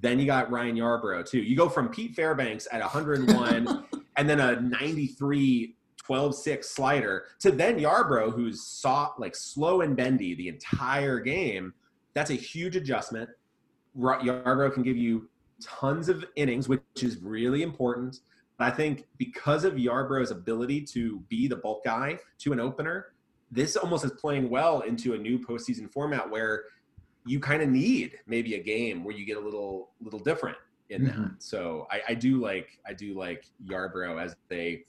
then 0.00 0.18
you 0.18 0.26
got 0.26 0.50
Ryan 0.50 0.76
Yarbrough 0.76 1.28
too. 1.28 1.40
You 1.40 1.56
go 1.56 1.68
from 1.68 1.88
Pete 1.88 2.14
Fairbanks 2.14 2.68
at 2.70 2.80
101 2.80 3.84
and 4.16 4.28
then 4.28 4.40
a 4.40 4.60
93 4.60 5.74
12-6 6.08 6.64
slider 6.64 7.24
to 7.38 7.50
then 7.50 7.78
Yarbrough 7.78 8.34
who's 8.34 8.66
soft 8.66 9.20
like 9.20 9.36
slow 9.36 9.82
and 9.82 9.96
bendy 9.96 10.34
the 10.34 10.48
entire 10.48 11.20
game. 11.20 11.74
That's 12.14 12.30
a 12.30 12.34
huge 12.34 12.76
adjustment. 12.76 13.28
Yarbrough 13.96 14.74
can 14.74 14.82
give 14.82 14.96
you 14.96 15.28
tons 15.62 16.08
of 16.08 16.24
innings, 16.36 16.68
which 16.68 16.82
is 17.02 17.18
really 17.22 17.62
important. 17.62 18.20
But 18.58 18.72
I 18.72 18.76
think 18.76 19.06
because 19.18 19.64
of 19.64 19.74
Yarbrough's 19.74 20.30
ability 20.30 20.82
to 20.92 21.20
be 21.28 21.46
the 21.46 21.56
bulk 21.56 21.84
guy 21.84 22.18
to 22.38 22.52
an 22.52 22.60
opener, 22.60 23.12
this 23.50 23.76
almost 23.76 24.04
is 24.04 24.12
playing 24.12 24.50
well 24.50 24.80
into 24.80 25.14
a 25.14 25.18
new 25.18 25.38
postseason 25.38 25.90
format 25.92 26.28
where 26.28 26.64
you 27.24 27.40
kind 27.40 27.62
of 27.62 27.68
need 27.68 28.12
maybe 28.26 28.54
a 28.54 28.62
game 28.62 29.04
where 29.04 29.14
you 29.14 29.24
get 29.24 29.36
a 29.36 29.40
little 29.40 29.90
little 30.00 30.18
different 30.20 30.56
in 30.90 31.04
that. 31.04 31.14
Mhm. 31.16 31.34
So 31.38 31.86
I, 31.90 32.00
I 32.08 32.14
do 32.14 32.40
like 32.40 32.78
I 32.86 32.92
do 32.94 33.14
like 33.18 33.44
Yarbrough 33.66 34.22
as 34.22 34.36
they 34.48 34.84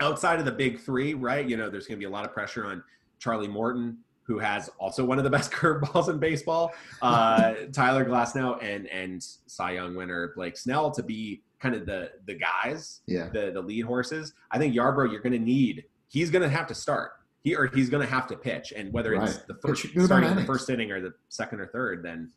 outside 0.00 0.38
of 0.38 0.44
the 0.44 0.52
big 0.52 0.80
three, 0.80 1.14
right? 1.14 1.46
You 1.48 1.56
know, 1.56 1.70
there's 1.70 1.86
going 1.86 1.96
to 1.98 2.00
be 2.00 2.06
a 2.06 2.10
lot 2.10 2.24
of 2.24 2.32
pressure 2.32 2.66
on 2.66 2.82
Charlie 3.20 3.48
Morton, 3.48 3.98
who 4.24 4.38
has 4.38 4.68
also 4.78 5.04
one 5.04 5.18
of 5.18 5.24
the 5.24 5.30
best 5.30 5.50
curveballs 5.52 6.08
in 6.08 6.18
baseball, 6.18 6.72
uh, 7.02 7.54
Tyler 7.72 8.04
Glasnow, 8.04 8.62
and 8.62 8.86
and 8.88 9.22
Cy 9.46 9.72
Young 9.72 9.94
winner 9.94 10.32
Blake 10.36 10.56
Snell 10.56 10.90
to 10.92 11.02
be 11.02 11.42
kind 11.60 11.74
of 11.74 11.86
the 11.86 12.10
the 12.26 12.34
guys, 12.34 13.00
Yeah. 13.06 13.28
the 13.30 13.50
the 13.52 13.60
lead 13.62 13.82
horses. 13.84 14.34
I 14.50 14.58
think 14.58 14.74
Yarbrough, 14.74 15.10
you're 15.12 15.22
going 15.22 15.32
to 15.32 15.38
need. 15.38 15.84
He's 16.08 16.30
going 16.30 16.42
to 16.42 16.48
have 16.48 16.66
to 16.68 16.74
start. 16.74 17.12
He 17.44 17.54
or 17.54 17.66
he's 17.66 17.88
going 17.90 18.04
to 18.04 18.10
have 18.12 18.26
to 18.28 18.36
pitch, 18.36 18.72
and 18.74 18.92
whether 18.92 19.14
it's 19.14 19.36
the 19.46 19.54
first 19.54 19.82
starting 19.82 20.08
amount 20.10 20.24
in 20.24 20.30
of 20.32 20.36
the 20.38 20.46
first 20.46 20.68
inning 20.70 20.90
or 20.90 21.00
the 21.00 21.12
second 21.28 21.60
or 21.60 21.66
third, 21.66 22.02
then 22.02 22.30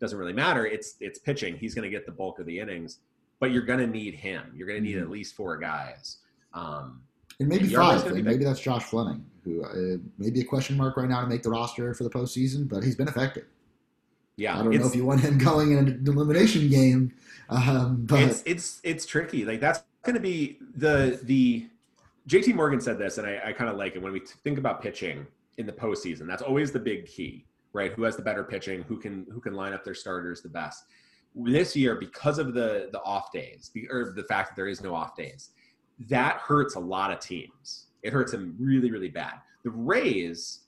doesn't 0.00 0.16
really 0.18 0.32
matter. 0.32 0.64
It's 0.64 0.94
it's 1.00 1.18
pitching. 1.18 1.56
He's 1.56 1.74
going 1.74 1.82
to 1.82 1.90
get 1.90 2.06
the 2.06 2.12
bulk 2.12 2.38
of 2.38 2.46
the 2.46 2.58
innings, 2.60 3.00
but 3.40 3.50
you're 3.50 3.62
going 3.64 3.80
to 3.80 3.86
need 3.86 4.14
him. 4.14 4.52
You're 4.56 4.68
going 4.68 4.80
to 4.82 4.88
need 4.88 4.96
Mhm. 4.96 5.02
at 5.02 5.10
least 5.10 5.34
four 5.34 5.56
guys. 5.58 6.18
Um, 6.52 7.02
And 7.40 7.48
maybe 7.48 7.64
And 7.64 7.72
five. 7.74 8.06
And 8.06 8.24
maybe 8.24 8.44
that's 8.44 8.60
Josh 8.60 8.84
Fleming, 8.84 9.24
who 9.42 9.64
uh, 9.64 9.98
may 10.18 10.30
be 10.30 10.40
a 10.40 10.44
question 10.44 10.76
mark 10.76 10.96
right 10.96 11.08
now 11.08 11.20
to 11.20 11.26
make 11.26 11.42
the 11.42 11.50
roster 11.50 11.92
for 11.92 12.04
the 12.04 12.10
postseason, 12.10 12.68
but 12.68 12.84
he's 12.84 12.94
been 12.94 13.08
effective. 13.08 13.46
yeah, 14.36 14.54
I 14.58 14.62
don't 14.62 14.72
know 14.72 14.86
if 14.86 14.94
you 14.94 15.04
want 15.04 15.20
him 15.20 15.36
going 15.50 15.72
in 15.72 15.78
an 15.88 16.04
elimination 16.06 16.68
game, 16.68 17.12
um, 17.48 18.04
but 18.06 18.22
it's 18.22 18.42
it's 18.46 18.80
it's 18.84 19.04
tricky. 19.04 19.44
Like 19.44 19.60
that's 19.60 19.82
going 20.04 20.14
to 20.14 20.20
be 20.20 20.58
the 20.76 21.18
the 21.24 21.66
JT 22.28 22.54
Morgan 22.54 22.80
said 22.80 22.98
this, 22.98 23.18
and 23.18 23.26
I, 23.26 23.40
I 23.46 23.52
kind 23.52 23.70
of 23.70 23.76
like 23.76 23.96
it 23.96 24.02
when 24.02 24.12
we 24.12 24.20
think 24.42 24.58
about 24.58 24.80
pitching 24.82 25.26
in 25.58 25.66
the 25.66 25.72
postseason. 25.72 26.26
That's 26.26 26.42
always 26.42 26.72
the 26.72 26.78
big 26.78 27.06
key, 27.06 27.46
right? 27.72 27.92
Who 27.92 28.02
has 28.04 28.16
the 28.16 28.22
better 28.22 28.44
pitching? 28.44 28.82
Who 28.84 28.98
can 28.98 29.26
who 29.30 29.40
can 29.40 29.54
line 29.54 29.72
up 29.72 29.84
their 29.84 29.94
starters 29.94 30.40
the 30.42 30.48
best? 30.48 30.84
This 31.34 31.76
year, 31.76 31.96
because 31.96 32.38
of 32.38 32.54
the 32.54 32.88
the 32.92 33.02
off 33.02 33.30
days, 33.32 33.70
the, 33.74 33.88
or 33.90 34.12
the 34.16 34.24
fact 34.24 34.50
that 34.50 34.56
there 34.56 34.68
is 34.68 34.82
no 34.82 34.94
off 34.94 35.16
days, 35.16 35.50
that 36.08 36.36
hurts 36.36 36.76
a 36.76 36.80
lot 36.80 37.10
of 37.10 37.18
teams. 37.20 37.86
It 38.02 38.12
hurts 38.12 38.32
them 38.32 38.56
really 38.58 38.90
really 38.90 39.08
bad. 39.10 39.34
The 39.64 39.70
Rays, 39.70 40.60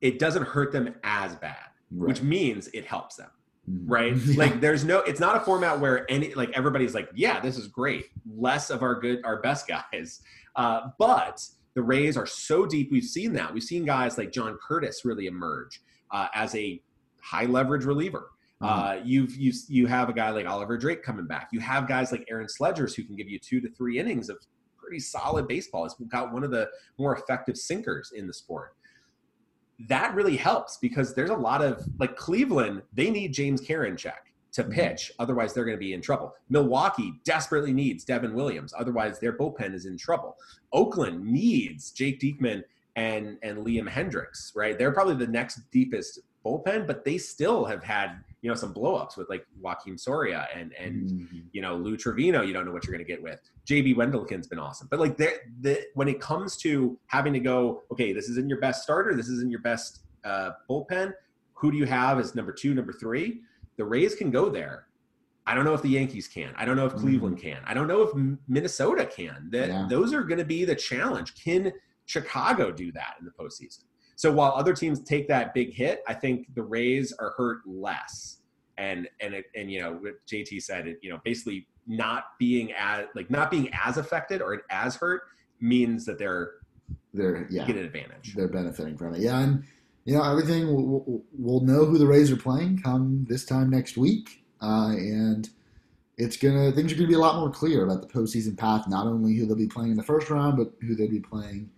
it 0.00 0.18
doesn't 0.18 0.42
hurt 0.44 0.72
them 0.72 0.94
as 1.04 1.34
bad, 1.36 1.56
which 1.90 2.22
means 2.22 2.68
it 2.68 2.84
helps 2.84 3.16
them 3.16 3.30
Mhm. 3.70 3.84
right? 3.86 4.14
Yeah. 4.16 4.36
Like 4.36 4.60
there's 4.60 4.84
no 4.84 5.00
it's 5.00 5.20
not 5.20 5.36
a 5.36 5.40
format 5.40 5.78
where 5.80 6.10
any 6.10 6.34
like 6.34 6.50
everybody's 6.56 6.94
like, 6.94 7.08
yeah, 7.14 7.40
this 7.40 7.56
is 7.58 7.66
great. 7.68 8.06
Less 8.30 8.70
of 8.70 8.82
our 8.82 8.94
good 9.00 9.20
our 9.24 9.40
best 9.40 9.66
guys. 9.68 10.20
Uh, 10.56 10.88
but 10.98 11.44
the 11.74 11.82
Rays 11.82 12.16
are 12.16 12.26
so 12.26 12.66
deep. 12.66 12.90
We've 12.90 13.04
seen 13.04 13.32
that. 13.34 13.52
We've 13.52 13.62
seen 13.62 13.84
guys 13.84 14.18
like 14.18 14.32
John 14.32 14.58
Curtis 14.66 15.04
really 15.04 15.26
emerge 15.26 15.80
uh, 16.10 16.28
as 16.34 16.54
a 16.54 16.82
high 17.22 17.46
leverage 17.46 17.84
reliever. 17.84 18.30
Uh, 18.60 18.98
you've 19.04 19.36
you 19.36 19.52
you 19.68 19.86
have 19.86 20.08
a 20.08 20.12
guy 20.12 20.30
like 20.30 20.44
Oliver 20.44 20.76
Drake 20.76 21.04
coming 21.04 21.28
back. 21.28 21.50
You 21.52 21.60
have 21.60 21.86
guys 21.86 22.10
like 22.10 22.24
Aaron 22.28 22.48
Slegers 22.48 22.92
who 22.92 23.04
can 23.04 23.14
give 23.14 23.28
you 23.28 23.38
two 23.38 23.60
to 23.60 23.70
three 23.70 24.00
innings 24.00 24.28
of 24.28 24.36
pretty 24.76 24.98
solid 24.98 25.46
baseball. 25.46 25.84
He's 25.84 26.08
got 26.08 26.32
one 26.32 26.42
of 26.42 26.50
the 26.50 26.68
more 26.98 27.14
effective 27.14 27.56
sinkers 27.56 28.10
in 28.12 28.26
the 28.26 28.34
sport 28.34 28.74
that 29.86 30.14
really 30.14 30.36
helps 30.36 30.78
because 30.78 31.14
there's 31.14 31.30
a 31.30 31.36
lot 31.36 31.62
of 31.62 31.84
like 31.98 32.16
Cleveland, 32.16 32.82
they 32.92 33.10
need 33.10 33.32
James 33.32 33.60
Karinchak 33.60 34.12
to 34.52 34.64
Mhm. 34.64 34.70
pitch, 34.72 35.12
otherwise 35.18 35.52
they're 35.54 35.64
going 35.64 35.76
to 35.76 35.80
be 35.80 35.92
in 35.92 36.00
trouble. 36.00 36.34
Milwaukee 36.48 37.12
desperately 37.24 37.72
needs 37.72 38.04
Devin 38.04 38.34
Williams, 38.34 38.72
otherwise 38.76 39.18
their 39.20 39.32
bullpen 39.32 39.74
is 39.74 39.86
in 39.86 39.96
trouble. 39.96 40.36
Oakland 40.72 41.24
needs 41.24 41.90
Jake 41.90 42.20
Diekman 42.20 42.64
and 42.96 43.38
and 43.42 43.58
Liam 43.58 43.88
Hendriks, 43.88 44.54
right? 44.56 44.76
They're 44.78 44.92
probably 44.92 45.14
the 45.14 45.30
next 45.30 45.60
deepest 45.70 46.20
bullpen, 46.44 46.86
but 46.86 47.04
they 47.04 47.18
still 47.18 47.64
have 47.64 47.82
had 47.84 48.24
you 48.40 48.48
know 48.48 48.54
some 48.54 48.72
blowups 48.72 49.16
with 49.16 49.28
like 49.28 49.44
Joaquin 49.60 49.98
Soria 49.98 50.48
and 50.54 50.72
and 50.74 51.10
Mhm. 51.10 51.42
you 51.52 51.60
know, 51.60 51.76
Lou 51.76 51.96
Trevino, 51.96 52.42
you 52.42 52.52
don't 52.52 52.64
know 52.64 52.72
what 52.72 52.86
you're 52.86 52.92
going 52.94 53.04
to 53.04 53.12
get 53.12 53.22
with. 53.22 53.40
JB 53.66 53.94
Wendelken's 53.96 54.46
been 54.46 54.58
awesome. 54.60 54.86
But 54.90 55.00
like 55.00 55.16
the 55.16 55.86
when 55.94 56.08
it 56.08 56.20
comes 56.20 56.56
to 56.58 56.96
having 57.06 57.32
to 57.34 57.40
go, 57.40 57.82
okay, 57.92 58.12
this 58.12 58.28
isn't 58.28 58.48
your 58.48 58.60
best 58.60 58.82
starter, 58.82 59.14
this 59.14 59.28
isn't 59.28 59.50
your 59.50 59.60
best 59.60 60.00
uh, 60.24 60.52
bullpen. 60.70 61.12
Who 61.54 61.70
do 61.72 61.76
you 61.76 61.86
have 61.86 62.18
as 62.18 62.34
number 62.34 62.52
two, 62.52 62.74
number 62.74 62.92
three? 62.92 63.42
The 63.78 63.84
Rays 63.84 64.14
can 64.14 64.30
go 64.30 64.50
there. 64.50 64.84
I 65.46 65.54
don't 65.54 65.64
know 65.64 65.72
if 65.72 65.80
the 65.80 65.88
Yankees 65.88 66.28
can. 66.28 66.52
I 66.56 66.66
don't 66.66 66.76
know 66.76 66.84
if 66.84 66.92
mm-hmm. 66.92 67.00
Cleveland 67.00 67.38
can. 67.40 67.62
I 67.64 67.72
don't 67.72 67.88
know 67.88 68.02
if 68.02 68.10
Minnesota 68.46 69.06
can. 69.06 69.48
That 69.50 69.68
Yeah. 69.68 69.86
those 69.88 70.12
are 70.12 70.22
going 70.22 70.38
to 70.38 70.44
be 70.44 70.66
the 70.66 70.74
challenge. 70.74 71.34
Can 71.42 71.72
Chicago 72.04 72.70
do 72.70 72.92
that 72.92 73.14
in 73.18 73.24
the 73.24 73.30
postseason? 73.30 73.84
So 74.16 74.30
while 74.30 74.52
other 74.52 74.74
teams 74.74 75.00
take 75.00 75.26
that 75.28 75.54
big 75.54 75.72
hit, 75.72 76.02
I 76.06 76.12
think 76.12 76.54
the 76.54 76.62
Rays 76.62 77.14
are 77.18 77.32
hurt 77.36 77.60
less. 77.66 78.40
And 78.76 79.08
and 79.20 79.32
it, 79.34 79.46
and 79.56 79.70
you 79.72 79.80
know 79.80 79.92
what 79.94 80.14
JT 80.30 80.62
said, 80.62 80.86
it, 80.86 80.98
you 81.02 81.10
know, 81.10 81.18
basically 81.24 81.66
not 81.86 82.24
being 82.38 82.72
as 82.74 83.06
like 83.14 83.30
not 83.30 83.50
being 83.50 83.70
as 83.72 83.96
affected 83.96 84.42
or 84.42 84.62
as 84.70 84.96
hurt 84.96 85.22
means 85.60 86.04
that 86.04 86.18
they're 86.18 86.52
They're 87.14 87.46
yeah, 87.50 87.64
get 87.66 87.76
an 87.76 87.84
advantage. 87.84 88.34
they're 88.36 88.48
benefiting 88.48 88.96
from 88.98 89.14
it. 89.14 89.20
Yeah, 89.20 89.40
and 89.40 89.64
you 90.08 90.14
know 90.14 90.22
everything. 90.22 90.66
We'll, 90.68 91.22
we'll, 91.32 91.60
know 91.60 91.84
who 91.84 91.98
the 91.98 92.06
Rays 92.06 92.32
are 92.32 92.36
playing 92.36 92.80
come 92.82 93.26
this 93.28 93.44
time 93.44 93.68
next 93.68 93.98
week, 93.98 94.42
uh, 94.62 94.92
and 94.92 95.46
it's 96.16 96.38
gonna 96.38 96.72
things 96.72 96.90
are 96.90 96.94
gonna 96.94 97.08
be 97.08 97.14
a 97.14 97.18
lot 97.18 97.38
more 97.38 97.50
clear 97.50 97.84
about 97.84 98.00
the 98.00 98.08
postseason 98.08 98.56
path. 98.56 98.88
Not 98.88 99.06
only 99.06 99.34
who 99.34 99.44
they'll 99.44 99.54
be 99.54 99.66
playing 99.66 99.90
in 99.90 99.98
the 99.98 100.02
first 100.02 100.30
round, 100.30 100.56
but 100.56 100.72
who 100.80 100.94
they'll 100.94 101.10
be 101.10 101.20
playing 101.20 101.68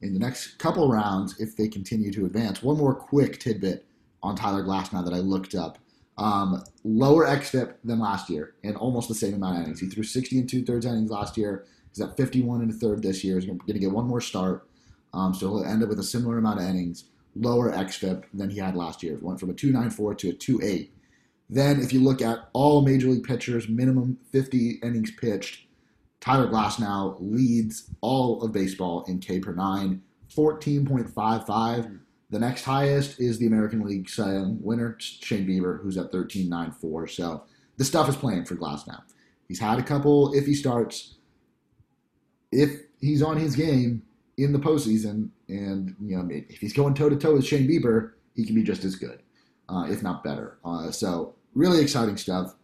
in 0.00 0.12
the 0.12 0.20
next 0.20 0.58
couple 0.58 0.88
rounds 0.88 1.40
if 1.40 1.56
they 1.56 1.66
continue 1.66 2.12
to 2.12 2.24
advance. 2.24 2.62
One 2.62 2.78
more 2.78 2.94
quick 2.94 3.40
tidbit 3.40 3.84
on 4.22 4.36
Tyler 4.36 4.62
Glasnow 4.62 5.04
that 5.04 5.12
I 5.12 5.18
looked 5.18 5.56
up. 5.56 5.78
Um, 6.18 6.62
lower 6.84 7.26
xFIP 7.26 7.74
than 7.82 7.98
last 7.98 8.30
year, 8.30 8.54
and 8.62 8.76
almost 8.76 9.08
the 9.08 9.14
same 9.16 9.34
amount 9.34 9.56
of 9.56 9.62
innings. 9.64 9.80
He 9.80 9.88
threw 9.88 10.04
60 10.04 10.38
and 10.38 10.48
two 10.48 10.64
thirds 10.64 10.86
innings 10.86 11.10
last 11.10 11.36
year. 11.36 11.64
He's 11.92 12.00
at 12.00 12.16
51 12.16 12.60
and 12.60 12.70
a 12.70 12.74
third 12.74 13.02
this 13.02 13.24
year. 13.24 13.40
He's 13.40 13.46
going 13.46 13.58
to 13.66 13.78
get 13.78 13.90
one 13.90 14.06
more 14.06 14.20
start. 14.20 14.68
Um, 15.14 15.34
so 15.34 15.48
he'll 15.48 15.64
end 15.64 15.82
up 15.82 15.88
with 15.88 15.98
a 15.98 16.04
similar 16.04 16.38
amount 16.38 16.60
of 16.60 16.66
innings, 16.66 17.04
lower 17.34 17.72
xFIP 17.72 18.24
than 18.34 18.50
he 18.50 18.58
had 18.58 18.76
last 18.76 19.02
year. 19.02 19.14
It 19.14 19.22
went 19.22 19.40
from 19.40 19.50
a 19.50 19.54
294 19.54 20.14
to 20.16 20.30
a 20.30 20.32
28. 20.32 20.92
Then, 21.48 21.80
if 21.80 21.92
you 21.92 22.00
look 22.00 22.22
at 22.22 22.48
all 22.52 22.82
major 22.82 23.08
league 23.08 23.24
pitchers, 23.24 23.68
minimum 23.68 24.18
50 24.32 24.80
innings 24.82 25.10
pitched, 25.10 25.66
Tyler 26.20 26.48
Glasnow 26.48 27.16
leads 27.20 27.90
all 28.00 28.42
of 28.42 28.52
baseball 28.52 29.04
in 29.06 29.18
K 29.18 29.40
per 29.40 29.52
nine, 29.52 30.02
14.55. 30.34 31.98
The 32.30 32.38
next 32.38 32.64
highest 32.64 33.20
is 33.20 33.38
the 33.38 33.46
American 33.46 33.82
League 33.84 34.08
winner, 34.62 34.96
Shane 34.98 35.46
Bieber, 35.46 35.82
who's 35.82 35.98
at 35.98 36.10
13.94. 36.10 37.10
So 37.10 37.44
the 37.76 37.84
stuff 37.84 38.08
is 38.08 38.16
playing 38.16 38.46
for 38.46 38.54
Glasnow. 38.54 39.02
He's 39.48 39.60
had 39.60 39.78
a 39.78 39.82
couple 39.82 40.32
if 40.32 40.46
he 40.46 40.54
starts. 40.54 41.16
If 42.50 42.70
he's 43.00 43.22
on 43.22 43.36
his 43.36 43.54
game 43.54 44.02
in 44.38 44.52
the 44.52 44.58
postseason, 44.58 45.28
and 45.52 45.94
you 46.00 46.16
know 46.16 46.28
if 46.30 46.58
he's 46.58 46.72
going 46.72 46.94
toe 46.94 47.08
to 47.08 47.16
toe 47.16 47.34
with 47.34 47.46
Shane 47.46 47.68
Bieber, 47.68 48.12
he 48.34 48.44
can 48.44 48.54
be 48.54 48.62
just 48.62 48.84
as 48.84 48.96
good, 48.96 49.22
uh, 49.68 49.86
if 49.88 50.02
not 50.02 50.24
better. 50.24 50.58
Uh, 50.64 50.90
so 50.90 51.34
really 51.54 51.80
exciting 51.80 52.16
stuff. 52.16 52.54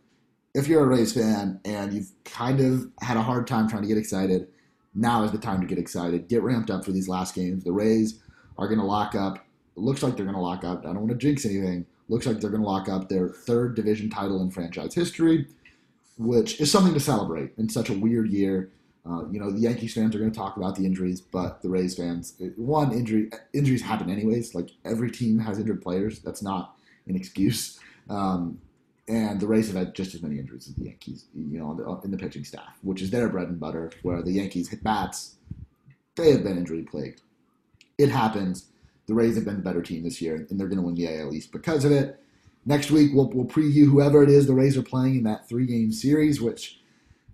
If 0.55 0.66
you're 0.66 0.82
a 0.82 0.86
Rays 0.86 1.12
fan 1.12 1.60
and 1.65 1.93
you've 1.93 2.10
kind 2.24 2.60
of 2.60 2.90
had 3.01 3.16
a 3.16 3.23
hard 3.23 3.47
time 3.47 3.69
trying 3.69 3.82
to 3.82 3.89
get 3.89 3.98
excited, 3.98 4.48
now 4.94 5.23
is 5.23 5.31
the 5.31 5.39
time 5.39 5.60
to 5.60 5.66
get 5.66 5.78
excited. 5.78 6.28
Get 6.28 6.43
ramped 6.43 6.70
up 6.70 6.85
for 6.85 6.93
these 6.93 7.09
last 7.09 7.35
games. 7.35 7.65
The 7.65 7.73
Rays 7.73 8.20
are 8.56 8.66
going 8.66 8.81
to 8.81 8.86
lock 8.86 9.15
up. 9.15 9.44
Looks 9.77 10.02
like 10.02 10.16
they're 10.16 10.24
going 10.24 10.35
to 10.35 10.43
lock 10.43 10.65
up. 10.65 10.81
I 10.81 10.89
don't 10.89 11.06
want 11.06 11.10
to 11.10 11.16
jinx 11.16 11.44
anything. 11.44 11.86
Looks 12.09 12.27
like 12.27 12.40
they're 12.40 12.51
going 12.51 12.62
to 12.62 12.69
lock 12.69 12.89
up 12.89 13.09
their 13.09 13.28
third 13.28 13.77
division 13.77 14.10
title 14.10 14.43
in 14.43 14.51
franchise 14.51 14.94
history, 14.94 15.47
which 16.16 16.60
is 16.60 16.73
something 16.73 16.94
to 16.94 17.01
celebrate 17.01 17.52
in 17.59 17.69
such 17.69 17.90
a 17.90 17.94
weird 17.94 18.31
year. 18.31 18.70
Uh, 19.09 19.27
you 19.31 19.41
know, 19.41 19.51
the 19.51 19.61
Yankees 19.61 19.95
fans 19.95 20.15
are 20.15 20.19
going 20.19 20.31
to 20.31 20.37
talk 20.37 20.57
about 20.57 20.77
the 20.77 20.85
injuries, 20.85 21.21
but 21.21 21.63
the 21.63 21.69
Rays 21.69 21.97
fans, 21.97 22.35
one 22.57 22.93
injury 22.93 23.31
injuries 23.55 23.81
happen 23.81 24.11
anyways. 24.11 24.55
Like 24.55 24.71
every 24.85 25.11
team 25.11 25.39
has 25.39 25.59
injured 25.59 25.81
players. 25.81 26.21
That's 26.21 26.43
not 26.43 26.77
an 27.07 27.17
excuse. 27.17 27.79
Um, 28.11 28.61
and 29.09 29.41
the 29.41 29.47
Rays 29.47 29.69
have 29.69 29.77
had 29.77 29.95
just 29.95 30.15
as 30.15 30.23
many 30.23 30.39
injuries 30.39 30.69
as 30.69 30.75
the 30.75 30.85
Yankees, 30.85 31.25
you 31.35 31.59
know, 31.59 32.01
in 32.05 32.11
the 32.11 32.19
pitching 32.19 32.45
staff, 32.45 32.77
which 32.83 33.01
is 33.01 33.11
their 33.11 33.29
bread 33.31 33.49
and 33.49 33.59
butter. 33.59 33.91
Where 34.03 34.23
the 34.23 34.33
Yankees 34.33 34.69
hit 34.69 34.85
bats, 34.85 35.37
they 36.17 36.33
have 36.33 36.45
been 36.45 36.59
injury 36.59 36.83
plagued. 36.83 37.23
It 37.97 38.11
happens. 38.11 38.67
The 39.07 39.15
Rays 39.15 39.37
have 39.37 39.47
been 39.47 39.57
the 39.57 39.63
better 39.63 39.81
team 39.81 40.03
this 40.03 40.21
year, 40.21 40.47
and 40.51 40.61
they're 40.61 40.69
going 40.69 40.79
to 40.79 40.85
win 40.85 40.95
the 40.95 41.09
AL 41.09 41.33
East 41.33 41.51
because 41.51 41.87
of 41.87 41.93
it. 41.93 42.21
Next 42.67 42.91
week, 42.91 43.13
we'll, 43.15 43.31
we'll 43.31 43.47
preview 43.47 43.87
whoever 43.87 44.23
it 44.23 44.29
is 44.29 44.47
the 44.47 44.53
Rays 44.53 44.77
are 44.77 44.83
playing 44.83 45.17
in 45.17 45.23
that 45.23 45.49
three 45.49 45.65
game 45.65 45.91
series, 45.91 46.43
which 46.43 46.78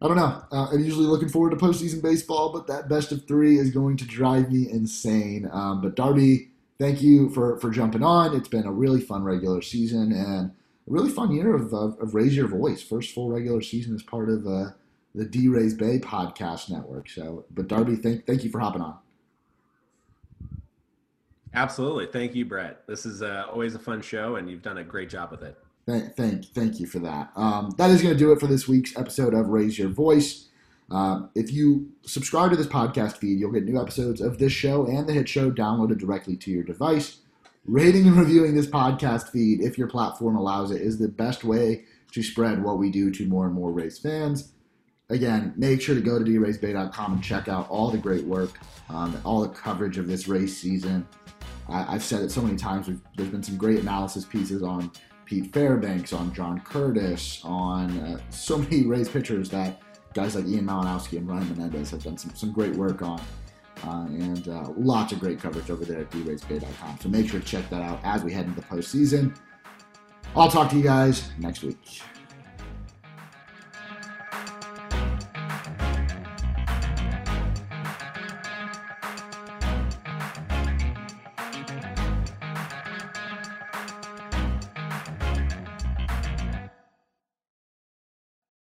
I 0.04 0.06
don't 0.06 0.18
know. 0.18 0.44
Uh, 0.52 0.68
I'm 0.70 0.84
usually 0.84 1.06
looking 1.06 1.30
forward 1.30 1.50
to 1.50 1.56
postseason 1.56 2.02
baseball, 2.02 2.52
but 2.52 2.66
that 2.66 2.90
best 2.90 3.10
of 3.10 3.26
three 3.26 3.58
is 3.58 3.70
going 3.70 3.96
to 3.96 4.04
drive 4.04 4.52
me 4.52 4.70
insane. 4.70 5.48
Um, 5.50 5.80
but 5.80 5.96
Darby, 5.96 6.50
thank 6.78 7.00
you 7.00 7.30
for, 7.30 7.58
for 7.58 7.70
jumping 7.70 8.02
on. 8.02 8.36
It's 8.36 8.48
been 8.48 8.66
a 8.66 8.70
really 8.70 9.00
fun 9.00 9.24
regular 9.24 9.62
season 9.62 10.12
and 10.12 10.50
a 10.50 10.52
really 10.84 11.08
fun 11.08 11.32
year 11.32 11.54
of, 11.54 11.72
of, 11.72 11.98
of 12.00 12.14
Raise 12.14 12.36
Your 12.36 12.48
Voice. 12.48 12.82
First 12.82 13.14
full 13.14 13.30
regular 13.30 13.62
season 13.62 13.94
as 13.94 14.02
part 14.02 14.28
of 14.28 14.46
uh, 14.46 14.72
the 15.14 15.24
DRaysBay 15.24 16.02
podcast 16.02 16.68
network. 16.68 17.08
So, 17.08 17.46
but 17.50 17.68
Darby, 17.68 17.96
thank 17.96 18.26
thank 18.26 18.44
you 18.44 18.50
for 18.50 18.60
hopping 18.60 18.82
on. 18.82 18.98
Absolutely, 21.54 22.08
thank 22.08 22.34
you, 22.34 22.44
Brett. 22.44 22.86
This 22.86 23.06
is 23.06 23.22
uh, 23.22 23.46
always 23.50 23.74
a 23.74 23.78
fun 23.78 24.02
show, 24.02 24.36
and 24.36 24.50
you've 24.50 24.60
done 24.60 24.76
a 24.76 24.84
great 24.84 25.08
job 25.08 25.30
with 25.30 25.42
it. 25.42 25.56
Thank, 25.86 26.16
thank, 26.16 26.44
thank 26.46 26.80
you 26.80 26.86
for 26.86 26.98
that. 27.00 27.30
Um, 27.36 27.74
that 27.76 27.90
is 27.90 28.02
going 28.02 28.14
to 28.14 28.18
do 28.18 28.32
it 28.32 28.40
for 28.40 28.46
this 28.46 28.66
week's 28.66 28.96
episode 28.96 29.34
of 29.34 29.48
Raise 29.48 29.78
Your 29.78 29.90
Voice. 29.90 30.48
Uh, 30.90 31.22
if 31.34 31.52
you 31.52 31.90
subscribe 32.02 32.50
to 32.50 32.56
this 32.56 32.66
podcast 32.66 33.18
feed, 33.18 33.38
you'll 33.38 33.52
get 33.52 33.64
new 33.64 33.80
episodes 33.80 34.20
of 34.20 34.38
this 34.38 34.52
show 34.52 34.86
and 34.86 35.08
the 35.08 35.12
hit 35.12 35.28
show 35.28 35.50
downloaded 35.50 35.98
directly 35.98 36.36
to 36.36 36.50
your 36.50 36.62
device. 36.62 37.18
Rating 37.66 38.06
and 38.06 38.16
reviewing 38.16 38.54
this 38.54 38.66
podcast 38.66 39.30
feed, 39.30 39.62
if 39.62 39.78
your 39.78 39.88
platform 39.88 40.36
allows 40.36 40.70
it, 40.70 40.82
is 40.82 40.98
the 40.98 41.08
best 41.08 41.44
way 41.44 41.84
to 42.12 42.22
spread 42.22 42.62
what 42.62 42.78
we 42.78 42.90
do 42.90 43.10
to 43.10 43.26
more 43.26 43.46
and 43.46 43.54
more 43.54 43.72
Rays 43.72 43.98
fans. 43.98 44.52
Again, 45.10 45.52
make 45.56 45.82
sure 45.82 45.94
to 45.94 46.00
go 46.00 46.18
to 46.18 46.24
draysbay.com 46.24 47.12
and 47.14 47.22
check 47.22 47.48
out 47.48 47.68
all 47.68 47.90
the 47.90 47.98
great 47.98 48.24
work, 48.24 48.58
um, 48.88 49.20
all 49.24 49.42
the 49.42 49.48
coverage 49.48 49.98
of 49.98 50.06
this 50.06 50.28
race 50.28 50.56
season. 50.56 51.06
I, 51.68 51.92
have 51.92 52.02
said 52.02 52.22
it 52.22 52.30
so 52.30 52.42
many 52.42 52.56
times. 52.56 52.88
there's 53.16 53.28
been 53.30 53.42
some 53.42 53.56
great 53.56 53.80
analysis 53.80 54.24
pieces 54.24 54.62
on 54.62 54.90
Pete 55.24 55.52
Fairbanks, 55.52 56.12
on 56.12 56.32
John 56.34 56.60
Curtis, 56.60 57.40
on 57.44 57.98
uh, 57.98 58.18
so 58.30 58.58
many 58.58 58.86
Rays 58.86 59.08
pitchers 59.08 59.48
that 59.50 59.80
guys 60.12 60.36
like 60.36 60.46
Ian 60.46 60.66
Malinowski 60.66 61.18
and 61.18 61.28
Ryan 61.28 61.48
Menendez 61.50 61.90
have 61.90 62.02
done 62.02 62.16
some, 62.16 62.34
some 62.34 62.52
great 62.52 62.74
work 62.74 63.02
on. 63.02 63.20
Uh, 63.84 64.06
and 64.06 64.48
uh, 64.48 64.70
lots 64.76 65.12
of 65.12 65.20
great 65.20 65.38
coverage 65.40 65.68
over 65.68 65.84
there 65.84 66.00
at 66.00 66.10
draysbay.com. 66.10 66.98
So 67.02 67.08
make 67.08 67.28
sure 67.28 67.40
to 67.40 67.46
check 67.46 67.68
that 67.70 67.82
out 67.82 68.00
as 68.04 68.22
we 68.22 68.32
head 68.32 68.46
into 68.46 68.60
the 68.60 68.66
postseason. 68.66 69.36
I'll 70.36 70.50
talk 70.50 70.70
to 70.70 70.76
you 70.76 70.82
guys 70.82 71.28
next 71.38 71.62
week. 71.62 72.00